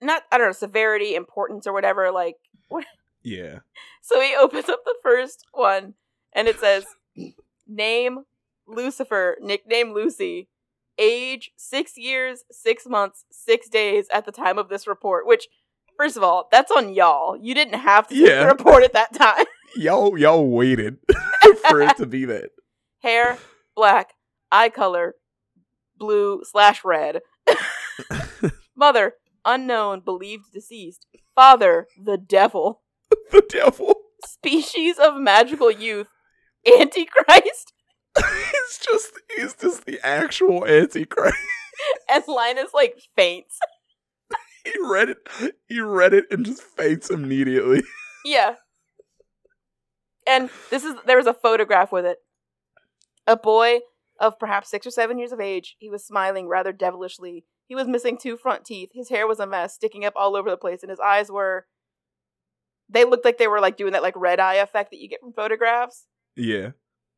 not 0.00 0.22
I 0.32 0.38
don't 0.38 0.48
know 0.48 0.52
severity, 0.52 1.14
importance, 1.14 1.66
or 1.66 1.72
whatever. 1.72 2.10
Like, 2.10 2.36
Yeah. 3.22 3.58
so 4.02 4.20
he 4.20 4.34
opens 4.36 4.68
up 4.68 4.84
the 4.84 4.94
first 5.02 5.44
one, 5.52 5.94
and 6.32 6.48
it 6.48 6.58
says, 6.60 6.84
"Name 7.66 8.20
Lucifer, 8.66 9.36
nickname 9.40 9.92
Lucy." 9.92 10.48
age 11.00 11.52
six 11.56 11.96
years, 11.96 12.42
six 12.50 12.84
months, 12.84 13.24
six 13.30 13.68
days 13.68 14.06
at 14.12 14.26
the 14.26 14.32
time 14.32 14.58
of 14.58 14.68
this 14.68 14.84
report. 14.88 15.28
Which, 15.28 15.46
first 15.96 16.16
of 16.16 16.24
all, 16.24 16.48
that's 16.50 16.72
on 16.72 16.92
y'all. 16.92 17.36
You 17.40 17.54
didn't 17.54 17.78
have 17.78 18.08
to 18.08 18.16
Yeah. 18.16 18.42
report 18.46 18.82
at 18.82 18.94
that 18.94 19.14
time. 19.14 19.44
Y'all 19.76 20.18
y'all 20.18 20.48
waited 20.50 20.96
for 21.68 21.80
it 21.82 21.96
to 21.98 22.06
be 22.06 22.24
that. 22.24 22.50
Hair, 23.00 23.38
black, 23.76 24.14
eye 24.50 24.70
color, 24.70 25.14
blue 25.96 26.42
slash 26.42 26.84
red. 26.84 27.20
Mother, 28.74 29.12
unknown, 29.44 30.00
believed 30.00 30.52
deceased. 30.52 31.06
Father, 31.34 31.86
the 32.02 32.16
devil. 32.16 32.82
the 33.30 33.42
devil. 33.48 33.94
Species 34.24 34.98
of 34.98 35.16
magical 35.16 35.70
youth. 35.70 36.08
Antichrist. 36.66 37.72
He's 38.16 38.78
just 38.78 39.12
he's 39.36 39.54
just 39.54 39.86
the 39.86 40.00
actual 40.02 40.66
antichrist. 40.66 41.36
And 42.10 42.24
Linus 42.26 42.74
like 42.74 42.98
faints. 43.14 43.60
He 44.64 44.72
read 44.80 45.10
it 45.10 45.18
he 45.68 45.80
read 45.80 46.12
it 46.12 46.24
and 46.32 46.44
just 46.44 46.62
faints 46.62 47.08
immediately. 47.10 47.84
Yeah. 48.24 48.56
And 50.26 50.50
this 50.70 50.82
is 50.82 50.96
there 51.06 51.16
was 51.16 51.28
a 51.28 51.34
photograph 51.34 51.92
with 51.92 52.04
it. 52.04 52.18
A 53.28 53.36
boy 53.36 53.80
of 54.18 54.38
perhaps 54.38 54.70
six 54.70 54.86
or 54.86 54.90
seven 54.90 55.18
years 55.18 55.32
of 55.32 55.40
age. 55.40 55.76
He 55.78 55.88
was 55.88 56.04
smiling 56.04 56.48
rather 56.48 56.72
devilishly. 56.72 57.44
He 57.68 57.74
was 57.74 57.86
missing 57.86 58.18
two 58.18 58.36
front 58.36 58.64
teeth. 58.64 58.90
His 58.94 59.10
hair 59.10 59.26
was 59.26 59.38
a 59.38 59.46
mess, 59.46 59.74
sticking 59.74 60.04
up 60.04 60.14
all 60.16 60.34
over 60.34 60.50
the 60.50 60.56
place, 60.56 60.82
and 60.82 60.90
his 60.90 60.98
eyes 61.00 61.30
were 61.30 61.66
they 62.88 63.04
looked 63.04 63.24
like 63.24 63.36
they 63.38 63.46
were 63.46 63.60
like 63.60 63.76
doing 63.76 63.92
that 63.92 64.02
like 64.02 64.16
red 64.16 64.40
eye 64.40 64.54
effect 64.54 64.90
that 64.90 65.00
you 65.00 65.08
get 65.08 65.20
from 65.20 65.34
photographs. 65.34 66.06
Yeah. 66.34 66.70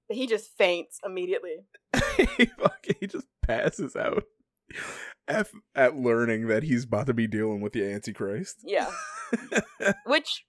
But 0.09 0.17
he 0.17 0.27
just 0.27 0.51
faints 0.59 0.99
immediately. 1.05 1.59
he 2.37 2.47
fucking 2.47 2.97
he 2.99 3.07
just 3.07 3.29
passes 3.47 3.95
out 3.95 4.25
at, 5.29 5.47
at 5.77 5.97
learning 5.97 6.49
that 6.49 6.65
he's 6.65 6.85
about 6.85 7.07
to 7.07 7.15
be 7.15 7.29
dealing 7.29 7.61
with 7.61 7.73
the 7.73 7.85
antichrist. 7.85 8.57
Yeah. 8.65 8.91
Which 10.07 10.45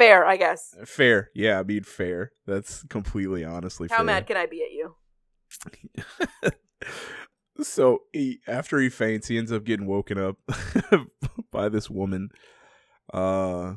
Fair, 0.00 0.24
I 0.24 0.38
guess. 0.38 0.74
Fair. 0.86 1.28
Yeah, 1.34 1.60
I 1.60 1.62
mean 1.62 1.82
fair. 1.82 2.32
That's 2.46 2.84
completely 2.84 3.44
honestly 3.44 3.88
How 3.90 3.98
fair. 3.98 4.06
mad 4.06 4.26
can 4.26 4.38
I 4.38 4.46
be 4.46 4.62
at 4.62 4.72
you? 4.72 4.94
so 7.62 8.02
he 8.12 8.40
after 8.46 8.78
he 8.78 8.88
faints, 8.88 9.28
he 9.28 9.38
ends 9.38 9.52
up 9.52 9.64
getting 9.64 9.86
woken 9.86 10.18
up 10.18 10.36
by 11.50 11.68
this 11.68 11.88
woman, 11.90 12.30
uh, 13.12 13.74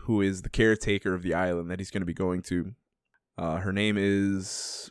who 0.00 0.20
is 0.20 0.42
the 0.42 0.48
caretaker 0.48 1.14
of 1.14 1.22
the 1.22 1.34
island 1.34 1.70
that 1.70 1.78
he's 1.80 1.90
going 1.90 2.02
to 2.02 2.06
be 2.06 2.14
going 2.14 2.42
to. 2.42 2.74
Uh, 3.38 3.56
her 3.56 3.72
name 3.72 3.96
is 3.98 4.90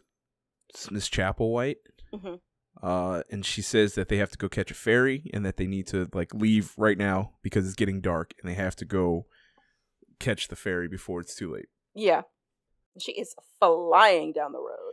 Miss 0.92 1.10
Chapelwhite. 1.10 1.78
Mhm. 2.14 2.40
Uh, 2.84 3.24
and 3.32 3.46
she 3.46 3.62
says 3.62 3.96
that 3.96 4.10
they 4.10 4.18
have 4.18 4.30
to 4.30 4.38
go 4.38 4.50
catch 4.50 4.70
a 4.70 4.76
ferry 4.76 5.30
and 5.34 5.46
that 5.46 5.58
they 5.58 5.66
need 5.66 5.88
to 5.88 6.08
like 6.14 6.34
leave 6.34 6.74
right 6.78 6.98
now 6.98 7.32
because 7.42 7.66
it's 7.66 7.76
getting 7.76 8.02
dark 8.02 8.34
and 8.40 8.50
they 8.50 8.54
have 8.56 8.76
to 8.76 8.86
go 8.86 9.26
catch 10.20 10.50
the 10.50 10.56
ferry 10.56 10.88
before 10.88 11.22
it's 11.22 11.36
too 11.36 11.52
late. 11.54 11.68
Yeah. 11.96 12.24
She 13.00 13.14
is 13.14 13.34
flying 13.60 14.34
down 14.34 14.52
the 14.52 14.60
road. 14.60 14.85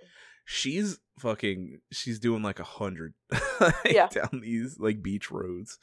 She's 0.53 0.98
fucking 1.18 1.80
she's 1.92 2.18
doing 2.18 2.42
like 2.42 2.59
a 2.59 2.64
hundred 2.64 3.14
Yeah. 3.84 4.09
down 4.09 4.40
these 4.42 4.78
like 4.78 5.03
beach 5.03 5.30
roads 5.30 5.78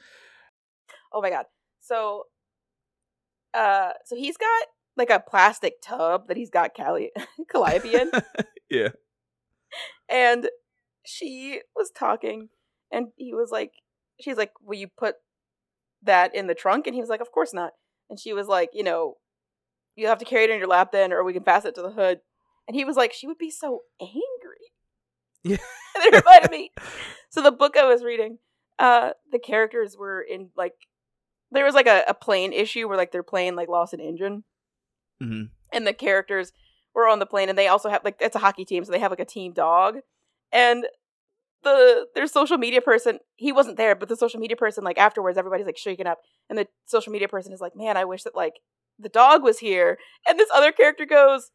Oh 1.13 1.21
my 1.21 1.29
god. 1.29 1.45
So 1.81 2.25
uh 3.53 3.91
so 4.05 4.15
he's 4.15 4.37
got 4.37 4.67
like 4.95 5.09
a 5.09 5.19
plastic 5.19 5.81
tub 5.81 6.27
that 6.27 6.37
he's 6.37 6.49
got 6.49 6.75
Calli- 6.75 7.09
Calliope 7.51 7.93
in 7.95 8.11
yeah 8.69 8.89
and 10.09 10.49
she 11.05 11.61
was 11.75 11.89
talking 11.89 12.49
and 12.91 13.07
he 13.15 13.33
was 13.33 13.49
like 13.51 13.71
she's 14.21 14.37
like, 14.37 14.51
Will 14.61 14.77
you 14.77 14.87
put 14.97 15.15
that 16.03 16.35
in 16.35 16.47
the 16.47 16.55
trunk? 16.55 16.85
And 16.87 16.93
he 16.95 17.01
was 17.01 17.09
like, 17.09 17.21
Of 17.21 17.31
course 17.31 17.53
not. 17.53 17.71
And 18.09 18.19
she 18.19 18.33
was 18.33 18.47
like, 18.47 18.69
you 18.73 18.83
know, 18.83 19.15
you 19.95 20.07
have 20.07 20.17
to 20.19 20.25
carry 20.25 20.43
it 20.45 20.49
in 20.49 20.57
your 20.59 20.67
lap 20.67 20.91
then, 20.91 21.13
or 21.13 21.23
we 21.23 21.33
can 21.33 21.43
pass 21.43 21.63
it 21.65 21.75
to 21.75 21.81
the 21.81 21.91
hood. 21.91 22.19
And 22.67 22.75
he 22.75 22.83
was 22.85 22.95
like, 22.97 23.13
She 23.13 23.27
would 23.27 23.37
be 23.37 23.49
so 23.51 23.81
angry. 24.01 24.21
Yeah. 25.43 25.57
it 25.95 26.13
reminded 26.13 26.51
me. 26.51 26.71
So 27.29 27.41
the 27.41 27.51
book 27.51 27.77
I 27.77 27.85
was 27.85 28.03
reading, 28.03 28.39
uh, 28.77 29.11
the 29.31 29.39
characters 29.39 29.95
were 29.97 30.21
in 30.21 30.49
like 30.55 30.73
there 31.51 31.65
was 31.65 31.75
like 31.75 31.87
a, 31.87 32.03
a 32.07 32.13
plane 32.13 32.53
issue 32.53 32.87
where 32.87 32.97
like 32.97 33.11
their 33.11 33.23
plane 33.23 33.55
like 33.55 33.69
lost 33.69 33.93
an 33.93 33.99
engine. 33.99 34.43
Hmm 35.21 35.43
and 35.71 35.85
the 35.85 35.93
characters 35.93 36.51
were 36.93 37.07
on 37.07 37.19
the 37.19 37.25
plane 37.25 37.49
and 37.49 37.57
they 37.57 37.67
also 37.67 37.89
have 37.89 38.03
like 38.03 38.17
it's 38.19 38.35
a 38.35 38.39
hockey 38.39 38.65
team 38.65 38.83
so 38.83 38.91
they 38.91 38.99
have 38.99 39.11
like 39.11 39.19
a 39.19 39.25
team 39.25 39.53
dog. 39.53 39.99
And 40.51 40.85
the 41.63 42.07
their 42.15 42.27
social 42.27 42.57
media 42.57 42.81
person 42.81 43.19
he 43.35 43.51
wasn't 43.51 43.75
there 43.75 43.93
but 43.93 44.07
the 44.07 44.15
social 44.15 44.39
media 44.39 44.55
person 44.55 44.83
like 44.85 44.97
afterwards 44.97 45.37
everybody's 45.37 45.65
like 45.65 45.77
shaking 45.77 46.07
up. 46.07 46.19
And 46.49 46.57
the 46.57 46.67
social 46.85 47.11
media 47.11 47.27
person 47.27 47.53
is 47.53 47.61
like 47.61 47.75
man 47.75 47.97
i 47.97 48.05
wish 48.05 48.23
that 48.23 48.35
like 48.35 48.55
the 48.97 49.09
dog 49.09 49.43
was 49.43 49.59
here. 49.59 49.97
And 50.27 50.37
this 50.37 50.49
other 50.53 50.71
character 50.71 51.05
goes 51.05 51.51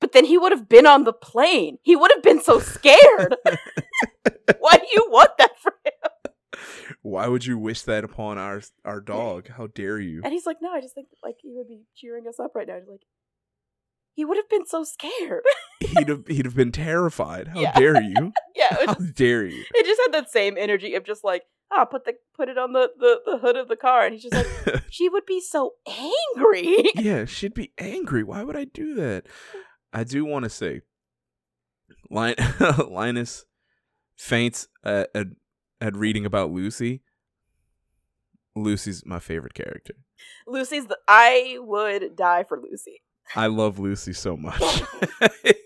but 0.00 0.12
then 0.12 0.24
he 0.24 0.38
would 0.38 0.52
have 0.52 0.68
been 0.68 0.86
on 0.86 1.04
the 1.04 1.12
plane. 1.12 1.78
He 1.82 1.96
would 1.96 2.10
have 2.14 2.22
been 2.22 2.40
so 2.40 2.58
scared. 2.60 3.34
Why 4.60 4.76
do 4.78 4.86
you 4.92 5.06
want 5.10 5.30
that 5.38 5.58
for 5.60 5.72
him? 5.84 6.62
Why 7.02 7.28
would 7.28 7.46
you 7.46 7.58
wish 7.58 7.82
that 7.82 8.04
upon 8.04 8.38
our 8.38 8.62
our 8.84 9.00
dog? 9.00 9.48
How 9.48 9.68
dare 9.68 9.98
you? 10.00 10.20
And 10.24 10.32
he's 10.32 10.46
like 10.46 10.56
no 10.60 10.72
i 10.72 10.80
just 10.80 10.94
think 10.94 11.08
like 11.22 11.36
he 11.42 11.52
would 11.54 11.68
be 11.68 11.82
cheering 11.96 12.26
us 12.28 12.40
up 12.40 12.52
right 12.54 12.66
now. 12.66 12.76
He's 12.78 12.88
like 12.88 13.02
he 14.14 14.24
would 14.24 14.36
have 14.36 14.48
been 14.48 14.66
so 14.66 14.82
scared. 14.82 15.44
He'd 15.80 16.08
have 16.08 16.26
he'd 16.26 16.44
have 16.44 16.56
been 16.56 16.72
terrified. 16.72 17.48
How 17.48 17.60
Yeah. 17.60 17.72
dare 17.78 18.02
you? 18.02 18.32
Yeah 18.56 18.76
how 18.86 18.94
dare 18.94 19.44
you? 19.46 19.64
it 19.74 19.86
just 19.86 20.00
had 20.04 20.12
that 20.12 20.30
same 20.30 20.56
energy 20.58 20.94
of 20.94 21.04
just 21.04 21.22
like 21.22 21.42
ah 21.70 21.84
put 21.84 22.04
the 22.04 22.14
put 22.36 22.48
it 22.48 22.58
on 22.58 22.72
the, 22.72 22.90
the 22.98 23.20
the 23.24 23.38
hood 23.38 23.56
of 23.56 23.68
the 23.68 23.76
car. 23.76 24.04
And 24.04 24.14
he's 24.14 24.24
just 24.24 24.34
like 24.34 24.82
she 24.90 25.08
would 25.08 25.26
be 25.26 25.40
so 25.40 25.74
angry. 25.86 26.84
Yeah 26.96 27.24
she'd 27.26 27.54
be 27.54 27.72
angry. 27.78 28.24
Why 28.24 28.42
would 28.42 28.56
i 28.56 28.64
do 28.64 28.94
that 28.96 29.26
i 29.92 30.04
do 30.04 30.24
want 30.24 30.44
to 30.44 30.48
say 30.50 30.80
Lin- 32.10 32.34
linus 32.90 33.44
faints 34.16 34.68
at, 34.84 35.08
at 35.14 35.26
at 35.80 35.96
reading 35.96 36.24
about 36.26 36.50
lucy 36.50 37.02
lucy's 38.56 39.04
my 39.06 39.18
favorite 39.18 39.54
character 39.54 39.94
lucy's 40.46 40.86
the 40.86 40.98
i 41.06 41.56
would 41.60 42.16
die 42.16 42.44
for 42.44 42.60
lucy 42.60 43.00
I 43.36 43.48
love 43.48 43.78
Lucy 43.78 44.14
so 44.14 44.38
much. 44.38 44.58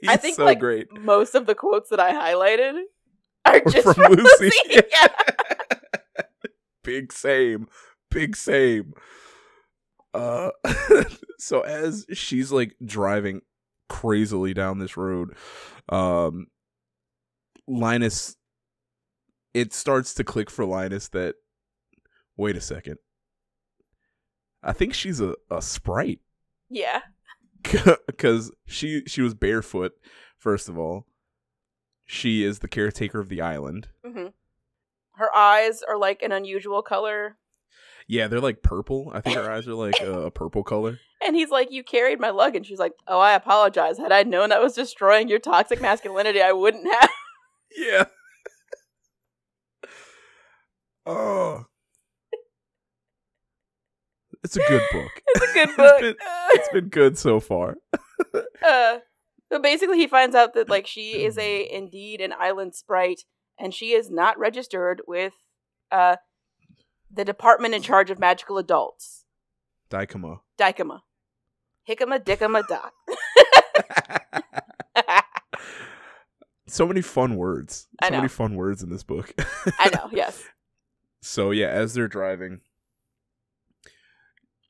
I 0.08 0.16
think, 0.16 0.34
so 0.34 0.44
like, 0.44 0.58
great. 0.58 0.88
most 1.00 1.36
of 1.36 1.46
the 1.46 1.54
quotes 1.54 1.90
that 1.90 2.00
i 2.00 2.12
highlighted 2.12 2.72
are 3.44 3.60
Were 3.64 3.70
just 3.70 3.84
from 3.84 3.94
from, 3.94 4.12
Lucy. 4.14 4.50
lucy, 4.68 4.82
Yeah. 4.90 5.06
Big 6.82 7.12
same. 7.12 7.68
Big 8.10 8.34
same. 8.34 8.94
Uh 10.12 10.50
so 11.38 11.60
as 11.60 12.04
she's 12.12 12.50
like 12.50 12.74
driving 12.84 13.42
crazily 13.92 14.54
down 14.54 14.78
this 14.78 14.96
road, 14.96 15.36
um 15.88 16.46
Linus 17.68 18.36
it 19.54 19.72
starts 19.72 20.14
to 20.14 20.24
click 20.24 20.50
for 20.50 20.64
Linus 20.64 21.08
that 21.08 21.34
wait 22.36 22.56
a 22.56 22.60
second. 22.60 22.96
I 24.62 24.72
think 24.72 24.94
she's 24.94 25.20
a, 25.20 25.34
a 25.50 25.60
sprite. 25.60 26.20
yeah. 26.68 27.00
Because 28.06 28.50
she 28.66 29.02
she 29.06 29.22
was 29.22 29.34
barefoot 29.34 29.92
first 30.38 30.68
of 30.68 30.78
all. 30.78 31.06
She 32.04 32.42
is 32.42 32.58
the 32.58 32.68
caretaker 32.68 33.20
of 33.20 33.28
the 33.28 33.40
island. 33.40 33.88
Hmm 34.04 34.28
her 35.16 35.34
eyes 35.36 35.82
are 35.82 35.98
like 35.98 36.22
an 36.22 36.32
unusual 36.32 36.82
color 36.82 37.36
yeah 38.08 38.28
they're 38.28 38.40
like 38.40 38.62
purple. 38.62 39.10
I 39.14 39.20
think 39.20 39.36
her 39.42 39.50
eyes 39.50 39.66
are 39.68 39.74
like 39.74 40.00
a, 40.00 40.22
a 40.26 40.30
purple 40.30 40.62
color. 40.62 40.98
And 41.24 41.36
he's 41.36 41.50
like 41.50 41.70
you 41.70 41.82
carried 41.84 42.18
my 42.20 42.30
luggage 42.30 42.66
she's 42.66 42.78
like 42.78 42.92
oh 43.06 43.20
i 43.20 43.32
apologize. 43.34 43.98
Had 43.98 44.12
i 44.12 44.22
known 44.22 44.48
that 44.50 44.62
was 44.62 44.74
destroying 44.74 45.28
your 45.28 45.38
toxic 45.38 45.80
masculinity 45.80 46.40
i 46.42 46.52
wouldn't 46.52 46.86
have. 46.92 47.10
Yeah. 47.76 48.04
Oh. 51.06 51.64
It's 54.44 54.56
a 54.56 54.60
good 54.68 54.82
book. 54.92 55.10
It's 55.26 55.50
a 55.50 55.54
good 55.54 55.68
It's 55.68 55.76
book. 55.76 56.00
been- 56.00 56.16
it's 56.54 56.68
been 56.68 56.88
good 56.88 57.16
so 57.18 57.40
far. 57.40 57.76
Uh, 58.64 58.98
so 59.50 59.58
basically, 59.60 59.98
he 59.98 60.06
finds 60.06 60.34
out 60.36 60.54
that 60.54 60.68
like 60.68 60.86
she 60.86 61.24
is 61.24 61.38
a 61.38 61.68
indeed 61.74 62.20
an 62.20 62.32
island 62.38 62.74
sprite, 62.74 63.22
and 63.58 63.72
she 63.74 63.92
is 63.92 64.10
not 64.10 64.38
registered 64.38 65.02
with 65.06 65.32
uh 65.90 66.16
the 67.12 67.24
department 67.24 67.74
in 67.74 67.82
charge 67.82 68.10
of 68.10 68.18
magical 68.18 68.58
adults, 68.58 69.24
DICOMY. 69.90 70.40
Dicama, 70.58 71.02
Hickama 71.88 72.24
Dickama 72.24 72.62
Doc. 72.68 72.92
so 76.66 76.86
many 76.86 77.02
fun 77.02 77.36
words 77.36 77.88
I 78.00 78.08
so 78.08 78.16
many 78.16 78.28
fun 78.28 78.54
words 78.54 78.82
in 78.82 78.88
this 78.90 79.02
book 79.02 79.34
I 79.78 79.90
know, 79.94 80.08
yes, 80.12 80.42
So 81.20 81.50
yeah, 81.50 81.68
as 81.68 81.94
they're 81.94 82.08
driving, 82.08 82.60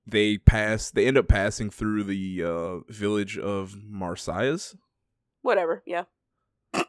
they 0.06 0.38
pass. 0.38 0.90
They 0.90 1.06
end 1.06 1.18
up 1.18 1.28
passing 1.28 1.70
through 1.70 2.04
the 2.04 2.42
uh, 2.44 2.78
village 2.92 3.38
of 3.38 3.76
Marsyas. 3.88 4.74
whatever, 5.42 5.82
yeah. 5.86 6.04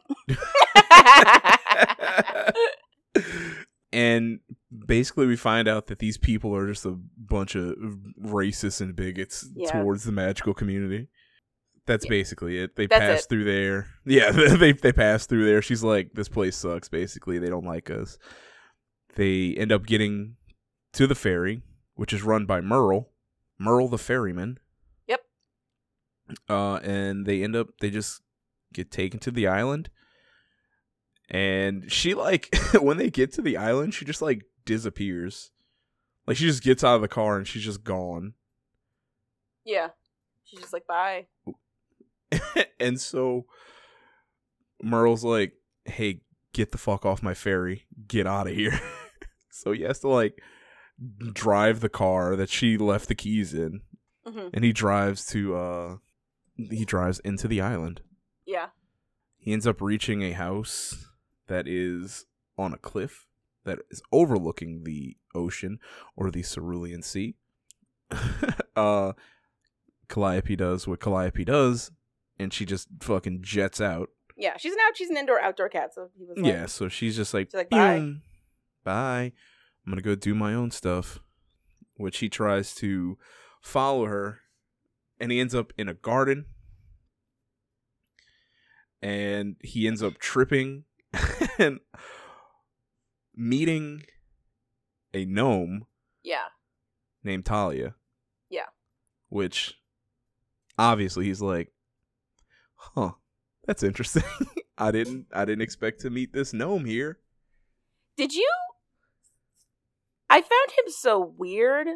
and 3.92 4.40
basically, 4.86 5.26
we 5.26 5.36
find 5.36 5.68
out 5.68 5.86
that 5.86 5.98
these 5.98 6.18
people 6.18 6.54
are 6.56 6.66
just 6.66 6.84
a 6.86 6.98
bunch 7.16 7.54
of 7.54 7.74
racists 8.22 8.80
and 8.80 8.94
bigots 8.96 9.46
Yeah. 9.54 9.70
towards 9.70 10.04
the 10.04 10.12
magical 10.12 10.54
community. 10.54 11.08
That's 11.86 12.04
Yeah. 12.06 12.10
basically 12.10 12.58
it. 12.58 12.76
They 12.76 12.86
That's 12.86 13.00
pass 13.00 13.24
it. 13.24 13.28
through 13.28 13.44
there. 13.44 13.88
Yeah, 14.06 14.30
they 14.32 14.72
they 14.72 14.92
pass 14.92 15.26
through 15.26 15.44
there. 15.46 15.60
She's 15.62 15.82
like, 15.82 16.12
"This 16.14 16.28
place 16.28 16.56
sucks." 16.56 16.88
Basically, 16.88 17.38
they 17.38 17.48
don't 17.48 17.66
like 17.66 17.90
us. 17.90 18.18
They 19.16 19.54
end 19.54 19.70
up 19.72 19.86
getting 19.86 20.36
to 20.94 21.06
the 21.06 21.14
ferry, 21.14 21.62
which 21.94 22.12
is 22.12 22.22
run 22.22 22.46
by 22.46 22.60
Merle, 22.60 23.10
Merle 23.58 23.88
the 23.88 23.98
ferryman. 23.98 24.58
Yep. 25.06 25.20
Uh, 26.48 26.76
and 26.76 27.26
they 27.26 27.42
end 27.42 27.54
up 27.56 27.68
they 27.80 27.90
just 27.90 28.22
get 28.72 28.90
taken 28.90 29.20
to 29.20 29.30
the 29.30 29.46
island, 29.46 29.88
and 31.30 31.90
she 31.90 32.14
like 32.14 32.54
when 32.80 32.96
they 32.96 33.10
get 33.10 33.32
to 33.34 33.42
the 33.42 33.56
island, 33.56 33.94
she 33.94 34.04
just 34.04 34.22
like 34.22 34.42
disappears. 34.64 35.50
Like 36.26 36.36
she 36.36 36.46
just 36.46 36.62
gets 36.62 36.82
out 36.82 36.96
of 36.96 37.02
the 37.02 37.08
car 37.08 37.36
and 37.36 37.46
she's 37.46 37.64
just 37.64 37.84
gone. 37.84 38.34
yeah, 39.64 39.88
she's 40.44 40.60
just 40.60 40.72
like 40.72 40.86
bye. 40.86 41.26
and 42.80 43.00
so 43.00 43.46
Merle's 44.82 45.24
like, 45.24 45.52
"Hey, 45.84 46.20
get 46.52 46.72
the 46.72 46.78
fuck 46.78 47.04
off 47.06 47.22
my 47.22 47.34
ferry. 47.34 47.84
Get 48.06 48.26
out 48.26 48.46
of 48.48 48.54
here." 48.54 48.78
so 49.50 49.72
he 49.72 49.82
has 49.82 50.00
to 50.00 50.08
like 50.08 50.40
drive 51.32 51.80
the 51.80 51.88
car 51.88 52.36
that 52.36 52.48
she 52.48 52.76
left 52.78 53.08
the 53.08 53.14
keys 53.14 53.52
in, 53.54 53.80
hmm 54.26 54.48
and 54.52 54.64
he 54.64 54.72
drives 54.72 55.26
to 55.26 55.56
uh 55.56 55.96
he 56.56 56.84
drives 56.84 57.18
into 57.20 57.48
the 57.48 57.60
island. 57.60 58.00
Yeah, 58.46 58.68
He 59.38 59.52
ends 59.52 59.66
up 59.66 59.80
reaching 59.80 60.22
a 60.22 60.32
house 60.32 61.06
that 61.48 61.66
is 61.66 62.26
on 62.58 62.72
a 62.74 62.78
cliff 62.78 63.26
that 63.64 63.78
is 63.90 64.02
overlooking 64.12 64.84
the 64.84 65.16
ocean 65.34 65.78
or 66.16 66.30
the 66.30 66.42
cerulean 66.42 67.02
sea. 67.02 67.34
uh 68.76 69.12
Calliope 70.08 70.56
does 70.56 70.86
what 70.86 71.00
Calliope 71.00 71.44
does, 71.44 71.90
and 72.38 72.52
she 72.52 72.64
just 72.66 72.88
fucking 73.00 73.40
jets 73.42 73.80
out. 73.80 74.10
Yeah, 74.36 74.56
she's 74.58 74.72
an 74.72 74.78
out. 74.86 74.96
She's 74.96 75.10
an 75.10 75.16
indoor 75.16 75.40
outdoor 75.40 75.68
cat. 75.70 75.94
So 75.94 76.10
he 76.18 76.24
was 76.26 76.36
like, 76.36 76.46
yeah, 76.46 76.66
so 76.66 76.88
she's 76.88 77.16
just 77.16 77.32
like, 77.32 77.48
She's 77.48 77.54
like, 77.54 77.70
"Bye." 77.70 77.98
"Boom. 77.98 78.22
bye. 78.84 79.32
I'm 79.86 79.92
gonna 79.92 80.02
go 80.02 80.14
do 80.14 80.34
my 80.34 80.52
own 80.54 80.70
stuff. 80.70 81.20
Which 81.96 82.18
he 82.18 82.28
tries 82.28 82.74
to 82.76 83.16
follow 83.62 84.06
her, 84.06 84.40
and 85.20 85.30
he 85.32 85.40
ends 85.40 85.54
up 85.54 85.72
in 85.78 85.88
a 85.88 85.94
garden, 85.94 86.46
and 89.02 89.56
he 89.62 89.86
ends 89.86 90.02
up 90.02 90.18
tripping 90.18 90.84
and 91.58 91.80
meeting 93.36 94.02
a 95.12 95.24
gnome 95.24 95.86
yeah, 96.22 96.46
named 97.22 97.44
Talia. 97.44 97.94
Yeah. 98.50 98.66
Which 99.28 99.74
obviously 100.78 101.26
he's 101.26 101.42
like, 101.42 101.72
huh, 102.74 103.12
that's 103.66 103.82
interesting. 103.82 104.24
I 104.78 104.90
didn't 104.90 105.26
I 105.32 105.44
didn't 105.44 105.62
expect 105.62 106.00
to 106.00 106.10
meet 106.10 106.32
this 106.32 106.52
gnome 106.52 106.84
here. 106.84 107.18
Did 108.16 108.32
you? 108.32 108.50
I 110.28 110.40
found 110.40 110.70
him 110.70 110.88
so 110.88 111.34
weird 111.36 111.86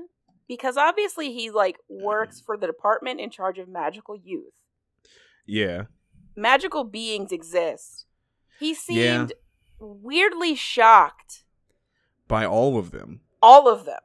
because 0.47 0.77
obviously 0.77 1.33
he 1.33 1.51
like 1.51 1.77
works 1.89 2.41
for 2.41 2.57
the 2.57 2.67
department 2.67 3.21
in 3.21 3.31
charge 3.31 3.59
of 3.59 3.69
magical 3.69 4.17
youth. 4.17 4.55
Yeah. 5.47 5.85
Magical 6.37 6.85
beings 6.85 7.33
exist. 7.33 8.07
He 8.61 8.77
Yeah. 8.89 9.27
Weirdly 9.81 10.55
shocked. 10.55 11.45
By 12.27 12.45
all 12.45 12.79
of 12.79 12.91
them. 12.91 13.21
All 13.43 13.69
of 13.69 13.85
them. 13.85 14.01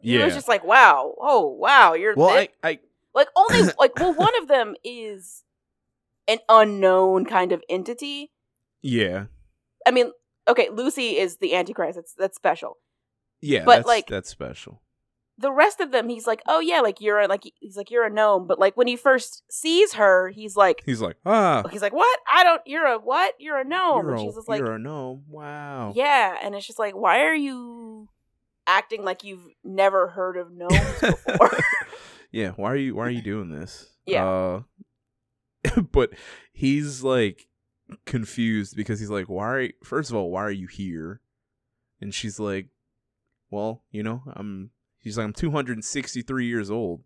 He 0.00 0.16
Yeah. 0.18 0.24
was 0.24 0.34
just 0.34 0.48
like, 0.48 0.64
"Wow, 0.64 1.14
oh 1.18 1.46
wow, 1.48 1.92
you're 1.94 2.14
well, 2.14 2.30
I, 2.30 2.48
I 2.62 2.78
like 3.14 3.28
only 3.36 3.70
like 3.78 3.98
well, 3.98 4.14
one 4.14 4.36
of 4.40 4.48
them 4.48 4.74
is 4.82 5.44
an 6.28 6.38
unknown 6.48 7.24
kind 7.26 7.52
of 7.52 7.62
entity. 7.68 8.30
yeah. 8.82 9.26
I 9.86 9.90
mean, 9.92 10.12
okay, 10.46 10.68
Lucy 10.70 11.16
is 11.18 11.38
the 11.38 11.54
Antichrist. 11.54 11.96
That's 11.96 12.14
that's 12.14 12.36
special. 12.36 12.76
Yeah, 13.40 13.64
But, 13.64 13.76
that's, 13.76 13.86
like- 13.88 14.06
that's 14.06 14.28
special. 14.28 14.80
The 15.40 15.52
rest 15.52 15.80
of 15.80 15.90
them 15.90 16.08
he's 16.08 16.26
like 16.26 16.42
oh 16.46 16.60
yeah 16.60 16.80
like 16.80 17.00
you're 17.00 17.20
a 17.20 17.26
like 17.26 17.44
he's 17.60 17.76
like 17.76 17.90
you're 17.90 18.04
a 18.04 18.10
gnome 18.10 18.46
but 18.46 18.58
like 18.58 18.76
when 18.76 18.86
he 18.86 18.96
first 18.96 19.42
sees 19.50 19.94
her 19.94 20.28
he's 20.28 20.56
like 20.56 20.82
He's 20.84 21.00
like, 21.00 21.16
ah, 21.24 21.62
he's 21.70 21.82
like 21.82 21.92
what 21.92 22.20
i 22.30 22.44
don't 22.44 22.62
you're 22.66 22.86
a 22.86 22.98
what 22.98 23.34
you're 23.38 23.58
a 23.58 23.64
gnome 23.64 24.04
you're, 24.04 24.10
and 24.10 24.20
a, 24.20 24.22
she's 24.22 24.34
just 24.34 24.48
like 24.48 24.58
you're 24.58 24.72
a 24.72 24.78
gnome. 24.78 25.24
Wow. 25.28 25.92
yeah 25.94 26.36
and 26.42 26.54
it's 26.54 26.66
just 26.66 26.78
like 26.78 26.94
why 26.94 27.20
are 27.20 27.34
you 27.34 28.08
acting 28.66 29.04
like 29.04 29.24
you've 29.24 29.46
never 29.64 30.08
heard 30.08 30.36
of 30.36 30.52
gnomes 30.52 31.00
before 31.00 31.50
yeah, 32.32 32.50
why 32.56 32.72
are 32.72 32.76
you 32.76 32.94
why 32.94 33.06
are 33.06 33.10
you 33.10 33.22
doing 33.22 33.50
this? 33.50 33.86
Yeah. 34.06 34.62
Uh, 35.66 35.82
but 35.92 36.10
he's 36.52 37.04
like 37.04 37.46
confused 38.06 38.74
because 38.74 38.98
he's 38.98 39.10
like, 39.10 39.26
why 39.28 39.46
are 39.46 39.60
you, 39.60 39.72
first 39.84 40.10
of 40.10 40.16
all, 40.16 40.30
why 40.30 40.42
are 40.42 40.50
you 40.50 40.66
here? 40.66 41.20
And 42.00 42.12
she's 42.12 42.40
like, 42.40 42.68
well, 43.50 43.84
you 43.92 44.02
know, 44.02 44.22
I'm 44.34 44.70
he's 45.00 45.16
like 45.18 45.24
I'm 45.24 45.32
263 45.32 46.46
years 46.46 46.70
old, 46.70 47.02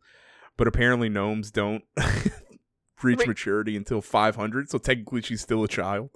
but 0.56 0.66
apparently 0.68 1.08
gnomes 1.08 1.50
don't 1.50 1.84
reach 3.02 3.20
Re- 3.20 3.26
maturity 3.26 3.76
until 3.76 4.00
500, 4.00 4.70
so 4.70 4.78
technically 4.78 5.22
she's 5.22 5.40
still 5.40 5.62
a 5.64 5.68
child. 5.68 6.10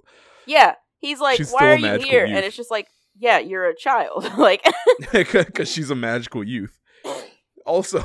yeah 0.45 0.73
he's 0.99 1.19
like 1.21 1.37
She's 1.37 1.51
why 1.51 1.71
are 1.73 1.77
you 1.77 1.99
here 1.99 2.25
youth. 2.25 2.35
and 2.35 2.45
it's 2.45 2.57
just 2.57 2.69
like 2.71 2.87
yeah 3.17 3.39
you're 3.39 3.65
a 3.69 3.75
child 3.75 4.29
like 4.37 4.61
because 5.13 5.71
she's 5.71 5.89
a 5.89 5.95
magical 5.95 6.43
youth. 6.43 6.77
Also, 7.65 8.03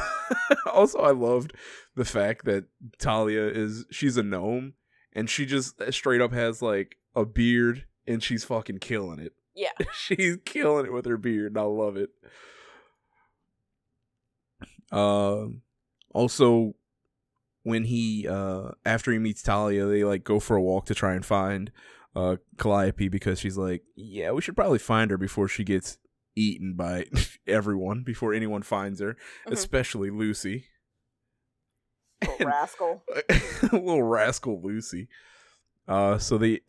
also, 0.72 0.98
I 0.98 1.12
loved 1.12 1.54
the 1.96 2.04
fact 2.04 2.44
that 2.44 2.64
Talia 2.98 3.46
is 3.48 3.86
she's 3.90 4.16
a 4.18 4.22
gnome 4.22 4.74
and 5.14 5.30
she 5.30 5.46
just 5.46 5.80
straight 5.90 6.20
up 6.20 6.32
has 6.32 6.60
like 6.60 6.96
a 7.16 7.24
beard 7.24 7.86
and 8.06 8.22
she's 8.22 8.44
fucking 8.44 8.78
killing 8.80 9.20
it. 9.20 9.32
Yeah. 9.54 9.70
she's 9.96 10.36
killing 10.44 10.84
it 10.84 10.92
with 10.92 11.06
her 11.06 11.16
beard. 11.16 11.52
And 11.52 11.58
I 11.58 11.62
love 11.62 11.96
it. 11.96 12.10
Um, 14.95 15.62
also, 16.14 16.74
when 17.62 17.84
he 17.84 18.28
uh 18.28 18.72
after 18.84 19.11
he 19.12 19.18
meets 19.18 19.42
Talia, 19.42 19.86
they 19.86 20.05
like 20.05 20.22
go 20.24 20.38
for 20.40 20.57
a 20.57 20.62
walk 20.62 20.86
to 20.86 20.95
try 20.95 21.14
and 21.14 21.24
find 21.24 21.72
uh 22.14 22.36
Calliope 22.59 23.09
because 23.09 23.38
she's 23.40 23.57
like, 23.59 23.82
yeah, 23.97 24.30
we 24.32 24.40
should 24.42 24.57
probably 24.57 24.78
find 24.78 25.11
her 25.11 25.18
before 25.18 25.49
she 25.49 25.64
gets 25.64 25.99
eaten 26.36 26.74
by 26.74 27.07
everyone 27.47 28.03
before 28.03 28.34
anyone 28.34 28.62
finds 28.62 29.01
her, 29.01 29.16
Mhm. 29.47 29.53
especially 29.53 30.11
Lucy. 30.11 30.66
little 32.22 32.47
rascal 32.47 33.03
little 33.72 34.03
rascal 34.03 34.61
Lucy. 34.62 35.09
Uh 35.88 36.18
so 36.18 36.38
they 36.38 36.61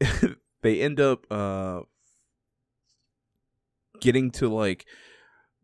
they 0.61 0.82
end 0.82 0.99
up 0.99 1.26
uh 1.32 1.82
getting 4.01 4.32
to 4.32 4.49
like 4.49 4.86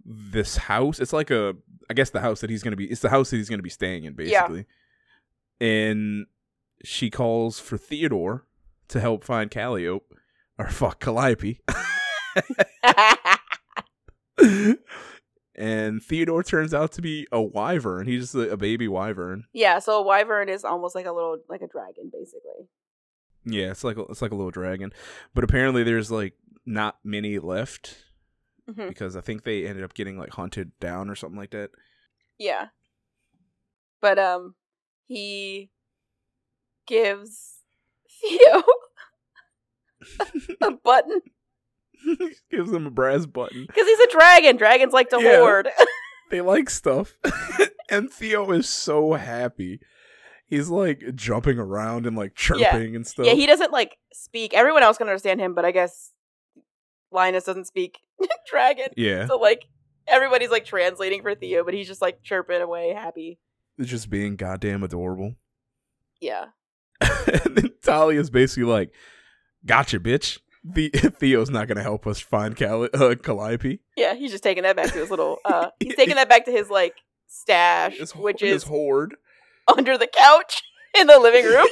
this 0.06 0.58
house. 0.58 1.00
It's 1.00 1.14
like 1.14 1.32
a 1.32 1.56
I 1.92 1.94
guess 1.94 2.10
the 2.10 2.22
house 2.22 2.40
that 2.40 2.50
he's 2.50 2.64
gonna 2.64 2.78
be 2.78 2.90
it's 2.90 3.02
the 3.02 3.10
house 3.10 3.32
that 3.32 3.36
he's 3.38 3.50
gonna 3.50 3.62
be 3.62 3.70
staying 3.70 4.06
in 4.06 4.14
basically. 4.14 4.66
Yeah. 5.60 5.68
And 5.68 6.26
she 6.86 7.10
calls 7.10 7.60
for 7.60 7.78
Theodore 7.78 8.46
to 8.88 9.02
help 9.02 9.26
find 9.26 9.52
Calliope 9.52 10.06
or 10.58 10.70
fuck 10.70 11.02
Calliope. 11.02 11.60
and 15.56 16.02
Theodore 16.02 16.44
turns 16.44 16.74
out 16.74 16.94
to 16.94 17.02
be 17.02 17.28
a 17.30 17.42
wyvern. 17.42 18.08
He's 18.08 18.22
just 18.22 18.36
a, 18.36 18.52
a 18.52 18.58
baby 18.58 18.88
wyvern. 18.88 19.44
yeah 19.54 19.80
so 19.80 20.00
a 20.00 20.02
wyvern 20.02 20.48
is 20.48 20.64
almost 20.64 20.96
like 20.96 21.06
a 21.06 21.12
little 21.12 21.40
like 21.50 21.62
a 21.62 21.68
dragon 21.68 22.10
basically 22.12 22.70
Yeah, 23.44 23.72
it's 23.72 23.84
like 23.84 23.98
a, 23.98 24.04
it's 24.04 24.22
like 24.22 24.32
a 24.32 24.36
little 24.36 24.52
dragon, 24.52 24.94
but 25.34 25.44
apparently 25.44 25.84
there's 25.84 26.10
like 26.10 26.36
not 26.66 27.00
many 27.04 27.38
left 27.38 27.98
Mhm. 28.72 28.88
because 28.90 29.16
I 29.16 29.22
think 29.22 29.44
they 29.44 29.66
ended 29.68 29.84
up 29.84 29.94
getting 29.94 30.18
like 30.18 30.32
hunted 30.32 30.72
down 30.80 31.10
or 31.10 31.16
something 31.16 31.38
like 31.40 31.52
that. 31.52 31.72
Yeah. 32.38 32.68
But 34.02 34.18
um 34.20 34.56
he 35.08 35.70
gives 36.88 37.60
Theo 38.22 38.64
a 40.62 40.72
button 40.72 41.22
Gives 42.52 42.72
him 42.72 42.88
a 42.88 42.92
brass 42.92 43.26
button. 43.28 43.66
because 43.68 43.86
he's 43.88 44.00
a 44.00 44.12
dragon. 44.12 44.58
Dragons 44.58 44.94
like 44.94 45.10
to 45.10 45.22
Yeah. 45.22 45.38
hoard. 45.40 45.70
They 46.32 46.40
like 46.40 46.70
stuff, 46.70 47.18
and 47.90 48.10
Theo 48.10 48.52
is 48.52 48.70
so 48.70 49.12
happy. 49.16 49.82
He's 50.48 50.70
like 50.70 51.04
jumping 51.14 51.60
around 51.60 52.06
and 52.06 52.16
like 52.16 52.36
chirping 52.36 52.96
and 52.96 53.06
stuff. 53.06 53.26
yeah, 53.26 53.34
he 53.34 53.46
doesn't 53.46 53.74
like 53.74 53.98
speak. 54.14 54.54
Everyone 54.54 54.82
else 54.82 54.98
can 54.98 55.08
understand 55.10 55.42
him, 55.42 55.54
but 55.54 55.66
I 55.66 55.72
guess 55.72 56.14
Linus 57.12 57.44
doesn't 57.46 57.66
speak 57.68 58.00
dragon. 58.50 58.88
yeah, 58.98 59.28
So 59.28 59.38
like 59.38 59.64
everybody's 60.08 60.50
like 60.50 60.66
translating 60.66 61.22
for 61.22 61.36
Theo, 61.36 61.64
but 61.64 61.74
he's 61.74 61.88
just 61.88 62.02
like 62.02 62.24
chirping 62.24 62.62
away, 62.62 62.94
happy. 62.94 63.40
it's 63.78 63.90
just 63.90 64.10
being 64.10 64.36
goddamn 64.36 64.84
adorable. 64.84 65.36
Yeah. 66.20 66.46
and 67.02 67.56
then 67.58 67.72
Talia's 67.82 68.30
basically 68.30 68.64
like, 68.72 68.92
"Gotcha, 69.66 70.00
bitch." 70.00 70.40
The- 70.64 70.90
Theo's 71.20 71.50
not 71.50 71.68
gonna 71.68 71.82
help 71.82 72.06
us 72.06 72.20
find 72.20 72.56
Cali- 72.56 72.90
uh, 72.94 73.16
Calliope. 73.16 73.80
Yeah, 73.98 74.14
he's 74.14 74.30
just 74.32 74.44
taking 74.44 74.62
that 74.64 74.76
back 74.76 74.92
to 74.92 75.00
his 75.00 75.10
little 75.10 75.40
uh 75.46 75.70
he's 75.80 75.96
taking 75.96 76.16
that 76.16 76.30
back 76.30 76.46
to 76.46 76.52
his 76.52 76.70
like 76.70 76.94
stash, 77.28 77.98
His, 77.98 78.16
which 78.16 78.42
his 78.42 78.58
is 78.58 78.64
hoard. 78.64 79.16
under 79.76 79.98
the 79.98 80.06
couch 80.08 80.62
in 81.00 81.08
the 81.08 81.18
living 81.18 81.46
room. 81.46 81.68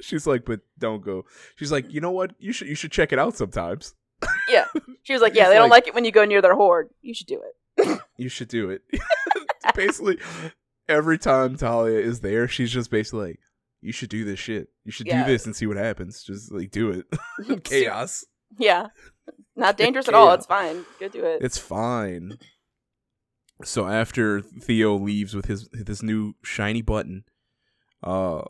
She's 0.00 0.26
like, 0.26 0.44
but 0.44 0.60
don't 0.78 1.02
go. 1.04 1.24
She's 1.56 1.70
like, 1.72 1.92
you 1.92 2.00
know 2.00 2.10
what? 2.10 2.32
You 2.38 2.52
should 2.52 2.68
you 2.68 2.74
should 2.74 2.92
check 2.92 3.12
it 3.12 3.18
out 3.18 3.36
sometimes. 3.36 3.94
Yeah. 4.48 4.66
She 5.02 5.12
was 5.12 5.22
like, 5.22 5.34
"Yeah, 5.36 5.48
they 5.48 5.54
don't 5.54 5.68
like- 5.70 5.84
like 5.84 5.88
it 5.88 5.94
when 5.94 6.04
you 6.04 6.12
go 6.12 6.24
near 6.24 6.42
their 6.42 6.54
hoard. 6.54 6.90
You 7.02 7.14
should 7.14 7.26
do 7.26 7.40
it." 7.42 8.00
You 8.18 8.28
should 8.28 8.48
do 8.48 8.68
it. 8.68 8.82
basically, 9.74 10.18
every 10.88 11.16
time 11.16 11.56
Talia 11.56 11.98
is 12.00 12.20
there, 12.20 12.46
she's 12.48 12.70
just 12.70 12.90
basically 12.90 13.28
like, 13.28 13.40
you 13.80 13.92
should 13.92 14.10
do 14.10 14.26
this 14.26 14.38
shit. 14.38 14.68
You 14.84 14.92
should 14.92 15.06
Yeah. 15.06 15.24
do 15.24 15.32
this 15.32 15.46
and 15.46 15.56
see 15.56 15.66
what 15.66 15.78
happens. 15.78 16.22
Just 16.22 16.52
like 16.52 16.70
do 16.70 16.90
it. 16.90 17.64
Chaos. 17.64 18.24
Yeah, 18.58 18.88
not 19.56 19.78
dangerous 19.78 20.06
at 20.06 20.12
all. 20.12 20.32
It's 20.34 20.44
fine. 20.44 20.84
Go 20.98 21.08
do 21.08 21.24
it. 21.24 21.40
It's 21.42 21.56
fine. 21.56 22.36
So 23.64 23.86
after 23.86 24.40
Theo 24.42 24.96
leaves 24.96 25.34
with 25.34 25.46
his 25.46 25.68
his 25.86 26.02
new 26.02 26.34
shiny 26.42 26.82
button, 26.82 27.24
uh, 28.02 28.42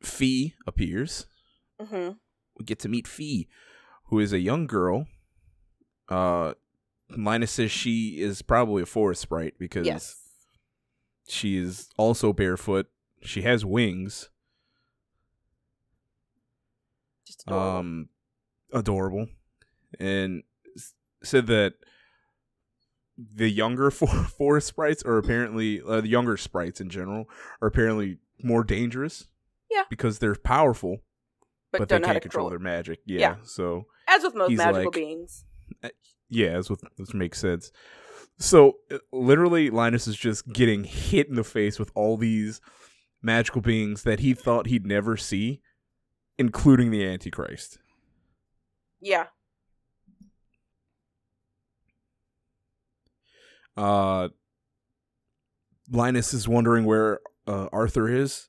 Phee 0.00 0.54
appears. 0.66 1.26
hmm 1.80 2.10
we 2.58 2.64
get 2.64 2.80
to 2.80 2.88
meet 2.88 3.06
Phee, 3.06 3.46
who 4.06 4.18
is 4.18 4.32
a 4.32 4.40
young 4.40 4.66
girl. 4.66 5.06
Uh, 6.08 6.54
Linus 7.16 7.52
says 7.52 7.70
she 7.70 8.20
is 8.20 8.42
probably 8.42 8.82
a 8.82 8.86
forest 8.86 9.20
sprite 9.22 9.54
because 9.60 9.86
Yes. 9.86 10.16
she 11.28 11.56
is 11.56 11.88
also 11.96 12.32
barefoot. 12.32 12.86
She 13.22 13.42
has 13.42 13.64
wings. 13.64 14.28
Just 17.26 17.44
adorable. 17.46 17.78
Um, 17.78 18.08
adorable, 18.72 19.28
and 20.00 20.42
said 21.22 21.46
that 21.48 21.74
the 23.16 23.48
younger 23.50 23.90
for- 23.92 24.06
forest 24.08 24.66
sprites 24.68 25.02
are 25.04 25.18
apparently 25.18 25.80
uh, 25.86 26.00
the 26.00 26.08
younger 26.08 26.36
sprites 26.36 26.80
in 26.80 26.88
general 26.90 27.26
are 27.60 27.68
apparently 27.68 28.18
more 28.42 28.64
dangerous. 28.64 29.28
Yeah. 29.70 29.82
because 29.90 30.18
they're 30.18 30.34
powerful, 30.34 30.98
but, 31.72 31.80
but, 31.80 31.88
they 31.88 31.94
don't 31.96 32.02
know 32.02 32.06
how 32.08 32.12
can't 32.14 32.22
control 32.22 32.48
control 32.48 32.50
their 32.50 32.58
magic. 32.58 33.00
Yeah, 33.06 33.20
Yeah. 33.20 33.36
so 33.44 33.86
As 34.06 34.22
with 34.22 34.34
most 34.34 34.52
magical 34.52 34.84
like- 34.84 34.92
beings. 34.92 35.44
yeah, 36.28 36.48
as 36.50 36.70
with 36.70 36.82
this 36.96 37.12
makes 37.14 37.38
sense. 37.38 37.70
So 38.38 38.78
uh, 38.90 38.98
literally, 39.12 39.68
Linus 39.70 40.06
is 40.06 40.16
just 40.16 40.52
getting 40.52 40.84
hit 40.84 41.28
in 41.28 41.34
the 41.34 41.44
face 41.44 41.78
with 41.78 41.90
all 41.94 42.16
these 42.16 42.60
magical 43.20 43.60
beings 43.60 44.04
that 44.04 44.20
he 44.20 44.32
thought 44.32 44.68
he'd 44.68 44.86
never 44.86 45.16
see, 45.16 45.60
including 46.38 46.90
the 46.90 47.04
Antichrist. 47.04 47.78
Yeah. 49.00 49.26
Uh, 53.76 54.28
Linus 55.90 56.34
is 56.34 56.48
wondering 56.48 56.84
where 56.84 57.20
uh, 57.46 57.68
Arthur 57.72 58.08
is, 58.08 58.47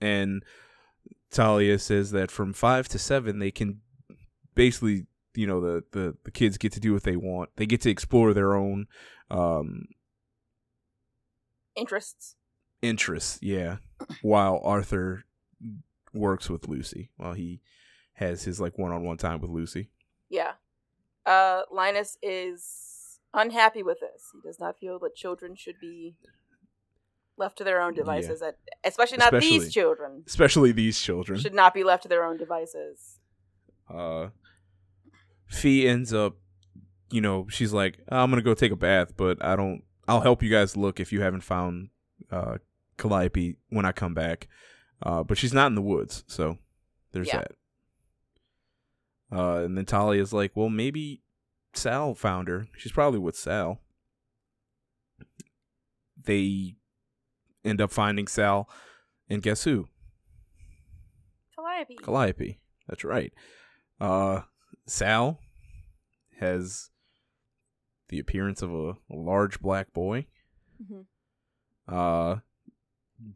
and 0.00 0.42
Talia 1.30 1.78
says 1.78 2.10
that 2.12 2.30
from 2.30 2.52
five 2.52 2.88
to 2.88 2.98
seven 2.98 3.38
they 3.38 3.50
can 3.50 3.80
basically, 4.54 5.06
you 5.34 5.46
know, 5.46 5.60
the 5.60 5.84
the 5.92 6.16
the 6.24 6.30
kids 6.30 6.58
get 6.58 6.72
to 6.72 6.80
do 6.80 6.92
what 6.92 7.04
they 7.04 7.16
want. 7.16 7.50
They 7.56 7.66
get 7.66 7.80
to 7.82 7.90
explore 7.90 8.32
their 8.34 8.54
own 8.54 8.86
um 9.30 9.86
Interests. 11.76 12.36
interests. 12.82 13.38
Yeah, 13.40 13.76
while 14.22 14.60
Arthur 14.64 15.24
works 16.12 16.50
with 16.50 16.68
Lucy, 16.68 17.10
while 17.16 17.32
he 17.34 17.60
has 18.14 18.44
his 18.44 18.60
like 18.60 18.76
one 18.76 18.92
on 18.92 19.04
one 19.04 19.16
time 19.16 19.40
with 19.40 19.50
Lucy. 19.50 19.88
Yeah. 20.28 20.52
Uh, 21.24 21.62
Linus 21.70 22.18
is 22.22 23.20
unhappy 23.32 23.82
with 23.82 24.00
this. 24.00 24.30
He 24.32 24.40
does 24.46 24.58
not 24.58 24.78
feel 24.78 24.98
that 24.98 25.14
children 25.14 25.54
should 25.54 25.76
be 25.80 26.16
left 27.40 27.58
to 27.58 27.64
their 27.64 27.80
own 27.80 27.94
devices. 27.94 28.40
At, 28.42 28.56
especially 28.84 29.18
not 29.18 29.34
Especially- 29.34 29.58
these 29.58 29.72
children. 29.74 30.22
Especially 30.26 30.70
these 30.72 31.00
children. 31.00 31.40
Should 31.40 31.54
not 31.54 31.74
be 31.74 31.82
left 31.82 32.04
to 32.04 32.08
their 32.08 32.24
own 32.24 32.36
devices. 32.36 33.18
uh 33.92 34.28
Phee 35.48 35.88
ends 35.88 36.12
up 36.14 36.36
you 37.10 37.20
know, 37.20 37.48
she's 37.48 37.72
like, 37.72 37.98
I'm 38.08 38.30
gonna 38.30 38.40
go 38.42 38.54
take 38.54 38.70
a 38.70 38.76
bath, 38.76 39.16
but 39.16 39.44
I 39.44 39.56
don't 39.56 39.82
I'll 40.06 40.20
help 40.20 40.42
you 40.44 40.50
guys 40.50 40.76
look 40.76 41.00
if 41.00 41.12
you 41.12 41.20
haven't 41.22 41.40
found 41.42 41.88
uh 42.30 42.58
Calliope 42.96 43.56
when 43.70 43.84
I 43.84 43.90
come 43.92 44.14
back. 44.14 44.46
Uh 45.02 45.24
but 45.24 45.36
she's 45.38 45.52
not 45.54 45.66
in 45.66 45.74
the 45.74 45.82
woods, 45.82 46.22
so 46.28 46.58
there's 47.12 47.26
Yeah. 47.28 47.38
that. 47.38 47.52
Uh 49.36 49.64
and 49.64 49.76
then 49.76 49.86
Talia's 49.86 50.32
like, 50.32 50.52
Well 50.54 50.68
maybe 50.68 51.22
Sal 51.74 52.14
found 52.14 52.46
her. 52.48 52.68
She's 52.76 52.92
probably 52.92 53.18
with 53.20 53.36
Sal. 53.36 53.80
They 56.22 56.76
end 57.64 57.80
up 57.80 57.90
finding 57.90 58.26
Sal 58.26 58.68
and 59.28 59.42
guess 59.42 59.64
who? 59.64 59.86
Calliope. 61.54 61.96
Calliope. 61.96 62.58
That's 62.88 63.04
right. 63.04 63.32
Uh, 64.00 64.42
Sal 64.86 65.38
has 66.38 66.90
the 68.08 68.18
appearance 68.18 68.62
of 68.62 68.72
a, 68.72 68.90
a 68.90 69.14
large 69.14 69.60
black 69.60 69.92
boy. 69.92 70.26
Mhm. 70.82 71.04
Uh, 71.86 72.40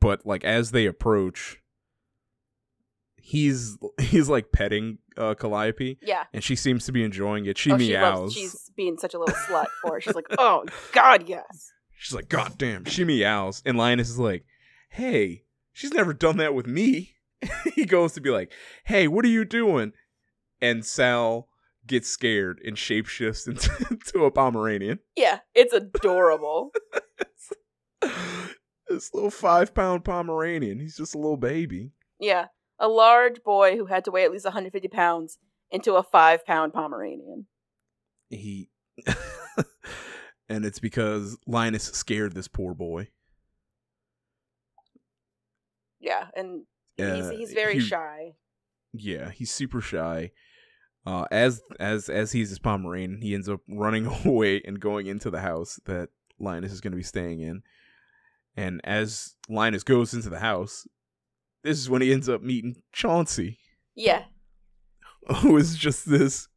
but 0.01 0.25
like 0.27 0.45
as 0.45 0.71
they 0.71 0.87
approach, 0.87 1.59
he's 3.17 3.77
he's 4.01 4.29
like 4.29 4.53
petting 4.53 4.99
uh, 5.17 5.35
Calliope, 5.35 5.99
Yeah. 6.03 6.25
and 6.33 6.43
she 6.43 6.57
seems 6.57 6.87
to 6.87 6.93
be 6.93 7.05
enjoying 7.05 7.47
it. 7.47 7.59
She 7.59 7.71
oh, 7.73 7.79
she 7.79 7.89
meows. 7.91 8.21
loves, 8.21 8.35
she's 8.35 8.71
being 8.77 8.97
such 8.99 9.15
a 9.15 9.19
little 9.19 9.35
slut 9.35 9.67
for 9.83 9.99
it. 9.99 10.03
She's 10.03 10.15
like, 10.15 10.27
oh, 10.39 10.65
God, 10.93 11.29
yes. 11.29 11.71
She's 12.05 12.15
like, 12.15 12.29
God 12.29 12.59
damn. 12.59 12.85
She 12.85 13.03
meows. 13.03 13.63
And 13.65 13.79
Linus 13.79 14.11
is 14.11 14.19
like, 14.19 14.45
Hey, 14.91 15.45
she's 15.73 15.95
never 15.95 16.13
done 16.13 16.37
that 16.37 16.55
with 16.55 16.67
me. 16.67 17.15
he 17.75 17.87
goes 17.87 18.13
to 18.13 18.21
be 18.21 18.29
like, 18.29 18.53
Hey, 18.85 19.09
what 19.09 19.25
are 19.25 19.29
you 19.29 19.47
doing? 19.47 19.95
And 20.61 20.85
Sal 20.85 21.49
gets 21.87 22.11
scared 22.11 22.61
and 22.63 22.77
shapeshifts 22.77 23.49
into, 23.49 24.19
a 24.23 24.31
Pomeranian. 24.31 24.99
Yeah, 25.17 25.39
it's 25.55 25.73
adorable. 25.73 26.73
this 28.03 29.15
little 29.15 29.31
five 29.31 29.73
pound 29.73 30.05
Pomeranian. 30.05 30.81
He's 30.81 30.99
just 30.99 31.15
a 31.15 31.19
little 31.19 31.39
baby. 31.39 31.93
yeah. 32.21 32.49
A 32.79 32.89
large 32.89 33.43
boy 33.43 33.77
who 33.79 33.87
had 33.87 34.05
to 34.05 34.11
weigh 34.11 34.25
at 34.25 34.33
least 34.33 34.45
150 34.45 34.89
pounds 34.89 35.39
into 35.71 35.95
a 35.95 36.03
five 36.03 36.45
pound 36.45 36.75
Pomeranian. 36.75 37.47
He. 38.29 38.69
And 40.55 40.65
it's 40.65 40.79
because 40.79 41.37
Linus 41.47 41.85
scared 41.85 42.35
this 42.35 42.49
poor 42.49 42.75
boy. 42.75 43.09
Yeah, 46.01 46.29
and 46.37 46.65
Uh, 46.99 47.15
he's, 47.15 47.31
he's 47.31 47.53
very 47.53 47.75
he- 47.75 47.81
shy. 47.81 48.35
Yeah, 48.93 49.31
he's 49.31 49.51
super 49.51 49.81
shy. 49.81 50.31
Uh, 51.07 51.27
as 51.31 51.61
as 51.81 52.09
as 52.09 52.33
he's 52.33 52.49
his 52.51 52.59
Pomeranian, 52.59 53.21
he 53.21 53.35
ends 53.35 53.49
up 53.49 53.61
running 53.69 54.07
away 54.25 54.63
and 54.65 54.81
going 54.81 55.07
into 55.07 55.31
the 55.31 55.41
house 55.41 55.81
that 55.87 56.09
Linus 56.39 56.73
is 56.73 56.81
going 56.81 56.93
to 56.93 56.97
be 56.97 57.03
staying 57.03 57.41
in. 57.41 57.63
And 58.57 58.81
as 58.85 59.35
Linus 59.49 59.83
goes 59.83 60.15
into 60.15 60.31
the 60.31 60.39
house, 60.39 60.87
this 61.65 61.79
is 61.79 61.91
when 61.91 62.03
he 62.03 62.13
ends 62.13 62.29
up 62.29 62.41
meeting 62.43 62.77
Chauncey, 62.93 63.59
Yeah. 63.97 64.25
who 65.39 65.57
is 65.57 65.77
just 65.77 66.09
this 66.09 66.49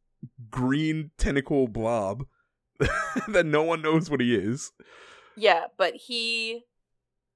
green 0.48 1.10
tentacle 1.18 1.66
blob 1.66 2.24
that 3.28 3.46
no 3.46 3.62
one 3.62 3.82
knows 3.82 4.10
what 4.10 4.20
he 4.20 4.34
is. 4.34 4.72
Yeah, 5.36 5.64
but 5.76 5.94
he 5.94 6.62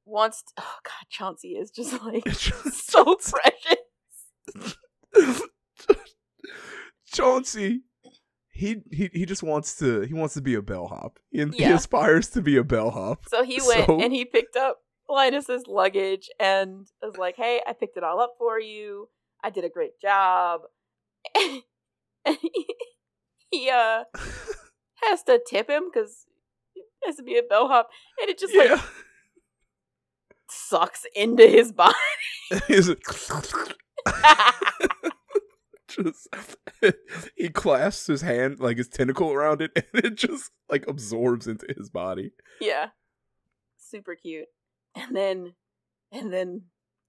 wants. 0.05 0.43
To, 0.43 0.53
oh 0.59 0.77
God, 0.85 1.07
Chauncey 1.11 1.51
is 1.53 1.71
just 1.71 2.03
like 2.03 2.29
so 2.31 3.17
precious. 3.17 4.77
Chauncey, 7.07 7.83
he 8.51 8.77
he 8.91 9.11
he 9.13 9.27
just 9.27 9.43
wants 9.43 9.77
to 9.77 10.01
he 10.03 10.15
wants 10.15 10.35
to 10.35 10.41
be 10.41 10.55
a 10.55 10.63
bellhop. 10.63 11.19
He, 11.31 11.45
he 11.47 11.65
aspires 11.65 12.29
to 12.31 12.43
be 12.43 12.57
a 12.57 12.65
bellhop. 12.65 13.25
So 13.29 13.43
he 13.45 13.61
went 13.67 13.87
So- 13.87 14.01
and 14.01 14.13
he 14.13 14.25
picked 14.25 14.57
up 14.57 14.79
Linus's 15.09 15.67
luggage 15.67 16.31
and 16.41 16.87
was 17.03 17.17
like, 17.19 17.37
"Hey, 17.37 17.61
I 17.67 17.73
picked 17.75 17.97
it 17.97 18.05
all 18.05 18.21
up 18.21 18.35
for 18.39 18.59
you. 18.59 19.09
I 19.45 19.51
did 19.51 19.65
a 19.65 19.69
great 19.69 20.01
job." 20.01 20.63
and 22.25 22.37
he, 22.41 22.67
he 23.51 23.71
uh 23.71 24.05
has 25.05 25.23
to 25.25 25.41
tip 25.47 25.69
him 25.71 25.85
because 25.93 26.27
he 26.75 26.83
has 27.05 27.17
to 27.17 27.23
be 27.23 27.37
a 27.39 27.43
bellhop, 27.43 27.89
and 28.21 28.29
it 28.31 28.39
just 28.39 28.55
like 28.57 28.79
sucks 30.49 31.05
into 31.15 31.47
his 31.47 31.73
body. 31.83 31.95
He's 32.69 32.89
just 35.89 36.29
he 37.37 37.49
clasps 37.51 38.07
his 38.07 38.23
hand 38.23 38.59
like 38.61 38.79
his 38.79 38.89
tentacle 38.89 39.33
around 39.33 39.61
it, 39.63 39.71
and 39.75 40.05
it 40.05 40.15
just 40.17 40.51
like 40.71 40.87
absorbs 40.89 41.47
into 41.47 41.67
his 41.77 41.91
body. 41.91 42.33
yeah, 42.61 42.87
super 43.79 44.15
cute. 44.15 44.47
And 44.95 45.15
then, 45.17 45.55
and 46.11 46.33
then, 46.33 46.63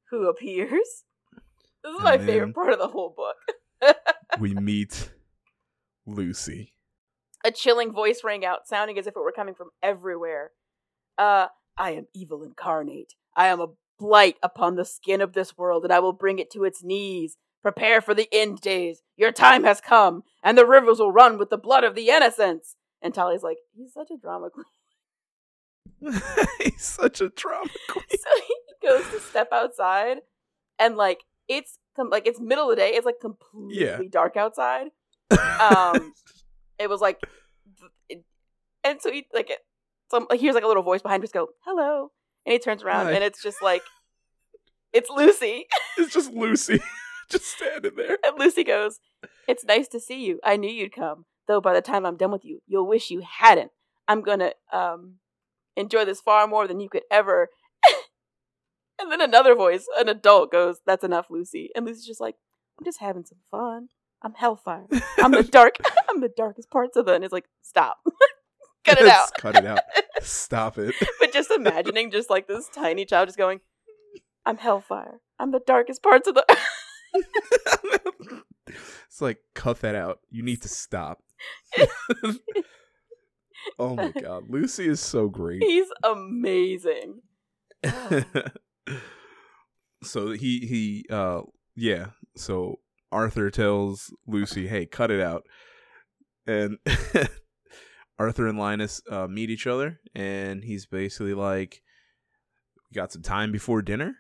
who 0.10 0.28
appears? 0.30 1.04
This 1.84 1.92
is 1.92 1.96
And 1.96 2.04
my 2.04 2.18
favorite 2.18 2.56
part 2.56 2.72
of 2.74 2.80
the 2.80 2.88
whole 2.88 3.14
book. 3.16 3.96
We 4.40 4.54
meet 4.54 5.12
Lucy. 6.06 6.73
A 7.44 7.52
chilling 7.52 7.92
voice 7.92 8.22
rang 8.24 8.46
out, 8.46 8.68
sounding 8.68 8.98
as 8.98 9.08
if 9.08 9.16
it 9.16 9.20
were 9.20 9.32
coming 9.32 9.54
from 9.56 9.70
everywhere. 9.82 10.52
Uh, 11.18 11.48
I 11.78 11.92
am 11.92 12.08
evil 12.14 12.44
incarnate. 12.44 13.14
I 13.36 13.48
am 13.48 13.60
a 13.60 13.68
blight 14.00 14.38
upon 14.44 14.76
the 14.76 14.86
skin 14.86 15.22
of 15.22 15.34
this 15.34 15.58
world, 15.58 15.84
and 15.84 15.94
I 15.94 16.00
will 16.00 16.14
bring 16.14 16.40
it 16.40 16.52
to 16.52 16.64
its 16.64 16.84
knees. 16.84 17.38
Prepare 17.62 18.02
for 18.02 18.14
the 18.14 18.28
end 18.32 18.60
days. 18.62 19.02
Your 19.16 19.32
time 19.32 19.64
has 19.64 19.80
come, 19.82 20.24
and 20.44 20.58
the 20.58 20.66
rivers 20.66 21.00
will 21.00 21.12
run 21.12 21.38
with 21.38 21.50
the 21.50 21.58
blood 21.58 21.84
of 21.84 21.96
the 21.96 22.10
innocents. 22.10 22.76
And 23.02 23.14
Talia's 23.14 23.44
like, 23.44 23.58
he's 23.76 23.94
such 23.94 24.10
a 24.12 24.18
drama 24.18 24.50
queen. 24.50 24.66
He's 26.62 26.84
such 26.84 27.22
a 27.22 27.30
drama 27.30 27.70
queen. 27.90 28.04
so 28.10 28.30
he 28.48 28.88
goes 28.88 29.10
to 29.12 29.20
step 29.22 29.50
outside, 29.54 30.18
and 30.78 30.98
like 30.98 31.22
it's 31.48 31.78
com- 31.96 32.10
like 32.10 32.28
it's 32.28 32.40
middle 32.42 32.70
of 32.70 32.76
the 32.76 32.82
day. 32.82 32.90
It's 32.96 33.06
like 33.06 33.20
completely 33.22 33.86
Yeah. 33.86 34.00
dark 34.10 34.36
outside. 34.38 34.88
Um, 35.32 36.14
it 36.84 36.90
was 36.90 37.02
like, 37.02 37.20
it, 38.10 38.24
and 38.84 39.02
so 39.02 39.12
he 39.12 39.26
like 39.34 39.50
it. 39.50 39.60
Some 40.12 40.28
like 40.30 40.40
hears 40.40 40.54
like 40.54 40.64
a 40.64 40.68
little 40.68 40.84
voice 40.84 41.02
behind 41.02 41.22
him 41.22 41.24
just 41.24 41.34
go 41.34 41.48
hello, 41.66 42.12
and 42.46 42.54
he 42.54 42.60
turns 42.60 42.84
around 42.84 43.08
Hi. 43.08 43.14
and 43.14 43.24
it's 43.24 43.42
just 43.42 43.62
like, 43.62 43.82
it's 44.92 45.10
Lucy. 45.10 45.66
it's 45.98 46.14
just 46.14 46.32
Lucy 46.34 46.80
just 47.30 47.46
standing 47.46 47.94
there. 47.96 48.18
And 48.24 48.38
Lucy 48.38 48.64
goes, 48.64 49.00
"It's 49.48 49.66
nice 49.66 49.88
to 49.90 50.00
see 50.00 50.24
you. 50.26 50.40
I 50.44 50.58
knew 50.58 50.70
you'd 50.70 50.94
come. 50.94 51.26
Though 51.48 51.62
by 51.62 51.74
the 51.74 51.82
time 51.82 52.06
I'm 52.06 52.18
done 52.18 52.32
with 52.32 52.46
you, 52.46 52.60
you'll 52.68 52.88
wish 52.88 53.10
you 53.10 53.24
hadn't. 53.40 53.72
I'm 54.08 54.22
gonna 54.22 54.52
um 54.72 55.16
enjoy 55.76 56.06
this 56.06 56.22
far 56.22 56.46
more 56.48 56.68
than 56.68 56.80
you 56.80 56.90
could 56.90 57.04
ever." 57.10 57.50
and 59.00 59.12
then 59.12 59.22
another 59.22 59.56
voice, 59.56 59.86
an 59.98 60.10
adult, 60.10 60.52
goes, 60.52 60.78
"That's 60.86 61.04
enough, 61.04 61.28
Lucy." 61.30 61.70
And 61.76 61.86
Lucy's 61.86 62.06
just 62.06 62.22
like, 62.22 62.36
"I'm 62.78 62.86
just 62.86 63.00
having 63.00 63.26
some 63.26 63.40
fun. 63.50 63.88
I'm 64.24 64.34
hellfire. 64.34 64.88
I'm 65.20 65.32
the 65.32 65.44
dark. 65.44 65.78
I'm 66.10 66.22
the 66.22 66.32
darkest 66.36 66.72
parts 66.72 66.96
of 66.98 67.06
the. 67.06 67.14
And 67.14 67.24
it's 67.24 67.34
like, 67.34 67.46
stop, 67.62 67.98
cut 68.86 69.00
it 69.00 69.08
out. 69.08 69.30
cut 69.38 69.56
it 69.56 69.66
out. 69.66 69.80
Stop 70.22 70.78
it. 70.78 70.96
but 71.20 71.34
just 71.34 71.52
imagining, 71.52 72.10
just 72.10 72.30
like 72.30 72.48
this 72.48 72.70
tiny 72.74 73.06
child, 73.06 73.28
just 73.28 73.38
going, 73.38 73.60
"I'm 74.46 74.58
hellfire. 74.58 75.20
I'm 75.40 75.52
the 75.52 75.60
darkest 75.66 76.02
parts 76.02 76.28
of 76.28 76.36
the." 76.36 76.46
it's 79.10 79.22
like 79.22 79.40
cut 79.54 79.82
that 79.82 79.96
out. 79.96 80.20
You 80.30 80.44
need 80.44 80.62
to 80.62 80.70
stop. 80.70 81.22
oh 83.78 83.96
my 83.96 84.12
god, 84.12 84.46
Lucy 84.50 84.88
is 84.88 85.02
so 85.02 85.28
great. 85.28 85.62
He's 85.62 85.88
amazing. 86.04 87.20
so 90.04 90.32
he 90.32 90.60
he 90.60 91.06
uh 91.10 91.42
yeah, 91.76 92.08
so 92.38 92.80
Arthur 93.14 93.50
tells 93.50 94.14
Lucy, 94.28 94.68
"Hey, 94.68 94.86
cut 94.86 95.12
it 95.12 95.22
out." 95.22 95.44
And 96.46 96.78
Arthur 98.20 98.48
and 98.48 98.58
Linus 98.60 99.02
uh, 99.10 99.28
meet 99.28 99.50
each 99.50 99.68
other, 99.68 100.00
and 100.14 100.64
he's 100.64 100.86
basically 100.86 101.34
like, 101.34 101.82
"We 102.90 102.96
got 102.96 103.12
some 103.12 103.22
time 103.22 103.52
before 103.52 103.82
dinner, 103.82 104.16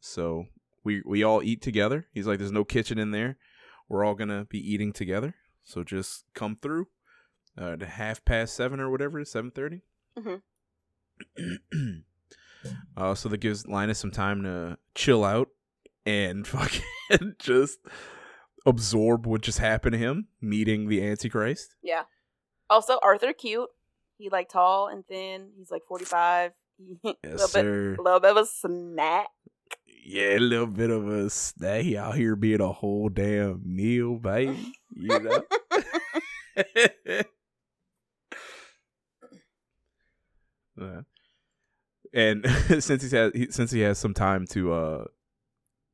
so 0.00 0.46
we 0.84 1.02
we 1.04 1.22
all 1.22 1.42
eat 1.42 1.60
together." 1.60 2.06
He's 2.12 2.26
like, 2.26 2.38
"There's 2.38 2.52
no 2.52 2.64
kitchen 2.64 2.98
in 2.98 3.10
there. 3.10 3.36
We're 3.88 4.04
all 4.04 4.14
gonna 4.14 4.44
be 4.46 4.58
eating 4.58 4.92
together, 4.92 5.34
so 5.62 5.84
just 5.84 6.24
come 6.34 6.56
through 6.60 6.86
uh, 7.60 7.72
at 7.72 7.82
half 7.82 8.24
past 8.24 8.54
seven 8.54 8.80
or 8.80 8.90
whatever, 8.90 9.22
seven 9.24 9.50
thirty. 9.50 9.82
Mhm. 10.18 10.42
uh, 12.96 13.14
so 13.14 13.28
that 13.28 13.38
gives 13.38 13.66
Linus 13.66 13.98
some 13.98 14.10
time 14.10 14.42
to 14.42 14.78
chill 14.94 15.24
out 15.24 15.48
and 16.06 16.46
fucking 16.46 16.82
just 17.38 17.78
absorb 18.66 19.26
what 19.26 19.42
just 19.42 19.58
happened 19.58 19.92
to 19.92 19.98
him 19.98 20.28
meeting 20.40 20.88
the 20.88 21.06
Antichrist. 21.06 21.74
Yeah. 21.82 22.02
Also, 22.70 22.98
Arthur 23.02 23.32
cute. 23.32 23.68
He 24.18 24.28
like 24.30 24.48
tall 24.48 24.88
and 24.88 25.06
thin. 25.06 25.50
He's 25.58 25.70
like 25.70 25.82
forty 25.88 26.04
five. 26.04 26.52
Yes, 27.02 27.14
little 27.22 27.48
sir. 27.48 27.96
a 27.98 28.02
little 28.02 28.20
bit 28.20 28.30
of 28.32 28.36
a 28.38 28.46
snack. 28.46 29.28
Yeah, 30.04 30.36
a 30.36 30.38
little 30.38 30.66
bit 30.66 30.90
of 30.90 31.06
a 31.08 31.30
snack. 31.30 31.82
He 31.82 31.96
out 31.96 32.16
here 32.16 32.34
being 32.34 32.60
a 32.60 32.72
whole 32.72 33.08
damn 33.08 33.62
meal, 33.64 34.16
baby. 34.16 34.72
You 34.94 35.20
know. 35.20 35.42
Uh, 40.80 41.02
and 42.12 42.44
since 42.80 43.02
he's 43.02 43.12
had 43.12 43.32
he, 43.34 43.48
since 43.50 43.70
he 43.70 43.80
has 43.80 43.96
some 43.98 44.12
time 44.12 44.44
to 44.44 44.72
uh 44.72 45.04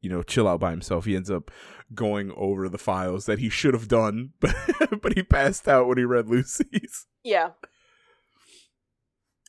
you 0.01 0.09
know 0.11 0.23
chill 0.23 0.49
out 0.49 0.61
by 0.61 0.71
himself 0.71 1.05
he 1.05 1.15
ends 1.17 1.31
up 1.31 1.51
going 1.95 2.33
over 2.37 2.69
the 2.69 2.79
files 2.79 3.27
that 3.27 3.39
he 3.39 3.49
should 3.49 3.75
have 3.75 3.89
done 3.89 4.31
but 4.41 4.55
but 5.03 5.15
he 5.15 5.23
passed 5.23 5.67
out 5.69 5.87
when 5.87 5.99
he 5.99 6.05
read 6.05 6.29
lucy's 6.29 7.07
Yeah. 7.25 7.51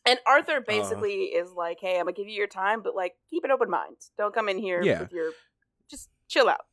And 0.06 0.18
Uh. 0.26 0.30
Arthur 0.32 0.62
basically 0.62 1.26
is 1.26 1.52
like, 1.52 1.78
"Hey, 1.80 1.98
I'm 2.00 2.06
gonna 2.06 2.14
give 2.14 2.28
you 2.28 2.34
your 2.34 2.48
time, 2.48 2.82
but 2.82 2.96
like, 2.96 3.14
keep 3.30 3.44
an 3.44 3.52
open 3.52 3.70
mind. 3.70 3.98
Don't 4.18 4.34
come 4.34 4.50
in 4.50 4.58
here 4.58 4.82
Yeah. 4.82 5.02
with 5.02 5.12
your, 5.14 5.32
just 5.90 6.10
chill 6.28 6.50
out." 6.50 6.66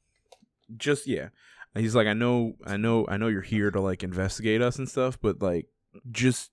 just 0.76 1.07
yeah 1.07 1.29
And 1.74 1.83
he's 1.83 1.95
like 1.95 2.07
i 2.07 2.12
know 2.12 2.53
i 2.66 2.76
know 2.76 3.07
i 3.09 3.16
know 3.16 3.29
you're 3.29 3.41
here 3.41 3.70
to 3.70 3.81
like 3.81 4.03
investigate 4.03 4.61
us 4.61 4.76
and 4.79 4.87
stuff 4.87 5.18
but 5.18 5.41
like 5.41 5.64
just 6.11 6.51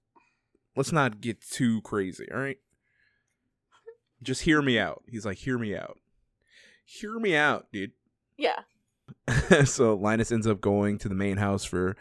let's 0.77 0.93
not 0.93 1.19
get 1.19 1.41
too 1.41 1.81
crazy 1.81 2.25
all 2.33 2.39
right 2.39 2.57
just 4.23 4.43
hear 4.43 4.61
me 4.61 4.79
out 4.79 5.03
he's 5.05 5.25
like 5.25 5.37
hear 5.39 5.57
me 5.57 5.75
out 5.75 5.97
hear 6.85 7.19
me 7.19 7.35
out 7.35 7.67
dude 7.73 7.91
Yeah. 8.37 8.61
so 9.65 9.95
Linus 9.95 10.31
ends 10.31 10.47
up 10.47 10.61
going 10.61 10.97
to 10.99 11.09
the 11.09 11.15
main 11.15 11.37
house 11.37 11.63
for 11.63 11.95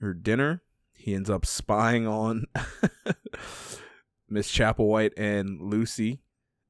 her 0.00 0.14
dinner. 0.14 0.62
He 0.92 1.14
ends 1.14 1.30
up 1.30 1.46
spying 1.46 2.06
on 2.06 2.44
Miss 4.28 4.50
Chapelwhite 4.50 5.12
and 5.16 5.60
Lucy 5.60 6.20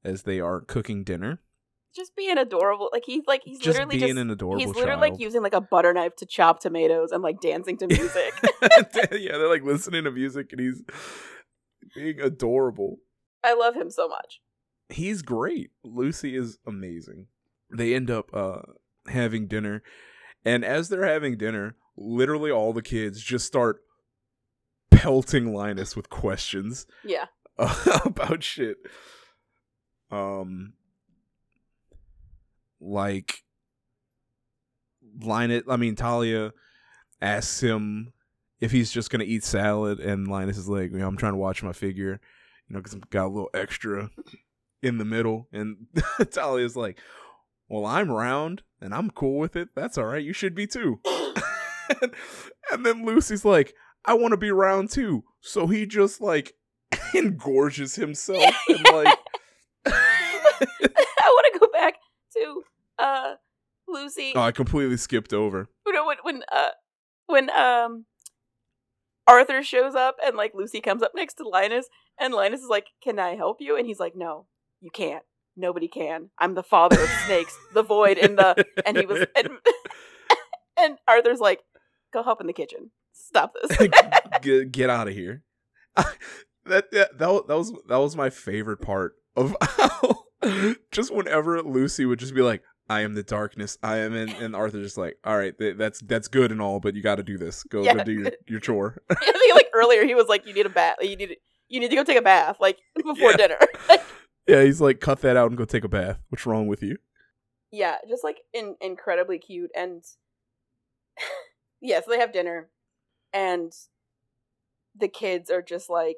as 0.04 0.22
they 0.22 0.40
are 0.40 0.60
cooking 0.60 1.04
dinner. 1.04 1.40
Just 1.94 2.16
being 2.16 2.36
adorable. 2.36 2.90
Like 2.92 3.04
he's 3.06 3.22
like 3.26 3.42
he's 3.44 3.58
just 3.58 3.78
literally 3.78 3.98
being 3.98 4.10
just 4.10 4.20
an 4.20 4.30
adorable 4.30 4.58
he's 4.58 4.74
literally 4.74 5.08
child. 5.08 5.12
like 5.12 5.20
using 5.20 5.42
like 5.42 5.54
a 5.54 5.60
butter 5.60 5.92
knife 5.92 6.16
to 6.16 6.26
chop 6.26 6.60
tomatoes 6.60 7.12
and 7.12 7.22
like 7.22 7.40
dancing 7.40 7.76
to 7.78 7.86
music. 7.86 8.32
yeah, 9.12 9.38
they're 9.38 9.48
like 9.48 9.62
listening 9.62 10.04
to 10.04 10.10
music 10.10 10.50
and 10.50 10.60
he's 10.60 10.82
being 11.94 12.20
adorable. 12.20 12.98
I 13.44 13.54
love 13.54 13.76
him 13.76 13.90
so 13.90 14.08
much. 14.08 14.40
He's 14.88 15.22
great. 15.22 15.70
Lucy 15.84 16.36
is 16.36 16.58
amazing. 16.66 17.28
They 17.74 17.94
end 17.94 18.10
up 18.10 18.30
uh 18.34 18.60
having 19.08 19.46
dinner 19.46 19.82
and 20.44 20.64
as 20.64 20.88
they're 20.88 21.06
having 21.06 21.36
dinner, 21.36 21.76
literally 21.96 22.50
all 22.50 22.72
the 22.72 22.82
kids 22.82 23.22
just 23.22 23.46
start 23.46 23.82
pelting 24.90 25.54
Linus 25.54 25.96
with 25.96 26.10
questions. 26.10 26.86
Yeah. 27.02 27.26
about 28.04 28.42
shit. 28.42 28.76
Um, 30.10 30.74
like 32.80 33.44
Linus. 35.20 35.62
I 35.68 35.76
mean, 35.76 35.96
Talia 35.96 36.52
asks 37.22 37.60
him 37.60 38.12
if 38.60 38.70
he's 38.70 38.90
just 38.90 39.10
gonna 39.10 39.24
eat 39.24 39.44
salad, 39.44 40.00
and 40.00 40.28
Linus 40.28 40.58
is 40.58 40.68
like, 40.68 40.92
you 40.92 40.98
know, 40.98 41.08
I'm 41.08 41.16
trying 41.16 41.32
to 41.32 41.38
watch 41.38 41.62
my 41.62 41.72
figure, 41.72 42.20
you 42.68 42.74
know, 42.74 42.80
because 42.80 42.94
I've 42.94 43.08
got 43.10 43.26
a 43.26 43.28
little 43.28 43.50
extra 43.54 44.10
in 44.82 44.98
the 44.98 45.04
middle, 45.04 45.48
and 45.52 45.86
Talia's 46.30 46.76
like, 46.76 46.98
well, 47.68 47.86
I'm 47.86 48.10
round 48.10 48.62
and 48.80 48.94
I'm 48.94 49.10
cool 49.10 49.38
with 49.38 49.56
it. 49.56 49.68
That's 49.74 49.98
all 49.98 50.06
right. 50.06 50.22
You 50.22 50.32
should 50.32 50.54
be 50.54 50.66
too. 50.66 51.00
and 52.72 52.84
then 52.84 53.04
Lucy's 53.04 53.44
like, 53.44 53.74
I 54.04 54.14
want 54.14 54.32
to 54.32 54.36
be 54.36 54.50
round 54.50 54.90
too. 54.90 55.24
So 55.40 55.66
he 55.66 55.86
just 55.86 56.20
like 56.20 56.54
engorges 57.14 57.96
himself 57.96 58.54
and 58.68 58.84
like 58.92 59.18
I 59.86 61.26
want 61.26 61.52
to 61.52 61.58
go 61.58 61.66
back 61.72 61.94
to 62.34 62.62
uh 62.98 63.34
Lucy. 63.88 64.32
oh, 64.34 64.40
I 64.40 64.52
completely 64.52 64.96
skipped 64.96 65.32
over. 65.32 65.68
you 65.86 65.92
know 65.92 66.06
when 66.06 66.16
when 66.22 66.42
uh 66.50 66.70
when 67.26 67.50
um 67.50 68.06
Arthur 69.26 69.62
shows 69.62 69.94
up 69.94 70.16
and 70.24 70.36
like 70.36 70.52
Lucy 70.54 70.80
comes 70.80 71.02
up 71.02 71.12
next 71.14 71.34
to 71.34 71.48
Linus 71.48 71.88
and 72.18 72.34
Linus 72.34 72.60
is 72.60 72.68
like, 72.68 72.88
"Can 73.02 73.18
I 73.18 73.36
help 73.36 73.58
you?" 73.60 73.76
and 73.76 73.86
he's 73.86 74.00
like, 74.00 74.14
"No, 74.14 74.46
you 74.80 74.90
can't. 74.90 75.24
Nobody 75.56 75.88
can. 75.88 76.30
I'm 76.38 76.54
the 76.54 76.62
father 76.62 77.00
of 77.00 77.08
snakes, 77.26 77.56
the 77.74 77.82
void 77.82 78.18
and 78.18 78.36
the 78.38 78.64
and 78.84 78.96
he 78.96 79.06
was 79.06 79.24
and, 79.36 79.48
and 80.78 80.98
Arthur's 81.06 81.40
like, 81.40 81.60
"Go 82.12 82.22
help 82.22 82.40
in 82.40 82.46
the 82.46 82.52
kitchen. 82.52 82.90
Stop 83.12 83.52
this." 83.62 83.88
get, 84.42 84.72
get 84.72 84.90
out 84.90 85.06
of 85.08 85.14
here. 85.14 85.42
that, 85.96 86.16
that 86.64 86.90
that 86.92 87.18
that 87.18 87.56
was 87.56 87.72
that 87.88 87.98
was 87.98 88.16
my 88.16 88.30
favorite 88.30 88.78
part 88.80 89.14
of 89.36 89.54
how 89.60 90.24
just 90.90 91.14
whenever 91.14 91.62
Lucy 91.62 92.04
would 92.04 92.18
just 92.18 92.34
be 92.34 92.42
like, 92.42 92.62
"I 92.88 93.02
am 93.02 93.14
the 93.14 93.22
darkness. 93.22 93.78
I 93.82 93.98
am," 93.98 94.12
in, 94.14 94.30
and 94.30 94.56
Arthur 94.56 94.82
just 94.82 94.98
like, 94.98 95.16
"All 95.24 95.36
right, 95.38 95.56
th- 95.56 95.76
that's 95.76 96.00
that's 96.00 96.26
good 96.28 96.50
and 96.50 96.60
all, 96.60 96.80
but 96.80 96.94
you 96.96 97.02
got 97.02 97.16
to 97.16 97.22
do 97.22 97.38
this. 97.38 97.62
Go, 97.64 97.82
Yeah. 97.82 97.94
go 97.94 98.04
do 98.04 98.12
your, 98.12 98.32
your 98.48 98.60
chore." 98.60 99.00
I 99.10 99.14
think 99.14 99.54
like 99.54 99.68
earlier 99.72 100.04
he 100.04 100.14
was 100.16 100.26
like, 100.26 100.46
"You 100.46 100.52
need 100.54 100.66
a 100.66 100.70
bath. 100.70 100.96
You 101.00 101.14
need 101.16 101.36
you 101.68 101.78
need 101.80 101.90
to 101.90 101.96
go 101.96 102.02
take 102.04 102.18
a 102.18 102.22
bath 102.22 102.56
like 102.60 102.78
before 102.96 103.30
Yeah. 103.30 103.36
dinner." 103.36 103.58
Yeah, 104.46 104.62
he's 104.62 104.80
like, 104.80 105.00
"Cut 105.00 105.20
that 105.22 105.36
out 105.36 105.50
and 105.50 105.58
go 105.58 105.64
take 105.64 105.84
a 105.84 105.88
bath. 105.88 106.18
What's 106.28 106.46
wrong 106.46 106.66
with 106.66 106.82
you?" 106.82 106.98
yeah, 107.70 107.96
just 108.08 108.22
like 108.22 108.38
in, 108.52 108.76
incredibly 108.80 109.36
cute 109.38 109.70
and 109.74 110.04
yeah, 111.80 112.00
so 112.00 112.10
they 112.10 112.18
have 112.20 112.32
dinner 112.32 112.68
and 113.32 113.72
the 114.96 115.08
kids 115.08 115.50
are 115.50 115.62
just 115.62 115.90
like 115.90 116.16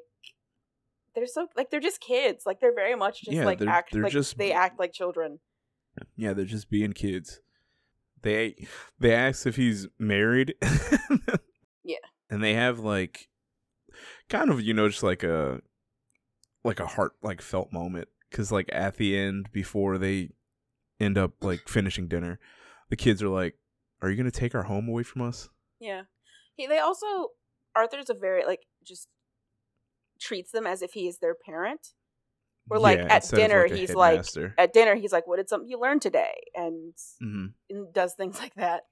they're 1.15 1.25
so 1.25 1.47
like 1.55 1.71
they're 1.71 1.79
just 1.79 1.99
kids. 1.99 2.45
Like 2.45 2.59
they're 2.59 2.75
very 2.75 2.95
much 2.95 3.21
just 3.21 3.31
Yeah, 3.35 3.45
like 3.45 3.57
they're- 3.59 3.69
act 3.69 3.91
they're 3.91 4.03
like 4.03 4.11
just- 4.11 4.37
they 4.37 4.51
act 4.51 4.79
like 4.79 4.93
children. 4.93 5.39
Yeah, 6.15 6.33
they're 6.33 6.45
just 6.45 6.69
being 6.69 6.93
kids. 6.93 7.41
They 8.21 8.67
they 8.99 9.13
ask 9.13 9.47
if 9.47 9.55
he's 9.55 9.87
married. 9.99 10.55
Yeah. 11.83 11.95
And 12.29 12.43
they 12.43 12.53
have 12.55 12.79
like 12.79 13.29
kind 14.27 14.49
of, 14.49 14.61
you 14.61 14.73
know, 14.73 14.89
just 14.89 15.03
like 15.03 15.23
a 15.23 15.61
like 16.65 16.81
a 16.81 16.85
heart 16.85 17.13
like 17.23 17.41
felt 17.41 17.71
moment 17.71 18.09
cuz 18.31 18.51
like 18.51 18.69
at 18.71 18.97
the 18.97 19.17
end 19.17 19.49
before 19.51 19.97
they 19.97 20.31
end 20.99 21.17
up 21.17 21.43
like 21.43 21.61
finishing 21.67 22.07
dinner, 22.07 22.39
the 22.89 22.95
kids 22.95 23.21
are 23.23 23.29
like, 23.29 23.57
"Are 24.01 24.09
you 24.09 24.15
going 24.15 24.29
to 24.31 24.39
take 24.39 24.55
our 24.55 24.63
home 24.63 24.87
away 24.89 25.03
from 25.03 25.21
us?" 25.21 25.49
Yeah. 25.79 26.03
He 26.55 26.65
they 26.67 26.79
also 26.79 27.29
Arthur's 27.75 28.09
a 28.09 28.13
very 28.15 28.45
like 28.45 28.65
just 28.83 29.07
treats 30.19 30.51
them 30.51 30.65
as 30.65 30.81
if 30.81 30.93
he 30.93 31.07
is 31.07 31.19
their 31.19 31.35
parent. 31.35 31.93
Or 32.69 32.79
like 32.79 32.97
Yeah, 32.97 33.07
at 33.09 33.29
dinner 33.29 33.67
like, 33.69 33.71
he's 33.71 33.93
like 33.93 34.11
headmaster. 34.15 34.53
at 34.57 34.73
dinner 34.73 34.95
he's 34.95 35.13
like, 35.13 35.25
What 35.27 35.37
did 35.37 35.47
something 35.47 35.69
you 35.69 35.79
learn 35.79 35.99
today? 35.99 36.33
And, 36.55 36.93
Mhm. 37.21 37.53
and 37.69 37.93
does 37.93 38.13
things 38.15 38.39
like 38.39 38.55
that. 38.55 38.83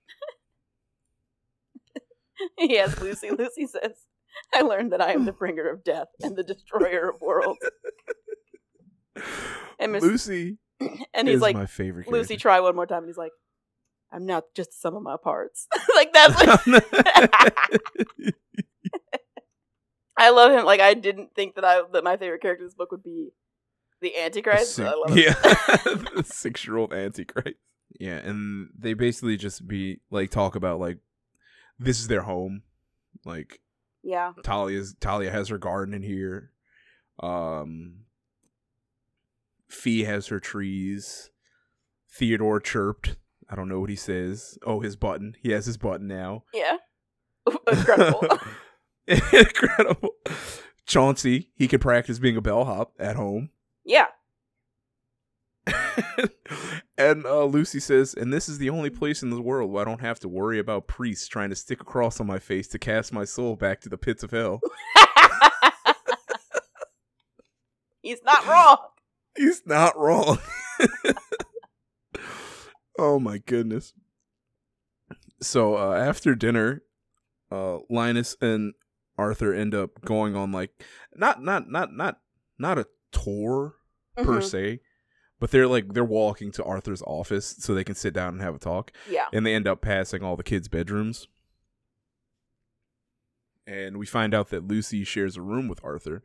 yes, 2.57 2.99
Lucy. 3.01 3.31
Lucy 3.31 3.65
says, 3.67 4.05
I 4.53 4.61
learned 4.61 4.91
that 4.93 5.01
I 5.01 5.11
am 5.13 5.25
the 5.25 5.31
bringer 5.39 5.69
of 5.69 5.83
death 5.83 6.07
and 6.21 6.35
the 6.35 6.43
destroyer 6.43 7.09
of 7.09 7.21
worlds. 7.21 7.59
And 9.79 9.91
Miss- 9.91 10.03
Lucy 10.03 10.57
And 11.13 11.27
he's 11.27 11.41
like, 11.41 11.55
my 11.55 11.65
favorite 11.65 12.07
Lucy, 12.07 12.29
character. 12.29 12.41
try 12.41 12.59
one 12.59 12.75
more 12.75 12.85
time. 12.85 12.99
And 12.99 13.07
he's 13.07 13.17
like, 13.17 13.31
I'm 14.11 14.25
not 14.25 14.45
just 14.53 14.79
some 14.81 14.95
of 14.95 15.03
my 15.03 15.17
parts. 15.21 15.67
like 15.95 16.13
that's 16.13 16.67
like 16.67 16.79
I 20.17 20.29
love 20.29 20.51
him. 20.51 20.65
Like 20.65 20.79
I 20.79 20.93
didn't 20.93 21.35
think 21.35 21.55
that 21.55 21.65
I 21.65 21.81
that 21.91 22.03
my 22.03 22.15
favorite 22.15 22.41
character 22.41 22.63
in 22.63 22.67
this 22.67 22.75
book 22.75 22.91
would 22.91 23.03
be 23.03 23.31
the 24.01 24.17
Antichrist. 24.17 24.79
I 24.79 24.93
love 24.93 25.17
yeah, 25.17 25.33
the 25.33 26.23
six-year-old 26.25 26.93
antichrist. 26.93 27.57
Yeah, 27.99 28.17
and 28.17 28.69
they 28.77 28.93
basically 28.93 29.37
just 29.37 29.67
be 29.67 29.99
like 30.09 30.29
talk 30.29 30.55
about 30.55 30.79
like 30.79 30.99
this 31.79 31.99
is 31.99 32.07
their 32.07 32.21
home. 32.21 32.63
Like 33.25 33.59
yeah. 34.03 34.33
Talia's 34.43 34.95
Talia 34.99 35.31
has 35.31 35.49
her 35.49 35.57
garden 35.57 35.93
in 35.93 36.03
here. 36.03 36.51
Um 37.21 38.04
Phee 39.85 40.05
has 40.05 40.25
her 40.27 40.39
trees. 40.39 41.29
Theodore 42.11 42.59
chirped. 42.59 43.17
I 43.47 43.55
don't 43.55 43.69
know 43.69 43.79
what 43.79 43.91
he 43.91 43.95
says. 43.95 44.57
Oh, 44.65 44.79
his 44.79 44.95
button. 44.95 45.35
He 45.43 45.51
has 45.51 45.67
his 45.67 45.77
button 45.77 46.07
now. 46.07 46.43
Yeah. 46.51 46.77
Incredible. 47.71 48.27
Incredible. 49.07 50.09
Chauncey, 50.87 51.51
he 51.53 51.67
could 51.67 51.81
practice 51.81 52.17
being 52.17 52.35
a 52.35 52.41
bellhop 52.41 52.93
at 52.97 53.15
home. 53.15 53.51
yeah. 53.85 54.07
and 56.97 57.23
uh, 57.27 57.43
Lucy 57.43 57.79
says, 57.79 58.15
and 58.15 58.33
this 58.33 58.49
is 58.49 58.57
the 58.57 58.71
only 58.71 58.89
place 58.89 59.21
in 59.21 59.29
the 59.29 59.39
world 59.39 59.69
where 59.69 59.83
I 59.83 59.85
don't 59.85 60.01
have 60.01 60.19
to 60.21 60.27
worry 60.27 60.57
about 60.57 60.87
priests 60.87 61.27
trying 61.27 61.51
to 61.51 61.55
stick 61.55 61.79
a 61.79 61.85
cross 61.85 62.19
on 62.19 62.25
my 62.25 62.39
face 62.39 62.67
to 62.69 62.79
cast 62.79 63.13
my 63.13 63.23
soul 63.23 63.55
back 63.55 63.81
to 63.81 63.89
the 63.89 63.99
pits 63.99 64.23
of 64.23 64.31
hell. 64.31 64.61
He's 68.01 68.23
not 68.23 68.47
wrong. 68.47 68.77
He's 69.37 69.61
not 69.65 69.97
wrong. 69.97 70.37
oh 72.97 73.19
my 73.19 73.37
goodness. 73.39 73.93
So 75.41 75.75
uh, 75.75 75.95
after 75.95 76.35
dinner, 76.35 76.83
uh, 77.51 77.79
Linus 77.89 78.35
and 78.41 78.73
Arthur 79.17 79.53
end 79.53 79.73
up 79.75 80.01
going 80.03 80.35
on 80.35 80.51
like 80.51 80.71
not 81.15 81.41
not 81.43 81.69
not 81.69 81.93
not 81.93 82.19
not 82.57 82.77
a 82.77 82.87
tour 83.11 83.75
per 84.17 84.39
Mhm. 84.39 84.43
se, 84.43 84.79
but 85.39 85.51
they're 85.51 85.67
like 85.67 85.93
they're 85.93 86.03
walking 86.05 86.51
to 86.53 86.63
Arthur's 86.63 87.01
office 87.03 87.55
so 87.59 87.73
they 87.73 87.83
can 87.83 87.95
sit 87.95 88.13
down 88.13 88.33
and 88.33 88.41
have 88.41 88.55
a 88.55 88.59
talk, 88.59 88.91
Yeah. 89.09 89.27
and 89.33 89.45
they 89.45 89.53
end 89.53 89.67
up 89.67 89.81
passing 89.81 90.23
all 90.23 90.35
the 90.35 90.43
kids' 90.43 90.67
bedrooms. 90.67 91.27
And 93.67 93.97
we 93.97 94.05
find 94.05 94.33
out 94.33 94.49
that 94.49 94.67
Lucy 94.67 95.03
shares 95.03 95.37
a 95.37 95.41
room 95.41 95.67
with 95.67 95.83
Arthur. 95.83 96.21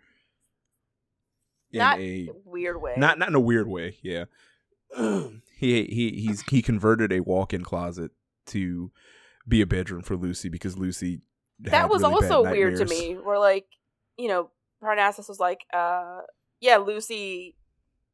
In 1.72 1.78
Not 1.78 1.98
a 2.00 2.28
Weird 2.44 2.80
way. 2.80 2.94
not 2.96 3.18
not 3.18 3.28
in 3.28 3.34
a 3.34 3.40
weird 3.40 3.68
way, 3.68 3.96
yeah. 4.02 4.24
he 4.96 5.84
he 5.84 6.10
he's 6.26 6.42
he 6.50 6.62
converted 6.62 7.12
a 7.12 7.20
walk-in 7.20 7.62
closet 7.62 8.10
to 8.46 8.90
be 9.46 9.60
a 9.60 9.66
bedroom 9.66 10.02
for 10.02 10.16
Lucy 10.16 10.48
because 10.48 10.76
Lucy 10.76 11.20
that 11.60 11.88
was 11.88 12.02
really 12.02 12.14
also 12.14 12.42
weird 12.42 12.76
to 12.78 12.86
me. 12.86 13.14
Where 13.14 13.38
like, 13.38 13.66
you 14.16 14.28
know, 14.28 14.50
Parnassus 14.82 15.28
was 15.28 15.38
like, 15.38 15.60
uh, 15.72 16.20
yeah, 16.60 16.78
Lucy 16.78 17.54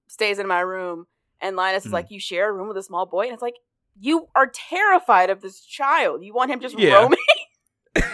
stays 0.09 0.39
in 0.39 0.47
my 0.47 0.61
room, 0.61 1.07
and 1.41 1.57
Linus 1.57 1.85
is 1.87 1.91
Mhm. 1.91 1.95
like, 1.95 2.11
you 2.11 2.21
share 2.21 2.49
a 2.49 2.53
room 2.53 2.69
with 2.69 2.77
a 2.77 2.83
small 2.83 3.07
boy, 3.07 3.23
and 3.25 3.33
it's 3.33 3.43
like, 3.43 3.57
you 3.99 4.29
are 4.35 4.47
terrified 4.49 5.31
of 5.31 5.41
this 5.41 5.61
child. 5.61 6.23
You 6.25 6.35
want 6.35 6.51
him 6.51 6.61
just 6.61 6.79
Yeah. 6.79 6.95
roaming. 6.95 7.19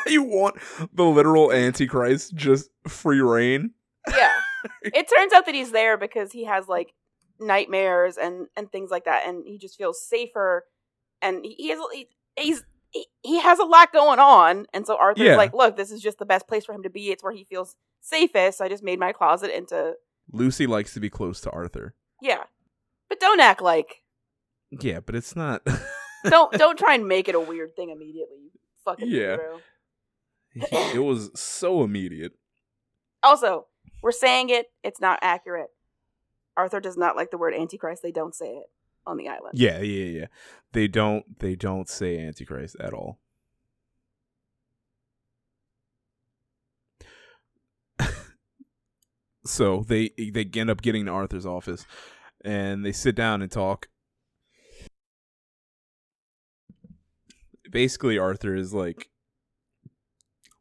you 0.06 0.22
want 0.22 0.56
the 0.92 1.04
literal 1.04 1.52
antichrist 1.52 2.34
just 2.34 2.70
free 2.88 3.20
reign? 3.20 3.70
yeah. 4.10 4.40
It 4.82 5.08
turns 5.14 5.32
out 5.32 5.46
that 5.46 5.54
he's 5.54 5.72
there 5.72 5.96
because 5.96 6.32
he 6.32 6.44
has 6.44 6.68
like 6.68 6.92
nightmares 7.40 8.16
and 8.16 8.46
and 8.56 8.70
things 8.70 8.90
like 8.90 9.04
that, 9.06 9.26
and 9.26 9.44
he 9.46 9.58
just 9.58 9.76
feels 9.76 10.04
safer. 10.06 10.64
And 11.20 11.44
he, 11.44 11.54
he 11.54 11.68
has 11.70 11.78
he, 11.92 12.08
he's 12.38 12.64
he, 12.90 13.06
he 13.22 13.40
has 13.40 13.58
a 13.58 13.64
lot 13.64 13.92
going 13.92 14.18
on, 14.18 14.66
and 14.74 14.86
so 14.86 14.96
Arthur's 14.96 15.26
Yeah. 15.26 15.36
like, 15.36 15.54
look, 15.54 15.76
this 15.76 15.90
is 15.90 16.00
just 16.02 16.18
the 16.18 16.26
best 16.26 16.46
place 16.48 16.64
for 16.64 16.72
him 16.74 16.82
to 16.82 16.90
be. 16.90 17.10
It's 17.10 17.22
where 17.22 17.32
he 17.32 17.44
feels 17.44 17.76
safest. 18.00 18.60
I 18.60 18.68
just 18.68 18.82
made 18.82 18.98
my 18.98 19.12
closet 19.12 19.56
into 19.56 19.94
Lucy 20.32 20.66
likes 20.66 20.92
to 20.94 21.00
be 21.00 21.08
close 21.10 21.40
to 21.42 21.50
Arthur. 21.50 21.94
yeah, 22.20 22.44
but 23.08 23.18
don't 23.20 23.40
act 23.40 23.62
like 23.62 24.02
Yeah, 24.70 25.00
but 25.00 25.14
it's 25.14 25.34
not. 25.36 25.62
don't 26.24 26.52
don't 26.58 26.78
try 26.78 26.94
and 26.94 27.06
make 27.08 27.28
it 27.28 27.34
a 27.34 27.40
weird 27.40 27.74
thing 27.76 27.90
immediately. 27.90 28.36
You 28.42 28.50
fucking 28.84 29.08
Yeah. 29.08 29.36
it 30.94 31.02
was 31.02 31.30
so 31.38 31.82
immediate. 31.82 32.32
Also, 33.22 33.66
we're 34.02 34.12
saying 34.12 34.50
it. 34.50 34.66
It's 34.82 35.00
not 35.00 35.18
accurate. 35.22 35.68
Arthur 36.56 36.80
does 36.80 36.96
not 36.96 37.16
like 37.16 37.30
the 37.30 37.38
word 37.38 37.54
antichrist. 37.54 38.02
They 38.02 38.12
don't 38.12 38.34
say 38.34 38.48
it 38.48 38.66
on 39.06 39.16
the 39.16 39.28
island. 39.28 39.54
Yeah, 39.54 39.78
yeah, 39.80 40.20
yeah. 40.20 40.26
They 40.72 40.88
don't 40.88 41.38
they 41.38 41.54
don't 41.54 41.88
say 41.88 42.18
antichrist 42.18 42.76
at 42.78 42.92
all. 42.92 43.20
so 49.46 49.84
they 49.86 50.10
they 50.18 50.48
end 50.54 50.68
up 50.70 50.82
getting 50.82 51.06
to 51.06 51.12
Arthur's 51.12 51.46
office 51.46 51.86
and 52.44 52.84
they 52.84 52.92
sit 52.92 53.14
down 53.14 53.40
and 53.40 53.50
talk. 53.50 53.88
Basically 57.70 58.18
Arthur 58.18 58.54
is 58.54 58.74
like 58.74 59.08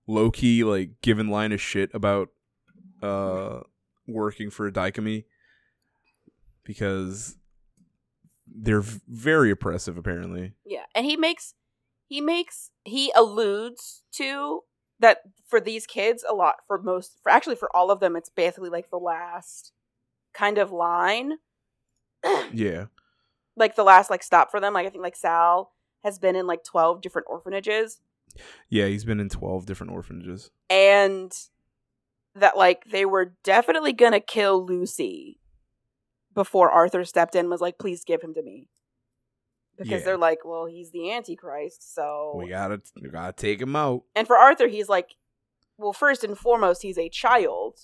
low 0.07 0.31
key 0.31 0.63
like 0.63 0.91
giving 1.01 1.27
line 1.27 1.51
Linus 1.51 1.61
shit 1.61 1.89
about 1.93 2.29
uh 3.01 3.61
working 4.07 4.49
for 4.49 4.69
DICOMY 4.71 5.25
because 6.63 7.37
they're 8.53 8.81
very 8.81 9.51
oppressive 9.51 9.97
apparently. 9.97 10.53
Yeah, 10.65 10.85
and 10.93 11.05
he 11.05 11.15
makes 11.17 11.53
he 12.07 12.21
makes 12.21 12.71
he 12.83 13.11
alludes 13.15 14.03
to 14.13 14.61
that 14.99 15.19
for 15.47 15.59
these 15.59 15.87
kids 15.87 16.23
a 16.29 16.33
lot 16.33 16.55
for 16.67 16.81
most 16.81 17.17
for 17.23 17.31
actually 17.31 17.55
for 17.55 17.75
all 17.75 17.89
of 17.89 17.99
them 17.99 18.15
it's 18.15 18.29
basically 18.29 18.69
like 18.69 18.89
the 18.91 18.97
last 18.97 19.71
kind 20.33 20.57
of 20.57 20.71
line 20.71 21.33
Yeah. 22.53 22.85
like 23.55 23.75
the 23.75 23.83
last 23.83 24.09
like 24.11 24.21
stop 24.23 24.51
for 24.51 24.59
them 24.59 24.73
like 24.75 24.85
i 24.85 24.89
think 24.89 25.01
like 25.03 25.15
sal 25.15 25.71
has 26.03 26.19
been 26.19 26.35
in 26.35 26.45
like 26.45 26.63
12 26.63 27.01
different 27.01 27.27
orphanages 27.29 27.99
Yeah, 28.69 28.85
he's 28.87 29.03
been 29.03 29.19
in 29.19 29.27
12 29.29 29.65
different 29.65 29.91
orphanages. 29.91 30.51
and 30.69 31.31
that 32.35 32.55
like 32.57 32.85
they 32.85 33.05
were 33.05 33.33
definitely 33.43 33.93
gonna 33.93 34.19
kill 34.19 34.65
lucy 34.65 35.39
before 36.33 36.69
arthur 36.71 37.03
stepped 37.03 37.35
in 37.35 37.41
and 37.41 37.49
was 37.49 37.61
like 37.61 37.77
please 37.77 38.03
give 38.05 38.21
him 38.21 38.33
to 38.33 38.41
me 38.41 38.67
because 39.77 39.99
Yeah. 40.01 40.05
they're 40.05 40.17
like 40.17 40.45
well 40.45 40.65
he's 40.65 40.91
the 40.91 41.11
antichrist 41.11 41.93
so 41.93 42.33
We 42.35 42.47
got 42.49 42.69
to 42.69 42.81
we 43.01 43.09
got 43.09 43.35
to 43.35 43.41
take 43.41 43.61
him 43.61 43.75
out. 43.75 44.03
And 44.15 44.27
for 44.27 44.37
Arthur, 44.37 44.67
he's 44.67 44.87
like, 44.89 45.15
well, 45.77 45.93
first 45.93 46.23
and 46.23 46.37
foremost, 46.37 46.83
he's 46.83 46.97
a 46.99 47.09
child. 47.09 47.79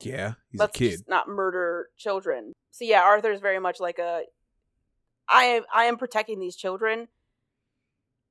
Yeah, 0.00 0.34
he's 0.50 0.58
Let's 0.60 0.76
a 0.76 0.78
kid. 0.78 0.90
just 0.90 1.08
not 1.08 1.28
murder 1.28 1.88
children. 1.96 2.52
So 2.72 2.84
yeah, 2.84 3.02
Arthur's 3.02 3.40
very 3.40 3.58
much 3.60 3.78
like 3.80 3.98
a, 3.98 4.22
I 5.28 5.44
am 5.44 5.62
I 5.72 5.84
am 5.84 5.96
protecting 5.96 6.38
these 6.40 6.56
children. 6.56 7.08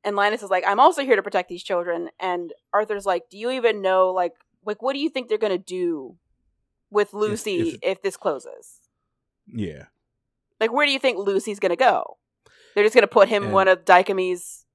And 0.04 0.16
Linus 0.16 0.44
is 0.44 0.50
like, 0.50 0.64
I'm 0.68 0.80
also 0.80 1.04
here 1.04 1.16
to 1.16 1.24
protect 1.24 1.48
these 1.50 1.64
children. 1.64 2.10
And 2.20 2.54
Arthur's 2.74 3.06
like, 3.06 3.30
Do 3.30 3.38
you 3.38 3.52
even 3.52 3.82
know 3.82 4.10
like 4.12 4.34
like 4.66 4.82
what 4.82 4.94
do 4.94 5.00
you 5.00 5.10
think 5.10 5.28
they're 5.30 5.38
gonna 5.38 5.58
do 5.58 6.18
with 6.90 7.14
Lucy 7.14 7.60
if, 7.70 7.80
if- 7.82 8.02
this 8.02 8.18
closes? 8.18 8.80
Yeah. 9.48 9.86
Like 10.60 10.72
where 10.72 10.86
do 10.86 10.92
you 10.92 11.00
think 11.00 11.18
Lucy's 11.18 11.60
gonna 11.60 11.76
go? 11.76 12.18
They're 12.76 12.84
just 12.84 12.96
gonna 12.96 13.08
put 13.08 13.28
him 13.30 13.44
in 13.46 13.52
one 13.52 13.68
of 13.68 13.86
DICOMY's 13.86 14.66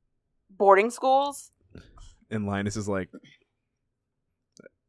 boarding 0.51 0.91
schools? 0.91 1.51
And 2.31 2.47
Linus 2.47 2.77
is 2.77 2.89
like 2.89 3.09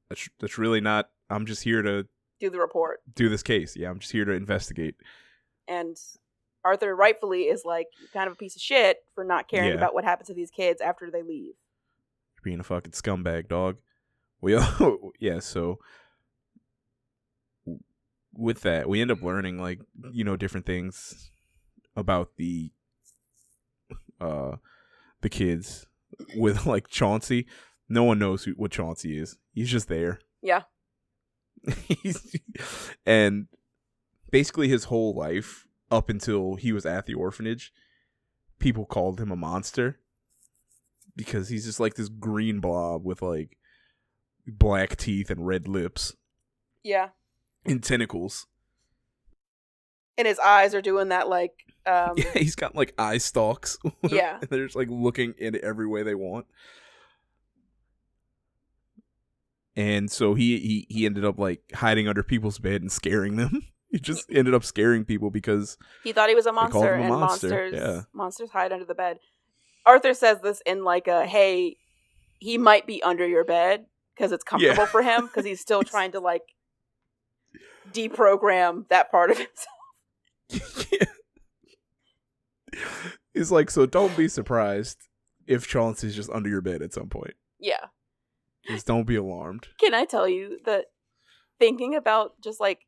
that's, 0.10 0.30
that's 0.40 0.58
really 0.58 0.82
not 0.82 1.10
I'm 1.30 1.46
just 1.46 1.64
here 1.64 1.82
to 1.82 2.08
Do 2.40 2.50
the 2.50 2.60
report. 2.60 3.02
do 3.14 3.30
this 3.30 3.44
case. 3.44 3.76
Yeah, 3.76 3.90
I'm 3.90 4.00
just 4.00 4.12
here 4.12 4.26
to 4.26 4.32
investigate. 4.32 4.96
and 5.68 5.96
Arthur 6.66 6.94
rightfully 6.96 7.44
is 7.44 7.64
like 7.64 7.88
kind 8.14 8.28
of 8.28 8.34
a 8.34 8.36
piece 8.36 8.56
of 8.56 8.62
shit 8.62 8.98
for 9.16 9.24
not 9.24 9.48
caring 9.48 9.70
Yeah. 9.70 9.76
about 9.76 9.94
what 9.94 10.04
happens 10.04 10.28
to 10.28 10.34
these 10.34 10.52
kids 10.52 10.82
after 10.82 11.10
they 11.12 11.22
leave. 11.22 11.54
You're 12.36 12.44
being 12.44 12.60
a 12.60 12.64
fucking 12.64 12.92
scumbag, 12.92 13.48
dog. 13.48 13.78
We 14.42 14.56
all, 14.56 15.12
yeah, 15.20 15.40
so 15.40 15.80
with 18.34 18.62
that, 18.62 18.88
we 18.88 19.02
end 19.02 19.12
up 19.12 19.22
learning 19.22 19.60
like, 19.60 19.80
you 20.12 20.24
know, 20.24 20.36
different 20.36 20.66
things 20.66 21.32
about 21.96 22.36
the 22.38 22.72
uh 24.22 24.58
the 25.22 25.30
kids 25.30 25.88
with 26.36 26.66
like 26.66 26.88
Chauncey. 26.88 27.48
No 27.90 28.04
one 28.04 28.20
knows 28.20 28.44
who, 28.44 28.52
what 28.52 28.72
Chauncey 28.72 29.18
is. 29.18 29.38
He's 29.54 29.72
just 29.72 29.88
there. 29.88 30.20
Yeah. 30.42 30.64
He's, 31.88 32.36
and 33.06 33.48
basically 34.30 34.68
his 34.68 34.86
whole 34.86 35.16
life 35.16 35.68
up 35.90 36.10
until 36.10 36.56
he 36.56 36.72
was 36.72 36.86
at 36.86 37.06
the 37.06 37.14
orphanage, 37.14 37.74
people 38.60 38.86
called 38.86 39.20
him 39.20 39.32
a 39.32 39.36
monster 39.36 40.00
because 41.16 41.50
he's 41.50 41.66
just 41.66 41.80
like 41.80 41.96
this 41.96 42.10
green 42.10 42.60
blob 42.60 43.06
with 43.06 43.22
like 43.22 43.58
black 44.48 44.96
teeth 44.96 45.30
and 45.30 45.46
red 45.46 45.68
lips 45.68 46.16
Yeah. 46.84 47.10
and 47.66 47.84
tentacles. 47.84 48.48
and 50.18 50.28
his 50.28 50.40
eyes 50.40 50.74
are 50.74 50.82
doing 50.82 51.10
that 51.10 51.28
like 51.30 51.54
um 51.86 52.14
Yeah, 52.18 52.32
he's 52.34 52.56
got 52.56 52.76
like 52.76 52.94
eye 52.98 53.18
stalks. 53.20 53.78
Yeah. 54.10 54.40
and 54.40 54.50
they're 54.50 54.66
just 54.66 54.76
like 54.76 54.90
looking 54.90 55.34
in 55.38 55.60
every 55.64 55.88
way 55.88 56.04
they 56.04 56.16
want. 56.16 56.46
And 59.76 60.10
so 60.10 60.34
he 60.34 60.58
he 60.60 60.88
he 60.90 61.06
ended 61.06 61.24
up 61.24 61.38
like 61.38 61.62
hiding 61.76 62.08
under 62.08 62.24
people's 62.24 62.58
bed 62.60 62.82
and 62.82 62.92
scaring 62.92 63.36
them. 63.36 63.64
He 63.90 64.00
just 64.00 64.26
ended 64.30 64.54
up 64.54 64.66
scaring 64.66 65.06
people 65.06 65.30
because 65.32 65.78
he 66.04 66.12
thought 66.12 66.28
he 66.28 66.36
was 66.36 66.46
a 66.46 66.52
monster 66.52 66.96
a 66.96 67.00
and 67.00 67.08
monster, 67.08 67.48
monsters 67.48 67.74
yeah. 67.74 68.02
monsters 68.12 68.50
hide 68.50 68.74
under 68.74 68.84
the 68.84 68.94
bed. 68.94 69.18
Arthur 69.86 70.14
says 70.14 70.42
this 70.42 70.62
in 70.66 70.84
like 70.84 71.08
a 71.08 71.26
hey, 71.26 71.78
he 72.38 72.58
might 72.58 72.86
be 72.86 73.02
under 73.02 73.26
your 73.26 73.46
bed 73.46 73.86
because 74.18 74.32
it's 74.32 74.44
comfortable 74.44 74.76
Yeah. 74.84 74.86
for 74.86 75.02
him 75.04 75.28
because 75.28 75.46
he's 75.46 75.60
still 75.62 75.84
trying 75.84 76.12
to 76.14 76.20
like 76.20 76.44
deprogram 77.92 78.88
that 78.90 79.12
part 79.12 79.32
of 79.32 79.38
himself. 80.50 80.88
He's 83.34 83.52
like, 83.52 83.70
so 83.70 83.86
don't 83.86 84.16
be 84.18 84.28
surprised 84.28 84.98
if 85.46 85.68
Chauncey's 85.68 86.16
just 86.16 86.30
under 86.32 86.50
your 86.50 86.62
bed 86.62 86.82
at 86.82 86.94
some 86.94 87.08
point. 87.10 87.36
Yeah. 87.60 87.86
Just 88.68 88.86
don't 88.88 89.06
be 89.06 89.16
alarmed. 89.16 89.68
Can 89.80 89.94
I 89.94 90.06
tell 90.06 90.28
you 90.28 90.60
that 90.66 90.86
thinking 91.60 91.96
about 91.96 92.34
just 92.44 92.60
like 92.60 92.80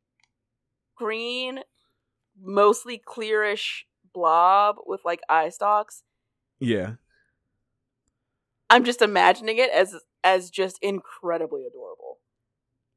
green, 0.95 1.59
mostly 2.41 2.99
clearish 3.07 3.83
blob 4.13 4.77
with 4.85 5.01
like 5.05 5.21
eye 5.29 5.49
stalks, 5.49 6.03
Yeah. 6.59 6.93
I'm 8.71 8.83
just 8.83 9.01
imagining 9.01 9.57
it 9.57 9.71
as 9.71 9.95
as 10.23 10.49
just 10.49 10.79
incredibly 10.81 11.65
adorable. 11.65 12.17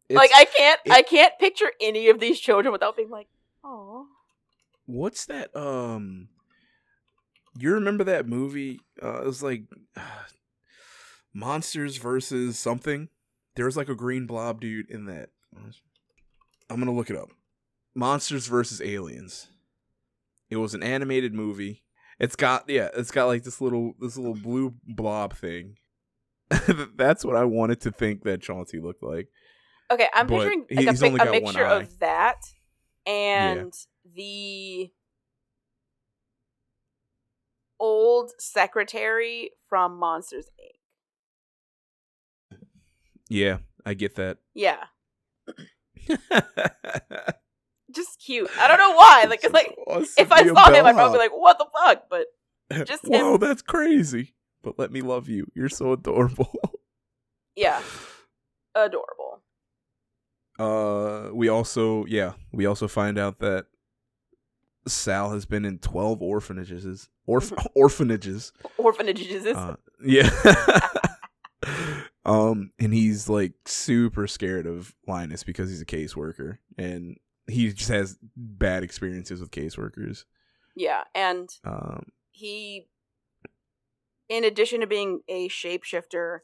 It's, 0.09 0.17
like 0.17 0.31
I 0.35 0.45
can't 0.45 0.81
it- 0.85 0.93
I 0.93 1.03
can't 1.03 1.39
picture 1.39 1.73
any 1.81 2.09
of 2.09 2.21
these 2.21 2.39
children 2.41 2.73
without 2.73 2.97
being 2.97 3.11
like, 3.11 3.29
oh. 3.65 4.07
what's 4.87 5.27
that 5.27 5.55
um 5.57 6.29
you 7.59 7.73
remember 7.75 8.05
that 8.05 8.27
movie 8.27 8.81
uh 9.03 9.23
it 9.23 9.27
was 9.27 9.43
like 9.43 9.65
monsters 11.35 11.97
versus 11.97 12.59
something? 12.59 13.09
There 13.55 13.67
was 13.67 13.77
like 13.77 13.89
a 13.89 13.95
green 13.95 14.27
blob 14.27 14.61
dude 14.61 14.91
in 14.91 15.07
that. 15.07 15.29
I'm 16.71 16.79
gonna 16.79 16.93
look 16.93 17.11
it 17.11 17.17
up. 17.17 17.31
Monsters 17.95 18.47
versus 18.47 18.81
aliens. 18.81 19.49
It 20.51 20.57
was 20.57 20.75
an 20.75 20.83
animated 20.83 21.35
movie. 21.35 21.83
It's 22.19 22.37
got 22.37 22.69
yeah 22.69 22.89
it's 22.95 23.11
got 23.11 23.27
like 23.27 23.45
this 23.45 23.61
little 23.61 23.95
this 24.01 24.17
little 24.17 24.35
blue 24.35 24.75
blob 24.87 25.35
thing 25.37 25.77
that's 26.97 27.25
what 27.25 27.37
i 27.37 27.45
wanted 27.45 27.81
to 27.81 27.91
think 27.91 28.25
that 28.25 28.41
chauncey 28.43 28.79
looked 28.81 29.03
like 29.03 29.29
Okay, 29.91 30.09
I'm 30.15 30.27
But 30.27 30.37
picturing 30.37 30.65
like 30.71 30.87
a, 30.87 30.91
he's 30.91 31.01
pic- 31.03 31.13
a 31.13 31.17
got 31.19 31.31
mixture 31.33 31.67
of 31.67 31.99
that 31.99 32.39
and 33.05 33.75
the 34.15 34.91
old 37.79 38.31
secretary 38.39 39.51
from 39.69 39.99
Monsters 39.99 40.49
Inc. 42.53 42.59
yeah 43.29 43.59
i 43.85 43.93
get 43.95 44.15
that 44.15 44.39
Yeah, 44.55 44.85
just 47.95 48.19
cute. 48.25 48.49
I 48.59 48.69
don't 48.69 48.79
know 48.79 48.93
why. 48.93 49.27
Like, 49.29 49.43
like 49.53 49.75
if 50.17 50.33
I 50.33 50.47
saw 50.47 50.71
him, 50.73 50.87
I'd 50.87 50.95
probably 50.95 51.19
be 51.19 51.25
like, 51.25 51.33
"What 51.33 51.59
the 51.59 51.67
fuck?" 51.85 52.05
But 52.09 52.27
just 52.87 53.05
him. 53.07 53.21
Whoa, 53.21 53.37
that's 53.37 53.63
crazy. 53.63 54.35
But 54.63 54.79
let 54.79 54.93
me 54.93 55.01
love 55.01 55.29
you. 55.29 55.47
You're 55.55 55.69
so 55.69 55.93
adorable. 55.93 56.53
yeah, 57.57 57.81
adorable. 58.75 59.43
Uh, 60.59 61.31
we 61.33 61.49
also, 61.49 62.05
yeah, 62.07 62.33
we 62.53 62.67
also 62.67 62.87
find 62.87 63.19
out 63.19 63.39
that 63.41 63.67
Sal 64.87 65.33
has 65.33 65.45
been 65.47 65.65
in 65.65 65.79
twelve 65.79 66.23
orphanages. 66.23 67.09
Orph- 67.29 67.67
orphanages. 67.75 68.53
Orphanages. 68.79 69.47
Uh, 69.47 69.77
yeah. 70.05 70.31
um, 72.25 72.71
and 72.79 72.93
he's 72.93 73.29
like 73.29 73.53
super 73.65 74.27
scared 74.27 74.67
of 74.67 74.95
Linus 75.07 75.43
because 75.45 75.69
he's 75.71 75.81
a 75.83 75.87
caseworker, 75.87 76.59
and 76.79 77.17
he 77.49 77.73
just 77.73 77.91
has 77.91 78.19
bad 78.37 78.83
experiences 78.83 79.41
with 79.41 79.51
caseworkers. 79.51 80.25
yeah, 80.77 81.03
and 81.15 81.49
Um, 81.65 82.07
he 82.31 82.89
in 84.33 84.45
addition 84.45 84.81
to 84.81 84.87
being 84.87 85.21
a 85.29 85.49
shapeshifter 85.49 86.39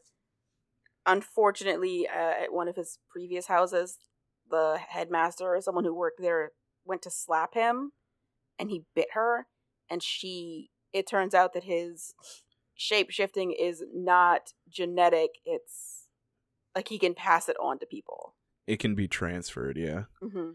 unfortunately 1.05 2.07
uh, 2.07 2.43
at 2.43 2.53
one 2.53 2.67
of 2.67 2.75
his 2.75 2.99
previous 3.09 3.47
houses 3.47 3.97
the 4.49 4.79
headmaster 4.89 5.45
or 5.55 5.61
someone 5.61 5.83
who 5.85 5.93
worked 5.93 6.21
there 6.21 6.51
went 6.85 7.01
to 7.03 7.09
slap 7.11 7.53
him 7.53 7.91
and 8.57 8.69
he 8.69 8.83
bit 8.95 9.09
her. 9.13 9.47
And 9.89 10.03
she 10.03 10.69
it 10.91 11.07
turns 11.07 11.33
out 11.33 11.53
that 11.53 11.63
his 11.63 12.13
shapeshifting 12.77 13.53
is 13.59 13.83
not 13.93 14.53
genetic. 14.67 15.31
It's 15.45 16.07
like 16.75 16.87
he 16.87 16.97
can 16.99 17.13
pass 17.13 17.47
it 17.49 17.57
on 17.61 17.79
to 17.79 17.85
people. 17.85 18.35
It 18.67 18.79
can 18.79 18.95
be 18.95 19.07
transferred. 19.07 19.77
Yeah, 19.77 20.03
hmm 20.21 20.51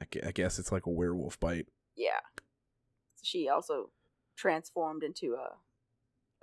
I 0.00 0.06
I 0.26 0.32
guess 0.32 0.58
it's 0.58 0.72
like 0.72 0.86
a 0.86 0.90
werewolf 0.90 1.38
bite. 1.40 1.66
yeah. 1.96 2.20
She 3.22 3.48
also 3.50 3.90
transformed 4.34 5.02
into 5.02 5.34
a 5.34 5.56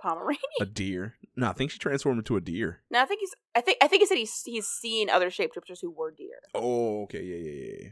pomeranian 0.00 0.38
a 0.60 0.64
deer. 0.66 1.14
No, 1.36 1.48
I 1.48 1.52
think 1.52 1.70
she 1.70 1.78
transformed 1.78 2.18
into 2.18 2.36
a 2.36 2.40
deer. 2.40 2.80
No, 2.90 3.00
I 3.00 3.04
think 3.04 3.20
he's. 3.20 3.34
I 3.54 3.60
think. 3.60 3.78
I 3.82 3.88
think 3.88 4.02
he 4.02 4.06
said 4.06 4.18
he's 4.18 4.42
he's 4.44 4.66
seen 4.66 5.08
other 5.10 5.30
shapeshifters 5.30 5.80
who 5.80 5.90
were 5.90 6.10
deer. 6.10 6.40
Oh, 6.54 7.02
okay, 7.04 7.22
yeah, 7.22 7.50
yeah, 7.50 7.72
yeah. 7.80 7.88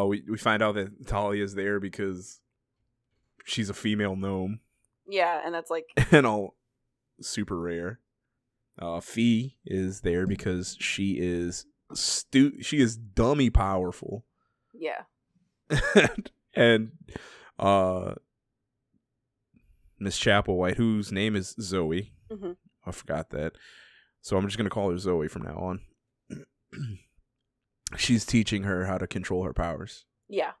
Uh, 0.00 0.04
we 0.04 0.22
we 0.28 0.38
find 0.38 0.62
out 0.62 0.74
that 0.76 1.06
Talia's 1.06 1.54
there 1.54 1.80
because 1.80 2.40
she's 3.44 3.68
a 3.68 3.74
female 3.74 4.14
gnome 4.14 4.60
Yeah, 5.08 5.40
and 5.44 5.52
that's 5.54 5.70
like 5.70 5.86
and 6.12 6.26
all 6.26 6.56
super 7.20 7.58
rare. 7.60 7.98
Uh, 8.78 9.00
Phee 9.00 9.58
is 9.66 10.00
there 10.00 10.26
because 10.26 10.76
she 10.80 11.18
is 11.18 11.66
stu- 11.94 12.62
she 12.62 12.80
is 12.80 12.96
dummy 12.96 13.50
powerful, 13.50 14.24
yeah, 14.72 15.02
and 16.54 16.92
uh, 17.58 18.14
Miss 20.02 20.18
Chapelwhite, 20.18 20.76
whose 20.76 21.12
name 21.12 21.36
is 21.36 21.54
Zoe. 21.60 22.12
Mhm. 22.30 22.56
I 22.84 22.90
forgot 22.90 23.30
that. 23.30 23.52
So 24.20 24.36
I'm 24.36 24.46
just 24.46 24.56
gonna 24.56 24.70
call 24.70 24.90
her 24.90 24.98
Zoe 24.98 25.28
from 25.28 25.42
now 25.42 25.56
on. 25.56 25.80
She's 27.96 28.24
teaching 28.24 28.62
her 28.64 28.86
how 28.86 28.98
to 28.98 29.06
control 29.06 29.44
her 29.44 29.52
powers. 29.52 30.06
yeah, 30.28 30.52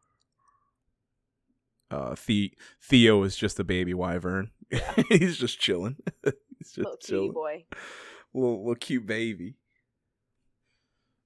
Uh, 1.90 2.14
the- 2.26 2.54
Theo 2.82 3.22
is 3.22 3.36
just 3.36 3.58
a 3.60 3.64
baby 3.64 3.94
wyvern. 3.94 4.50
He's 5.08 5.36
just 5.38 5.58
chilling. 5.60 5.96
He's 6.24 6.72
just 6.72 6.78
little 6.78 6.96
chilling. 6.98 7.32
boy. 7.32 7.64
Little, 8.34 8.60
little 8.60 8.74
cute 8.76 9.04
baby. 9.06 9.56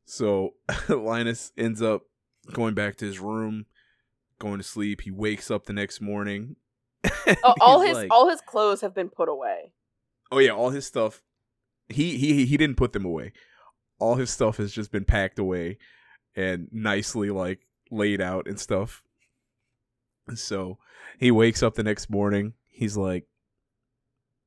So 0.07 0.55
Linus 0.89 1.53
ends 1.57 1.81
up 1.81 2.03
going 2.53 2.75
back 2.75 2.97
to 2.97 3.05
his 3.05 3.21
room, 3.21 3.67
going 4.41 4.59
to 4.59 4.65
sleep. 4.65 5.03
He 5.03 5.13
wakes 5.13 5.49
up 5.49 5.67
the 5.67 5.73
next 5.73 6.01
morning. 6.01 6.57
Oh, 7.43 7.55
all 7.61 7.81
his 7.81 7.97
like- 7.97 8.11
all 8.11 8.29
his 8.29 8.41
clothes 8.41 8.81
have 8.81 8.95
been 8.95 9.09
put 9.09 9.29
away. 9.29 9.73
Oh 10.31 10.39
yeah, 10.39 10.51
all 10.51 10.71
his 10.71 10.87
stuff. 10.87 11.23
He 11.89 12.17
he 12.19 12.47
he 12.47 12.57
didn't 12.57 12.77
put 12.77 12.93
them 12.93 13.05
away. 13.05 13.33
All 13.99 14.17
his 14.17 14.31
stuff 14.31 14.57
has 14.59 14.73
just 14.73 14.91
been 14.93 15.05
packed 15.05 15.39
away 15.39 15.79
and 16.35 16.69
nicely 16.73 17.31
like 17.31 17.61
laid 17.91 18.21
out 18.21 18.47
and 18.47 18.59
stuff. 18.59 19.03
So 20.35 20.79
he 21.19 21.31
wakes 21.31 21.63
up 21.63 21.75
the 21.75 21.83
next 21.85 22.11
morning. 22.11 22.55
He's 22.69 22.97
like, 22.97 23.27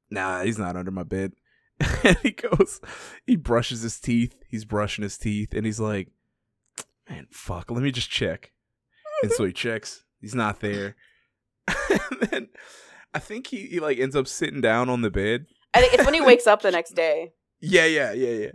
"Nah, 0.10 0.44
he's 0.44 0.60
not 0.60 0.76
under 0.76 0.92
my 0.92 1.04
bed." 1.04 1.34
and 2.04 2.18
he 2.18 2.32
goes, 2.32 2.82
he 3.26 3.38
brushes 3.38 3.82
his 3.84 4.00
teeth. 4.02 4.36
He's 4.50 4.66
brushing 4.66 5.04
his 5.04 5.18
teeth, 5.18 5.54
and 5.54 5.66
he's 5.66 5.80
like, 5.80 6.10
"Man, 7.10 7.28
fuck, 7.32 7.72
let 7.72 7.82
me 7.82 7.92
just 7.92 8.10
check." 8.10 8.52
and 9.24 9.32
so 9.32 9.46
he 9.46 9.54
checks. 9.54 10.04
He's 10.20 10.36
not 10.36 10.60
there. 10.60 10.96
and 11.90 12.30
then 12.30 12.48
I 13.14 13.20
think 13.20 13.48
he, 13.48 13.68
he 13.68 13.80
like 13.80 14.00
ends 14.00 14.16
up 14.16 14.28
sitting 14.28 14.62
down 14.62 14.90
on 14.90 15.02
the 15.02 15.10
bed 15.12 15.46
I 15.74 15.82
think 15.82 15.94
it's 15.94 16.06
when 16.06 16.14
he 16.14 16.22
wakes 16.22 16.48
up 16.48 16.62
the 16.62 16.72
next 16.80 16.92
day. 16.96 17.34
yeah, 17.60 17.86
yeah, 17.86 18.12
yeah, 18.12 18.30
yeah. 18.30 18.52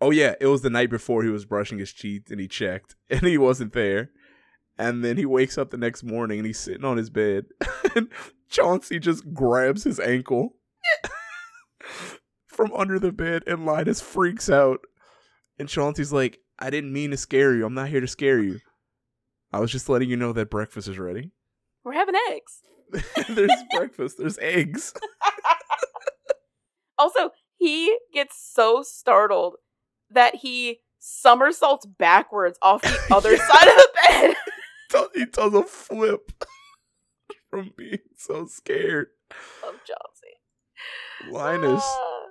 Oh 0.00 0.10
yeah, 0.10 0.34
it 0.40 0.46
was 0.46 0.62
the 0.62 0.70
night 0.70 0.90
before 0.90 1.22
he 1.24 1.28
was 1.28 1.44
brushing 1.44 1.78
his 1.78 1.92
teeth 1.92 2.30
and 2.30 2.40
he 2.40 2.48
checked 2.48 2.96
and 3.10 3.22
he 3.22 3.38
wasn't 3.38 3.72
there. 3.72 4.10
And 4.78 5.04
then 5.04 5.16
he 5.16 5.26
wakes 5.26 5.58
up 5.58 5.70
the 5.70 5.76
next 5.76 6.04
morning 6.04 6.38
and 6.38 6.46
he's 6.46 6.60
sitting 6.60 6.84
on 6.84 6.96
his 6.98 7.10
bed 7.10 7.46
and 7.96 8.08
Chauncey 8.48 9.00
just 9.00 9.34
grabs 9.34 9.82
his 9.82 9.98
ankle 9.98 10.54
from 12.46 12.72
under 12.74 12.98
the 13.00 13.10
bed 13.10 13.42
and 13.46 13.66
Linus 13.66 14.00
freaks 14.00 14.48
out. 14.48 14.80
And 15.58 15.68
Chauncey's 15.68 16.12
like, 16.12 16.38
I 16.60 16.70
didn't 16.70 16.92
mean 16.92 17.10
to 17.10 17.16
scare 17.16 17.54
you. 17.54 17.66
I'm 17.66 17.74
not 17.74 17.88
here 17.88 18.00
to 18.00 18.06
scare 18.06 18.40
you. 18.40 18.60
I 19.52 19.58
was 19.58 19.72
just 19.72 19.88
letting 19.88 20.08
you 20.10 20.16
know 20.16 20.32
that 20.32 20.50
breakfast 20.50 20.86
is 20.86 20.98
ready. 20.98 21.32
We're 21.88 21.94
having 21.94 22.14
eggs. 22.30 22.60
There's 23.30 23.50
breakfast. 23.74 24.16
There's 24.18 24.38
eggs. 24.38 24.92
Also, 26.98 27.30
he 27.56 27.96
gets 28.12 28.34
so 28.52 28.82
startled 28.82 29.54
that 30.10 30.34
he 30.34 30.80
somersaults 30.98 31.86
backwards 31.86 32.58
off 32.60 32.82
the 32.82 32.98
other 33.14 33.32
Yeah. 33.36 33.46
side 33.46 33.68
of 33.68 33.74
the 33.76 33.88
bed. 34.08 35.06
he 35.14 35.24
does 35.26 35.54
a 35.54 35.62
flip 35.62 36.32
from 37.50 37.72
being 37.76 38.00
so 38.16 38.46
scared. 38.46 39.06
Love 39.64 39.76
Chauncey. 39.86 41.30
Linus. 41.30 41.84
Ah. 41.84 42.24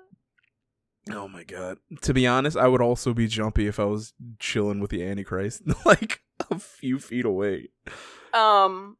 Oh 1.14 1.28
my 1.30 1.46
god. 1.46 1.78
To 2.02 2.14
be 2.14 2.28
honest, 2.28 2.58
I 2.58 2.68
would 2.68 2.82
also 2.82 3.14
be 3.14 3.28
jumpy 3.28 3.68
if 3.68 3.80
I 3.80 3.86
was 3.86 4.14
chilling 4.40 4.82
with 4.82 4.92
the 4.92 5.02
Antichrist, 5.08 5.62
like 5.86 6.20
a 6.52 6.60
few 6.60 7.00
feet 7.00 7.24
away. 7.24 7.70
Um. 8.34 8.98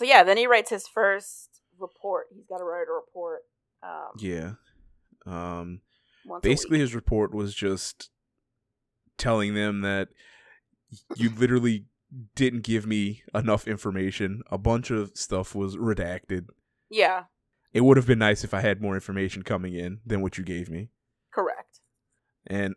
So 0.00 0.06
yeah, 0.06 0.22
then 0.22 0.38
he 0.38 0.46
writes 0.46 0.70
his 0.70 0.88
first 0.88 1.60
report. 1.78 2.28
He's 2.34 2.46
got 2.46 2.56
to 2.56 2.64
write 2.64 2.86
a 2.88 2.92
report. 2.92 3.42
Um, 3.82 4.12
Yeah. 4.16 4.52
Um 5.26 5.82
basically 6.42 6.78
his 6.78 6.94
report 6.94 7.34
was 7.34 7.54
just 7.54 8.08
telling 9.18 9.52
them 9.52 9.82
that 9.82 10.08
you 11.16 11.28
literally 11.36 11.84
didn't 12.34 12.62
give 12.62 12.86
me 12.86 13.24
enough 13.34 13.68
information. 13.68 14.40
A 14.50 14.56
bunch 14.56 14.90
of 14.90 15.10
stuff 15.14 15.54
was 15.54 15.76
redacted. 15.76 16.46
Yeah, 16.88 17.24
It 17.74 17.82
would 17.82 17.98
have 17.98 18.06
been 18.06 18.18
nice 18.20 18.42
if 18.42 18.54
I 18.54 18.60
had 18.62 18.80
more 18.80 18.94
information 18.94 19.42
coming 19.42 19.74
in 19.74 20.00
than 20.06 20.22
what 20.22 20.38
you 20.38 20.44
gave 20.44 20.70
me. 20.70 20.88
correct. 21.30 21.80
And 22.46 22.74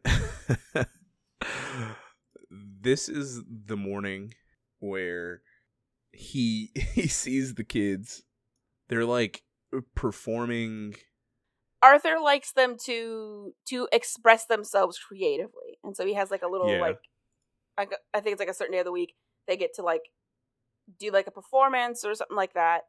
this 2.51 3.07
is 3.07 3.41
the 3.47 3.77
morning 3.77 4.33
where 4.79 5.41
he 6.13 6.71
he 6.93 7.07
sees 7.07 7.55
the 7.55 7.63
kids. 7.63 8.23
They're 8.87 9.05
like 9.05 9.43
performing 9.95 10.95
Arthur 11.81 12.15
likes 12.23 12.53
them 12.53 12.77
to 12.85 13.53
to 13.69 13.87
express 13.91 14.45
themselves 14.45 14.97
creatively, 14.99 15.79
and 15.83 15.97
so 15.97 16.05
he 16.05 16.13
has 16.13 16.31
like 16.31 16.43
a 16.43 16.47
little 16.47 16.69
Yeah. 16.71 16.79
like, 16.81 16.99
I 17.77 17.85
think 18.21 18.33
it's 18.33 18.39
like 18.39 18.47
a 18.49 18.53
certain 18.53 18.71
day 18.73 18.79
of 18.79 18.85
the 18.85 18.91
week 18.91 19.15
they 19.47 19.57
get 19.57 19.73
to 19.75 19.81
like 19.81 20.03
do 20.99 21.11
like 21.11 21.27
a 21.27 21.31
performance 21.31 22.05
or 22.05 22.13
something 22.15 22.37
like 22.37 22.53
that. 22.53 22.83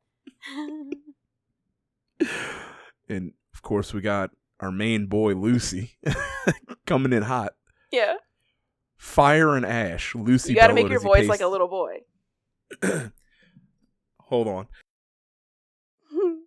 and 3.09 3.33
of 3.55 3.63
course 3.63 3.93
we 3.93 4.01
got 4.01 4.31
our 4.61 4.71
main 4.71 5.07
boy 5.07 5.35
Lucy 5.35 5.97
coming 6.87 7.13
in 7.13 7.23
hot. 7.25 7.55
yeah, 7.91 8.15
Fire 8.97 9.57
and 9.57 9.67
ash. 9.67 10.15
Lucy 10.15 10.53
you 10.53 10.59
got 10.59 10.69
to 10.69 10.75
make 10.75 10.89
your 10.89 11.01
voice 11.01 11.29
like 11.29 11.41
a 11.41 11.47
little 11.49 11.69
boy. 11.69 11.99
Hold 14.21 14.49
on. 14.49 14.67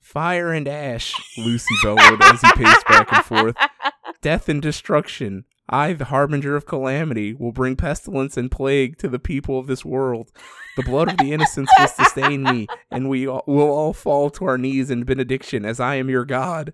Fire 0.00 0.52
and 0.52 0.68
ash. 0.68 1.14
Lucy 1.36 1.74
bellowed 1.82 2.22
as 2.22 2.40
he 2.40 2.52
paced 2.52 2.86
back 2.86 3.12
and 3.12 3.24
forth. 3.24 3.56
Death 4.22 4.48
and 4.48 4.62
destruction. 4.62 5.44
I, 5.68 5.94
the 5.94 6.06
harbinger 6.06 6.54
of 6.54 6.64
calamity, 6.66 7.34
will 7.34 7.52
bring 7.52 7.74
pestilence 7.74 8.36
and 8.36 8.50
plague 8.50 8.98
to 8.98 9.08
the 9.08 9.18
people 9.18 9.58
of 9.58 9.66
this 9.66 9.84
world. 9.84 10.30
The 10.76 10.84
blood 10.84 11.08
of 11.08 11.16
the 11.18 11.32
innocents 11.32 11.72
will 11.78 11.88
sustain 11.88 12.44
me, 12.44 12.68
and 12.90 13.08
we 13.08 13.26
all, 13.26 13.42
will 13.46 13.70
all 13.70 13.92
fall 13.92 14.30
to 14.30 14.44
our 14.44 14.58
knees 14.58 14.90
in 14.90 15.02
benediction 15.02 15.64
as 15.64 15.80
I 15.80 15.96
am 15.96 16.08
your 16.08 16.24
God. 16.24 16.72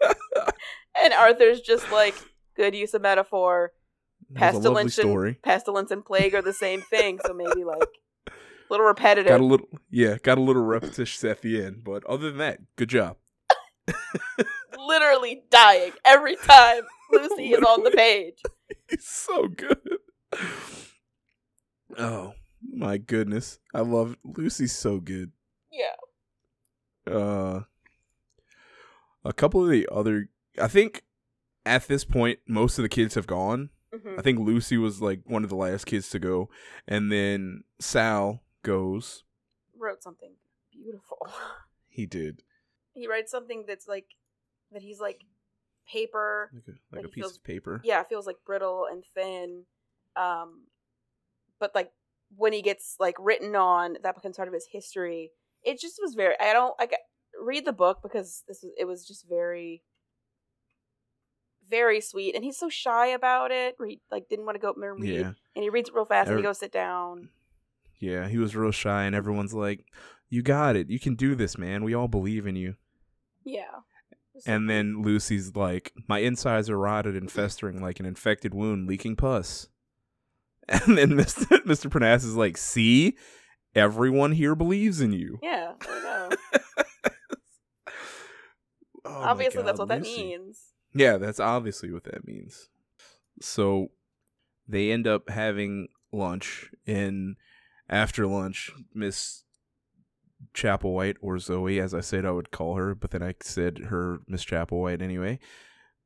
and 1.02 1.12
Arthur's 1.12 1.60
just 1.60 1.90
like 1.90 2.14
good 2.54 2.74
use 2.74 2.94
of 2.94 3.02
metaphor. 3.02 3.72
Pestilence 4.34 4.98
and 4.98 5.06
story. 5.08 5.38
pestilence 5.42 5.90
and 5.90 6.04
plague 6.04 6.34
are 6.34 6.42
the 6.42 6.52
same 6.52 6.82
thing, 6.82 7.18
so 7.24 7.32
maybe 7.32 7.64
like 7.64 7.88
a 8.26 8.32
little 8.70 8.86
repetitive. 8.86 9.28
Got 9.30 9.40
a 9.40 9.44
little, 9.44 9.68
yeah, 9.90 10.16
got 10.22 10.38
a 10.38 10.42
little 10.42 10.62
repetition 10.64 11.28
at 11.30 11.40
the 11.42 11.62
end, 11.64 11.82
but 11.84 12.04
other 12.04 12.28
than 12.28 12.38
that, 12.38 12.60
good 12.76 12.88
job. 12.90 13.16
Literally 14.78 15.42
dying 15.50 15.92
every 16.04 16.36
time 16.36 16.82
Lucy 17.12 17.52
is 17.52 17.62
on 17.62 17.84
the 17.84 17.90
page. 17.90 18.40
He's 18.90 19.06
so 19.06 19.48
good. 19.48 19.78
Oh 21.96 22.34
my 22.62 22.98
goodness, 22.98 23.58
I 23.74 23.80
love 23.80 24.16
Lucy's 24.24 24.72
so 24.76 24.98
good. 25.00 25.32
Yeah. 25.72 27.12
uh 27.14 27.62
a 29.24 29.32
couple 29.32 29.62
of 29.62 29.70
the 29.70 29.86
other 29.92 30.28
i 30.60 30.66
think 30.68 31.02
at 31.66 31.86
this 31.88 32.04
point 32.04 32.38
most 32.46 32.78
of 32.78 32.82
the 32.82 32.88
kids 32.88 33.14
have 33.14 33.26
gone 33.26 33.70
Mhm. 33.94 34.18
i 34.18 34.22
think 34.22 34.38
lucy 34.38 34.76
was 34.76 35.00
like 35.00 35.20
one 35.24 35.44
of 35.44 35.50
the 35.50 35.56
last 35.56 35.86
kids 35.86 36.10
to 36.10 36.18
go 36.18 36.48
and 36.86 37.10
then 37.10 37.64
sal 37.80 38.42
goes 38.62 39.24
Wrote 39.76 40.02
something 40.02 40.32
beautiful. 40.72 41.28
he 41.88 42.04
did 42.06 42.42
He 42.94 43.06
writes 43.06 43.30
something 43.30 43.64
that's 43.66 43.86
like 43.88 44.06
that 44.72 44.82
he's 44.82 44.98
like 45.00 45.22
paper. 45.90 46.50
like 46.52 46.64
a, 46.66 46.70
like 46.70 46.78
Like 46.92 47.04
a 47.04 47.08
piece 47.08 47.14
feels- 47.24 47.36
of 47.36 47.44
paper 47.44 47.80
Yeah, 47.84 48.00
it 48.00 48.08
feels 48.08 48.26
like 48.26 48.36
brittle 48.44 48.86
and 48.90 49.04
thin. 49.14 49.64
Um 50.16 50.64
but 51.60 51.74
like 51.74 51.92
when 52.36 52.52
he 52.52 52.60
gets 52.60 52.96
like 53.00 53.14
written 53.18 53.56
on, 53.56 53.96
that 54.02 54.14
becomes 54.14 54.36
part 54.36 54.48
of 54.48 54.54
his 54.54 54.66
history. 54.70 55.30
It 55.62 55.80
just 55.80 55.98
was 56.02 56.14
very 56.14 56.34
I 56.40 56.52
don't 56.52 56.74
like 56.78 56.94
read 57.40 57.64
the 57.64 57.72
book 57.72 58.00
because 58.02 58.42
this 58.48 58.62
was 58.62 58.72
it 58.76 58.84
was 58.84 59.06
just 59.06 59.28
very 59.28 59.82
very 61.68 62.00
sweet 62.00 62.34
and 62.34 62.42
he's 62.44 62.58
so 62.58 62.68
shy 62.68 63.08
about 63.08 63.50
it. 63.50 63.76
He 63.86 64.00
like 64.10 64.28
didn't 64.28 64.44
want 64.46 64.56
to 64.56 64.60
go 64.60 64.70
up 64.70 64.76
there 64.80 64.92
and 64.92 65.02
read. 65.02 65.14
yeah 65.20 65.32
And 65.54 65.62
he 65.62 65.70
reads 65.70 65.88
it 65.88 65.94
real 65.94 66.04
fast 66.04 66.28
and 66.30 66.38
he 66.38 66.42
goes 66.42 66.58
sit 66.58 66.72
down. 66.72 67.28
yeah 68.00 68.28
he 68.28 68.38
was 68.38 68.54
real 68.56 68.70
shy 68.72 69.04
and 69.04 69.14
everyone's 69.14 69.54
like 69.54 69.84
you 70.30 70.42
got 70.42 70.76
it 70.76 70.88
you 70.90 70.98
can 71.00 71.14
do 71.14 71.34
this 71.34 71.56
man 71.58 71.82
we 71.84 71.94
all 71.94 72.08
believe 72.08 72.46
in 72.46 72.56
you 72.56 72.74
Yeah. 73.44 73.80
And 74.46 74.70
then 74.70 75.02
lucy's 75.02 75.56
like 75.56 75.92
my 76.08 76.18
insides 76.20 76.70
are 76.70 76.78
rotted 76.78 77.16
and 77.16 77.30
festering 77.30 77.82
like 77.82 77.98
an 77.98 78.06
infected 78.06 78.54
wound 78.54 78.86
leaking 78.88 79.16
pus 79.16 79.68
and 80.68 80.96
then 80.98 81.10
mr 81.12 81.44
mr 81.64 81.90
Parnassus 81.90 82.24
is 82.28 82.36
like 82.36 82.56
see 82.56 83.16
everyone 83.74 84.32
here 84.32 84.54
believes 84.54 85.00
in 85.00 85.12
you 85.12 85.38
Yeah, 85.42 85.72
I 85.80 86.00
know. 86.00 86.28
Oh 89.04 89.22
Obviously 89.22 89.62
that's 89.62 89.78
God, 89.78 89.88
what 89.88 89.88
that 89.88 90.02
means. 90.02 90.60
Yeah, 90.94 91.18
that's 91.18 91.40
obviously 91.40 91.92
what 91.92 92.04
that 92.04 92.26
means. 92.26 92.68
So 93.40 93.88
they 94.66 94.90
end 94.90 95.06
up 95.06 95.30
having 95.30 95.88
lunch, 96.12 96.70
and 96.86 97.36
after 97.88 98.26
lunch, 98.26 98.70
Miss 98.94 99.44
Chapelwhite 100.54 101.16
or 101.20 101.38
Zoe, 101.38 101.80
as 101.80 101.94
I 101.94 102.00
said, 102.00 102.24
I 102.24 102.30
would 102.30 102.50
call 102.50 102.76
her, 102.76 102.94
but 102.94 103.10
then 103.10 103.22
I 103.22 103.34
said 103.40 103.78
her 103.88 104.20
Miss 104.26 104.44
Chapelwhite 104.44 105.02
anyway. 105.02 105.38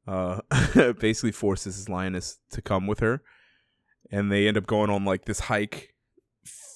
Uh, 0.07 0.41
basically 0.99 1.33
forces 1.33 1.89
Linus 1.89 2.39
to 2.51 2.61
come 2.61 2.87
with 2.87 3.01
her, 3.01 3.23
and 4.11 4.33
they 4.33 4.49
end 4.49 4.57
up 4.57 4.67
going 4.67 4.91
on 4.91 5.05
like 5.05 5.27
this 5.27 5.41
hike 5.41 5.95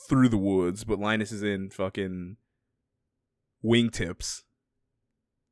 through 0.09 0.29
the 0.29 0.39
woods. 0.39 0.85
But 0.85 1.01
Linus 1.01 1.33
is 1.33 1.43
in 1.43 1.71
fucking 1.71 2.37
wingtips 3.65 4.43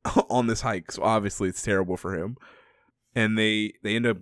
on 0.29 0.47
this 0.47 0.61
hike, 0.61 0.91
so 0.91 1.03
obviously 1.03 1.49
it's 1.49 1.61
terrible 1.61 1.97
for 1.97 2.15
him. 2.15 2.37
And 3.15 3.37
they 3.37 3.73
they 3.83 3.95
end 3.95 4.05
up 4.05 4.17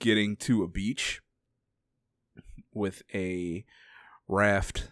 getting 0.00 0.36
to 0.36 0.62
a 0.62 0.68
beach 0.68 1.20
with 2.72 3.02
a 3.14 3.64
raft 4.28 4.90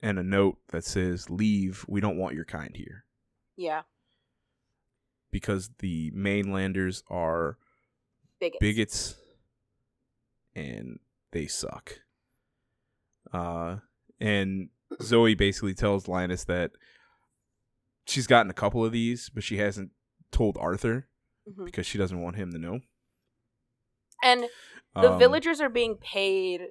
and 0.00 0.18
a 0.18 0.22
note 0.22 0.58
that 0.70 0.84
says 0.84 1.28
leave 1.30 1.84
we 1.88 2.00
don't 2.00 2.16
want 2.16 2.34
your 2.34 2.44
kind 2.44 2.74
here 2.76 3.04
Yeah. 3.56 3.82
because 5.30 5.70
the 5.80 6.10
mainlanders 6.14 7.02
are 7.10 7.58
Bigots. 8.40 8.58
bigots 8.60 9.14
and 10.54 10.98
they 11.32 11.46
suck 11.46 12.00
uh 13.32 13.76
and 14.20 14.68
zoe 15.02 15.34
basically 15.34 15.74
tells 15.74 16.06
linus 16.08 16.44
that 16.44 16.70
she's 18.06 18.26
gotten 18.26 18.50
a 18.50 18.54
couple 18.54 18.84
of 18.84 18.92
these 18.92 19.28
but 19.30 19.42
she 19.44 19.56
hasn't 19.58 19.90
told 20.32 20.56
arthur 20.58 21.08
Mhm. 21.48 21.64
because 21.66 21.86
she 21.86 21.98
doesn't 21.98 22.20
want 22.22 22.36
him 22.36 22.52
to 22.52 22.58
know 22.58 22.80
And 24.22 24.48
the 24.94 25.10
Um, 25.12 25.18
villagers 25.18 25.60
are 25.60 25.68
being 25.68 25.96
paid 25.96 26.68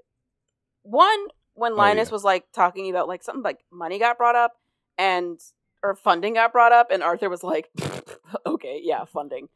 one 0.81 1.27
when 1.53 1.73
Oh, 1.73 1.75
Linus 1.75 2.09
yeah. 2.09 2.13
was 2.13 2.23
like 2.23 2.51
talking 2.51 2.89
about 2.89 3.07
like 3.07 3.21
something 3.23 3.43
like 3.43 3.59
money 3.71 3.99
got 3.99 4.17
brought 4.17 4.35
up 4.35 4.53
and 4.97 5.39
or 5.83 5.95
funding 5.95 6.33
got 6.33 6.51
brought 6.51 6.71
up 6.71 6.87
and 6.89 7.03
Arthur 7.03 7.29
was 7.29 7.43
like 7.43 7.69
okay 8.45 8.79
yeah 8.83 9.05
funding 9.05 9.49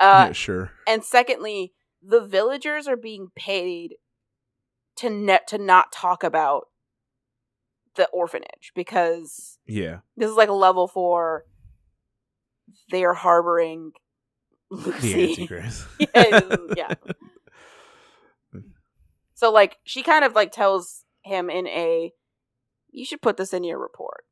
uh 0.00 0.26
yeah 0.28 0.32
sure 0.32 0.70
and 0.86 1.04
secondly 1.04 1.74
the 2.00 2.20
villagers 2.20 2.88
are 2.88 2.96
being 2.96 3.28
paid 3.36 3.96
to 4.96 5.10
net 5.10 5.46
to 5.48 5.58
not 5.58 5.92
talk 5.92 6.22
about 6.24 6.68
the 7.96 8.08
orphanage 8.08 8.72
because 8.74 9.58
yeah 9.66 9.98
this 10.16 10.30
is 10.30 10.36
like 10.36 10.48
a 10.48 10.54
level 10.54 10.88
4 10.88 11.44
they 12.90 13.04
are 13.04 13.14
harboring 13.14 13.92
the 14.70 14.76
Lucy 14.76 15.30
antichrist 15.30 15.86
yeah. 16.76 16.94
So 19.42 19.50
like 19.50 19.78
she 19.82 20.04
kind 20.04 20.24
of 20.24 20.36
like 20.36 20.52
tells 20.52 21.02
him 21.24 21.50
in 21.50 21.66
a 21.66 22.12
you 22.92 23.04
should 23.04 23.20
put 23.20 23.36
this 23.36 23.52
in 23.52 23.64
your 23.64 23.76
report. 23.76 24.22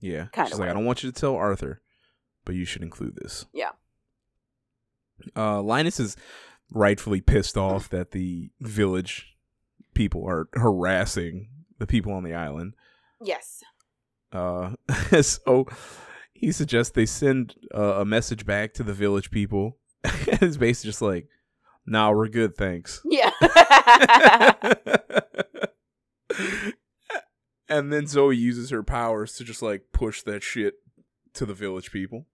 Yeah. 0.00 0.28
Kinda 0.32 0.48
She's 0.48 0.58
like, 0.58 0.68
way. 0.68 0.70
I 0.70 0.72
don't 0.72 0.86
want 0.86 1.02
you 1.02 1.12
to 1.12 1.20
tell 1.20 1.34
Arthur, 1.34 1.82
but 2.46 2.54
you 2.54 2.64
should 2.64 2.80
include 2.80 3.16
this. 3.16 3.44
Yeah. 3.52 3.72
Uh, 5.36 5.60
Linus 5.60 6.00
is 6.00 6.16
rightfully 6.70 7.20
pissed 7.20 7.58
off 7.58 7.90
that 7.90 8.12
the 8.12 8.48
village 8.58 9.36
people 9.92 10.26
are 10.26 10.48
harassing 10.54 11.48
the 11.78 11.86
people 11.86 12.12
on 12.12 12.22
the 12.24 12.34
island. 12.34 12.74
Yes. 13.22 13.62
Uh, 14.32 14.72
so 15.22 15.66
he 16.34 16.52
suggests 16.52 16.92
they 16.92 17.06
send 17.06 17.54
uh, 17.74 18.00
a 18.00 18.04
message 18.04 18.44
back 18.46 18.74
to 18.74 18.82
the 18.82 18.92
village 18.94 19.30
people. 19.30 19.78
it's 20.04 20.56
basically 20.56 20.88
just 20.88 21.02
like, 21.02 21.28
"Nah, 21.86 22.10
we're 22.10 22.28
good, 22.28 22.56
thanks." 22.56 23.00
Yeah. 23.04 23.30
and 27.68 27.92
then 27.92 28.06
Zoe 28.06 28.36
uses 28.36 28.70
her 28.70 28.82
powers 28.82 29.34
to 29.36 29.44
just 29.44 29.62
like 29.62 29.84
push 29.92 30.22
that 30.22 30.42
shit 30.42 30.74
to 31.34 31.46
the 31.46 31.54
village 31.54 31.90
people. 31.90 32.26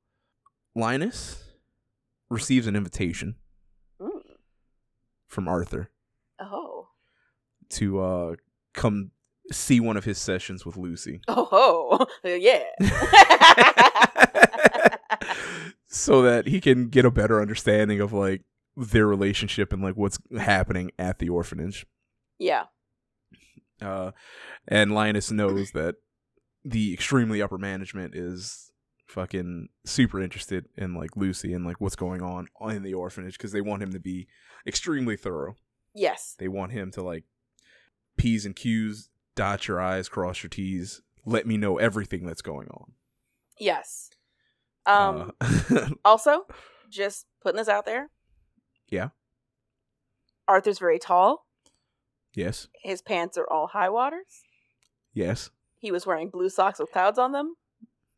Linus 0.75 1.45
receives 2.31 2.67
an 2.67 2.77
invitation 2.77 3.37
Mm. 4.01 4.23
from 5.29 5.47
Arthur 5.49 5.91
Oh. 6.41 6.89
to 7.71 8.01
uh 8.01 8.35
come 8.75 9.11
see 9.51 9.81
one 9.81 9.97
of 9.97 10.05
his 10.05 10.19
sessions 10.19 10.65
with 10.65 10.77
Lucy. 10.77 11.21
Oh. 11.29 12.07
Yeah. 12.25 12.63
so 15.89 16.23
that 16.23 16.47
he 16.47 16.61
can 16.61 16.89
get 16.89 17.05
a 17.05 17.11
better 17.11 17.41
understanding 17.41 18.01
of 18.01 18.13
like 18.13 18.43
their 18.77 19.07
relationship 19.07 19.73
and 19.73 19.83
like 19.83 19.97
what's 19.97 20.19
happening 20.39 20.91
at 20.99 21.19
the 21.19 21.29
orphanage. 21.29 21.87
yeah. 22.39 22.65
Uh, 23.81 24.13
and 24.69 24.95
Linus 24.95 25.33
knows 25.33 25.73
that 25.73 25.97
the 26.65 26.95
extremely 26.95 27.43
upper 27.43 27.59
management 27.59 28.15
is 28.15 28.71
fucking 29.09 29.69
super 29.85 30.23
interested 30.23 30.67
in 30.77 30.95
like 30.95 31.17
Lucy 31.17 31.53
and 31.53 31.67
like 31.67 31.81
what's 31.81 31.97
going 31.97 32.23
on 32.23 32.47
in 32.71 32.85
the 32.85 32.95
orphanage 32.95 33.37
because 33.37 33.51
they 33.51 33.61
want 33.61 33.83
him 33.83 33.93
to 33.93 33.99
be 33.99 34.29
extremely 34.69 35.17
thorough. 35.17 35.57
Yes. 35.97 36.37
They 36.39 36.47
want 36.47 36.71
him 36.71 36.93
to 36.93 37.03
like 37.03 37.25
P's 38.17 38.47
and 38.47 38.55
Q's, 38.55 39.09
dot 39.35 39.67
your 39.69 39.81
I's, 39.81 40.09
cross 40.09 40.43
your 40.43 40.51
T's, 40.51 41.03
let 41.25 41.47
me 41.47 41.57
know 41.57 41.79
everything 41.79 42.25
that's 42.27 42.43
going 42.43 42.69
on. 42.69 42.93
Yes. 43.59 44.11
Um 44.87 45.33
Uh, 45.41 45.89
also, 46.05 46.47
just 46.91 47.27
putting 47.41 47.59
this 47.59 47.69
out 47.69 47.85
there. 47.87 48.11
Yeah. 48.89 49.09
Arthur's 50.49 50.79
very 50.79 50.99
tall. 50.99 51.47
yes, 52.35 52.69
His 52.83 53.01
pants 53.01 53.39
are 53.39 53.49
all 53.51 53.69
high 53.69 53.89
waters. 53.89 54.43
yes, 55.15 55.51
He 55.79 55.91
was 55.93 56.05
wearing 56.07 56.29
blue 56.31 56.49
socks 56.49 56.79
with 56.79 56.91
clouds 56.91 57.19
on 57.19 57.33
them. 57.33 57.55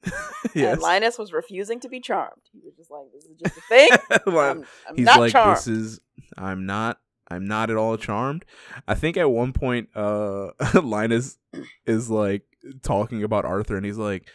yes. 0.55 0.75
And 0.75 0.83
Linus 0.83 1.19
was 1.19 1.33
refusing 1.33 1.81
to 1.81 1.89
be 1.89 2.01
charmed. 2.01 2.43
He 2.53 2.61
was 2.65 2.75
just 2.77 2.91
like, 2.91 3.05
"This 3.15 3.25
is 3.25 3.37
just 3.39 3.57
a 3.57 3.61
thing. 3.63 3.89
Like, 4.27 4.57
I'm, 4.57 4.65
I'm 4.89 4.97
he's 4.97 5.07
not 5.07 5.21
like 5.21 5.33
charmed." 5.33 5.57
this 5.57 5.67
is 5.67 6.01
i'm 6.37 6.67
not 6.67 6.99
i'm 7.29 7.47
not 7.47 7.71
at 7.71 7.77
all 7.77 7.97
charmed. 7.97 8.45
I 8.87 8.95
think 8.95 9.17
at 9.17 9.31
one 9.31 9.53
point 9.53 9.89
uh 9.95 10.51
linus 10.83 11.39
is 11.87 12.11
like 12.11 12.43
talking 12.83 13.23
about 13.23 13.45
arthur 13.45 13.77
and 13.77 13.85
he's 13.87 13.99
like 13.99 14.27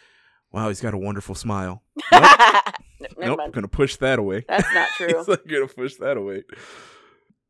wow 0.51 0.67
he's 0.67 0.81
got 0.81 0.93
a 0.93 0.97
wonderful 0.97 1.35
smile. 1.35 1.83
Nope, 3.01 3.11
nope 3.17 3.37
mind. 3.37 3.53
gonna 3.53 3.67
push 3.69 3.95
that 3.97 4.19
away. 4.19 4.43
That's 4.49 4.73
not 4.73 4.89
true. 4.97 5.07
he's 5.07 5.27
like 5.29 5.47
gonna 5.47 5.67
push 5.67 5.95
that 5.95 6.17
away. 6.17 6.43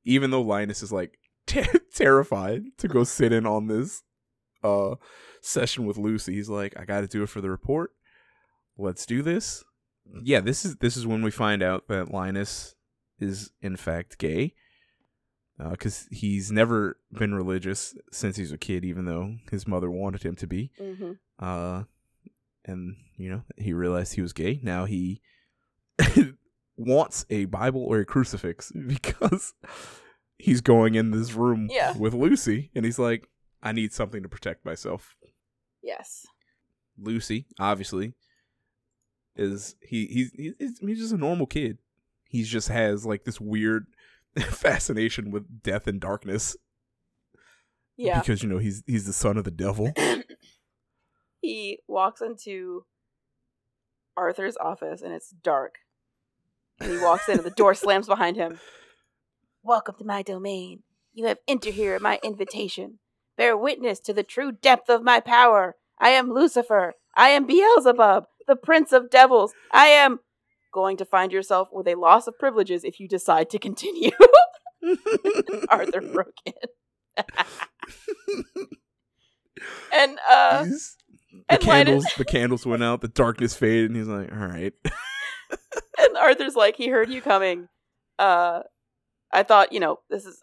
Even 0.05 0.29
though 0.29 0.41
linus 0.41 0.83
is 0.83 0.91
like 0.91 1.17
ter- 1.47 1.65
terrified 1.95 2.61
to 2.77 2.87
go 2.87 3.03
sit 3.03 3.31
in 3.33 3.47
on 3.47 3.65
this 3.67 4.03
uh 4.63 4.95
session 5.41 5.85
with 5.85 5.97
lucy 5.97 6.33
he's 6.33 6.49
like 6.49 6.73
i 6.77 6.83
gotta 6.85 7.07
do 7.07 7.23
it 7.23 7.29
for 7.29 7.41
the 7.41 7.49
report. 7.49 7.91
Let's 8.77 9.05
do 9.07 9.23
this. 9.23 9.63
Yeah 10.23 10.39
this 10.41 10.65
is 10.65 10.75
this 10.77 10.95
is 10.95 11.07
when 11.07 11.23
we 11.23 11.31
find 11.31 11.63
out 11.63 11.87
that 11.87 12.11
linus 12.11 12.75
is 13.19 13.51
in 13.61 13.75
fact 13.75 14.19
gay 14.19 14.53
because 15.71 16.07
he's 16.11 16.51
never 16.51 16.97
been 17.11 17.35
religious 17.35 17.95
since 18.11 18.37
he 18.37 18.43
was 18.43 18.51
a 18.51 18.57
kid 18.57 18.85
even 18.85 19.05
though 19.05 19.35
his 19.51 19.67
mother 19.67 19.91
wanted 19.91 20.23
him 20.23 20.35
to 20.37 20.47
be. 20.47 20.71
Hmm 20.77 21.11
uh 21.39 21.83
and 22.65 22.95
you 23.17 23.29
know 23.29 23.43
he 23.57 23.73
realized 23.73 24.13
he 24.13 24.21
was 24.21 24.33
gay. 24.33 24.59
Now 24.63 24.85
he 24.85 25.21
wants 26.77 27.25
a 27.29 27.45
bible 27.45 27.83
or 27.83 27.99
a 27.99 28.05
crucifix 28.05 28.71
because 28.87 29.53
he's 30.37 30.61
going 30.61 30.95
in 30.95 31.11
this 31.11 31.33
room 31.33 31.67
Yeah. 31.69 31.97
with 31.97 32.13
lucy 32.13 32.71
and 32.73 32.85
he's 32.85 32.99
like 32.99 33.27
i 33.61 33.71
need 33.73 33.91
something 33.93 34.23
to 34.23 34.29
protect 34.29 34.65
myself. 34.65 35.15
Yes. 35.83 36.25
lucy 36.97 37.47
obviously 37.59 38.13
is 39.35 39.75
he 39.81 40.05
he's 40.07 40.31
he's, 40.57 40.79
he's 40.79 40.99
just 40.99 41.13
a 41.13 41.17
normal 41.17 41.45
kid. 41.45 41.77
He 42.25 42.43
just 42.43 42.67
has 42.67 43.05
like 43.05 43.23
this 43.23 43.39
weird 43.41 43.87
fascination 44.51 45.31
with 45.31 45.61
death 45.63 45.87
and 45.87 45.99
darkness 45.99 46.55
Yeah. 47.97 48.19
because 48.19 48.43
you 48.43 48.49
know 48.49 48.57
he's 48.57 48.83
he's 48.87 49.05
the 49.05 49.13
son 49.13 49.37
of 49.37 49.43
the 49.43 49.51
devil 49.51 49.91
he 51.41 51.79
walks 51.87 52.21
into 52.21 52.85
Arthur's 54.17 54.57
office 54.57 55.01
and 55.01 55.13
it's 55.13 55.29
dark. 55.29 55.75
And 56.81 56.91
he 56.91 56.97
walks 56.97 57.27
in 57.29 57.35
and 57.37 57.43
the 57.43 57.51
door 57.51 57.73
slams 57.75 58.07
behind 58.07 58.35
him. 58.35 58.59
Welcome 59.63 59.95
to 59.99 60.05
my 60.05 60.21
domain. 60.21 60.83
You 61.13 61.27
have 61.27 61.39
entered 61.47 61.73
here 61.73 61.95
at 61.95 62.01
my 62.01 62.19
invitation. 62.23 62.99
Bear 63.37 63.55
witness 63.57 63.99
to 64.01 64.13
the 64.13 64.23
true 64.23 64.51
depth 64.51 64.89
of 64.89 65.03
my 65.03 65.19
power. 65.19 65.75
I 65.99 66.09
am 66.09 66.33
Lucifer. 66.33 66.93
I 67.15 67.29
am 67.29 67.45
Beelzebub, 67.47 68.25
the 68.47 68.55
prince 68.55 68.91
of 68.91 69.09
devils. 69.09 69.53
I 69.71 69.87
am 69.87 70.19
going 70.71 70.97
to 70.97 71.05
find 71.05 71.31
yourself 71.31 71.69
with 71.71 71.87
a 71.87 71.95
loss 71.95 72.27
of 72.27 72.37
privileges 72.39 72.83
if 72.83 72.99
you 72.99 73.07
decide 73.07 73.49
to 73.51 73.59
continue. 73.59 74.11
Arthur 75.69 76.01
broke 76.13 76.33
in. 76.45 77.25
and 79.93 80.17
uh 80.29 80.63
He's- 80.65 80.95
the 81.47 81.55
and 81.55 81.63
Linus- 81.65 81.85
candles 81.85 82.05
the 82.17 82.25
candles 82.25 82.65
went 82.65 82.83
out 82.83 83.01
the 83.01 83.07
darkness 83.07 83.55
faded 83.55 83.91
and 83.91 83.97
he's 83.97 84.07
like 84.07 84.31
all 84.31 84.37
right 84.47 84.73
and 85.99 86.17
Arthur's 86.17 86.55
like, 86.55 86.75
he 86.75 86.87
heard 86.89 87.09
you 87.09 87.21
coming. 87.21 87.67
Uh, 88.17 88.61
I 89.31 89.43
thought, 89.43 89.73
you 89.73 89.79
know, 89.79 89.97
this 90.09 90.25
is. 90.25 90.39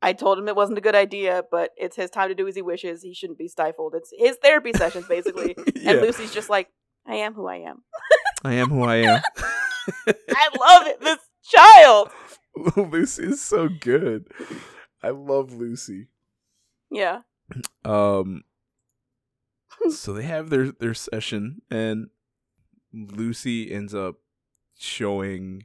I 0.00 0.12
told 0.12 0.38
him 0.38 0.46
it 0.48 0.54
wasn't 0.56 0.78
a 0.78 0.80
good 0.82 0.94
idea, 0.94 1.42
but 1.50 1.70
it's 1.76 1.96
his 1.96 2.08
time 2.10 2.28
to 2.28 2.34
do 2.34 2.46
as 2.46 2.54
he 2.54 2.62
wishes. 2.62 3.02
He 3.02 3.12
shouldn't 3.14 3.38
be 3.38 3.48
stifled. 3.48 3.94
It's 3.96 4.12
his 4.16 4.36
therapy 4.42 4.72
sessions, 4.72 5.06
basically. 5.08 5.56
yeah, 5.74 5.92
And 5.92 6.00
Lucy's 6.02 6.32
just 6.32 6.48
like, 6.48 6.68
I 7.06 7.16
am 7.16 7.34
who 7.34 7.46
I 7.48 7.56
am. 7.56 7.82
I 8.44 8.54
am 8.54 8.68
who 8.70 8.82
i 8.82 8.96
am 8.96 9.20
I 10.30 10.48
love 10.58 10.86
it. 10.86 11.00
This 11.00 11.18
child. 11.44 12.10
lucy 12.76 13.24
is 13.24 13.40
so 13.42 13.68
good 13.68 14.26
i 15.02 15.10
love 15.10 15.52
lucy 15.52 16.08
Yeah. 16.90 17.20
um 17.84 18.42
so 19.90 20.12
they 20.12 20.24
have 20.24 20.50
their 20.50 20.72
their 20.72 20.94
session 20.94 21.62
and 21.70 22.08
lucy 22.92 23.72
ends 23.72 23.94
up 23.94 24.16
showing 24.76 25.64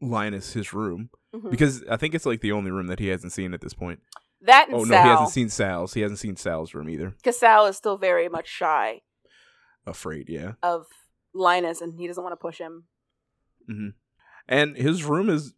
linus 0.00 0.52
his 0.54 0.72
room 0.72 1.10
Mhm. 1.34 1.50
because 1.50 1.84
i 1.90 1.96
think 1.96 2.14
it's 2.14 2.26
like 2.26 2.40
the 2.40 2.52
only 2.52 2.70
room 2.70 2.86
that 2.88 2.98
he 2.98 3.08
hasn't 3.08 3.32
seen 3.32 3.52
at 3.54 3.60
this 3.60 3.74
point 3.74 4.00
That 4.42 4.68
oh 4.72 4.84
no 4.84 5.02
he 5.02 5.08
hasn't 5.08 5.30
seen 5.30 5.48
sal's 5.48 5.94
he 5.94 6.00
hasn't 6.00 6.18
seen 6.20 6.36
sal's 6.36 6.74
room 6.74 6.88
either 6.88 7.10
Because 7.10 7.38
Sal 7.38 7.66
is 7.66 7.76
still 7.76 7.96
very 7.98 8.28
much 8.28 8.48
shy 8.48 9.02
afraid 9.86 10.28
yeah 10.28 10.52
of 10.62 10.86
Linus, 11.34 11.80
and 11.80 11.94
he 11.94 12.06
doesn't 12.06 12.22
want 12.22 12.32
to 12.32 12.36
push 12.42 12.58
him. 12.58 12.84
hmm 13.66 13.88
And 14.48 14.76
his 14.76 15.04
room 15.04 15.28
is 15.30 15.54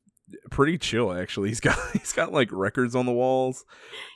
pretty 0.50 0.78
chill. 0.78 1.12
Actually, 1.12 1.48
he's 1.50 1.60
got 1.68 1.78
he's 1.92 2.12
got 2.12 2.32
like 2.32 2.48
records 2.52 2.94
on 2.94 3.06
the 3.06 3.12
walls. 3.12 3.64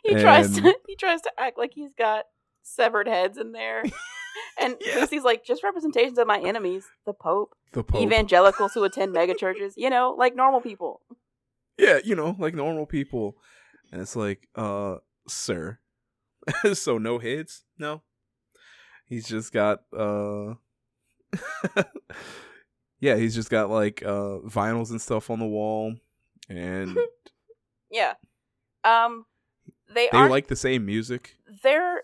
He 0.04 0.14
tries 0.14 0.54
to 0.56 0.74
he 0.86 0.96
tries 0.96 1.20
to 1.22 1.30
act 1.38 1.58
like 1.58 1.72
he's 1.74 1.94
got 1.94 2.24
severed 2.62 3.08
heads 3.08 3.38
in 3.38 3.52
there. 3.52 3.82
And 4.60 4.76
Yeah. 4.80 5.00
Lucy's 5.00 5.22
like, 5.24 5.44
just 5.46 5.62
representations 5.64 6.18
of 6.18 6.26
my 6.26 6.38
enemies, 6.38 6.84
the 7.06 7.14
Pope. 7.14 7.54
The 7.72 7.82
Pope. 7.82 8.02
evangelicals 8.02 8.72
who 8.74 8.84
attend 8.84 9.14
megachurches, 9.14 9.72
you 9.76 9.88
know, 9.88 10.14
like 10.16 10.34
normal 10.36 10.60
people. 10.60 11.00
yeah, 11.78 11.98
you 12.04 12.14
know, 12.14 12.36
like 12.38 12.54
normal 12.54 12.84
people. 12.86 13.36
And 13.92 14.00
it's 14.02 14.14
like, 14.16 14.46
uh, 14.54 14.96
sir. 15.26 15.78
so 16.74 16.98
no 16.98 17.18
heads? 17.18 17.64
No. 17.78 18.02
He's 19.06 19.26
just 19.26 19.52
got 19.54 19.80
uh 19.96 20.54
Yeah, 22.98 23.16
he's 23.16 23.34
just 23.34 23.50
got 23.50 23.68
like 23.70 24.02
uh 24.02 24.38
vinyls 24.46 24.90
and 24.90 25.00
stuff 25.00 25.28
on 25.30 25.38
the 25.38 25.46
wall. 25.46 25.94
And 26.48 26.96
Yeah. 27.90 28.14
Um 28.84 29.26
they, 29.94 30.08
they 30.10 30.28
like 30.28 30.48
the 30.48 30.56
same 30.56 30.84
music. 30.86 31.36
they're 31.62 32.02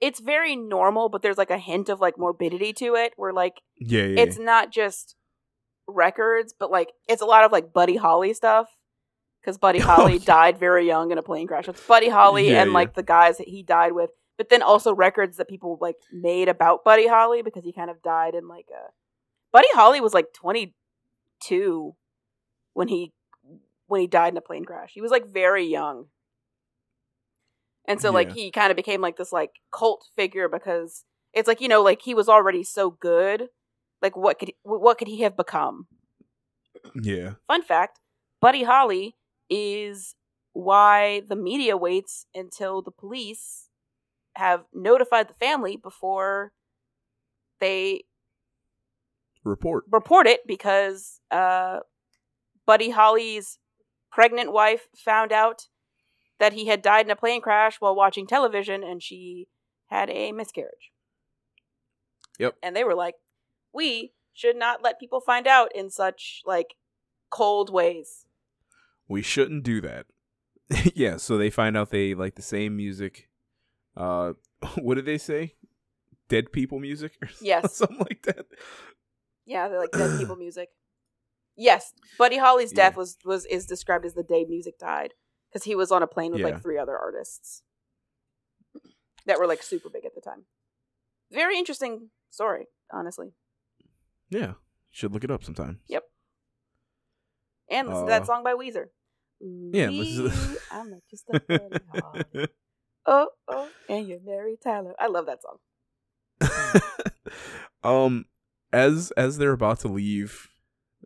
it's 0.00 0.20
very 0.20 0.56
normal, 0.56 1.08
but 1.08 1.22
there's 1.22 1.38
like 1.38 1.50
a 1.50 1.58
hint 1.58 1.88
of 1.88 2.00
like 2.00 2.18
morbidity 2.18 2.72
to 2.74 2.94
it 2.94 3.12
where 3.16 3.32
like 3.32 3.60
Yeah, 3.78 4.04
yeah. 4.04 4.20
it's 4.22 4.38
not 4.38 4.70
just 4.72 5.14
records, 5.86 6.54
but 6.58 6.70
like 6.70 6.92
it's 7.08 7.22
a 7.22 7.26
lot 7.26 7.44
of 7.44 7.52
like 7.52 7.72
Buddy 7.72 7.96
Holly 7.96 8.32
stuff. 8.32 8.68
Because 9.40 9.58
Buddy 9.58 9.78
Oh, 9.82 9.84
Holly 9.84 10.14
yeah. 10.14 10.24
died 10.24 10.58
very 10.58 10.86
young 10.86 11.10
in 11.10 11.18
a 11.18 11.22
plane 11.22 11.46
crash. 11.46 11.68
It's 11.68 11.86
Buddy 11.86 12.08
Holly 12.08 12.50
Yeah, 12.50 12.62
and 12.62 12.70
yeah. 12.70 12.74
like 12.74 12.94
the 12.94 13.02
guys 13.02 13.36
that 13.38 13.48
he 13.48 13.62
died 13.62 13.92
with, 13.92 14.10
but 14.36 14.48
then 14.48 14.62
also 14.62 14.94
records 14.94 15.36
that 15.36 15.48
people 15.48 15.78
like 15.80 15.96
made 16.12 16.48
about 16.48 16.84
Buddy 16.84 17.06
Holly 17.06 17.42
because 17.42 17.64
he 17.64 17.72
kind 17.72 17.90
of 17.90 18.02
died 18.02 18.34
in 18.34 18.48
like 18.48 18.66
a. 18.70 18.92
Buddy 19.52 19.68
Holly 19.72 20.00
was 20.00 20.14
like 20.14 20.32
twenty 20.32 20.74
two 21.40 21.94
when 22.72 22.88
he 22.88 23.12
when 23.86 24.00
he 24.00 24.06
died 24.06 24.32
in 24.32 24.36
a 24.36 24.40
plane 24.40 24.64
crash. 24.64 24.90
He 24.92 25.00
was 25.00 25.10
like 25.10 25.26
very 25.26 25.64
young. 25.64 26.06
And 27.86 28.00
so 28.00 28.10
like 28.10 28.32
he 28.32 28.50
kind 28.50 28.70
of 28.70 28.76
became 28.76 29.02
like 29.02 29.16
this 29.16 29.30
like 29.32 29.50
cult 29.70 30.06
figure 30.16 30.48
because 30.48 31.04
it's 31.34 31.46
like, 31.46 31.60
you 31.60 31.68
know, 31.68 31.82
like 31.82 32.00
he 32.02 32.14
was 32.14 32.28
already 32.28 32.64
so 32.64 32.90
good. 32.90 33.48
Like 34.00 34.16
what 34.16 34.38
could 34.38 34.52
what 34.62 34.98
could 34.98 35.08
he 35.08 35.20
have 35.20 35.36
become? 35.36 35.86
Yeah. 37.00 37.34
Fun 37.46 37.62
fact, 37.62 38.00
Buddy 38.40 38.64
Holly 38.64 39.16
is 39.50 40.14
why 40.52 41.22
the 41.28 41.36
media 41.36 41.76
waits 41.76 42.26
until 42.34 42.80
the 42.80 42.90
police 42.90 43.63
have 44.36 44.64
notified 44.72 45.28
the 45.28 45.34
family 45.34 45.76
before 45.76 46.52
they 47.60 48.04
Report. 49.44 49.84
report 49.90 50.26
it 50.26 50.40
because 50.46 51.20
uh, 51.30 51.80
Buddy 52.66 52.90
Holly's 52.90 53.58
pregnant 54.10 54.52
wife 54.52 54.88
found 54.96 55.32
out 55.32 55.68
that 56.38 56.52
he 56.52 56.66
had 56.66 56.82
died 56.82 57.06
in 57.06 57.10
a 57.10 57.16
plane 57.16 57.40
crash 57.40 57.76
while 57.80 57.94
watching 57.94 58.26
television 58.26 58.82
and 58.82 59.02
she 59.02 59.48
had 59.86 60.10
a 60.10 60.32
miscarriage. 60.32 60.92
Yep. 62.38 62.56
And 62.62 62.74
they 62.74 62.84
were 62.84 62.94
like, 62.94 63.14
we 63.72 64.12
should 64.32 64.56
not 64.56 64.82
let 64.82 64.98
people 64.98 65.20
find 65.20 65.46
out 65.46 65.74
in 65.74 65.90
such 65.90 66.42
like 66.44 66.74
cold 67.30 67.72
ways. 67.72 68.26
We 69.08 69.22
shouldn't 69.22 69.62
do 69.62 69.80
that. 69.82 70.06
yeah, 70.94 71.18
so 71.18 71.36
they 71.36 71.50
find 71.50 71.76
out 71.76 71.90
they 71.90 72.14
like 72.14 72.34
the 72.34 72.42
same 72.42 72.76
music. 72.76 73.28
Uh 73.96 74.32
what 74.78 74.94
did 74.96 75.06
they 75.06 75.18
say? 75.18 75.54
Dead 76.28 76.52
people 76.52 76.78
music 76.80 77.12
or 77.22 77.28
Yes. 77.40 77.76
something 77.76 77.98
like 77.98 78.22
that. 78.22 78.46
Yeah, 79.46 79.68
they're 79.68 79.80
like 79.80 79.92
dead 79.92 80.18
people 80.18 80.36
music. 80.36 80.70
Yes, 81.56 81.92
Buddy 82.18 82.38
Holly's 82.38 82.72
Yeah. 82.72 82.88
death 82.88 82.96
was 82.96 83.18
was 83.24 83.44
is 83.46 83.66
described 83.66 84.04
as 84.04 84.14
the 84.14 84.22
day 84.22 84.44
music 84.48 84.78
died 84.78 85.12
because 85.50 85.64
he 85.64 85.74
was 85.74 85.92
on 85.92 86.02
a 86.02 86.06
plane 86.06 86.32
with 86.32 86.40
Yeah. 86.40 86.46
like 86.48 86.62
three 86.62 86.78
other 86.78 86.98
artists 86.98 87.62
that 89.26 89.38
were 89.38 89.46
like 89.46 89.62
super 89.62 89.88
big 89.88 90.04
at 90.04 90.14
the 90.14 90.20
time. 90.20 90.44
Very 91.30 91.56
interesting 91.58 92.10
story, 92.30 92.66
honestly. 92.92 93.32
Yeah. 94.30 94.54
Should 94.90 95.12
look 95.12 95.24
it 95.24 95.30
up 95.30 95.42
sometime. 95.44 95.80
Yep. 95.88 96.04
And 97.70 97.88
listen 97.88 98.04
to 98.06 98.10
that 98.10 98.22
Uh, 98.22 98.26
song 98.26 98.44
by 98.44 98.54
Weezer. 98.54 98.86
yeah, 99.40 99.88
listen 99.88 100.30
to- 100.30 100.36
Ooh, 100.36 100.58
I'm 100.70 101.00
just 101.10 101.24
a 101.32 101.40
Buddy 101.40 101.76
Holly. 102.00 102.48
Oh, 103.06 103.28
oh, 103.48 103.68
and 103.88 104.08
you're 104.08 104.20
Mary 104.24 104.56
Tyler. 104.62 104.94
I 104.98 105.08
love 105.08 105.26
that 105.26 105.40
song. 105.42 105.58
um 107.84 108.24
as 108.72 109.12
as 109.16 109.38
they're 109.38 109.52
about 109.52 109.80
to 109.80 109.88
leave 109.88 110.48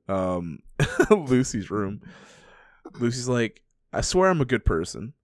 um 0.09 0.61
Lucy's 1.11 1.71
room, 1.71 2.01
Lucy's 2.99 3.29
like, 3.29 3.63
I 3.93 4.01
swear 4.01 4.31
I'm 4.31 4.41
a 4.41 4.47
good 4.47 4.65
person. 4.65 5.15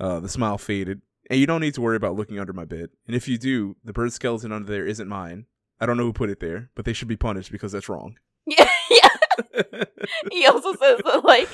Uh 0.00 0.20
the 0.20 0.28
smile 0.28 0.58
faded. 0.58 1.02
And 1.30 1.38
you 1.38 1.46
don't 1.46 1.60
need 1.60 1.74
to 1.74 1.82
worry 1.82 1.96
about 1.96 2.16
looking 2.16 2.38
under 2.38 2.54
my 2.54 2.64
bed. 2.64 2.88
And 3.06 3.14
if 3.14 3.28
you 3.28 3.36
do, 3.36 3.76
the 3.84 3.92
bird 3.92 4.12
skeleton 4.12 4.50
under 4.50 4.70
there 4.70 4.86
isn't 4.86 5.08
mine. 5.08 5.44
I 5.78 5.84
don't 5.84 5.98
know 5.98 6.04
who 6.04 6.12
put 6.12 6.30
it 6.30 6.40
there, 6.40 6.70
but 6.74 6.86
they 6.86 6.94
should 6.94 7.06
be 7.06 7.16
punished 7.16 7.52
because 7.52 7.72
that's 7.72 7.88
wrong. 7.88 8.16
Yeah, 8.46 8.68
yeah. 8.90 9.84
He 10.32 10.46
also 10.46 10.72
says 10.72 11.00
that 11.04 11.22
like 11.22 11.50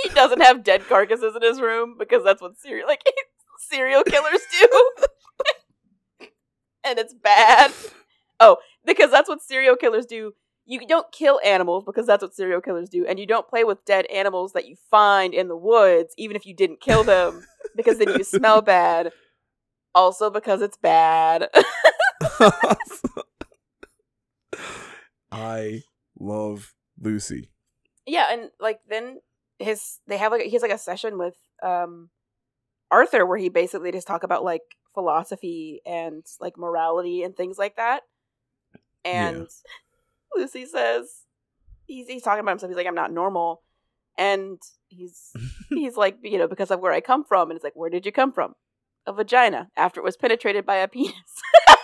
he 0.00 0.08
doesn't 0.10 0.40
have 0.40 0.62
dead 0.62 0.86
carcasses 0.88 1.34
in 1.34 1.42
his 1.42 1.60
room 1.60 1.96
because 1.98 2.22
that's 2.22 2.40
what 2.40 2.56
serial 2.58 2.86
like 2.86 3.02
serial 3.68 4.02
killers 4.02 4.40
do. 4.60 4.90
and 6.84 6.98
it's 6.98 7.14
bad. 7.14 7.72
Oh, 8.40 8.58
because 8.84 9.10
that's 9.10 9.28
what 9.28 9.42
serial 9.42 9.76
killers 9.76 10.06
do. 10.06 10.32
You 10.64 10.86
don't 10.86 11.10
kill 11.12 11.40
animals 11.44 11.84
because 11.84 12.06
that's 12.06 12.22
what 12.22 12.34
serial 12.34 12.60
killers 12.60 12.88
do, 12.88 13.06
and 13.06 13.20
you 13.20 13.26
don't 13.26 13.48
play 13.48 13.62
with 13.62 13.84
dead 13.84 14.06
animals 14.06 14.52
that 14.52 14.66
you 14.66 14.74
find 14.90 15.32
in 15.32 15.46
the 15.48 15.56
woods, 15.56 16.12
even 16.18 16.34
if 16.36 16.44
you 16.44 16.54
didn't 16.54 16.80
kill 16.80 17.04
them, 17.04 17.46
because 17.76 17.98
then 17.98 18.08
you 18.08 18.24
smell 18.24 18.62
bad. 18.62 19.12
Also 19.94 20.28
because 20.28 20.60
it's 20.60 20.76
bad. 20.76 21.48
I 25.32 25.82
love 26.18 26.74
Lucy. 27.00 27.50
Yeah, 28.06 28.26
and 28.30 28.50
like 28.60 28.80
then 28.88 29.20
his 29.58 30.00
they 30.06 30.18
have 30.18 30.32
like 30.32 30.42
he 30.42 30.52
has 30.52 30.62
like 30.62 30.70
a 30.70 30.78
session 30.78 31.16
with 31.16 31.36
um 31.62 32.10
Arthur 32.90 33.26
where 33.26 33.38
he 33.38 33.48
basically 33.48 33.92
just 33.92 34.06
talk 34.06 34.22
about 34.22 34.44
like 34.44 34.62
philosophy 34.94 35.80
and 35.84 36.24
like 36.40 36.56
morality 36.56 37.22
and 37.22 37.36
things 37.36 37.58
like 37.58 37.76
that. 37.76 38.02
And 39.04 39.48
Lucy 40.34 40.66
says 40.66 41.22
he's 41.86 42.08
he's 42.08 42.22
talking 42.22 42.40
about 42.40 42.52
himself. 42.52 42.70
He's 42.70 42.76
like, 42.76 42.86
I'm 42.86 42.94
not 42.94 43.12
normal. 43.12 43.62
And 44.18 44.58
he's 44.88 45.32
he's 45.68 45.96
like, 45.96 46.18
you 46.22 46.38
know, 46.38 46.48
because 46.48 46.70
of 46.70 46.80
where 46.80 46.92
I 46.92 47.00
come 47.00 47.24
from. 47.24 47.50
And 47.50 47.56
it's 47.56 47.64
like, 47.64 47.76
where 47.76 47.90
did 47.90 48.06
you 48.06 48.12
come 48.12 48.32
from? 48.32 48.54
A 49.06 49.12
vagina 49.12 49.70
after 49.76 50.00
it 50.00 50.04
was 50.04 50.16
penetrated 50.16 50.66
by 50.66 50.76
a 50.76 50.88
penis. 50.88 51.12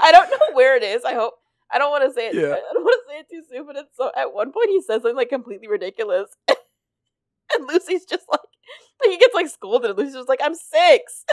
I 0.00 0.12
don't 0.12 0.30
know 0.30 0.54
where 0.54 0.76
it 0.76 0.82
is. 0.82 1.04
I 1.04 1.14
hope 1.14 1.34
I 1.70 1.78
don't 1.78 1.90
want 1.90 2.04
to 2.04 2.12
say 2.12 2.28
it. 2.28 2.34
Yeah. 2.34 2.54
I 2.54 2.72
don't 2.72 2.82
want 2.82 3.04
to 3.06 3.12
say 3.12 3.18
it 3.20 3.26
too 3.30 3.42
soon. 3.50 3.66
But 3.66 3.76
it's 3.76 3.96
so. 3.96 4.10
At 4.16 4.32
one 4.32 4.52
point, 4.52 4.70
he 4.70 4.80
says 4.80 5.02
something 5.02 5.16
like 5.16 5.28
completely 5.28 5.68
ridiculous, 5.68 6.30
and 6.48 6.56
Lucy's 7.68 8.04
just 8.04 8.26
like, 8.30 8.40
like 9.00 9.10
he 9.10 9.18
gets 9.18 9.34
like 9.34 9.48
scolded. 9.48 9.90
And 9.90 9.98
Lucy's 9.98 10.14
just 10.14 10.28
like, 10.28 10.40
"I'm 10.42 10.54
six. 10.54 11.24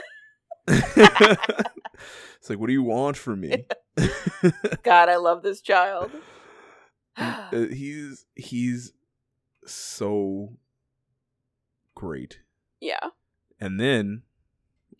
it's 0.68 2.50
like, 2.50 2.60
what 2.60 2.68
do 2.68 2.74
you 2.74 2.84
want 2.84 3.18
from 3.18 3.42
me? 3.42 3.66
God, 4.84 5.10
I 5.10 5.18
love 5.18 5.44
this 5.44 5.62
child. 5.62 6.12
Uh, 7.18 7.50
he's 7.52 8.26
he's 8.36 8.94
so 9.66 10.58
great. 11.96 12.40
yeah. 12.82 13.10
And 13.60 13.80
then 13.80 14.24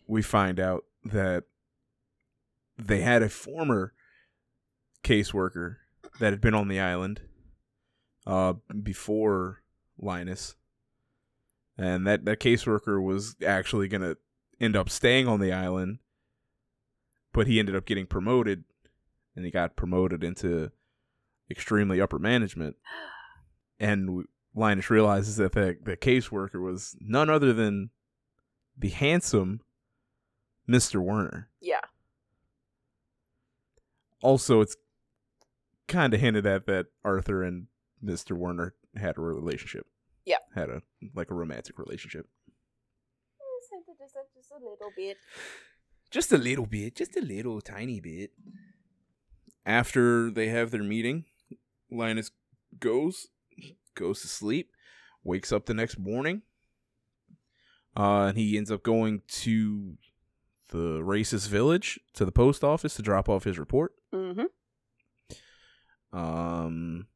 we 0.06 0.22
find 0.22 0.58
out 0.58 0.84
that 1.04 1.44
they 2.78 3.00
had 3.00 3.22
a 3.22 3.28
former 3.28 3.92
caseworker 5.04 5.76
that 6.20 6.32
had 6.32 6.40
been 6.40 6.54
on 6.54 6.68
the 6.68 6.80
island 6.80 7.20
uh 8.26 8.54
before 8.82 9.62
Linus. 9.98 10.56
And 11.78 12.06
that 12.06 12.24
that 12.24 12.40
caseworker 12.40 13.02
was 13.02 13.36
actually 13.46 13.88
going 13.88 14.02
to 14.02 14.16
end 14.60 14.76
up 14.76 14.88
staying 14.88 15.28
on 15.28 15.40
the 15.40 15.52
island, 15.52 15.98
but 17.32 17.46
he 17.46 17.58
ended 17.58 17.76
up 17.76 17.84
getting 17.84 18.06
promoted 18.06 18.64
and 19.34 19.44
he 19.44 19.50
got 19.50 19.76
promoted 19.76 20.24
into 20.24 20.70
extremely 21.50 22.00
upper 22.00 22.18
management. 22.18 22.76
And 23.78 24.24
Linus 24.54 24.88
realizes 24.88 25.36
that 25.36 25.52
the, 25.52 25.76
the 25.84 25.98
caseworker 25.98 26.62
was 26.62 26.96
none 26.98 27.28
other 27.28 27.52
than 27.52 27.90
the 28.74 28.88
handsome 28.88 29.60
Mr. 30.66 30.96
Werner. 30.96 31.50
Yeah. 31.60 31.80
Also, 34.22 34.62
it's 34.62 34.76
kind 35.88 36.14
of 36.14 36.20
hinted 36.20 36.46
at 36.46 36.64
that 36.66 36.86
Arthur 37.04 37.42
and 37.42 37.66
Mr. 38.02 38.32
Werner 38.32 38.74
had 38.96 39.18
a 39.18 39.20
relationship. 39.20 39.86
Had 40.56 40.70
a 40.70 40.82
like 41.14 41.30
a 41.30 41.34
romantic 41.34 41.78
relationship. 41.78 42.26
Just 44.00 44.16
a, 44.16 44.22
just 44.34 44.50
a 44.50 44.54
little 44.54 44.90
bit. 44.96 45.18
Just 46.10 46.32
a 46.32 46.38
little 46.38 46.64
bit, 46.64 46.96
just 46.96 47.14
a 47.14 47.20
little 47.20 47.60
tiny 47.60 48.00
bit. 48.00 48.30
After 49.66 50.30
they 50.30 50.48
have 50.48 50.70
their 50.70 50.82
meeting, 50.82 51.26
Linus 51.90 52.30
goes 52.80 53.28
goes 53.94 54.22
to 54.22 54.28
sleep, 54.28 54.70
wakes 55.22 55.52
up 55.52 55.66
the 55.66 55.74
next 55.74 55.98
morning. 55.98 56.40
Uh, 57.94 58.28
and 58.28 58.38
he 58.38 58.56
ends 58.56 58.70
up 58.70 58.82
going 58.82 59.22
to 59.28 59.98
the 60.68 61.00
racist 61.02 61.48
village 61.48 62.00
to 62.14 62.24
the 62.24 62.32
post 62.32 62.64
office 62.64 62.94
to 62.94 63.02
drop 63.02 63.28
off 63.28 63.44
his 63.44 63.58
report. 63.58 63.92
Mm-hmm. 64.14 64.44
Um, 66.18 67.08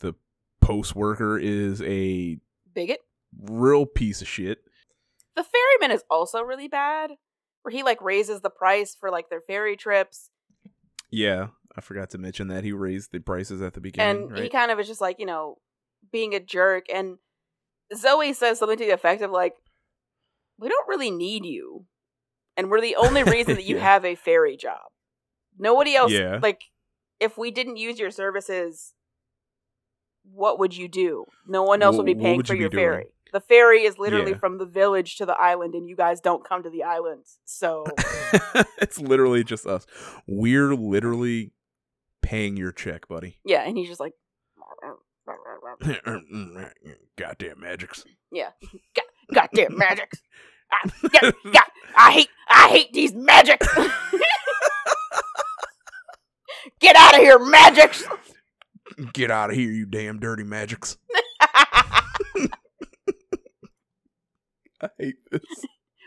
the 0.00 0.14
post 0.60 0.94
worker 0.94 1.38
is 1.38 1.80
a 1.80 2.38
Bigot. 2.76 3.00
real 3.42 3.86
piece 3.86 4.22
of 4.22 4.28
shit. 4.28 4.58
The 5.34 5.44
ferryman 5.44 5.94
is 5.96 6.04
also 6.08 6.40
really 6.42 6.68
bad, 6.68 7.12
where 7.62 7.72
he 7.72 7.82
like 7.82 8.00
raises 8.00 8.40
the 8.42 8.50
price 8.50 8.94
for 8.98 9.10
like 9.10 9.28
their 9.30 9.40
ferry 9.40 9.76
trips, 9.76 10.30
Yeah, 11.10 11.48
I 11.76 11.80
forgot 11.80 12.10
to 12.10 12.18
mention 12.18 12.48
that 12.48 12.62
he 12.64 12.72
raised 12.72 13.10
the 13.12 13.18
prices 13.18 13.60
at 13.60 13.74
the 13.74 13.80
beginning. 13.80 14.22
and 14.24 14.32
right? 14.32 14.42
he 14.44 14.48
kind 14.48 14.70
of 14.70 14.78
is 14.78 14.86
just 14.86 15.00
like 15.00 15.16
you 15.18 15.26
know 15.26 15.56
being 16.12 16.34
a 16.34 16.40
jerk. 16.40 16.86
And 16.94 17.18
Zoe 17.94 18.32
says 18.32 18.58
something 18.60 18.78
to 18.78 18.84
the 18.84 18.90
effect 18.94 19.20
of 19.22 19.30
like, 19.30 19.54
"We 20.58 20.68
don't 20.68 20.88
really 20.88 21.10
need 21.10 21.44
you, 21.44 21.86
and 22.56 22.70
we're 22.70 22.80
the 22.80 22.96
only 22.96 23.22
reason 23.36 23.54
that 23.56 23.64
you 23.64 23.76
Yeah. 23.76 23.82
have 23.82 24.04
a 24.04 24.14
ferry 24.14 24.56
job. 24.56 24.86
Nobody 25.58 25.94
else. 25.96 26.12
Yeah. 26.12 26.38
Like, 26.42 26.60
if 27.20 27.36
we 27.38 27.50
didn't 27.50 27.76
use 27.76 27.98
your 27.98 28.10
services." 28.10 28.94
What 30.32 30.58
would 30.58 30.76
you 30.76 30.88
do? 30.88 31.24
No 31.46 31.62
one 31.62 31.82
else 31.82 31.96
would 31.96 32.06
be 32.06 32.14
paying 32.14 32.42
for 32.42 32.54
you 32.54 32.60
your 32.62 32.68
doing? 32.70 32.82
ferry. 32.84 33.06
The 33.32 33.40
ferry 33.40 33.82
is 33.82 33.98
literally 33.98 34.32
Yeah. 34.32 34.38
from 34.38 34.58
the 34.58 34.66
village 34.66 35.16
to 35.16 35.26
the 35.26 35.34
island, 35.34 35.74
and 35.74 35.88
you 35.88 35.96
guys 35.96 36.20
don't 36.20 36.44
come 36.44 36.62
to 36.62 36.70
the 36.70 36.82
island. 36.84 37.24
So 37.44 37.84
it's 38.80 38.98
literally 39.00 39.42
just 39.44 39.66
us. 39.66 39.86
We're 40.26 40.74
literally 40.74 41.52
paying 42.22 42.56
your 42.56 42.72
check, 42.72 43.08
buddy. 43.08 43.38
Yeah, 43.44 43.62
and 43.62 43.76
he's 43.76 43.88
just 43.88 44.00
like, 44.00 44.12
Goddamn 47.16 47.60
magics. 47.60 48.04
Yeah. 48.30 48.50
God, 48.94 49.04
goddamn 49.34 49.76
magics. 49.76 50.20
I, 50.70 50.90
God, 51.08 51.34
God, 51.52 51.62
I 51.96 52.12
hate 52.12 52.28
I 52.48 52.68
hate 52.68 52.92
these 52.92 53.12
magics. 53.14 53.66
Get 56.80 56.96
out 56.96 57.14
of 57.14 57.20
here, 57.20 57.38
magics. 57.38 58.04
Get 59.12 59.30
out 59.30 59.50
of 59.50 59.56
here, 59.56 59.70
you 59.70 59.84
damn 59.86 60.18
dirty 60.18 60.42
magics. 60.44 60.96
I 64.80 64.88
hate 64.98 65.16
this. 65.30 65.42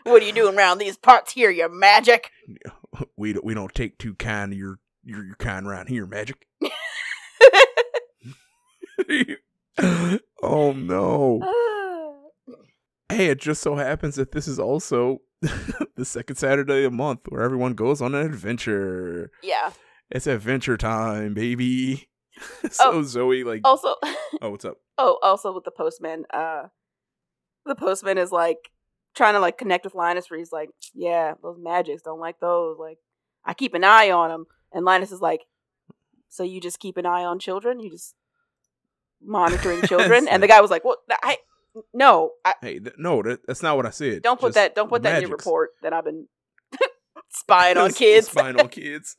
what 0.03 0.21
are 0.21 0.25
you 0.25 0.33
doing 0.33 0.55
around 0.57 0.77
these 0.77 0.97
parts 0.97 1.31
here, 1.31 1.49
you 1.49 1.69
magic? 1.69 2.31
We 3.15 3.33
don't, 3.33 3.45
we 3.45 3.53
don't 3.53 3.73
take 3.73 3.97
too 3.99 4.15
kind 4.15 4.51
of 4.51 4.57
your 4.57 4.79
your, 5.03 5.23
your 5.23 5.35
kind 5.35 5.65
around 5.67 5.87
here, 5.89 6.05
magic. 6.07 6.47
oh 10.43 10.71
no. 10.73 11.39
Hey, 13.11 13.27
it 13.27 13.39
just 13.39 13.61
so 13.63 13.75
happens 13.75 14.15
that 14.17 14.31
this 14.33 14.47
is 14.47 14.59
also 14.59 15.21
the 15.41 16.05
second 16.05 16.35
Saturday 16.35 16.83
of 16.83 16.91
the 16.91 16.97
month 16.97 17.21
where 17.29 17.41
everyone 17.41 17.73
goes 17.73 18.01
on 18.03 18.13
an 18.13 18.23
adventure. 18.25 19.31
yeah. 19.41 19.71
It's 20.11 20.27
adventure 20.27 20.77
time, 20.77 21.33
baby. 21.33 22.09
so 22.71 22.91
Oh. 22.91 23.03
Zoe, 23.03 23.43
like, 23.43 23.61
Also, 23.63 23.95
oh, 24.41 24.49
what's 24.49 24.65
up? 24.65 24.77
oh, 24.97 25.17
also 25.21 25.53
with 25.53 25.63
the 25.63 25.71
postman, 25.71 26.25
uh, 26.31 26.63
the 27.65 27.75
postman 27.75 28.17
is 28.17 28.31
like 28.31 28.71
trying 29.15 29.33
to 29.33 29.39
like 29.39 29.57
connect 29.57 29.83
with 29.85 29.95
Linus, 29.95 30.29
where 30.29 30.37
he's 30.39 30.51
like, 30.51 30.69
"Yeah, 30.93 31.33
those 31.43 31.57
magics 31.59 32.01
don't 32.03 32.19
like 32.19 32.39
those. 32.39 32.77
Like, 32.79 32.97
I 33.45 33.53
keep 33.53 33.73
an 33.73 33.83
eye 33.83 34.11
on 34.11 34.29
them." 34.29 34.45
And 34.71 34.85
Linus 34.85 35.11
is 35.11 35.21
like, 35.21 35.41
"So 36.29 36.43
you 36.43 36.61
just 36.61 36.79
keep 36.79 36.97
an 36.97 37.05
eye 37.05 37.23
on 37.25 37.39
children? 37.39 37.79
You 37.79 37.89
just 37.89 38.15
monitoring 39.21 39.81
children?" 39.87 40.27
and 40.27 40.41
the 40.41 40.47
guy 40.47 40.61
was 40.61 40.71
like, 40.71 40.83
Well 40.85 40.97
I 41.11 41.37
no, 41.93 42.31
I 42.45 42.55
Hey, 42.61 42.79
th- 42.79 42.95
no, 42.97 43.21
that, 43.21 43.41
that's 43.45 43.61
not 43.61 43.77
what 43.77 43.85
I 43.85 43.91
said. 43.91 44.21
don't 44.23 44.39
put 44.39 44.47
Just 44.49 44.55
that. 44.55 44.75
Don't 44.75 44.89
put 44.89 45.03
that 45.03 45.15
in 45.17 45.29
your 45.29 45.37
report 45.37 45.71
that 45.83 45.93
I've 45.93 46.05
been 46.05 46.27
spying 47.29 47.77
on 47.77 47.91
kids." 47.93 48.27
Spying 48.29 48.59
on 48.59 48.69
kids. 48.69 49.15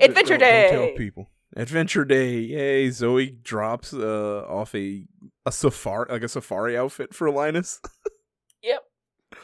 Adventure 0.00 0.38
Don't- 0.38 0.70
don't 0.72 0.88
tell 0.88 0.96
people. 0.96 1.28
Adventure 1.54 2.04
Day. 2.04 2.38
Yay. 2.38 2.90
Zoe 2.90 3.30
drops 3.30 3.92
uh, 3.92 4.44
off 4.48 4.74
a 4.74 5.04
a 5.44 5.52
safari 5.52 6.06
like 6.10 6.22
a 6.22 6.28
safari 6.28 6.76
outfit 6.78 7.14
for 7.14 7.30
Linus. 7.30 7.80
Yep. 8.62 8.82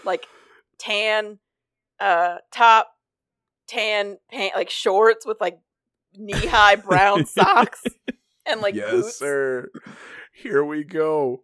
Like 0.04 0.26
tan 0.78 1.40
uh 1.98 2.36
top, 2.52 2.86
tan 3.66 4.16
pant 4.30 4.54
like 4.54 4.70
shorts 4.70 5.26
with 5.26 5.40
like 5.40 5.58
knee 6.14 6.46
high 6.46 6.76
brown 6.76 7.26
socks 7.26 7.82
and 8.46 8.60
like 8.60 8.76
yes, 8.76 8.92
boots. 8.92 9.18
sir. 9.18 9.70
Here 10.32 10.64
we 10.64 10.84
go. 10.84 11.42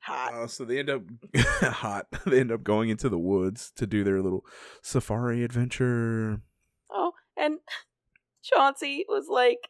Hot. 0.00 0.34
Uh, 0.34 0.46
so 0.46 0.64
they 0.66 0.78
end 0.78 0.90
up 0.90 1.02
hot. 1.36 2.06
They 2.26 2.40
end 2.40 2.52
up 2.52 2.62
going 2.62 2.90
into 2.90 3.08
the 3.08 3.18
woods 3.18 3.72
to 3.76 3.86
do 3.86 4.04
their 4.04 4.20
little 4.20 4.44
safari 4.82 5.42
adventure. 5.42 6.42
And 7.40 7.58
Chauncey 8.42 9.04
was 9.08 9.26
like 9.28 9.68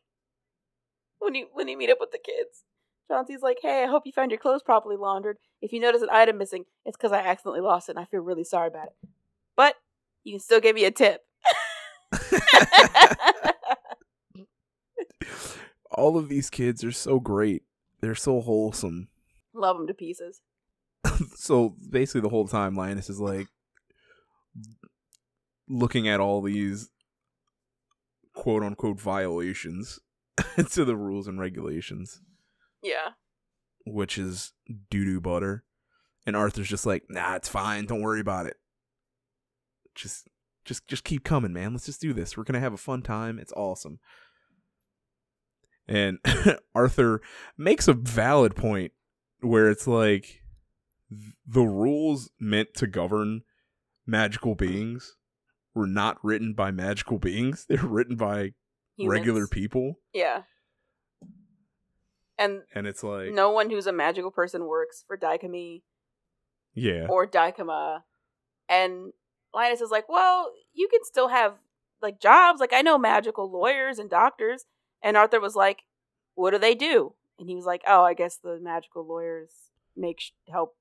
when 1.20 1.34
you 1.34 1.46
when 1.52 1.68
you 1.68 1.78
meet 1.78 1.90
up 1.90 1.98
with 2.00 2.10
the 2.10 2.18
kids. 2.18 2.64
Chauncey's 3.08 3.42
like, 3.42 3.58
"Hey, 3.62 3.82
I 3.82 3.86
hope 3.86 4.02
you 4.06 4.12
found 4.12 4.30
your 4.30 4.38
clothes 4.38 4.62
properly 4.62 4.96
laundered. 4.96 5.38
If 5.60 5.72
you 5.72 5.80
notice 5.80 6.02
an 6.02 6.10
item 6.12 6.38
missing, 6.38 6.64
it's 6.84 6.96
because 6.96 7.12
I 7.12 7.18
accidentally 7.18 7.60
lost 7.60 7.88
it, 7.88 7.96
and 7.96 7.98
I 7.98 8.04
feel 8.04 8.20
really 8.20 8.44
sorry 8.44 8.68
about 8.68 8.86
it. 8.86 8.94
But 9.56 9.74
you 10.22 10.32
can 10.34 10.40
still 10.40 10.60
give 10.60 10.76
me 10.76 10.84
a 10.84 10.90
tip." 10.90 11.22
All 15.92 16.16
of 16.16 16.28
these 16.28 16.50
kids 16.50 16.84
are 16.84 16.92
so 16.92 17.18
great. 17.18 17.64
They're 18.00 18.14
so 18.14 18.40
wholesome. 18.40 19.08
Love 19.52 19.76
them 19.76 19.88
to 19.88 19.94
pieces. 19.94 20.40
so 21.34 21.74
basically 21.90 22.20
the 22.20 22.28
whole 22.28 22.46
time 22.46 22.76
Linus 22.76 23.10
is 23.10 23.18
like 23.20 23.48
looking 25.68 26.08
at 26.08 26.20
all 26.20 26.42
these 26.42 26.90
quote 28.40 28.62
unquote 28.62 28.98
violations 29.00 30.00
to 30.72 30.84
the 30.84 30.96
rules 30.96 31.28
and 31.28 31.38
regulations, 31.38 32.20
Yeah. 32.82 33.10
which 33.86 34.16
is 34.18 34.52
doo 34.90 35.04
doo 35.04 35.20
butter. 35.20 35.64
And 36.26 36.34
Arthur's 36.36 36.68
just 36.68 36.86
like, 36.86 37.04
nah, 37.08 37.34
it's 37.36 37.48
fine, 37.48 37.86
don't 37.86 38.02
worry 38.02 38.20
about 38.20 38.46
it. 38.46 38.56
Just 39.94 40.28
just 40.64 40.86
just 40.88 41.04
keep 41.04 41.24
coming, 41.24 41.52
man. 41.52 41.72
Let's 41.72 41.86
just 41.86 42.00
do 42.00 42.12
this. 42.12 42.36
We're 42.36 42.44
gonna 42.44 42.60
have 42.60 42.72
a 42.72 42.78
fun 42.78 43.02
time. 43.02 43.38
It's 43.38 43.52
awesome. 43.52 43.98
And 45.88 46.18
Arthur 46.74 47.20
makes 47.58 47.88
a 47.88 47.92
valid 47.92 48.54
point 48.56 48.92
where 49.40 49.68
it's 49.68 49.86
like 49.86 50.42
the 51.46 51.62
rules 51.62 52.30
meant 52.38 52.74
to 52.74 52.86
govern 52.86 53.42
magical 54.06 54.54
beings 54.54 55.16
were 55.80 55.86
not 55.86 56.18
written 56.22 56.52
by 56.52 56.70
magical 56.70 57.18
beings. 57.18 57.64
They're 57.68 57.78
written 57.84 58.16
by 58.16 58.52
regular 59.02 59.46
people. 59.46 59.94
Yeah. 60.12 60.42
And 62.38 62.62
And 62.74 62.86
it's 62.86 63.02
like 63.02 63.32
no 63.32 63.50
one 63.50 63.70
who's 63.70 63.86
a 63.86 63.92
magical 63.92 64.30
person 64.30 64.66
works 64.66 65.04
for 65.06 65.16
DICOMY 65.16 65.82
Yeah. 66.74 67.06
or 67.08 67.26
Daikama. 67.26 68.02
And 68.68 69.12
Linus 69.52 69.80
is 69.80 69.90
like, 69.90 70.08
well, 70.08 70.52
you 70.72 70.88
can 70.88 71.00
still 71.04 71.28
have 71.28 71.54
like 72.00 72.20
jobs. 72.20 72.60
Like 72.60 72.72
I 72.72 72.82
know 72.82 72.98
magical 72.98 73.50
lawyers 73.50 73.98
and 73.98 74.08
doctors. 74.08 74.64
And 75.02 75.16
Arthur 75.16 75.40
was 75.40 75.54
like, 75.54 75.80
what 76.34 76.50
do 76.52 76.58
they 76.58 76.74
do? 76.74 77.14
And 77.38 77.48
he 77.48 77.56
was 77.56 77.64
like, 77.64 77.82
oh, 77.86 78.02
I 78.02 78.14
guess 78.14 78.36
the 78.36 78.58
magical 78.60 79.06
lawyers 79.06 79.50
make 79.96 80.20
sh- 80.20 80.30
help 80.50 80.76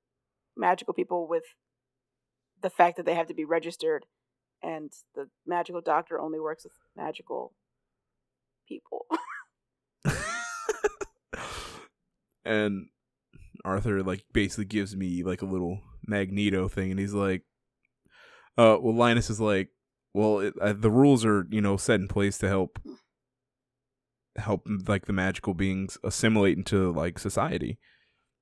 magical 0.56 0.92
people 0.94 1.26
with 1.28 1.44
the 2.62 2.70
fact 2.70 2.96
that 2.98 3.06
they 3.06 3.14
have 3.14 3.26
to 3.28 3.34
be 3.34 3.44
registered, 3.46 4.04
and 4.62 4.92
the 5.14 5.28
magical 5.46 5.80
doctor 5.80 6.20
only 6.20 6.40
works 6.40 6.64
with 6.64 6.72
magical 6.96 7.52
people. 8.68 9.06
and 12.44 12.88
Arthur 13.64 14.02
like 14.02 14.24
basically 14.32 14.64
gives 14.64 14.96
me 14.96 15.22
like 15.22 15.42
a 15.42 15.46
little 15.46 15.80
Magneto 16.06 16.68
thing, 16.68 16.90
and 16.90 17.00
he's 17.00 17.14
like, 17.14 17.42
"Uh, 18.56 18.76
well, 18.80 18.94
Linus 18.94 19.30
is 19.30 19.40
like, 19.40 19.70
well, 20.14 20.40
it, 20.40 20.54
uh, 20.60 20.72
the 20.72 20.90
rules 20.90 21.24
are 21.24 21.46
you 21.50 21.60
know 21.60 21.76
set 21.76 22.00
in 22.00 22.08
place 22.08 22.38
to 22.38 22.48
help 22.48 22.78
help 24.36 24.66
like 24.86 25.06
the 25.06 25.12
magical 25.12 25.54
beings 25.54 25.98
assimilate 26.04 26.56
into 26.56 26.92
like 26.92 27.18
society." 27.18 27.78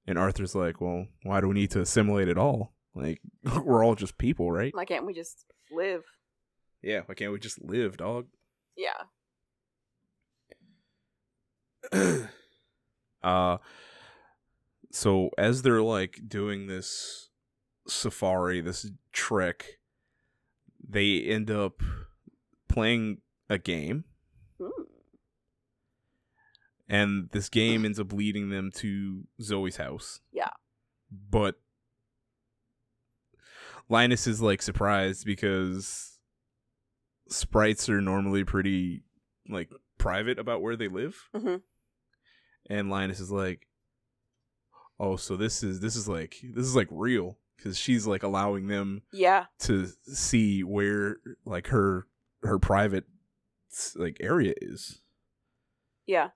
And 0.06 0.18
Arthur's 0.18 0.54
like, 0.54 0.80
"Well, 0.80 1.06
why 1.22 1.40
do 1.40 1.48
we 1.48 1.54
need 1.54 1.70
to 1.72 1.80
assimilate 1.80 2.28
at 2.28 2.38
all? 2.38 2.74
Like, 2.98 3.20
we're 3.64 3.84
all 3.84 3.94
just 3.94 4.18
people, 4.18 4.50
right? 4.52 4.74
Why 4.74 4.84
can't 4.84 5.06
we 5.06 5.14
just 5.14 5.44
live? 5.70 6.02
Yeah, 6.82 7.02
why 7.06 7.14
can't 7.14 7.32
we 7.32 7.38
just 7.38 7.62
live, 7.62 7.96
dog?" 7.96 8.26
Yeah. 8.76 9.04
uh 13.22 13.58
so 14.90 15.30
as 15.38 15.62
they're 15.62 15.82
like 15.82 16.20
doing 16.28 16.66
this 16.66 17.30
safari 17.86 18.60
this 18.60 18.90
trek 19.12 19.78
they 20.86 21.20
end 21.22 21.50
up 21.50 21.82
playing 22.68 23.18
a 23.48 23.58
game 23.58 24.04
Hmm. 24.60 24.82
and 26.88 27.30
this 27.30 27.48
game 27.48 27.84
ends 27.84 27.98
up 28.00 28.12
leading 28.12 28.50
them 28.50 28.70
to 28.76 29.24
Zoe's 29.40 29.76
house 29.76 30.20
Yeah. 30.32 30.50
but 31.10 31.60
Linus 33.88 34.26
is 34.26 34.40
like 34.42 34.62
surprised 34.62 35.24
because 35.24 36.18
sprites 37.28 37.88
are 37.88 38.00
normally 38.00 38.44
pretty 38.44 39.02
like 39.48 39.70
private 39.98 40.38
about 40.38 40.62
where 40.62 40.76
they 40.76 40.88
live 40.88 41.28
Mhm. 41.34 41.62
and 42.70 42.90
Linus 42.90 43.20
is 43.20 43.30
like, 43.30 43.66
"Oh, 45.00 45.16
so 45.16 45.36
this 45.36 45.62
is 45.62 45.80
this 45.80 45.96
is 45.96 46.08
like 46.08 46.36
this 46.54 46.66
is 46.66 46.76
like 46.76 46.88
real 46.90 47.38
because 47.56 47.78
she's 47.78 48.06
like 48.06 48.22
allowing 48.22 48.68
them 48.68 49.02
Yeah. 49.12 49.46
to 49.60 49.86
see 50.04 50.62
where 50.62 51.16
like 51.44 51.68
her 51.68 52.06
her 52.42 52.58
private 52.58 53.04
like 53.96 54.16
area 54.20 54.54
is." 54.60 55.02
Yeah. 56.06 56.30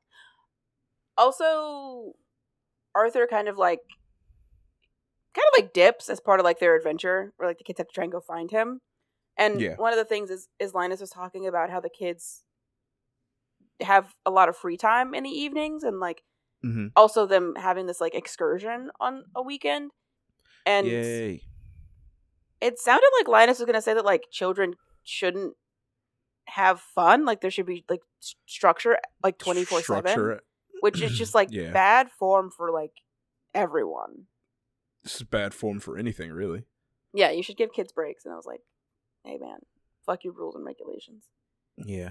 Also, 1.17 2.15
Arthur 2.95 3.27
kind 3.27 3.49
of 3.49 3.57
like, 3.59 3.81
kind 5.35 5.45
of 5.53 5.63
like 5.63 5.73
dips 5.73 6.09
as 6.09 6.21
part 6.21 6.41
of 6.41 6.45
like 6.45 6.59
their 6.59 6.77
adventure, 6.77 7.33
where 7.37 7.49
like 7.49 7.59
the 7.59 7.65
kids 7.65 7.79
have 7.79 7.89
to 7.89 7.95
try 7.95 8.05
and 8.05 8.13
go 8.13 8.21
find 8.21 8.51
him. 8.51 8.81
And 9.39 9.61
Yeah. 9.61 9.77
one 9.77 9.93
of 9.93 9.99
the 9.99 10.05
things 10.05 10.31
is 10.31 10.49
is 10.59 10.75
Linus 10.75 11.01
was 11.01 11.11
talking 11.11 11.47
about 11.47 11.71
how 11.71 11.81
the 11.81 11.89
kids 11.91 12.45
have 13.81 14.15
a 14.27 14.31
lot 14.31 14.49
of 14.49 14.57
free 14.57 14.77
time 14.77 15.15
in 15.15 15.25
the 15.25 15.31
evenings, 15.31 15.83
and 15.85 15.99
like 16.01 16.23
Mm-hmm. 16.65 16.89
also 16.95 17.27
them 17.27 17.55
having 17.57 17.87
this 17.87 18.01
like 18.01 18.15
excursion 18.15 18.91
on 19.01 19.25
a 19.35 19.43
weekend. 19.43 19.91
And 20.65 20.87
Yay! 20.87 21.43
it 22.61 22.79
sounded 22.79 23.09
like 23.19 23.27
Linus 23.27 23.59
was 23.59 23.67
going 23.67 23.75
to 23.75 23.83
say 23.83 23.95
that 23.95 24.05
like 24.05 24.27
children 24.31 24.75
shouldn't 25.03 25.55
have 26.47 26.81
fun, 26.81 27.25
like 27.25 27.41
there 27.41 27.51
should 27.51 27.67
be 27.67 27.85
like 27.89 28.03
structure, 28.47 28.99
like 29.25 29.39
twenty 29.39 29.65
four 29.65 29.83
seven. 29.83 30.39
Which 30.81 31.01
is 31.03 31.17
just 31.17 31.35
like 31.35 31.51
Yeah. 31.51 31.73
bad 31.73 32.11
form 32.11 32.51
for 32.51 32.71
like 32.71 32.93
everyone. 33.55 34.27
This 35.03 35.17
is 35.17 35.23
bad 35.25 35.53
form 35.55 35.81
for 35.81 35.97
anything, 35.99 36.31
really. 36.33 36.65
Yeah, 37.15 37.31
you 37.31 37.43
should 37.43 37.57
give 37.57 37.73
kids 37.73 37.93
breaks. 37.93 38.25
And 38.25 38.33
I 38.33 38.37
was 38.37 38.47
like, 38.47 38.61
hey 39.25 39.37
man, 39.39 39.59
fuck 40.07 40.25
your 40.25 40.33
rules 40.33 40.55
and 40.55 40.65
regulations. 40.65 41.25
Yeah. 41.77 42.11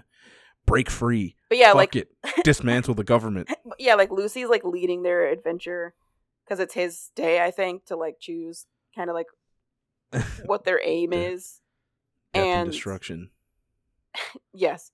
Break 0.65 0.89
free. 0.89 1.35
But 1.49 1.57
yeah, 1.57 1.68
Fuck 1.69 1.76
like 1.76 1.95
it. 1.95 2.09
Dismantle 2.43 2.93
the 2.93 3.03
government. 3.03 3.49
yeah, 3.80 3.95
like 3.95 4.11
Lucy's 4.11 4.47
like 4.49 4.63
leading 4.63 5.01
their 5.03 5.27
adventure 5.27 5.93
because 6.45 6.59
it's 6.59 6.73
his 6.76 7.09
day, 7.15 7.43
I 7.43 7.49
think, 7.51 7.85
to 7.85 7.95
like 7.95 8.18
choose 8.19 8.65
kind 8.95 9.09
of 9.09 9.15
like 9.15 9.27
what 10.45 10.63
their 10.65 10.80
aim 10.84 11.13
is. 11.13 11.61
Death 12.34 12.43
and 12.43 12.59
And- 12.61 12.72
destruction. 12.72 13.30
Yes. 14.53 14.91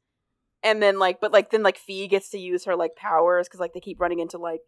And 0.63 0.81
then 0.81 0.99
like 0.99 1.19
but 1.19 1.31
like 1.31 1.51
then 1.51 1.63
like 1.63 1.77
Phee 1.77 2.07
gets 2.07 2.29
to 2.29 2.37
use 2.39 2.65
her 2.65 2.75
like 2.75 2.95
powers 2.95 3.47
because 3.47 3.59
like 3.59 3.73
they 3.73 3.79
keep 3.79 3.99
running 3.99 4.19
into 4.19 4.37
like 4.37 4.61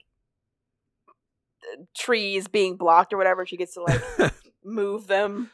trees 1.98 2.48
being 2.48 2.76
blocked 2.78 3.14
or 3.14 3.18
whatever. 3.18 3.46
She 3.46 3.58
gets 3.58 3.74
to 3.76 3.82
like 3.84 4.34
move 4.64 5.08
them 5.08 5.52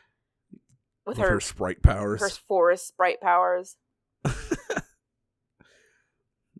with, 1.05 1.17
With 1.17 1.25
her, 1.25 1.33
her 1.35 1.39
sprite 1.39 1.81
powers. 1.83 2.21
her 2.21 2.29
forest 2.29 2.87
sprite 2.87 3.21
powers. 3.21 3.75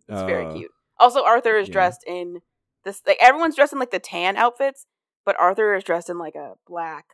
It's 0.07 0.21
very 0.21 0.45
Uh, 0.45 0.53
cute. 0.53 0.71
Also, 0.99 1.23
Arthur 1.23 1.57
is 1.57 1.67
yeah. 1.67 1.73
dressed 1.73 2.03
in 2.05 2.41
this 2.83 3.01
like 3.07 3.17
everyone's 3.19 3.55
dressed 3.55 3.73
in 3.73 3.79
like 3.79 3.89
the 3.89 3.97
tan 3.99 4.37
outfits, 4.37 4.85
but 5.25 5.35
Arthur 5.39 5.73
is 5.73 5.83
dressed 5.83 6.09
in 6.11 6.19
like 6.19 6.35
a 6.35 6.53
black 6.67 7.05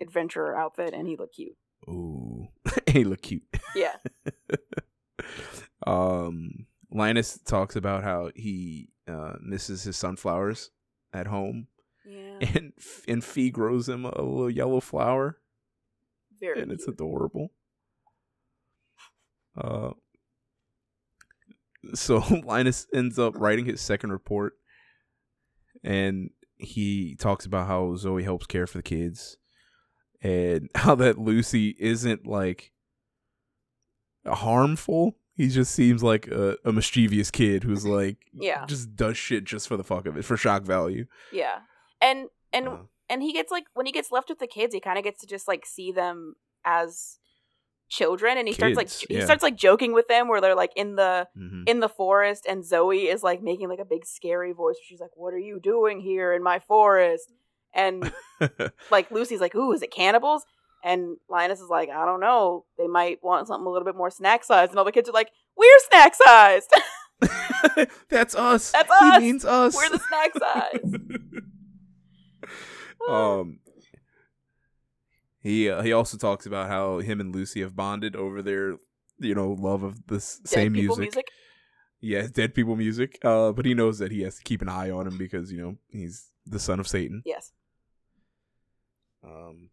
adventurer 0.00 0.56
outfit, 0.56 0.94
and 0.94 1.08
he 1.08 1.16
looked 1.16 1.34
cute. 1.34 1.56
Ooh. 1.88 2.46
he 2.86 3.02
look 3.02 3.22
cute. 3.22 3.42
Yeah, 3.74 3.96
um 5.86 6.66
Linus 6.92 7.38
talks 7.44 7.74
about 7.76 8.04
how 8.04 8.30
he 8.36 8.90
uh 9.08 9.34
misses 9.42 9.82
his 9.82 9.96
sunflowers 9.96 10.70
at 11.14 11.26
home 11.28 11.68
yeah, 12.04 12.38
and 12.54 12.72
and 13.08 13.24
Phee 13.24 13.50
grows 13.50 13.88
him 13.88 14.04
a 14.04 14.20
little 14.20 14.50
yellow 14.50 14.80
flower 14.80 15.38
very 16.40 16.60
and 16.60 16.72
it's 16.72 16.86
adorable. 16.86 17.52
Uh, 19.56 19.90
so 21.94 22.18
Linus 22.44 22.86
ends 22.94 23.18
up 23.18 23.34
writing 23.36 23.64
his 23.64 23.80
second 23.80 24.10
report, 24.10 24.54
and 25.82 26.30
he 26.56 27.16
talks 27.18 27.46
about 27.46 27.66
how 27.66 27.96
Zoe 27.96 28.22
helps 28.22 28.46
care 28.46 28.66
for 28.66 28.78
the 28.78 28.82
kids, 28.82 29.36
and 30.22 30.70
how 30.74 30.94
that 30.96 31.18
Lucy 31.18 31.74
isn't 31.78 32.26
like 32.26 32.72
harmful. 34.26 35.16
He 35.36 35.48
just 35.48 35.74
seems 35.74 36.02
like 36.02 36.28
a, 36.28 36.56
a 36.64 36.72
mischievous 36.72 37.30
kid 37.30 37.64
who's 37.64 37.84
like, 37.84 38.18
Yeah. 38.32 38.64
just 38.66 38.94
does 38.94 39.16
shit 39.16 39.44
just 39.44 39.66
for 39.68 39.76
the 39.76 39.84
fuck 39.84 40.06
of 40.06 40.16
it, 40.16 40.24
for 40.24 40.36
shock 40.36 40.62
value. 40.62 41.06
yeah, 41.32 41.58
and 42.00 42.28
and 42.52 42.68
Uh, 42.68 42.76
and 43.08 43.22
he 43.22 43.32
gets 43.32 43.50
like 43.50 43.64
when 43.74 43.86
he 43.86 43.92
gets 43.92 44.10
left 44.12 44.28
with 44.28 44.38
the 44.38 44.46
kids, 44.46 44.72
he 44.74 44.80
kind 44.80 44.96
of 44.98 45.04
gets 45.04 45.20
to 45.22 45.26
just 45.26 45.48
like 45.48 45.66
see 45.66 45.90
them 45.92 46.36
as 46.64 47.18
children, 47.90 48.38
and 48.38 48.48
he 48.48 48.54
starts 48.54 48.76
like 48.76 48.86
Kids, 48.86 49.04
he 49.08 49.16
yeah. 49.18 49.24
starts 49.24 49.42
like 49.42 49.56
joking 49.56 49.92
with 49.92 50.08
them 50.08 50.26
where 50.28 50.40
they're 50.40 50.54
like 50.54 50.72
in 50.76 50.96
the 50.96 51.28
mhm. 51.36 51.68
in 51.68 51.80
the 51.80 51.88
forest 51.88 52.46
and 52.48 52.64
Zoe 52.64 53.08
is 53.08 53.22
like 53.22 53.42
making 53.42 53.68
like 53.68 53.78
a 53.78 53.84
big 53.84 54.06
scary 54.06 54.52
voice. 54.52 54.76
She's 54.84 55.00
like, 55.00 55.10
"What 55.16 55.34
are 55.34 55.38
you 55.38 55.60
doing 55.60 56.00
here 56.00 56.32
in 56.32 56.42
my 56.42 56.58
forest?" 56.60 57.32
And 57.74 58.12
like 58.90 59.10
Lucy's 59.10 59.40
like, 59.40 59.54
"Ooh, 59.54 59.72
is 59.72 59.82
it 59.82 59.92
cannibals?" 59.92 60.44
And 60.84 61.16
Linus 61.30 61.60
is 61.60 61.70
like, 61.70 61.88
"I 61.88 62.04
don't 62.04 62.20
know. 62.20 62.66
They 62.76 62.86
might 62.86 63.22
want 63.22 63.48
something 63.48 63.66
a 63.66 63.70
little 63.70 63.86
bit 63.86 63.96
more 63.96 64.10
snack 64.10 64.44
sized." 64.44 64.70
And 64.70 64.78
all 64.78 64.84
the 64.84 64.92
kids 64.92 65.08
are 65.08 65.12
like, 65.12 65.30
"We're 65.56 65.78
snack 65.88 66.14
sized. 66.14 66.70
That's 68.10 68.34
us. 68.34 68.70
That's 68.70 68.90
us. 68.90 69.14
He 69.14 69.20
means 69.20 69.44
us. 69.44 69.74
We're 69.74 69.88
the 69.88 69.98
snack 69.98 70.32
size." 70.38 70.94
um 73.08 73.58
he 75.40 75.68
uh, 75.68 75.82
he 75.82 75.92
also 75.92 76.16
talks 76.16 76.46
about 76.46 76.68
how 76.68 76.98
him 76.98 77.20
and 77.20 77.34
Lucy 77.34 77.60
have 77.60 77.76
bonded 77.76 78.16
over 78.16 78.42
their 78.42 78.76
you 79.18 79.34
know 79.34 79.52
love 79.52 79.82
of 79.82 80.06
the 80.06 80.20
same 80.20 80.74
people 80.74 80.96
music. 80.96 81.28
Yeah, 82.00 82.26
dead 82.32 82.54
people 82.54 82.76
music. 82.76 83.18
Uh 83.22 83.52
but 83.52 83.64
he 83.64 83.74
knows 83.74 83.98
that 83.98 84.10
he 84.10 84.22
has 84.22 84.36
to 84.36 84.42
keep 84.42 84.62
an 84.62 84.68
eye 84.68 84.90
on 84.90 85.06
him 85.06 85.18
because, 85.18 85.52
you 85.52 85.60
know, 85.60 85.76
he's 85.90 86.30
the 86.46 86.58
son 86.58 86.80
of 86.80 86.88
Satan. 86.88 87.22
Yes. 87.24 87.52
Um 89.22 89.70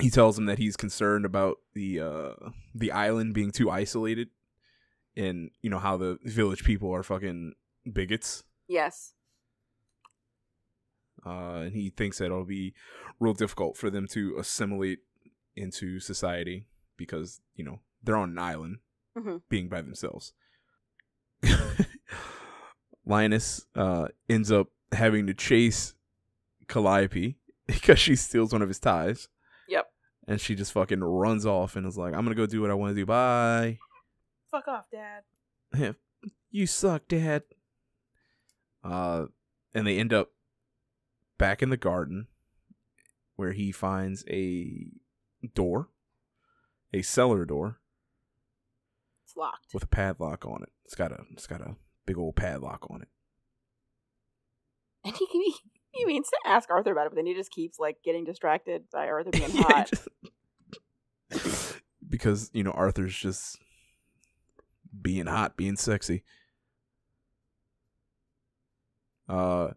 he 0.00 0.08
tells 0.10 0.38
him 0.38 0.46
that 0.46 0.58
he's 0.58 0.76
concerned 0.76 1.24
about 1.24 1.58
the 1.74 2.00
uh 2.00 2.32
the 2.74 2.90
island 2.92 3.34
being 3.34 3.50
too 3.50 3.70
isolated 3.70 4.28
and 5.16 5.50
you 5.60 5.68
know 5.70 5.78
how 5.78 5.96
the 5.96 6.18
village 6.24 6.64
people 6.64 6.90
are 6.94 7.02
fucking 7.02 7.52
bigots. 7.92 8.44
Yes. 8.68 9.12
uh, 11.26 11.60
and 11.66 11.72
he 11.74 11.90
thinks 11.90 12.18
that 12.18 12.26
it'll 12.26 12.44
be 12.44 12.74
real 13.20 13.34
difficult 13.34 13.76
for 13.76 13.90
them 13.90 14.06
to 14.08 14.36
assimilate 14.38 15.00
into 15.54 16.00
society 16.00 16.66
because 16.96 17.40
you 17.54 17.64
know 17.64 17.80
they're 18.02 18.16
on 18.16 18.30
an 18.30 18.38
island, 18.38 18.78
Mhm. 19.16 19.42
being 19.48 19.68
by 19.68 19.82
themselves. 19.82 20.32
Linus 23.04 23.66
uh, 23.74 24.08
ends 24.28 24.50
up 24.52 24.68
having 24.92 25.26
to 25.26 25.34
chase 25.34 25.94
Calliope 26.68 27.36
because 27.66 27.98
she 27.98 28.16
steals 28.16 28.52
one 28.52 28.62
of 28.62 28.68
his 28.68 28.78
ties. 28.78 29.28
And 30.26 30.40
she 30.40 30.54
just 30.54 30.72
fucking 30.72 31.00
runs 31.00 31.44
off 31.46 31.76
and 31.76 31.86
is 31.86 31.96
like, 31.98 32.14
"I'm 32.14 32.24
gonna 32.24 32.34
go 32.34 32.46
do 32.46 32.60
what 32.60 32.70
I 32.70 32.74
want 32.74 32.90
to 32.92 32.94
do. 33.00 33.06
Bye." 33.06 33.78
Fuck 34.50 34.68
off, 34.68 34.84
Dad. 34.90 35.94
you 36.50 36.66
suck, 36.66 37.08
Dad. 37.08 37.42
Uh, 38.84 39.26
and 39.74 39.86
they 39.86 39.98
end 39.98 40.12
up 40.12 40.32
back 41.38 41.62
in 41.62 41.70
the 41.70 41.76
garden 41.76 42.26
where 43.36 43.52
he 43.52 43.72
finds 43.72 44.24
a 44.28 44.88
door, 45.54 45.88
a 46.92 47.00
cellar 47.02 47.44
door 47.44 47.80
It's 49.24 49.36
locked. 49.36 49.72
with 49.72 49.84
a 49.84 49.88
padlock 49.88 50.44
on 50.44 50.62
it. 50.62 50.68
It's 50.84 50.94
got 50.94 51.12
a 51.12 51.20
it's 51.32 51.46
got 51.46 51.60
a 51.62 51.76
big 52.04 52.18
old 52.18 52.36
padlock 52.36 52.86
on 52.90 53.02
it. 53.02 53.08
And 55.04 55.16
he 55.16 55.54
he, 55.92 56.04
means 56.06 56.28
to 56.28 56.38
ask 56.44 56.70
Arthur 56.70 56.92
about 56.92 57.06
it, 57.06 57.10
but 57.10 57.16
then 57.16 57.26
he 57.26 57.34
just 57.34 57.50
keeps 57.50 57.78
like 57.78 57.98
getting 58.04 58.24
distracted 58.24 58.84
by 58.92 59.08
Arthur 59.08 59.30
being 59.30 59.50
Yeah, 59.54 59.62
hot. 59.62 59.90
just- 59.90 60.08
because 62.08 62.50
you 62.52 62.62
know 62.62 62.72
Arthur's 62.72 63.16
just 63.16 63.58
being 65.00 65.26
hot, 65.26 65.56
being 65.56 65.76
sexy. 65.76 66.22
Uh, 69.28 69.70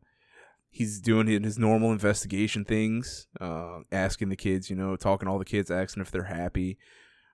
he's 0.70 1.00
doing 1.00 1.28
his 1.44 1.58
normal 1.58 1.92
investigation 1.92 2.66
things, 2.66 3.28
uh, 3.40 3.80
asking 3.92 4.30
the 4.30 4.36
kids, 4.36 4.70
you 4.70 4.76
know, 4.76 4.96
talking 4.96 5.28
to 5.28 5.32
all 5.32 5.40
the 5.40 5.46
kids, 5.46 5.72
asking 5.72 6.02
if 6.02 6.12
they're 6.12 6.24
happy, 6.24 6.78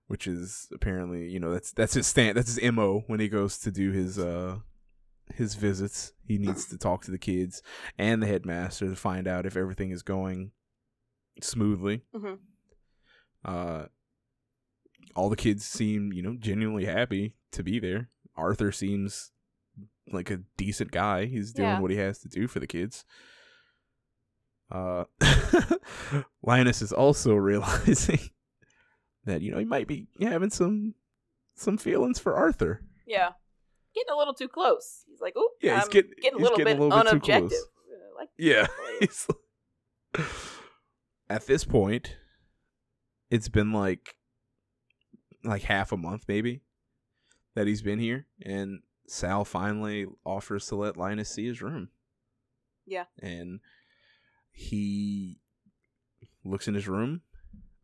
which 0.07 0.27
is 0.27 0.67
apparently, 0.73 1.27
you 1.29 1.39
know, 1.39 1.51
that's 1.51 1.71
that's 1.71 1.93
his 1.95 2.05
stand, 2.07 2.37
that's 2.37 2.55
his 2.55 2.71
mo 2.71 3.03
when 3.07 3.19
he 3.19 3.27
goes 3.27 3.57
to 3.59 3.71
do 3.71 3.91
his 3.91 4.19
uh 4.19 4.57
his 5.35 5.55
visits. 5.55 6.13
He 6.25 6.37
needs 6.37 6.65
to 6.67 6.77
talk 6.77 7.03
to 7.05 7.11
the 7.11 7.17
kids 7.17 7.61
and 7.97 8.21
the 8.21 8.27
headmaster 8.27 8.89
to 8.89 8.95
find 8.95 9.27
out 9.27 9.45
if 9.45 9.55
everything 9.57 9.91
is 9.91 10.03
going 10.03 10.51
smoothly. 11.41 12.03
Mhm. 12.13 12.39
Uh, 13.43 13.85
all 15.15 15.29
the 15.29 15.35
kids 15.35 15.65
seem, 15.65 16.13
you 16.13 16.21
know, 16.21 16.35
genuinely 16.39 16.85
happy 16.85 17.35
to 17.51 17.63
be 17.63 17.79
there. 17.79 18.09
Arthur 18.35 18.71
seems 18.71 19.31
like 20.11 20.29
a 20.31 20.41
decent 20.57 20.91
guy. 20.91 21.25
He's 21.25 21.51
doing 21.53 21.69
Yeah. 21.69 21.79
what 21.79 21.91
he 21.91 21.97
has 21.97 22.19
to 22.19 22.29
do 22.29 22.47
for 22.47 22.59
the 22.59 22.67
kids. 22.67 23.03
Uh, 24.71 25.03
Linus 26.43 26.81
is 26.81 26.93
also 26.93 27.35
realizing 27.51 28.19
that 29.25 29.41
you 29.41 29.51
know 29.51 29.57
he 29.59 29.65
might 29.65 29.87
be 29.87 30.07
having 30.21 30.49
some 30.49 30.95
some 31.55 31.77
feelings 31.77 32.19
for 32.19 32.35
Arthur. 32.35 32.81
Yeah. 33.05 33.31
Getting 33.95 34.13
a 34.13 34.17
little 34.17 34.33
too 34.33 34.47
close. 34.47 35.03
He's 35.09 35.19
like, 35.21 35.35
"Ooh, 35.37 35.49
Yeah, 35.61 35.75
he's 35.75 35.83
I'm 35.85 35.89
getting- 35.89 36.11
getting, 36.21 36.39
a 36.39 36.41
little 36.41 36.57
getting 36.57 36.77
bit 36.77 36.79
a 36.81 36.83
little 36.85 37.19
unobjective." 37.19 37.49
close. 37.49 37.65
Like, 38.17 38.29
Yeah. 38.37 38.67
At 41.29 41.47
this 41.47 41.63
point, 41.63 42.17
it's 43.29 43.47
been 43.49 43.71
like 43.71 44.15
like 45.43 45.63
half 45.63 45.91
a 45.91 45.97
month 45.97 46.25
maybe 46.27 46.61
that 47.55 47.65
he's 47.67 47.81
been 47.81 47.97
here 47.99 48.27
and 48.43 48.81
Sal 49.07 49.43
finally 49.43 50.05
offers 50.23 50.67
to 50.67 50.75
let 50.75 50.97
Linus 50.97 51.29
see 51.29 51.47
his 51.47 51.61
room. 51.63 51.89
Yeah. 52.85 53.05
And 53.21 53.59
he 54.51 55.39
looks 56.43 56.67
in 56.67 56.75
his 56.75 56.87
room. 56.87 57.21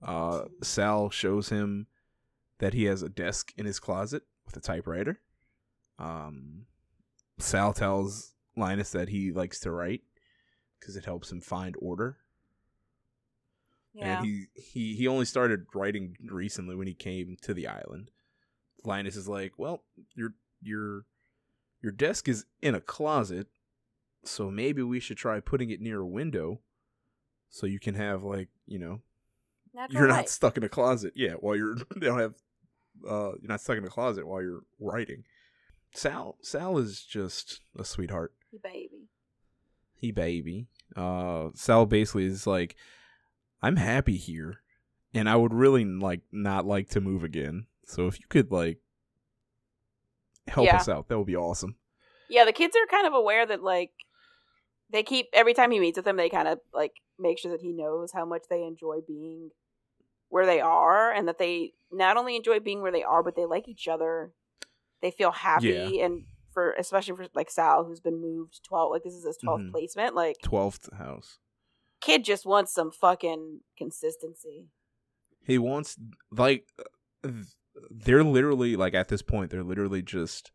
Uh 0.05 0.45
Sal 0.61 1.09
shows 1.09 1.49
him 1.49 1.88
that 2.59 2.73
he 2.73 2.84
has 2.85 3.01
a 3.01 3.09
desk 3.09 3.53
in 3.57 3.65
his 3.65 3.79
closet 3.79 4.23
with 4.45 4.55
a 4.57 4.61
typewriter. 4.61 5.19
Um 5.99 6.65
Sal 7.40 7.74
tells 7.74 8.34
Linus 8.56 8.91
that 8.91 9.10
he 9.10 9.32
likes 9.32 9.60
to 9.61 9.72
write 9.72 10.02
because 10.80 10.95
it 10.95 11.06
helps 11.06 11.32
him 11.32 11.41
find 11.41 11.76
order. 11.80 12.18
yeah. 13.94 14.18
And 14.18 14.26
he, 14.26 14.45
he 14.56 14.95
he 14.95 15.07
only 15.07 15.26
started 15.26 15.65
writing 15.74 16.15
recently 16.30 16.76
when 16.76 16.88
he 16.88 16.94
came 16.94 17.38
to 17.41 17.53
the 17.53 17.68
island. 17.68 18.11
Linus 18.84 19.15
is 19.15 19.28
like, 19.28 19.53
"Well, 19.57 19.84
you're 20.15 20.34
you're 20.61 21.06
Your 21.82 21.91
desk 21.91 22.28
is 22.28 22.45
in 22.61 22.76
a 22.76 22.82
closet, 22.82 23.48
so 24.24 24.52
maybe 24.52 24.82
we 24.84 24.99
should 24.99 25.18
try 25.18 25.40
putting 25.40 25.69
it 25.69 25.82
near 25.82 25.99
a 26.02 26.07
window 26.07 26.61
so 27.49 27.65
you 27.68 27.80
can 27.80 27.95
have 27.95 28.24
like, 28.24 28.49
you 28.65 28.80
know, 28.80 29.02
Natural 29.74 29.99
you're 30.02 30.07
not 30.10 30.30
stuck 30.30 30.57
in 30.57 30.64
a 30.64 30.69
closet. 30.69 31.14
Yeah, 31.15 31.34
while 31.34 31.56
you're 31.56 31.76
they 31.95 32.07
don't 32.07 32.19
have 32.19 32.36
uh 33.07 33.34
you're 33.41 33.49
not 33.49 33.61
stuck 33.61 33.78
in 33.78 33.86
a 33.86 33.90
closet 33.90 34.28
while 34.28 34.41
you're 34.41 34.64
writing. 34.80 35.24
Sal 35.93 36.38
Sal 36.41 36.77
is 36.77 37.03
just 37.03 37.61
a 37.77 37.84
sweetheart. 37.84 38.34
You 38.51 38.59
baby. 38.64 39.09
He 39.95 40.11
baby. 40.11 40.68
Uh 40.95 41.49
Sal 41.55 41.85
basically 41.85 42.26
is 42.26 42.45
like 42.47 42.76
I'm 43.61 43.77
happy 43.77 44.18
here 44.18 44.61
and 45.14 45.30
I 45.30 45.35
would 45.35 45.53
really 45.53 45.84
like 45.85 46.22
not 46.31 46.65
like 46.65 46.89
to 46.89 47.01
move 47.01 47.23
again. 47.23 47.68
So 47.85 48.07
if 48.07 48.19
you 48.19 48.26
could 48.30 48.51
like 48.51 48.80
help 50.47 50.65
Yeah. 50.65 50.76
us 50.76 50.89
out, 50.89 51.07
that 51.07 51.18
would 51.18 51.27
be 51.27 51.35
awesome. 51.35 51.76
Yeah, 52.30 52.45
the 52.45 52.51
kids 52.53 52.76
are 52.76 52.85
kind 52.88 53.07
of 53.07 53.14
aware 53.14 53.45
that 53.45 53.64
like 53.64 53.91
they 54.89 55.03
keep 55.03 55.27
every 55.34 55.53
time 55.53 55.72
he 55.72 55.80
meets 55.80 55.97
with 55.97 56.05
them, 56.05 56.18
they 56.18 56.30
kind 56.30 56.47
of 56.47 56.59
like 56.73 56.93
make 57.19 57.39
sure 57.39 57.51
that 57.51 57.61
he 57.61 57.73
knows 57.73 58.11
how 58.14 58.26
much 58.26 58.43
they 58.49 58.64
enjoy 58.64 58.99
being 59.05 59.49
where 60.30 60.45
they 60.45 60.59
are, 60.59 61.11
and 61.11 61.27
that 61.27 61.39
they 61.39 61.72
not 61.89 62.18
only 62.18 62.35
enjoy 62.35 62.59
being 62.59 62.81
where 62.81 62.91
they 62.91 63.03
are, 63.03 63.23
but 63.23 63.35
they 63.38 63.45
like 63.45 63.68
each 63.69 63.88
other. 63.88 64.34
They 65.02 65.11
feel 65.11 65.32
happy, 65.32 66.02
and 66.02 66.24
for 66.52 66.72
especially 66.74 67.15
for 67.15 67.28
like 67.36 67.49
Sal, 67.52 67.84
who's 67.86 67.99
been 67.99 68.19
moved 68.19 68.64
twelve, 68.64 68.91
like 68.91 69.03
this 69.03 69.14
is 69.14 69.26
his 69.26 69.38
12th 69.44 69.68
Mhm. 69.68 69.72
placement. 69.72 70.15
Like 70.15 70.38
Twelfth 70.44 70.91
house. 70.94 71.38
kid 72.02 72.24
just 72.24 72.45
wants 72.45 72.74
some 72.74 72.91
fucking 72.91 73.61
consistency. 73.78 74.68
He 75.44 75.57
wants 75.57 75.98
like 76.32 76.68
they're 77.91 78.24
literally 78.24 78.76
like 78.76 78.94
at 78.94 79.07
this 79.07 79.22
point 79.22 79.52
they're 79.52 79.64
literally 79.64 80.02
just 80.02 80.52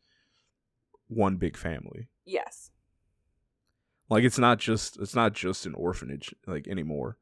one 1.09 1.37
big 1.37 1.57
family. 1.57 2.09
Yes. 2.25 2.71
Like 4.09 4.25
it's 4.25 4.39
not 4.39 4.59
just 4.59 4.99
it's 5.01 5.15
not 5.15 5.33
just 5.33 5.67
an 5.67 5.75
orphanage 5.75 6.35
like 6.47 6.67
anymore. 6.69 7.17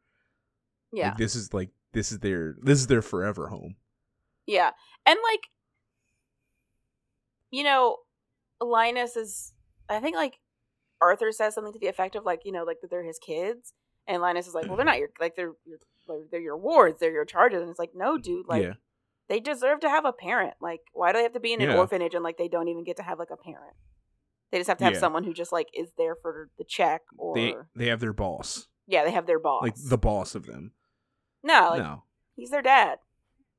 Yeah. 0.93 1.11
Like, 1.11 1.19
this 1.19 1.35
is 1.37 1.53
like 1.55 1.71
this 1.93 2.13
is 2.13 2.19
their 2.21 2.57
this 2.63 2.79
is 2.79 2.87
their 2.87 3.03
forever 3.03 3.49
home. 3.49 3.77
Yeah. 4.47 4.71
And 5.07 5.19
like 5.23 5.49
you 7.51 7.65
know, 7.65 7.97
Linus 8.61 9.17
is 9.17 9.53
I 9.89 10.01
think 10.01 10.17
like 10.17 10.35
Arthur 11.01 11.33
says 11.33 11.55
something 11.55 11.73
to 11.73 11.79
the 11.79 11.89
effect 11.89 12.15
of 12.15 12.25
like, 12.25 12.43
you 12.45 12.53
know, 12.53 12.65
like 12.65 12.81
that 12.83 12.91
they're 12.91 13.05
his 13.05 13.19
kids. 13.19 13.73
And 14.07 14.23
Linus 14.23 14.47
is 14.47 14.55
like, 14.55 14.67
Well 14.67 14.77
they're 14.77 14.85
not 14.85 14.95
mm-hmm. 14.95 15.01
your 15.01 15.11
like 15.21 15.37
they're 15.37 15.53
your 15.65 15.79
they're 16.31 16.41
your 16.41 16.57
wards, 16.57 16.99
they're 17.01 17.13
your 17.13 17.25
charges 17.25 17.61
and 17.61 17.71
it's 17.71 17.79
like, 17.79 17.93
No, 17.95 18.19
dude, 18.19 18.47
like 18.49 18.63
yeah. 18.63 18.73
they 19.29 19.41
deserve 19.41 19.81
to 19.81 19.89
have 19.89 20.05
a 20.05 20.13
parent. 20.13 20.55
Like, 20.61 20.81
why 20.93 21.13
do 21.13 21.19
they 21.19 21.23
have 21.23 21.33
to 21.35 21.41
be 21.41 21.53
in 21.53 21.61
an 21.61 21.71
Yeah. 21.71 21.77
orphanage 21.77 22.15
and 22.15 22.25
like 22.25 22.37
they 22.39 22.49
don't 22.49 22.69
even 22.69 22.85
get 22.85 22.97
to 22.99 23.03
have 23.03 23.19
like 23.19 23.31
a 23.31 23.37
parent? 23.37 23.77
They 24.51 24.59
just 24.59 24.69
have 24.69 24.79
to 24.79 24.85
have 24.85 24.95
Yeah. 24.95 25.01
someone 25.01 25.25
who 25.25 25.33
just 25.33 25.53
like 25.53 25.69
is 25.73 25.93
there 25.97 26.17
for 26.17 26.51
the 26.59 26.65
check 26.65 27.03
or 27.17 27.35
They 27.35 27.55
they 27.75 27.87
have 27.87 28.01
their 28.01 28.13
boss. 28.13 28.67
Yeah, 28.87 29.05
they 29.05 29.13
have 29.13 29.27
their 29.27 29.39
boss. 29.39 29.63
Like 29.63 29.77
the 29.77 29.99
boss 29.99 30.35
of 30.35 30.47
them. 30.47 30.73
No, 31.43 31.71
like 31.71 31.83
no. 31.83 32.03
he's 32.35 32.51
their 32.51 32.63
dad. 32.63 32.99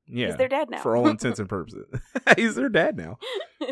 Yeah. 0.06 0.26
He's 0.28 0.36
their 0.36 0.48
dad 0.48 0.68
now. 0.70 0.82
For 0.82 0.96
all 0.96 1.08
intents 1.08 1.38
and 1.38 1.48
purposes. 1.48 1.86
He's 2.36 2.54
their 2.54 2.68
dad 2.68 2.96
now. 2.96 3.18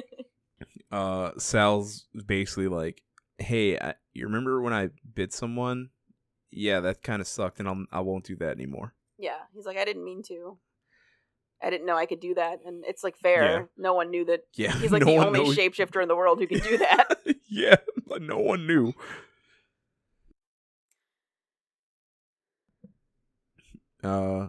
Uh 0.92 1.30
Sal's 1.38 2.06
basically 2.26 2.66
like, 2.66 3.02
"Hey, 3.38 3.78
I, 3.78 3.94
you 4.12 4.24
remember 4.24 4.60
when 4.60 4.72
I 4.72 4.90
bit 5.14 5.32
someone? 5.32 5.90
Yeah, 6.50 6.80
that 6.80 7.04
kind 7.04 7.20
of 7.22 7.28
sucked 7.28 7.60
and 7.60 7.68
I'll 7.68 7.84
I 7.92 8.00
won't 8.00 8.24
do 8.24 8.34
that 8.36 8.56
anymore." 8.56 8.92
Yeah, 9.16 9.36
he's 9.54 9.66
like, 9.66 9.76
I 9.76 9.84
didn't 9.84 10.02
mean 10.04 10.24
to. 10.24 10.58
I 11.62 11.70
didn't 11.70 11.86
know 11.86 11.96
I 11.96 12.06
could 12.06 12.18
do 12.18 12.34
that, 12.34 12.58
and 12.66 12.84
it's 12.88 13.04
like 13.04 13.16
fair. 13.18 13.44
Yeah. 13.44 13.64
No 13.76 13.94
one 13.94 14.10
knew 14.10 14.24
that. 14.24 14.40
Yeah. 14.56 14.72
He's 14.78 14.90
like 14.90 15.04
no 15.04 15.12
the 15.12 15.16
only 15.18 15.44
knows- 15.44 15.56
shapeshifter 15.56 16.02
in 16.02 16.08
the 16.08 16.16
world 16.16 16.40
who 16.40 16.48
can 16.48 16.58
do 16.58 16.78
that. 16.78 17.18
yeah, 17.48 17.76
but 18.08 18.20
no 18.22 18.38
one 18.38 18.66
knew. 18.66 18.92
Uh, 24.02 24.48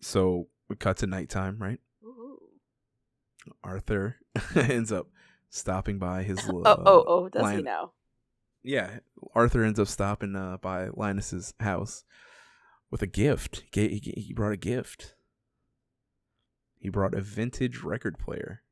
so 0.00 0.48
we 0.68 0.76
cut 0.76 0.98
to 0.98 1.06
nighttime, 1.06 1.58
right? 1.58 1.80
Ooh. 2.04 2.38
Arthur 3.62 4.16
ends 4.56 4.92
up 4.92 5.08
stopping 5.50 5.98
by 5.98 6.22
his. 6.22 6.38
Oh, 6.48 6.62
uh, 6.62 6.82
oh, 6.84 7.04
oh! 7.06 7.28
Does 7.28 7.50
he 7.50 7.56
Lin- 7.56 7.64
now? 7.64 7.92
Yeah, 8.62 8.98
Arthur 9.34 9.62
ends 9.62 9.78
up 9.78 9.86
stopping 9.86 10.34
uh, 10.34 10.56
by 10.60 10.88
Linus's 10.88 11.54
house 11.60 12.04
with 12.90 13.00
a 13.02 13.06
gift. 13.06 13.62
He, 13.72 14.00
he, 14.02 14.20
he 14.20 14.32
brought 14.32 14.52
a 14.52 14.56
gift. 14.56 15.14
He 16.80 16.88
brought 16.88 17.14
a 17.14 17.20
vintage 17.20 17.82
record 17.82 18.18
player 18.18 18.62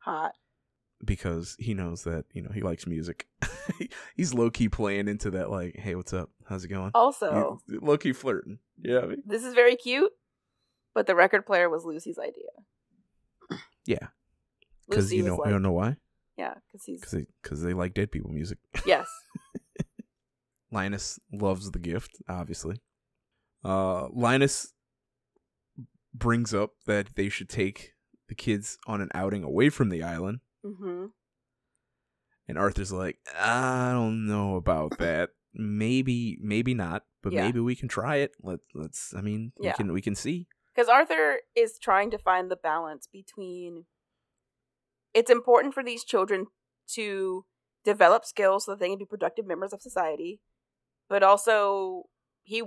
Hot. 0.00 0.32
because 1.04 1.56
he 1.58 1.74
knows 1.74 2.04
that 2.04 2.24
you 2.32 2.42
know 2.42 2.50
he 2.52 2.60
likes 2.62 2.86
music. 2.86 3.28
He's 4.16 4.34
low 4.34 4.50
key 4.50 4.68
playing 4.68 5.08
into 5.08 5.30
that 5.30 5.50
like, 5.50 5.76
hey, 5.76 5.94
what's 5.94 6.12
up? 6.12 6.30
How's 6.46 6.64
it 6.64 6.68
going? 6.68 6.90
Also, 6.94 7.60
low 7.68 7.96
key 7.96 8.12
flirting. 8.12 8.58
Yeah, 8.82 9.00
I 9.00 9.06
mean, 9.06 9.22
this 9.26 9.44
is 9.44 9.54
very 9.54 9.76
cute, 9.76 10.12
but 11.00 11.06
the 11.06 11.14
record 11.14 11.46
player 11.46 11.70
was 11.70 11.86
Lucy's 11.86 12.18
idea. 12.18 12.50
yeah, 13.86 14.08
because 14.86 15.10
you 15.10 15.22
know 15.22 15.36
like, 15.36 15.46
you 15.46 15.52
don't 15.52 15.62
know 15.62 15.72
why? 15.72 15.96
yeah, 16.36 16.52
because 16.66 16.84
he's 16.84 17.00
Because 17.00 17.12
they 17.12 17.26
because 17.42 17.62
they 17.62 17.72
like 17.72 17.94
dead 17.94 18.12
people 18.12 18.30
music. 18.30 18.58
yes, 18.84 19.08
Linus 20.70 21.18
loves 21.32 21.70
the 21.70 21.78
gift, 21.78 22.18
obviously. 22.28 22.82
Uh, 23.64 24.08
Linus 24.12 24.74
brings 26.12 26.52
up 26.52 26.72
that 26.84 27.16
they 27.16 27.30
should 27.30 27.48
take 27.48 27.94
the 28.28 28.34
kids 28.34 28.76
on 28.86 29.00
an 29.00 29.08
outing 29.14 29.42
away 29.42 29.70
from 29.70 29.88
the 29.88 30.02
island, 30.02 30.40
hmm 30.62 31.06
and 32.46 32.58
Arthur's 32.58 32.92
like, 32.92 33.16
"I 33.38 33.92
don't 33.92 34.26
know 34.26 34.56
about 34.56 34.98
that. 34.98 35.30
Maybe, 35.54 36.36
maybe 36.42 36.74
not, 36.74 37.04
but 37.22 37.32
Yeah. 37.32 37.44
maybe 37.46 37.60
we 37.60 37.74
can 37.74 37.88
try 37.88 38.16
it. 38.16 38.32
Let 38.42 38.60
let's. 38.74 39.14
I 39.14 39.22
mean, 39.22 39.52
Yeah. 39.58 39.70
we 39.70 39.76
can 39.76 39.92
we 39.94 40.02
can 40.02 40.14
see. 40.14 40.46
Because 40.74 40.88
Arthur 40.88 41.40
is 41.54 41.78
trying 41.78 42.10
to 42.10 42.18
find 42.18 42.50
the 42.50 42.56
balance 42.56 43.08
between. 43.12 43.86
It's 45.12 45.30
important 45.30 45.74
for 45.74 45.82
these 45.82 46.04
children 46.04 46.46
to 46.94 47.44
develop 47.84 48.24
skills 48.24 48.64
so 48.66 48.72
that 48.72 48.80
they 48.80 48.88
can 48.88 48.98
be 48.98 49.04
productive 49.04 49.46
members 49.46 49.72
of 49.72 49.82
society, 49.82 50.40
but 51.08 51.22
also 51.22 52.04
he 52.42 52.62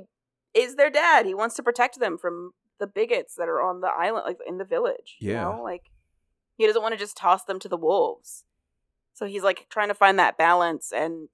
is 0.54 0.76
their 0.76 0.90
dad. 0.90 1.26
He 1.26 1.34
wants 1.34 1.56
to 1.56 1.64
protect 1.64 2.00
them 2.00 2.18
from 2.18 2.52
the 2.80 2.88
bigots 2.88 3.36
that 3.36 3.48
are 3.48 3.62
on 3.62 3.80
the 3.82 3.88
island, 3.88 4.26
like 4.26 4.38
in 4.46 4.58
the 4.58 4.66
village. 4.66 5.16
You 5.20 5.32
Yeah. 5.34 5.44
know, 5.44 5.62
like 5.64 5.92
he 6.58 6.68
doesn't 6.68 6.82
want 6.82 6.94
to 6.94 7.00
just 7.00 7.16
toss 7.18 7.44
them 7.46 7.60
to 7.60 7.70
the 7.70 7.78
wolves. 7.78 8.44
So 9.14 9.26
he's 9.26 9.44
like 9.44 9.68
trying 9.70 9.88
to 9.90 9.94
find 9.94 10.18
that 10.20 10.38
balance, 10.38 10.92
and 10.92 11.30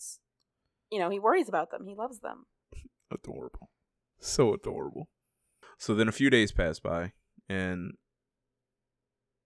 you 0.91 1.00
know 1.00 1.10
he 1.10 1.18
worries 1.20 1.50
about 1.50 1.72
them. 1.72 1.88
He 1.88 1.96
loves 1.96 2.20
them. 2.20 2.46
Adorable, 3.12 3.70
so 4.20 4.54
adorable. 4.54 5.08
So 5.80 5.95
then 5.95 6.07
a 6.07 6.11
few 6.11 6.30
days 6.30 6.51
pass 6.51 6.80
by, 6.80 7.14
and 7.47 7.93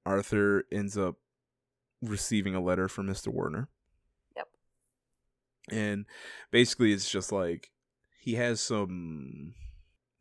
Arthur 0.05 0.63
ends 0.71 0.97
up 0.97 1.15
receiving 2.01 2.55
a 2.55 2.61
letter 2.61 2.87
from 2.89 3.05
Mister 3.05 3.31
Werner. 3.31 3.69
Yep. 4.35 4.47
and 5.71 6.05
basically 6.51 6.91
it's 6.91 7.09
just 7.09 7.31
like 7.31 7.69
he 8.19 8.33
has 8.35 8.59
some 8.59 9.53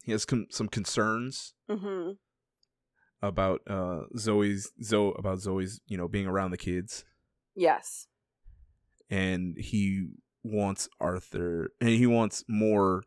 he 0.05 0.13
has 0.13 0.25
com- 0.25 0.47
some 0.51 0.69
concerns 0.69 1.55
hmm 1.69 2.11
about 3.23 3.61
uh 3.69 4.03
Zoe's 4.19 4.71
Zoe 4.83 5.15
about 5.19 5.41
Zoe's 5.41 5.81
you 5.87 5.97
know 5.97 6.09
being 6.09 6.27
around 6.27 6.51
the 6.51 6.57
kids 6.59 7.05
Yes. 7.57 8.07
and 9.11 9.57
he 9.59 10.09
wants 10.45 10.89
Arthur 11.01 11.71
and 11.81 11.91
he 11.91 12.07
wants 12.07 12.45
more 12.49 13.03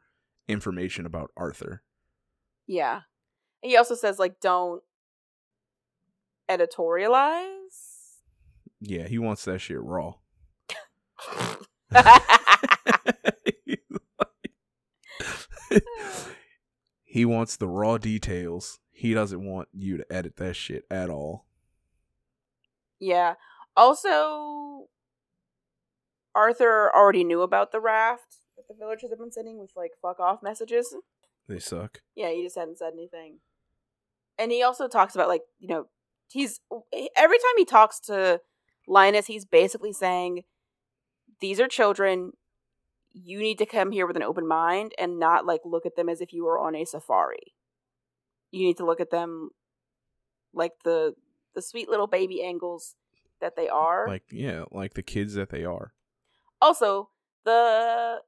information 0.48 1.06
about 1.06 1.32
Arthur. 1.38 1.84
Yeah. 2.68 3.02
He 3.62 3.78
also 3.78 3.96
says 3.96 4.20
like 4.20 4.40
don't 4.40 4.82
editorialize. 6.50 8.18
Yeah, 8.82 9.08
he 9.08 9.18
wants 9.18 9.46
that 9.46 9.60
shit 9.60 9.82
raw. 9.82 10.16
he 17.04 17.26
wants 17.26 17.56
the 17.58 17.68
raw 17.68 17.98
details. 17.98 18.80
He 18.92 19.14
doesn't 19.14 19.44
want 19.44 19.70
you 19.74 19.98
to 19.98 20.06
edit 20.14 20.38
that 20.38 20.56
shit 20.56 20.86
at 20.92 21.10
all. 21.10 21.46
yeah. 23.00 23.36
Also 23.78 24.88
Arthur 26.34 26.92
already 26.96 27.24
knew 27.24 27.42
about 27.42 27.72
the 27.72 27.80
raft 27.82 28.38
that 28.56 28.68
the 28.70 28.74
villagers 28.78 29.10
have 29.10 29.20
been 29.20 29.32
sending 29.32 29.58
with 29.60 29.72
like 29.76 29.92
fuck 30.02 30.20
off 30.20 30.42
messages. 30.44 30.96
They 31.48 31.60
suck. 31.60 32.02
Yeah, 32.16 32.32
he 32.32 32.44
just 32.44 32.58
hadn't 32.58 32.80
said 32.80 32.94
anything. 32.94 33.40
And 34.38 34.52
he 34.52 34.64
also 34.64 34.88
talks 34.88 35.16
about 35.16 35.28
like, 35.28 35.44
you 35.60 35.68
know, 35.68 35.88
he's 36.30 36.60
every 37.16 37.38
time 37.38 37.54
he 37.58 37.66
talks 37.66 38.00
to 38.02 38.42
Linus, 38.88 39.28
he's 39.28 39.46
basically 39.46 39.94
saying 39.94 40.44
these 41.40 41.60
are 41.60 41.68
children. 41.68 42.34
You 43.14 43.40
need 43.40 43.58
to 43.60 43.66
come 43.66 43.92
here 43.92 44.06
with 44.06 44.18
an 44.18 44.24
open 44.24 44.48
mind 44.48 44.94
and 44.98 45.20
not 45.20 45.46
like 45.46 45.62
look 45.64 45.86
at 45.86 45.96
them 45.96 46.10
as 46.10 46.20
if 46.20 46.34
you 46.34 46.44
were 46.46 46.60
on 46.60 46.76
a 46.76 46.84
safari. 46.86 47.54
You 48.52 48.66
need 48.66 48.78
to 48.78 48.86
look 48.86 49.00
at 49.00 49.12
them 49.12 49.52
like 50.54 50.72
the 50.84 51.14
the 51.54 51.62
sweet 51.62 51.88
little 51.90 52.08
baby 52.08 52.44
angles 52.44 52.96
that 53.40 53.56
they 53.56 53.70
are. 53.70 54.06
Like 54.08 54.24
yeah, 54.32 54.64
like 54.72 54.96
the 54.96 55.04
kids 55.04 55.36
that 55.36 55.50
they 55.50 55.64
are. 55.64 55.94
also, 56.62 57.10
the 57.46 58.20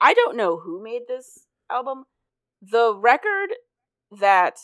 I 0.00 0.14
don't 0.14 0.36
know 0.36 0.58
who 0.58 0.82
made 0.82 1.02
this 1.08 1.46
album. 1.70 2.04
The 2.62 2.94
record 2.94 3.50
that 4.20 4.58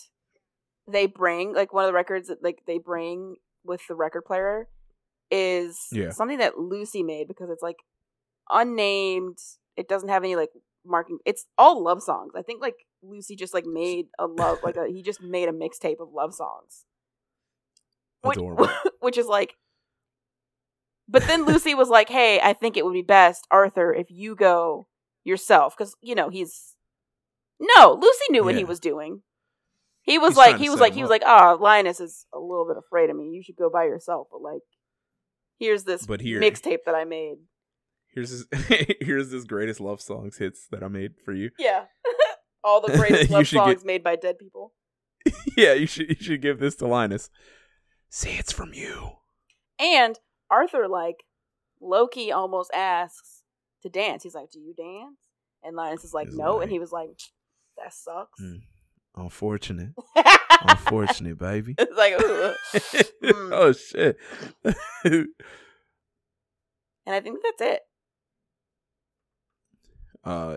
they 0.86 1.06
bring, 1.06 1.55
like 1.55 1.73
one 1.73 1.85
of 1.85 1.89
the 1.89 1.94
records 1.94 2.28
that 2.28 2.43
like 2.43 2.60
they 2.66 2.78
bring 2.78 3.36
with 3.64 3.81
the 3.89 3.94
record 3.94 4.23
player 4.24 4.68
is 5.31 5.89
Yeah. 5.90 6.10
something 6.10 6.39
that 6.39 6.59
Lucy 6.59 7.02
made 7.02 7.27
because 7.28 7.51
it's 7.51 7.62
like 7.62 7.77
unnamed. 8.51 9.39
It 9.77 9.89
doesn't 9.89 10.09
have 10.09 10.23
any 10.23 10.36
like 10.36 10.51
marking. 10.85 11.18
It's 11.24 11.47
all 11.59 11.82
love 11.82 12.02
songs. 12.02 12.32
I 12.36 12.43
think 12.43 12.60
like 12.60 12.77
Lucy 13.02 13.36
just 13.36 13.55
like 13.55 13.66
made 13.66 14.06
a 14.18 14.27
love 14.27 14.59
like 14.62 14.77
a 14.77 14.86
he 14.89 15.02
just 15.02 15.20
made 15.23 15.48
a 15.48 15.52
mixtape 15.52 16.01
of 16.01 16.12
love 16.12 16.35
songs. 16.35 16.85
Which, 18.23 18.36
Adorable. 18.36 18.68
which 19.01 19.18
is 19.18 19.27
like 19.27 19.55
but 21.09 21.23
then 21.28 21.44
Lucy 21.47 21.73
was 21.74 21.89
like, 21.89 22.09
"Hey, 22.09 22.40
I 22.40 22.52
think 22.52 22.77
it 22.77 22.85
would 22.85 22.93
be 22.93 23.02
best, 23.02 23.47
Arthur, 23.51 23.94
if 23.94 24.10
you 24.10 24.35
go 24.35 24.89
yourself 25.24 25.77
cuz 25.77 25.94
you 26.01 26.14
know, 26.14 26.28
he's 26.28 26.76
No, 27.61 27.99
Lucy 28.01 28.24
knew 28.31 28.45
what 28.45 28.55
he 28.57 28.65
was 28.65 28.81
doing. 28.81 29.23
He 30.03 30.19
was 30.19 30.31
He's 30.33 30.37
like 30.37 30.57
he 30.59 30.69
was 30.70 30.78
like 30.81 30.93
he 30.95 31.03
was 31.03 31.09
up. 31.11 31.20
like, 31.20 31.23
oh, 31.27 31.59
Linus 31.61 32.01
is 32.01 32.27
a 32.33 32.39
little 32.39 32.66
bit 32.66 32.77
afraid 32.77 33.11
of 33.11 33.16
me. 33.16 33.31
You 33.31 33.43
should 33.43 33.57
go 33.57 33.70
by 33.70 33.85
yourself." 33.85 34.28
But 34.31 34.41
like 34.43 34.61
here's 35.59 35.85
this 35.85 36.07
But 36.07 36.20
here- 36.20 36.41
mixtape 36.41 36.85
that 36.87 36.95
I 36.95 37.05
made. 37.05 37.37
Here's 38.15 38.31
this 38.47 38.95
here's 39.01 39.31
this 39.31 39.45
greatest 39.45 39.81
love 39.81 40.01
songs 40.01 40.39
hits 40.39 40.66
that 40.70 40.83
I 40.83 40.89
made 40.89 41.12
for 41.24 41.33
you. 41.33 41.51
Yeah. 41.59 41.87
All 42.65 42.81
the 42.81 42.97
greatest 42.97 43.31
love 43.31 43.47
should 43.47 43.57
get- 43.57 43.65
songs 43.65 43.85
made 43.85 44.05
by 44.05 44.16
dead 44.16 44.39
people. 44.39 44.73
yeah, 45.57 45.73
you 45.73 45.87
should 45.87 46.09
you 46.09 46.16
should 46.20 46.43
give 46.43 46.59
this 46.61 46.77
to 46.77 46.87
Linus. 46.87 47.31
Say 48.11 48.37
it's 48.39 48.53
from 48.53 48.73
you. 48.74 49.12
And 49.78 50.19
Arthur, 50.51 50.87
like, 50.89 51.24
low 51.81 52.07
key 52.07 52.31
almost 52.31 52.70
asks 52.73 53.43
to 53.83 53.89
dance. 53.89 54.23
He's 54.23 54.35
like, 54.37 54.51
Do 54.53 54.61
you 54.61 54.73
dance? 54.74 55.19
And 55.65 55.74
Linus 55.77 56.05
is 56.05 56.15
like, 56.15 56.28
No. 56.31 56.61
and 56.61 56.70
he 56.70 56.78
was 56.78 56.93
like, 56.93 57.19
That 57.78 57.93
sucks. 57.94 58.40
Mm. 58.43 58.62
Unfortunate. 59.16 59.90
Unfortunate, 60.69 61.39
baby. 61.39 61.74
it's 61.78 61.97
like, 61.97 62.15
Mm. 63.23 63.51
oh 63.53 63.73
shit. 63.73 64.16
And 67.07 67.15
I 67.15 67.20
think 67.20 67.39
that's 67.43 67.61
it. 67.73 67.81
uh 70.24 70.57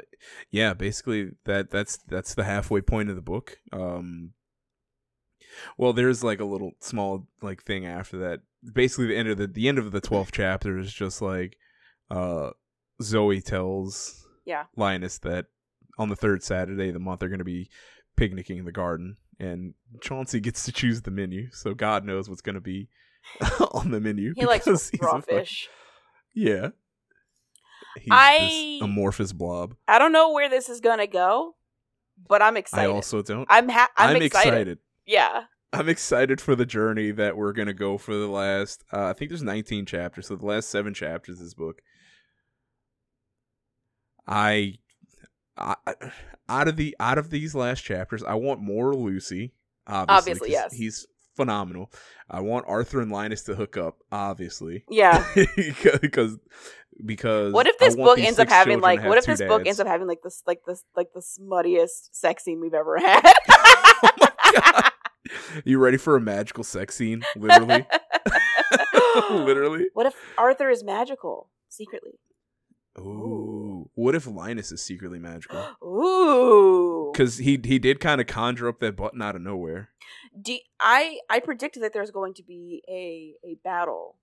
yeah 0.50 0.74
basically 0.74 1.30
that 1.46 1.70
that's 1.70 1.98
that's 2.08 2.34
the 2.34 2.44
halfway 2.44 2.82
point 2.82 3.10
of 3.10 3.16
the 3.16 3.22
book 3.22 3.58
um 3.72 4.34
well 5.78 5.94
there's 5.94 6.24
like 6.24 6.40
a 6.40 6.46
little 6.46 6.72
small 6.80 7.28
like 7.44 7.62
thing 7.64 7.86
after 7.86 8.18
that 8.18 8.40
basically 8.74 9.06
the 9.08 9.16
end 9.16 9.30
of 9.30 9.38
the 9.38 9.46
the 9.46 9.68
end 9.68 9.78
of 9.78 9.92
the 9.92 10.02
12th 10.02 10.30
chapter 10.32 10.80
is 10.80 10.92
just 10.92 11.22
like 11.22 11.56
uh 12.10 12.50
zoe 13.02 13.42
tells 13.42 14.26
Yeah. 14.46 14.64
linus 14.76 15.20
that 15.20 15.46
on 16.00 16.10
the 16.10 16.16
third 16.16 16.42
saturday 16.42 16.88
of 16.88 16.94
the 16.96 17.00
month 17.00 17.20
they're 17.20 17.30
going 17.30 17.38
to 17.38 17.46
be 17.46 17.70
picnicking 18.16 18.58
in 18.58 18.66
the 18.66 18.72
garden 18.72 19.18
and 19.40 19.74
chauncey 20.02 20.40
gets 20.40 20.64
to 20.66 20.72
choose 20.72 21.04
the 21.04 21.12
menu 21.12 21.48
so 21.52 21.74
god 21.76 22.04
knows 22.04 22.28
what's 22.28 22.42
going 22.42 22.56
to 22.56 22.62
be 22.62 22.88
on 23.72 23.92
the 23.92 24.00
menu 24.00 24.34
He 24.36 24.46
likes 24.46 24.66
because 24.66 24.90
he's 24.90 25.00
a 25.02 25.06
raw 25.06 25.20
fish. 25.22 25.70
yeah 26.34 26.70
he's 28.00 28.10
I- 28.12 28.80
amorphous 28.82 29.34
blob 29.34 29.76
I 29.88 30.00
don't 30.00 30.12
know 30.12 30.32
where 30.32 30.50
this 30.50 30.70
is 30.70 30.80
going 30.80 31.00
to 31.00 31.08
go, 31.08 31.56
but 32.28 32.42
I'm 32.42 32.56
excited. 32.58 32.90
I 32.90 32.94
also 32.94 33.22
don't. 33.22 33.46
I'm, 33.50 33.68
ha- 33.70 33.90
I'm, 33.98 34.16
I'm, 34.18 34.22
excited. 34.22 34.48
excited. 34.54 34.78
Yeah. 35.06 35.44
I'm 35.74 35.88
excited 35.90 36.40
for 36.42 36.56
the 36.56 36.66
journey 36.66 37.12
that 37.12 37.36
we're 37.38 37.54
gonna 37.54 37.74
go 37.74 37.98
for 37.98 38.14
the 38.16 38.28
last. 38.28 38.84
Uh, 38.92 39.06
I 39.06 39.14
think 39.14 39.30
there's 39.30 39.44
19 39.44 39.86
chapters, 39.86 40.28
so 40.28 40.36
the 40.36 40.46
last 40.46 40.70
seven 40.70 40.94
chapters 40.94 41.40
of 41.40 41.46
this 41.46 41.54
book. 41.54 41.82
I, 44.28 44.76
I, 45.60 45.76
out 46.48 46.68
of 46.68 46.76
the 46.78 46.96
out 47.00 47.18
of 47.18 47.30
these 47.30 47.54
last 47.54 47.82
chapters, 47.82 48.24
I 48.24 48.36
want 48.36 48.62
more 48.62 48.96
Lucy. 48.96 49.54
Obviously, 49.88 50.16
Obviously, 50.18 50.52
yes. 50.52 50.74
he's 50.74 51.08
phenomenal. 51.36 51.92
I 52.30 52.42
want 52.42 52.66
Arthur 52.68 53.02
and 53.02 53.12
Linus 53.12 53.44
to 53.44 53.56
hook 53.56 53.78
up. 53.78 53.98
Obviously, 54.12 54.84
Yeah. 54.90 55.26
because 56.02 56.38
because 57.06 57.54
What 57.54 57.68
if 57.68 57.78
this 57.78 57.96
book 57.96 58.20
ends 58.20 58.40
up 58.40 58.50
having 58.50 58.82
like 58.82 59.04
what 59.04 59.18
if 59.18 59.26
this 59.26 59.42
book 59.42 59.66
ends 59.66 59.80
up 59.80 59.88
having 59.88 60.08
like 60.08 60.22
this 60.24 60.44
like 60.46 60.60
this 60.68 60.84
like 60.96 61.08
the 61.14 61.22
smuttiest 61.22 62.10
sex 62.12 62.44
scene 62.44 62.60
we've 62.62 62.74
ever 62.74 62.98
had? 62.98 63.34
Oh 64.52 64.90
you 65.66 65.78
ready 65.78 65.98
for 65.98 66.16
a 66.16 66.22
magical 66.22 66.64
sex 66.64 66.96
scene? 66.96 67.24
Literally, 67.36 67.86
literally. 69.30 69.86
What 69.94 70.08
if 70.08 70.16
Arthur 70.38 70.70
is 70.70 70.84
magical 70.84 71.50
secretly? 71.70 72.14
Ooh. 72.98 73.90
What 73.96 74.16
if 74.16 74.26
Linus 74.28 74.72
is 74.72 74.82
secretly 74.82 75.20
magical? 75.20 75.64
Ooh. 75.84 77.12
Because 77.14 77.38
he 77.38 77.60
he 77.64 77.80
did 77.80 78.00
kind 78.00 78.20
of 78.22 78.28
conjure 78.28 78.68
up 78.68 78.80
that 78.80 78.96
button 78.96 79.22
out 79.22 79.36
of 79.36 79.42
nowhere. 79.42 79.90
Do 80.42 80.58
I 80.80 81.20
I 81.30 81.40
predicted 81.40 81.84
that 81.84 81.94
there's 81.94 82.12
going 82.12 82.34
to 82.36 82.44
be 82.44 82.82
a 82.90 83.34
a 83.48 83.56
battle 83.64 84.16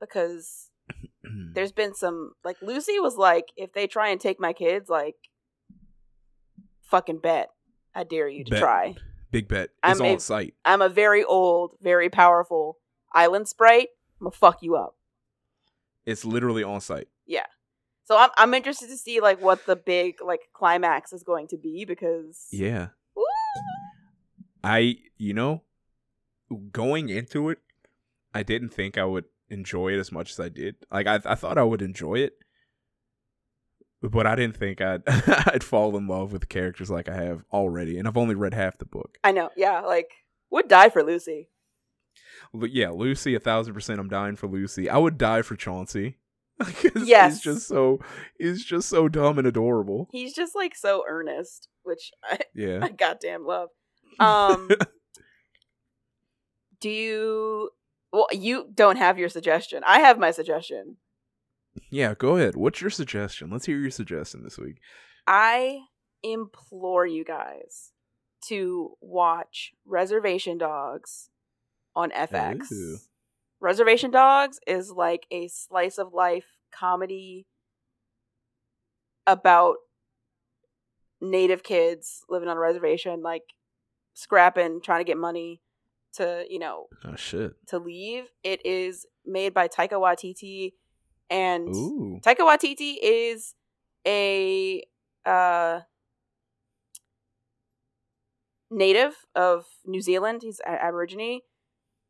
because 0.00 0.70
there's 1.54 1.72
been 1.72 1.94
some 1.94 2.32
like 2.44 2.56
Lucy 2.62 2.98
was 2.98 3.16
like 3.16 3.46
if 3.56 3.72
they 3.72 3.86
try 3.86 4.08
and 4.08 4.20
take 4.20 4.40
my 4.40 4.52
kids 4.52 4.88
like 4.88 5.16
fucking 6.82 7.18
bet 7.18 7.50
I 7.94 8.04
dare 8.04 8.28
you 8.28 8.44
to 8.44 8.50
Bet. 8.50 8.60
try. 8.60 8.94
Big 9.30 9.48
bet. 9.48 9.70
I'm 9.82 9.92
It's 9.92 10.00
all 10.00 10.06
a- 10.06 10.12
in 10.12 10.18
sight. 10.20 10.54
I'm 10.64 10.82
a 10.82 10.88
very 10.88 11.24
old, 11.24 11.74
very 11.80 12.08
powerful 12.10 12.78
island 13.12 13.48
sprite. 13.48 13.88
I'm 14.20 14.24
gonna 14.26 14.30
fuck 14.32 14.62
you 14.62 14.76
up. 14.76 14.96
It's 16.06 16.24
literally 16.24 16.62
on 16.64 16.80
sight. 16.80 17.08
So 18.04 18.16
I'm 18.16 18.30
I'm 18.36 18.54
interested 18.54 18.88
to 18.88 18.96
see 18.96 19.20
like 19.20 19.40
what 19.40 19.66
the 19.66 19.76
big 19.76 20.16
like 20.24 20.48
climax 20.52 21.12
is 21.12 21.22
going 21.22 21.48
to 21.48 21.56
be 21.56 21.84
because 21.84 22.46
Yeah. 22.50 22.88
Woo! 23.14 23.24
I 24.64 24.96
you 25.18 25.34
know, 25.34 25.62
going 26.72 27.08
into 27.08 27.48
it, 27.50 27.58
I 28.34 28.42
didn't 28.42 28.70
think 28.70 28.98
I 28.98 29.04
would 29.04 29.24
enjoy 29.48 29.92
it 29.92 29.98
as 29.98 30.10
much 30.10 30.32
as 30.32 30.40
I 30.40 30.48
did. 30.48 30.76
Like 30.90 31.06
I 31.06 31.20
I 31.24 31.34
thought 31.34 31.58
I 31.58 31.64
would 31.64 31.82
enjoy 31.82 32.16
it. 32.16 32.34
But 34.02 34.26
I 34.26 34.34
didn't 34.34 34.56
think 34.56 34.80
I'd 34.80 35.02
I'd 35.08 35.62
fall 35.62 35.96
in 35.96 36.08
love 36.08 36.32
with 36.32 36.48
characters 36.48 36.90
like 36.90 37.08
I 37.08 37.14
have 37.14 37.44
already, 37.52 37.98
and 37.98 38.08
I've 38.08 38.16
only 38.16 38.34
read 38.34 38.52
half 38.54 38.78
the 38.78 38.84
book. 38.84 39.16
I 39.22 39.30
know, 39.30 39.50
yeah, 39.56 39.80
like 39.80 40.10
would 40.50 40.66
die 40.66 40.88
for 40.88 41.04
Lucy. 41.04 41.50
Lu- 42.52 42.66
yeah, 42.66 42.90
Lucy, 42.90 43.34
a 43.36 43.40
thousand 43.40 43.74
percent. 43.74 44.00
I'm 44.00 44.08
dying 44.08 44.34
for 44.34 44.48
Lucy. 44.48 44.90
I 44.90 44.98
would 44.98 45.18
die 45.18 45.42
for 45.42 45.54
Chauncey. 45.54 46.16
Yes. 46.94 47.34
he's 47.34 47.42
just 47.42 47.68
so 47.68 47.98
he's 48.38 48.64
just 48.64 48.88
so 48.88 49.08
dumb 49.08 49.38
and 49.38 49.46
adorable. 49.46 50.08
He's 50.12 50.34
just 50.34 50.54
like 50.54 50.74
so 50.76 51.02
earnest, 51.08 51.68
which 51.82 52.12
I, 52.24 52.38
Yeah, 52.54 52.80
I 52.82 52.88
goddamn 52.90 53.44
love. 53.46 53.68
Um, 54.20 54.68
do 56.80 56.90
you? 56.90 57.70
Well, 58.12 58.26
you 58.32 58.68
don't 58.74 58.96
have 58.98 59.18
your 59.18 59.28
suggestion. 59.28 59.82
I 59.86 60.00
have 60.00 60.18
my 60.18 60.30
suggestion. 60.32 60.96
yeah. 61.90 62.14
Go 62.14 62.36
ahead. 62.36 62.56
What's 62.56 62.80
your 62.80 62.90
suggestion? 62.90 63.50
Let's 63.50 63.66
hear 63.66 63.78
your 63.78 63.90
suggestion 63.90 64.42
this 64.44 64.58
week. 64.58 64.76
I 65.26 65.80
implore 66.22 67.06
you 67.06 67.24
guys 67.24 67.90
to 68.48 68.96
watch 69.00 69.72
Reservation 69.86 70.58
Dogs 70.58 71.30
on 71.96 72.10
FX. 72.10 72.70
Ooh. 72.72 72.98
Reservation 73.62 74.10
Dogs 74.10 74.58
is 74.66 74.90
like 74.90 75.24
a 75.30 75.46
slice 75.46 75.96
of 75.96 76.12
life 76.12 76.58
comedy 76.74 77.46
about 79.24 79.76
native 81.20 81.62
kids 81.62 82.24
living 82.28 82.48
on 82.48 82.56
a 82.56 82.60
reservation, 82.60 83.22
like 83.22 83.44
scrapping, 84.14 84.80
trying 84.82 84.98
to 84.98 85.04
get 85.04 85.16
money 85.16 85.62
to, 86.14 86.44
you 86.50 86.58
know, 86.58 86.86
Oh 87.04 87.14
shit. 87.14 87.52
to 87.68 87.78
leave. 87.78 88.24
It 88.42 88.66
is 88.66 89.06
made 89.24 89.54
by 89.54 89.68
Taika 89.68 89.92
Waititi, 89.92 90.72
and 91.30 91.68
Ooh. 91.68 92.20
Taika 92.20 92.40
Waititi 92.40 92.96
is 93.00 93.54
a 94.04 94.82
uh, 95.24 95.80
native 98.72 99.14
of 99.36 99.66
New 99.86 100.00
Zealand. 100.00 100.40
He's 100.42 100.60
Aborigine, 100.66 101.40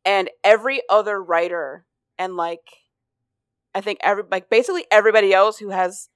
and 0.05 0.29
every 0.43 0.81
other 0.89 1.21
writer 1.21 1.85
and 2.17 2.35
like 2.35 2.67
I 3.75 3.81
think 3.81 3.99
every 4.01 4.23
like 4.29 4.49
basically 4.49 4.85
everybody 4.91 5.33
else 5.33 5.57
who 5.57 5.69
has 5.69 6.09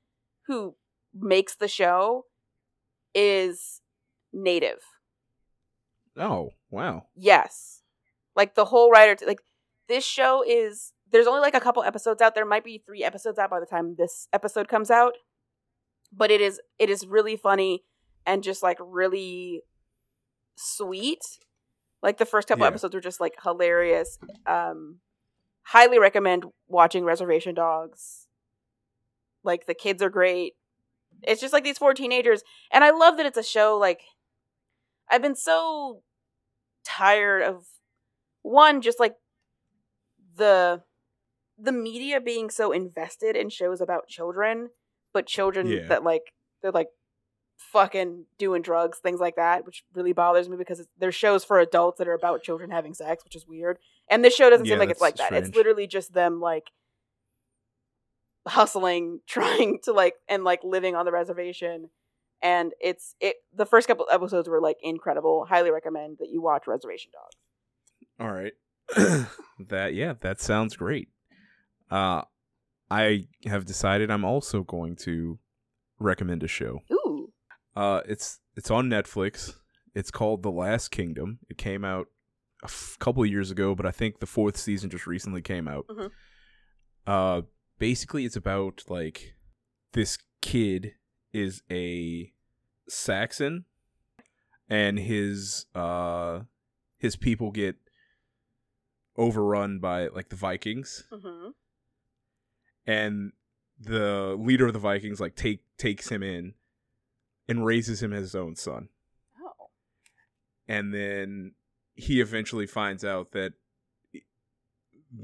who 0.47 0.75
makes 1.13 1.55
the 1.55 1.67
show 1.67 2.25
is 3.15 3.81
native. 4.31 4.79
Oh 6.17 6.51
wow. 6.69 7.05
Yes. 7.15 7.81
Like 8.35 8.55
the 8.55 8.65
whole 8.65 8.91
writer 8.91 9.15
t- 9.15 9.25
like 9.25 9.41
this 9.87 10.05
show 10.05 10.43
is 10.47 10.93
there's 11.11 11.27
only 11.27 11.41
like 11.41 11.55
a 11.55 11.59
couple 11.59 11.83
episodes 11.83 12.21
out. 12.21 12.35
There 12.35 12.45
might 12.45 12.63
be 12.63 12.83
3 12.85 13.03
episodes 13.03 13.39
out 13.39 13.49
by 13.49 13.59
the 13.59 13.65
time 13.65 13.95
this 13.97 14.27
episode 14.33 14.67
comes 14.67 14.91
out. 14.91 15.13
But 16.11 16.31
it 16.31 16.41
is 16.41 16.61
it 16.77 16.89
is 16.89 17.07
really 17.07 17.35
funny 17.35 17.83
and 18.25 18.43
just 18.43 18.61
like 18.61 18.77
really 18.79 19.63
sweet. 20.55 21.21
Like 22.07 22.17
the 22.19 22.25
first 22.25 22.47
couple 22.47 22.63
Yeah. 22.63 22.69
episodes 22.69 22.95
were 22.95 23.01
just 23.01 23.19
like 23.19 23.35
hilarious. 23.43 24.17
Um 24.45 24.99
highly 25.63 25.99
recommend 25.99 26.45
watching 26.69 27.03
Reservation 27.03 27.53
Dogs. 27.53 28.27
Like 29.43 29.65
the 29.65 29.73
kids 29.73 30.01
are 30.01 30.09
great. 30.09 30.53
It's 31.21 31.41
just 31.41 31.51
like 31.51 31.65
these 31.65 31.77
four 31.77 31.93
teenagers, 31.93 32.43
and 32.71 32.85
I 32.85 32.91
love 32.91 33.17
that 33.17 33.25
it's 33.25 33.37
a 33.37 33.43
show. 33.43 33.77
Like 33.77 33.99
I've 35.09 35.21
been 35.21 35.35
so 35.35 36.03
tired 36.85 37.43
of 37.43 37.65
one, 38.41 38.79
just 38.81 39.01
like 39.01 39.15
the 40.37 40.83
the 41.57 41.73
media 41.73 42.21
being 42.21 42.49
so 42.49 42.71
invested 42.71 43.35
in 43.35 43.49
shows 43.49 43.81
about 43.81 44.07
children, 44.07 44.69
but 45.13 45.25
children 45.27 45.67
Yeah. 45.67 45.87
that 45.89 46.03
like 46.05 46.31
they're 46.61 46.71
like 46.71 46.87
fucking 47.57 48.25
doing 48.37 48.61
drugs, 48.61 48.99
things 48.99 49.19
like 49.19 49.35
that, 49.35 49.65
which 49.65 49.83
really 49.93 50.13
bothers 50.13 50.47
me 50.47 50.57
because 50.57 50.87
there's 50.97 51.15
shows 51.15 51.43
for 51.43 51.59
adults 51.59 51.97
that 51.97 52.07
are 52.07 52.13
about 52.13 52.43
children 52.43 52.69
having 52.71 52.93
sex, 52.93 53.23
which 53.23 53.35
is 53.35 53.47
weird. 53.47 53.79
And 54.09 54.23
this 54.23 54.35
show 54.35 54.49
doesn't 54.49 54.65
Yeah, 54.65 54.73
seem 54.73 54.79
like 54.79 54.89
it's 54.89 55.01
like 55.01 55.15
that's 55.15 55.29
that. 55.31 55.43
It's 55.43 55.55
literally 55.55 55.87
just 55.87 56.13
them 56.13 56.39
like 56.39 56.71
hustling, 58.47 59.21
trying 59.27 59.79
to 59.83 59.91
like 59.91 60.15
and 60.27 60.43
like 60.43 60.63
living 60.63 60.95
on 60.95 61.05
the 61.05 61.11
reservation. 61.11 61.89
And 62.41 62.73
it's 62.79 63.15
it 63.19 63.37
the 63.53 63.65
first 63.65 63.87
couple 63.87 64.05
episodes 64.11 64.47
were 64.47 64.61
like 64.61 64.77
incredible. 64.81 65.45
Highly 65.45 65.71
recommend 65.71 66.17
that 66.19 66.29
you 66.29 66.41
watch 66.41 66.67
Reservation 66.67 67.11
Dogs. 67.11 67.35
All 68.19 68.31
right. 68.31 68.53
that 69.69 69.95
yeah, 69.95 70.13
that 70.21 70.39
sounds 70.39 70.75
great. 70.75 71.09
Uh 71.89 72.21
I 72.89 73.27
have 73.45 73.65
decided 73.65 74.09
I'm 74.11 74.23
also 74.23 74.63
going 74.63 74.95
to 74.97 75.39
recommend 75.99 76.43
a 76.43 76.47
show. 76.47 76.81
Ooh. 76.91 76.96
Uh 77.77 78.01
it's 78.07 78.39
it's 78.55 78.71
on 78.71 78.89
Netflix. 78.89 79.53
It's 79.93 80.11
called 80.11 80.41
The 80.43 80.51
Last 80.51 80.89
Kingdom. 80.89 81.39
It 81.49 81.57
came 81.57 81.83
out 81.85 82.07
a 82.63 82.65
f- 82.65 82.97
couple 82.99 83.21
of 83.23 83.29
years 83.29 83.51
ago, 83.51 83.75
but 83.75 83.85
I 83.85 83.91
think 83.91 84.19
the 84.19 84.25
fourth 84.25 84.57
season 84.57 84.89
just 84.89 85.05
recently 85.07 85.41
came 85.41 85.67
out. 85.67 85.85
Mhm. 85.87 86.11
Uh 87.05 87.41
basically 87.77 88.25
it's 88.25 88.35
about 88.35 88.83
like 88.87 89.35
this 89.93 90.17
kid 90.41 90.93
is 91.33 91.61
a 91.69 92.31
Saxon 92.89 93.65
and 94.69 94.97
his 94.97 95.65
uh 95.75 96.41
his 96.97 97.15
people 97.15 97.51
get 97.51 97.75
overrun 99.17 99.79
by 99.79 100.07
like 100.07 100.29
the 100.29 100.35
Vikings 100.35 101.03
Mm-hmm. 101.11 101.49
and 102.85 103.31
the 103.79 104.35
leader 104.39 104.65
of 104.67 104.73
the 104.73 104.79
Vikings 104.79 105.19
like 105.19 105.35
take 105.35 105.59
takes 105.77 106.09
him 106.09 106.23
in 106.23 106.53
and 107.47 107.65
raises 107.65 108.01
him 108.01 108.13
as 108.13 108.21
his 108.21 108.35
own 108.35 108.55
son. 108.55 108.89
Oh. 109.41 109.69
And 110.67 110.93
then 110.93 111.53
he 111.95 112.21
eventually 112.21 112.67
finds 112.67 113.03
out 113.03 113.31
that 113.31 113.53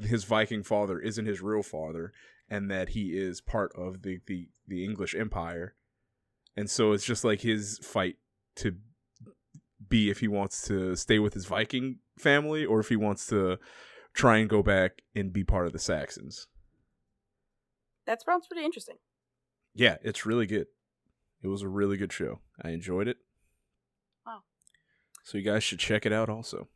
his 0.02 0.24
Viking 0.24 0.64
father 0.64 1.00
isn't 1.00 1.26
his 1.26 1.42
real 1.42 1.64
father 1.64 2.14
and 2.50 2.70
that 2.72 2.90
he 2.90 3.18
is 3.18 3.42
part 3.42 3.72
of 3.76 4.02
the 4.02 4.20
the, 4.26 4.48
the 4.68 4.84
English 4.84 5.16
Empire. 5.16 5.76
And 6.56 6.70
so 6.70 6.92
it's 6.92 7.06
just 7.06 7.24
like 7.24 7.42
his 7.42 7.80
fight 7.80 8.18
to 8.58 8.76
be 9.90 10.10
if 10.10 10.20
he 10.20 10.28
wants 10.28 10.68
to 10.68 10.96
stay 10.96 11.20
with 11.20 11.34
his 11.34 11.46
Viking 11.46 12.00
family 12.18 12.66
or 12.66 12.80
if 12.80 12.90
he 12.90 12.96
wants 12.96 13.28
to 13.28 13.58
try 14.14 14.38
and 14.38 14.50
go 14.50 14.62
back 14.62 15.02
and 15.16 15.34
be 15.34 15.44
part 15.44 15.66
of 15.66 15.74
the 15.74 15.80
Saxons. 15.80 16.48
That 18.06 18.22
sounds 18.22 18.48
pretty 18.48 18.66
interesting. 18.66 18.98
Yeah, 19.74 19.98
it's 20.04 20.26
really 20.26 20.46
good. 20.46 20.68
It 21.44 21.48
was 21.48 21.62
a 21.62 21.68
really 21.68 21.98
good 21.98 22.14
show. 22.14 22.40
I 22.64 22.70
enjoyed 22.70 23.08
it. 23.08 23.18
Wow. 24.26 24.44
So 25.24 25.38
you 25.38 25.44
guys 25.44 25.64
should 25.64 25.80
check 25.80 26.06
it 26.06 26.14
out 26.14 26.30
also. 26.30 26.70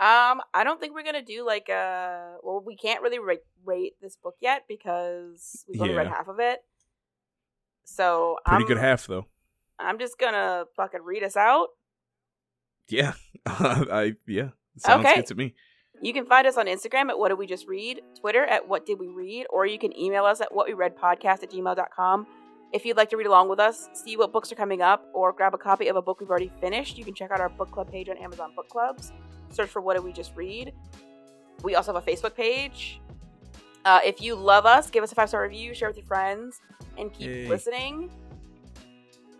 Um, 0.00 0.40
I 0.54 0.62
don't 0.64 0.78
think 0.80 0.94
we're 0.94 1.04
gonna 1.04 1.22
do 1.24 1.44
like 1.46 1.68
uh 1.68 2.34
well, 2.42 2.62
we 2.64 2.76
can't 2.76 3.02
really 3.02 3.18
rate, 3.18 3.40
rate 3.64 3.94
this 4.00 4.16
book 4.16 4.36
yet 4.40 4.64
because 4.68 5.64
we've 5.68 5.80
only 5.80 5.94
read 5.94 6.06
half 6.06 6.28
of 6.28 6.38
it. 6.38 6.60
So 7.84 8.36
Pretty 8.44 8.62
I'm, 8.64 8.68
good 8.68 8.78
half 8.78 9.06
though. 9.06 9.26
I'm 9.78 9.98
just 9.98 10.18
gonna 10.18 10.64
fucking 10.76 11.02
read 11.02 11.22
us 11.24 11.36
out. 11.36 11.68
Yeah. 12.88 13.14
I 13.46 14.14
yeah. 14.26 14.50
Sounds 14.76 15.04
Okay. 15.04 15.16
good 15.16 15.26
to 15.26 15.34
me. 15.34 15.54
You 16.00 16.12
can 16.12 16.26
find 16.26 16.46
us 16.46 16.56
on 16.56 16.66
Instagram 16.66 17.08
at 17.08 17.18
what 17.18 17.30
did 17.30 17.38
we 17.38 17.46
just 17.48 17.66
read, 17.66 18.00
Twitter 18.20 18.44
at 18.44 18.68
what 18.68 18.86
did 18.86 19.00
we 19.00 19.08
read, 19.08 19.46
or 19.50 19.66
you 19.66 19.80
can 19.80 19.96
email 19.98 20.24
us 20.24 20.40
at 20.40 20.54
what 20.54 20.68
we 20.68 20.74
read 20.74 20.96
podcast 20.96 21.42
at 21.42 21.50
gmail.com. 21.50 22.26
If 22.72 22.84
you'd 22.84 22.96
like 22.98 23.08
to 23.10 23.16
read 23.16 23.26
along 23.26 23.48
with 23.48 23.60
us, 23.60 23.88
see 23.94 24.16
what 24.16 24.32
books 24.32 24.52
are 24.52 24.54
coming 24.54 24.82
up, 24.82 25.06
or 25.14 25.32
grab 25.32 25.54
a 25.54 25.58
copy 25.58 25.88
of 25.88 25.96
a 25.96 26.02
book 26.02 26.20
we've 26.20 26.28
already 26.28 26.50
finished, 26.60 26.98
you 26.98 27.04
can 27.04 27.14
check 27.14 27.30
out 27.30 27.40
our 27.40 27.48
book 27.48 27.70
club 27.70 27.90
page 27.90 28.08
on 28.10 28.18
Amazon 28.18 28.52
Book 28.54 28.68
Clubs. 28.68 29.12
Search 29.50 29.70
for 29.70 29.80
What 29.80 29.94
Did 29.94 30.04
We 30.04 30.12
Just 30.12 30.36
Read. 30.36 30.74
We 31.62 31.74
also 31.76 31.94
have 31.94 32.06
a 32.06 32.10
Facebook 32.10 32.34
page. 32.34 33.00
Uh, 33.86 34.00
if 34.04 34.20
you 34.20 34.34
love 34.34 34.66
us, 34.66 34.90
give 34.90 35.02
us 35.02 35.12
a 35.12 35.14
five 35.14 35.28
star 35.30 35.42
review, 35.42 35.72
share 35.72 35.88
with 35.88 35.96
your 35.96 36.04
friends, 36.06 36.60
and 36.98 37.10
keep 37.12 37.26
Yay. 37.28 37.48
listening. 37.48 38.10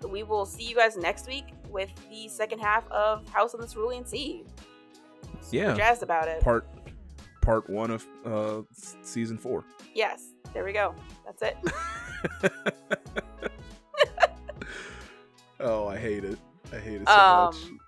We 0.09 0.23
will 0.23 0.47
see 0.47 0.63
you 0.65 0.75
guys 0.77 0.97
next 0.97 1.27
week 1.27 1.45
with 1.69 1.91
the 2.09 2.29
second 2.29 2.61
half 2.61 2.89
of 2.91 3.29
House 3.29 3.53
on 3.55 3.61
the 3.61 3.67
Cerulean 3.67 4.07
Sea. 4.07 4.45
We're 5.53 5.65
Yeah. 5.65 5.75
jazzed 5.75 6.03
about 6.03 6.29
it. 6.29 6.41
Part 6.41 6.67
part 7.43 7.69
one 7.69 7.91
of 7.91 8.07
uh 8.25 8.63
season 9.03 9.37
four. 9.37 9.65
Yes, 9.95 10.33
there 10.55 10.65
we 10.65 10.73
go. 10.73 10.95
That's 11.27 11.43
it. 11.43 11.57
oh, 15.61 15.87
I 15.89 15.97
hate 15.97 16.25
it. 16.25 16.39
I 16.73 16.79
hate 16.79 17.03
it 17.03 17.09
so 17.09 17.17
much. 17.17 17.55
Um, 17.55 17.79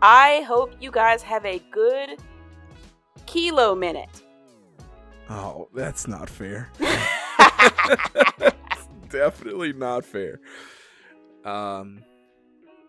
I 0.00 0.40
hope 0.42 0.72
you 0.80 0.90
guys 0.90 1.22
have 1.22 1.44
a 1.44 1.58
good 1.70 2.18
kilo 3.26 3.74
minute. 3.74 4.22
Oh, 5.28 5.68
that's 5.74 6.08
not 6.08 6.30
fair. 6.30 6.70
Definitely 9.10 9.72
not 9.72 10.04
fair. 10.04 10.38
Um, 11.44 12.04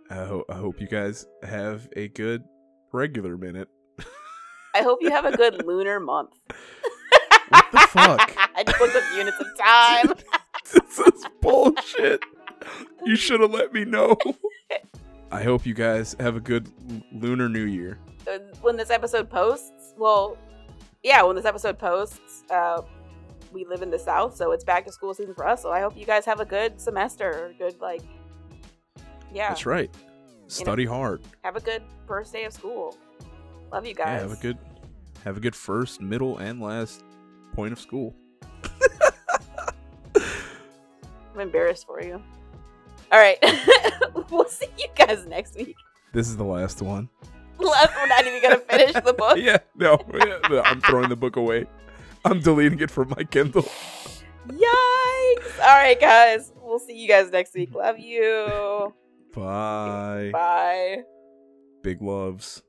I, 0.09 0.15
ho- 0.15 0.45
I 0.49 0.55
hope 0.55 0.81
you 0.81 0.87
guys 0.87 1.25
have 1.43 1.87
a 1.95 2.07
good 2.09 2.43
regular 2.91 3.37
minute. 3.37 3.69
I 4.75 4.81
hope 4.83 4.99
you 5.01 5.09
have 5.09 5.25
a 5.25 5.35
good 5.35 5.65
lunar 5.65 5.99
month. 5.99 6.35
What 7.49 7.65
the 7.71 7.79
fuck? 7.79 8.31
I 8.55 8.63
just 8.63 8.79
looked 8.79 8.95
up 8.95 9.03
units 9.15 9.39
of 9.39 9.47
time. 9.57 10.13
this 10.73 10.99
is 10.99 11.25
bullshit. 11.41 12.21
You 13.05 13.15
should 13.15 13.39
have 13.41 13.51
let 13.51 13.73
me 13.73 13.85
know. 13.85 14.17
I 15.31 15.43
hope 15.43 15.65
you 15.65 15.73
guys 15.73 16.15
have 16.19 16.35
a 16.35 16.39
good 16.39 16.71
lunar 17.11 17.47
new 17.49 17.65
year. 17.65 17.99
When 18.61 18.77
this 18.77 18.89
episode 18.89 19.29
posts, 19.29 19.93
well, 19.97 20.37
yeah, 21.03 21.21
when 21.23 21.35
this 21.35 21.45
episode 21.45 21.77
posts, 21.79 22.43
uh, 22.49 22.81
we 23.51 23.65
live 23.65 23.81
in 23.81 23.89
the 23.89 23.97
South, 23.99 24.35
so 24.35 24.51
it's 24.51 24.63
back 24.63 24.85
to 24.85 24.91
school 24.91 25.13
season 25.13 25.33
for 25.33 25.47
us. 25.47 25.61
So 25.61 25.71
I 25.71 25.79
hope 25.81 25.95
you 25.97 26.05
guys 26.05 26.25
have 26.25 26.39
a 26.39 26.45
good 26.45 26.79
semester, 26.79 27.53
good 27.57 27.79
like, 27.79 28.01
yeah, 29.33 29.49
That's 29.49 29.65
right. 29.65 29.89
Study 30.47 30.85
hard. 30.85 31.21
have 31.43 31.55
a 31.55 31.59
good 31.59 31.83
first 32.07 32.33
day 32.33 32.43
of 32.45 32.53
school. 32.53 32.97
Love 33.71 33.85
you 33.85 33.93
Yeah, 33.97 34.05
guys. 34.19 34.21
have 34.21 34.31
a 34.31 34.41
good 34.41 34.57
have 35.23 35.37
a 35.37 35.39
good 35.39 35.55
first, 35.55 36.01
middle, 36.01 36.37
and 36.39 36.59
last 36.59 37.03
point 37.53 37.71
of 37.71 37.79
school. 37.79 38.15
I'm 41.39 41.47
embarrassed 41.47 41.85
for 41.85 42.03
you. 42.03 42.21
All 43.11 43.17
right, 43.17 43.37
we'll 44.29 44.49
see 44.49 44.67
you 44.77 44.87
guys 44.93 45.25
next 45.25 45.55
week. 45.55 45.75
This 46.13 46.27
is 46.27 46.35
the 46.35 46.43
last 46.43 46.81
one. 46.81 47.07
Left, 47.57 47.95
we're 47.95 48.07
not 48.07 48.27
even 48.27 48.41
gonna 48.41 48.57
finish 48.59 48.91
the 48.93 49.13
book. 49.17 49.37
yeah, 49.37 49.57
no, 49.75 49.97
yeah, 50.13 50.39
no, 50.49 50.61
I'm 50.61 50.81
throwing 50.81 51.07
the 51.07 51.15
book 51.15 51.37
away. 51.37 51.65
I'm 52.25 52.41
deleting 52.41 52.81
it 52.81 52.91
from 52.91 53.13
my 53.15 53.23
Kindle. 53.23 53.63
Yikes! 54.49 55.59
All 55.61 55.77
right, 55.77 55.97
guys, 55.99 56.51
we'll 56.61 56.79
see 56.79 56.97
you 56.97 57.07
guys 57.07 57.31
next 57.31 57.53
week. 57.53 57.73
Love 57.73 57.99
you. 57.99 58.93
Bye. 59.33 60.31
Bye. 60.33 61.03
Big 61.83 62.01
loves. 62.01 62.63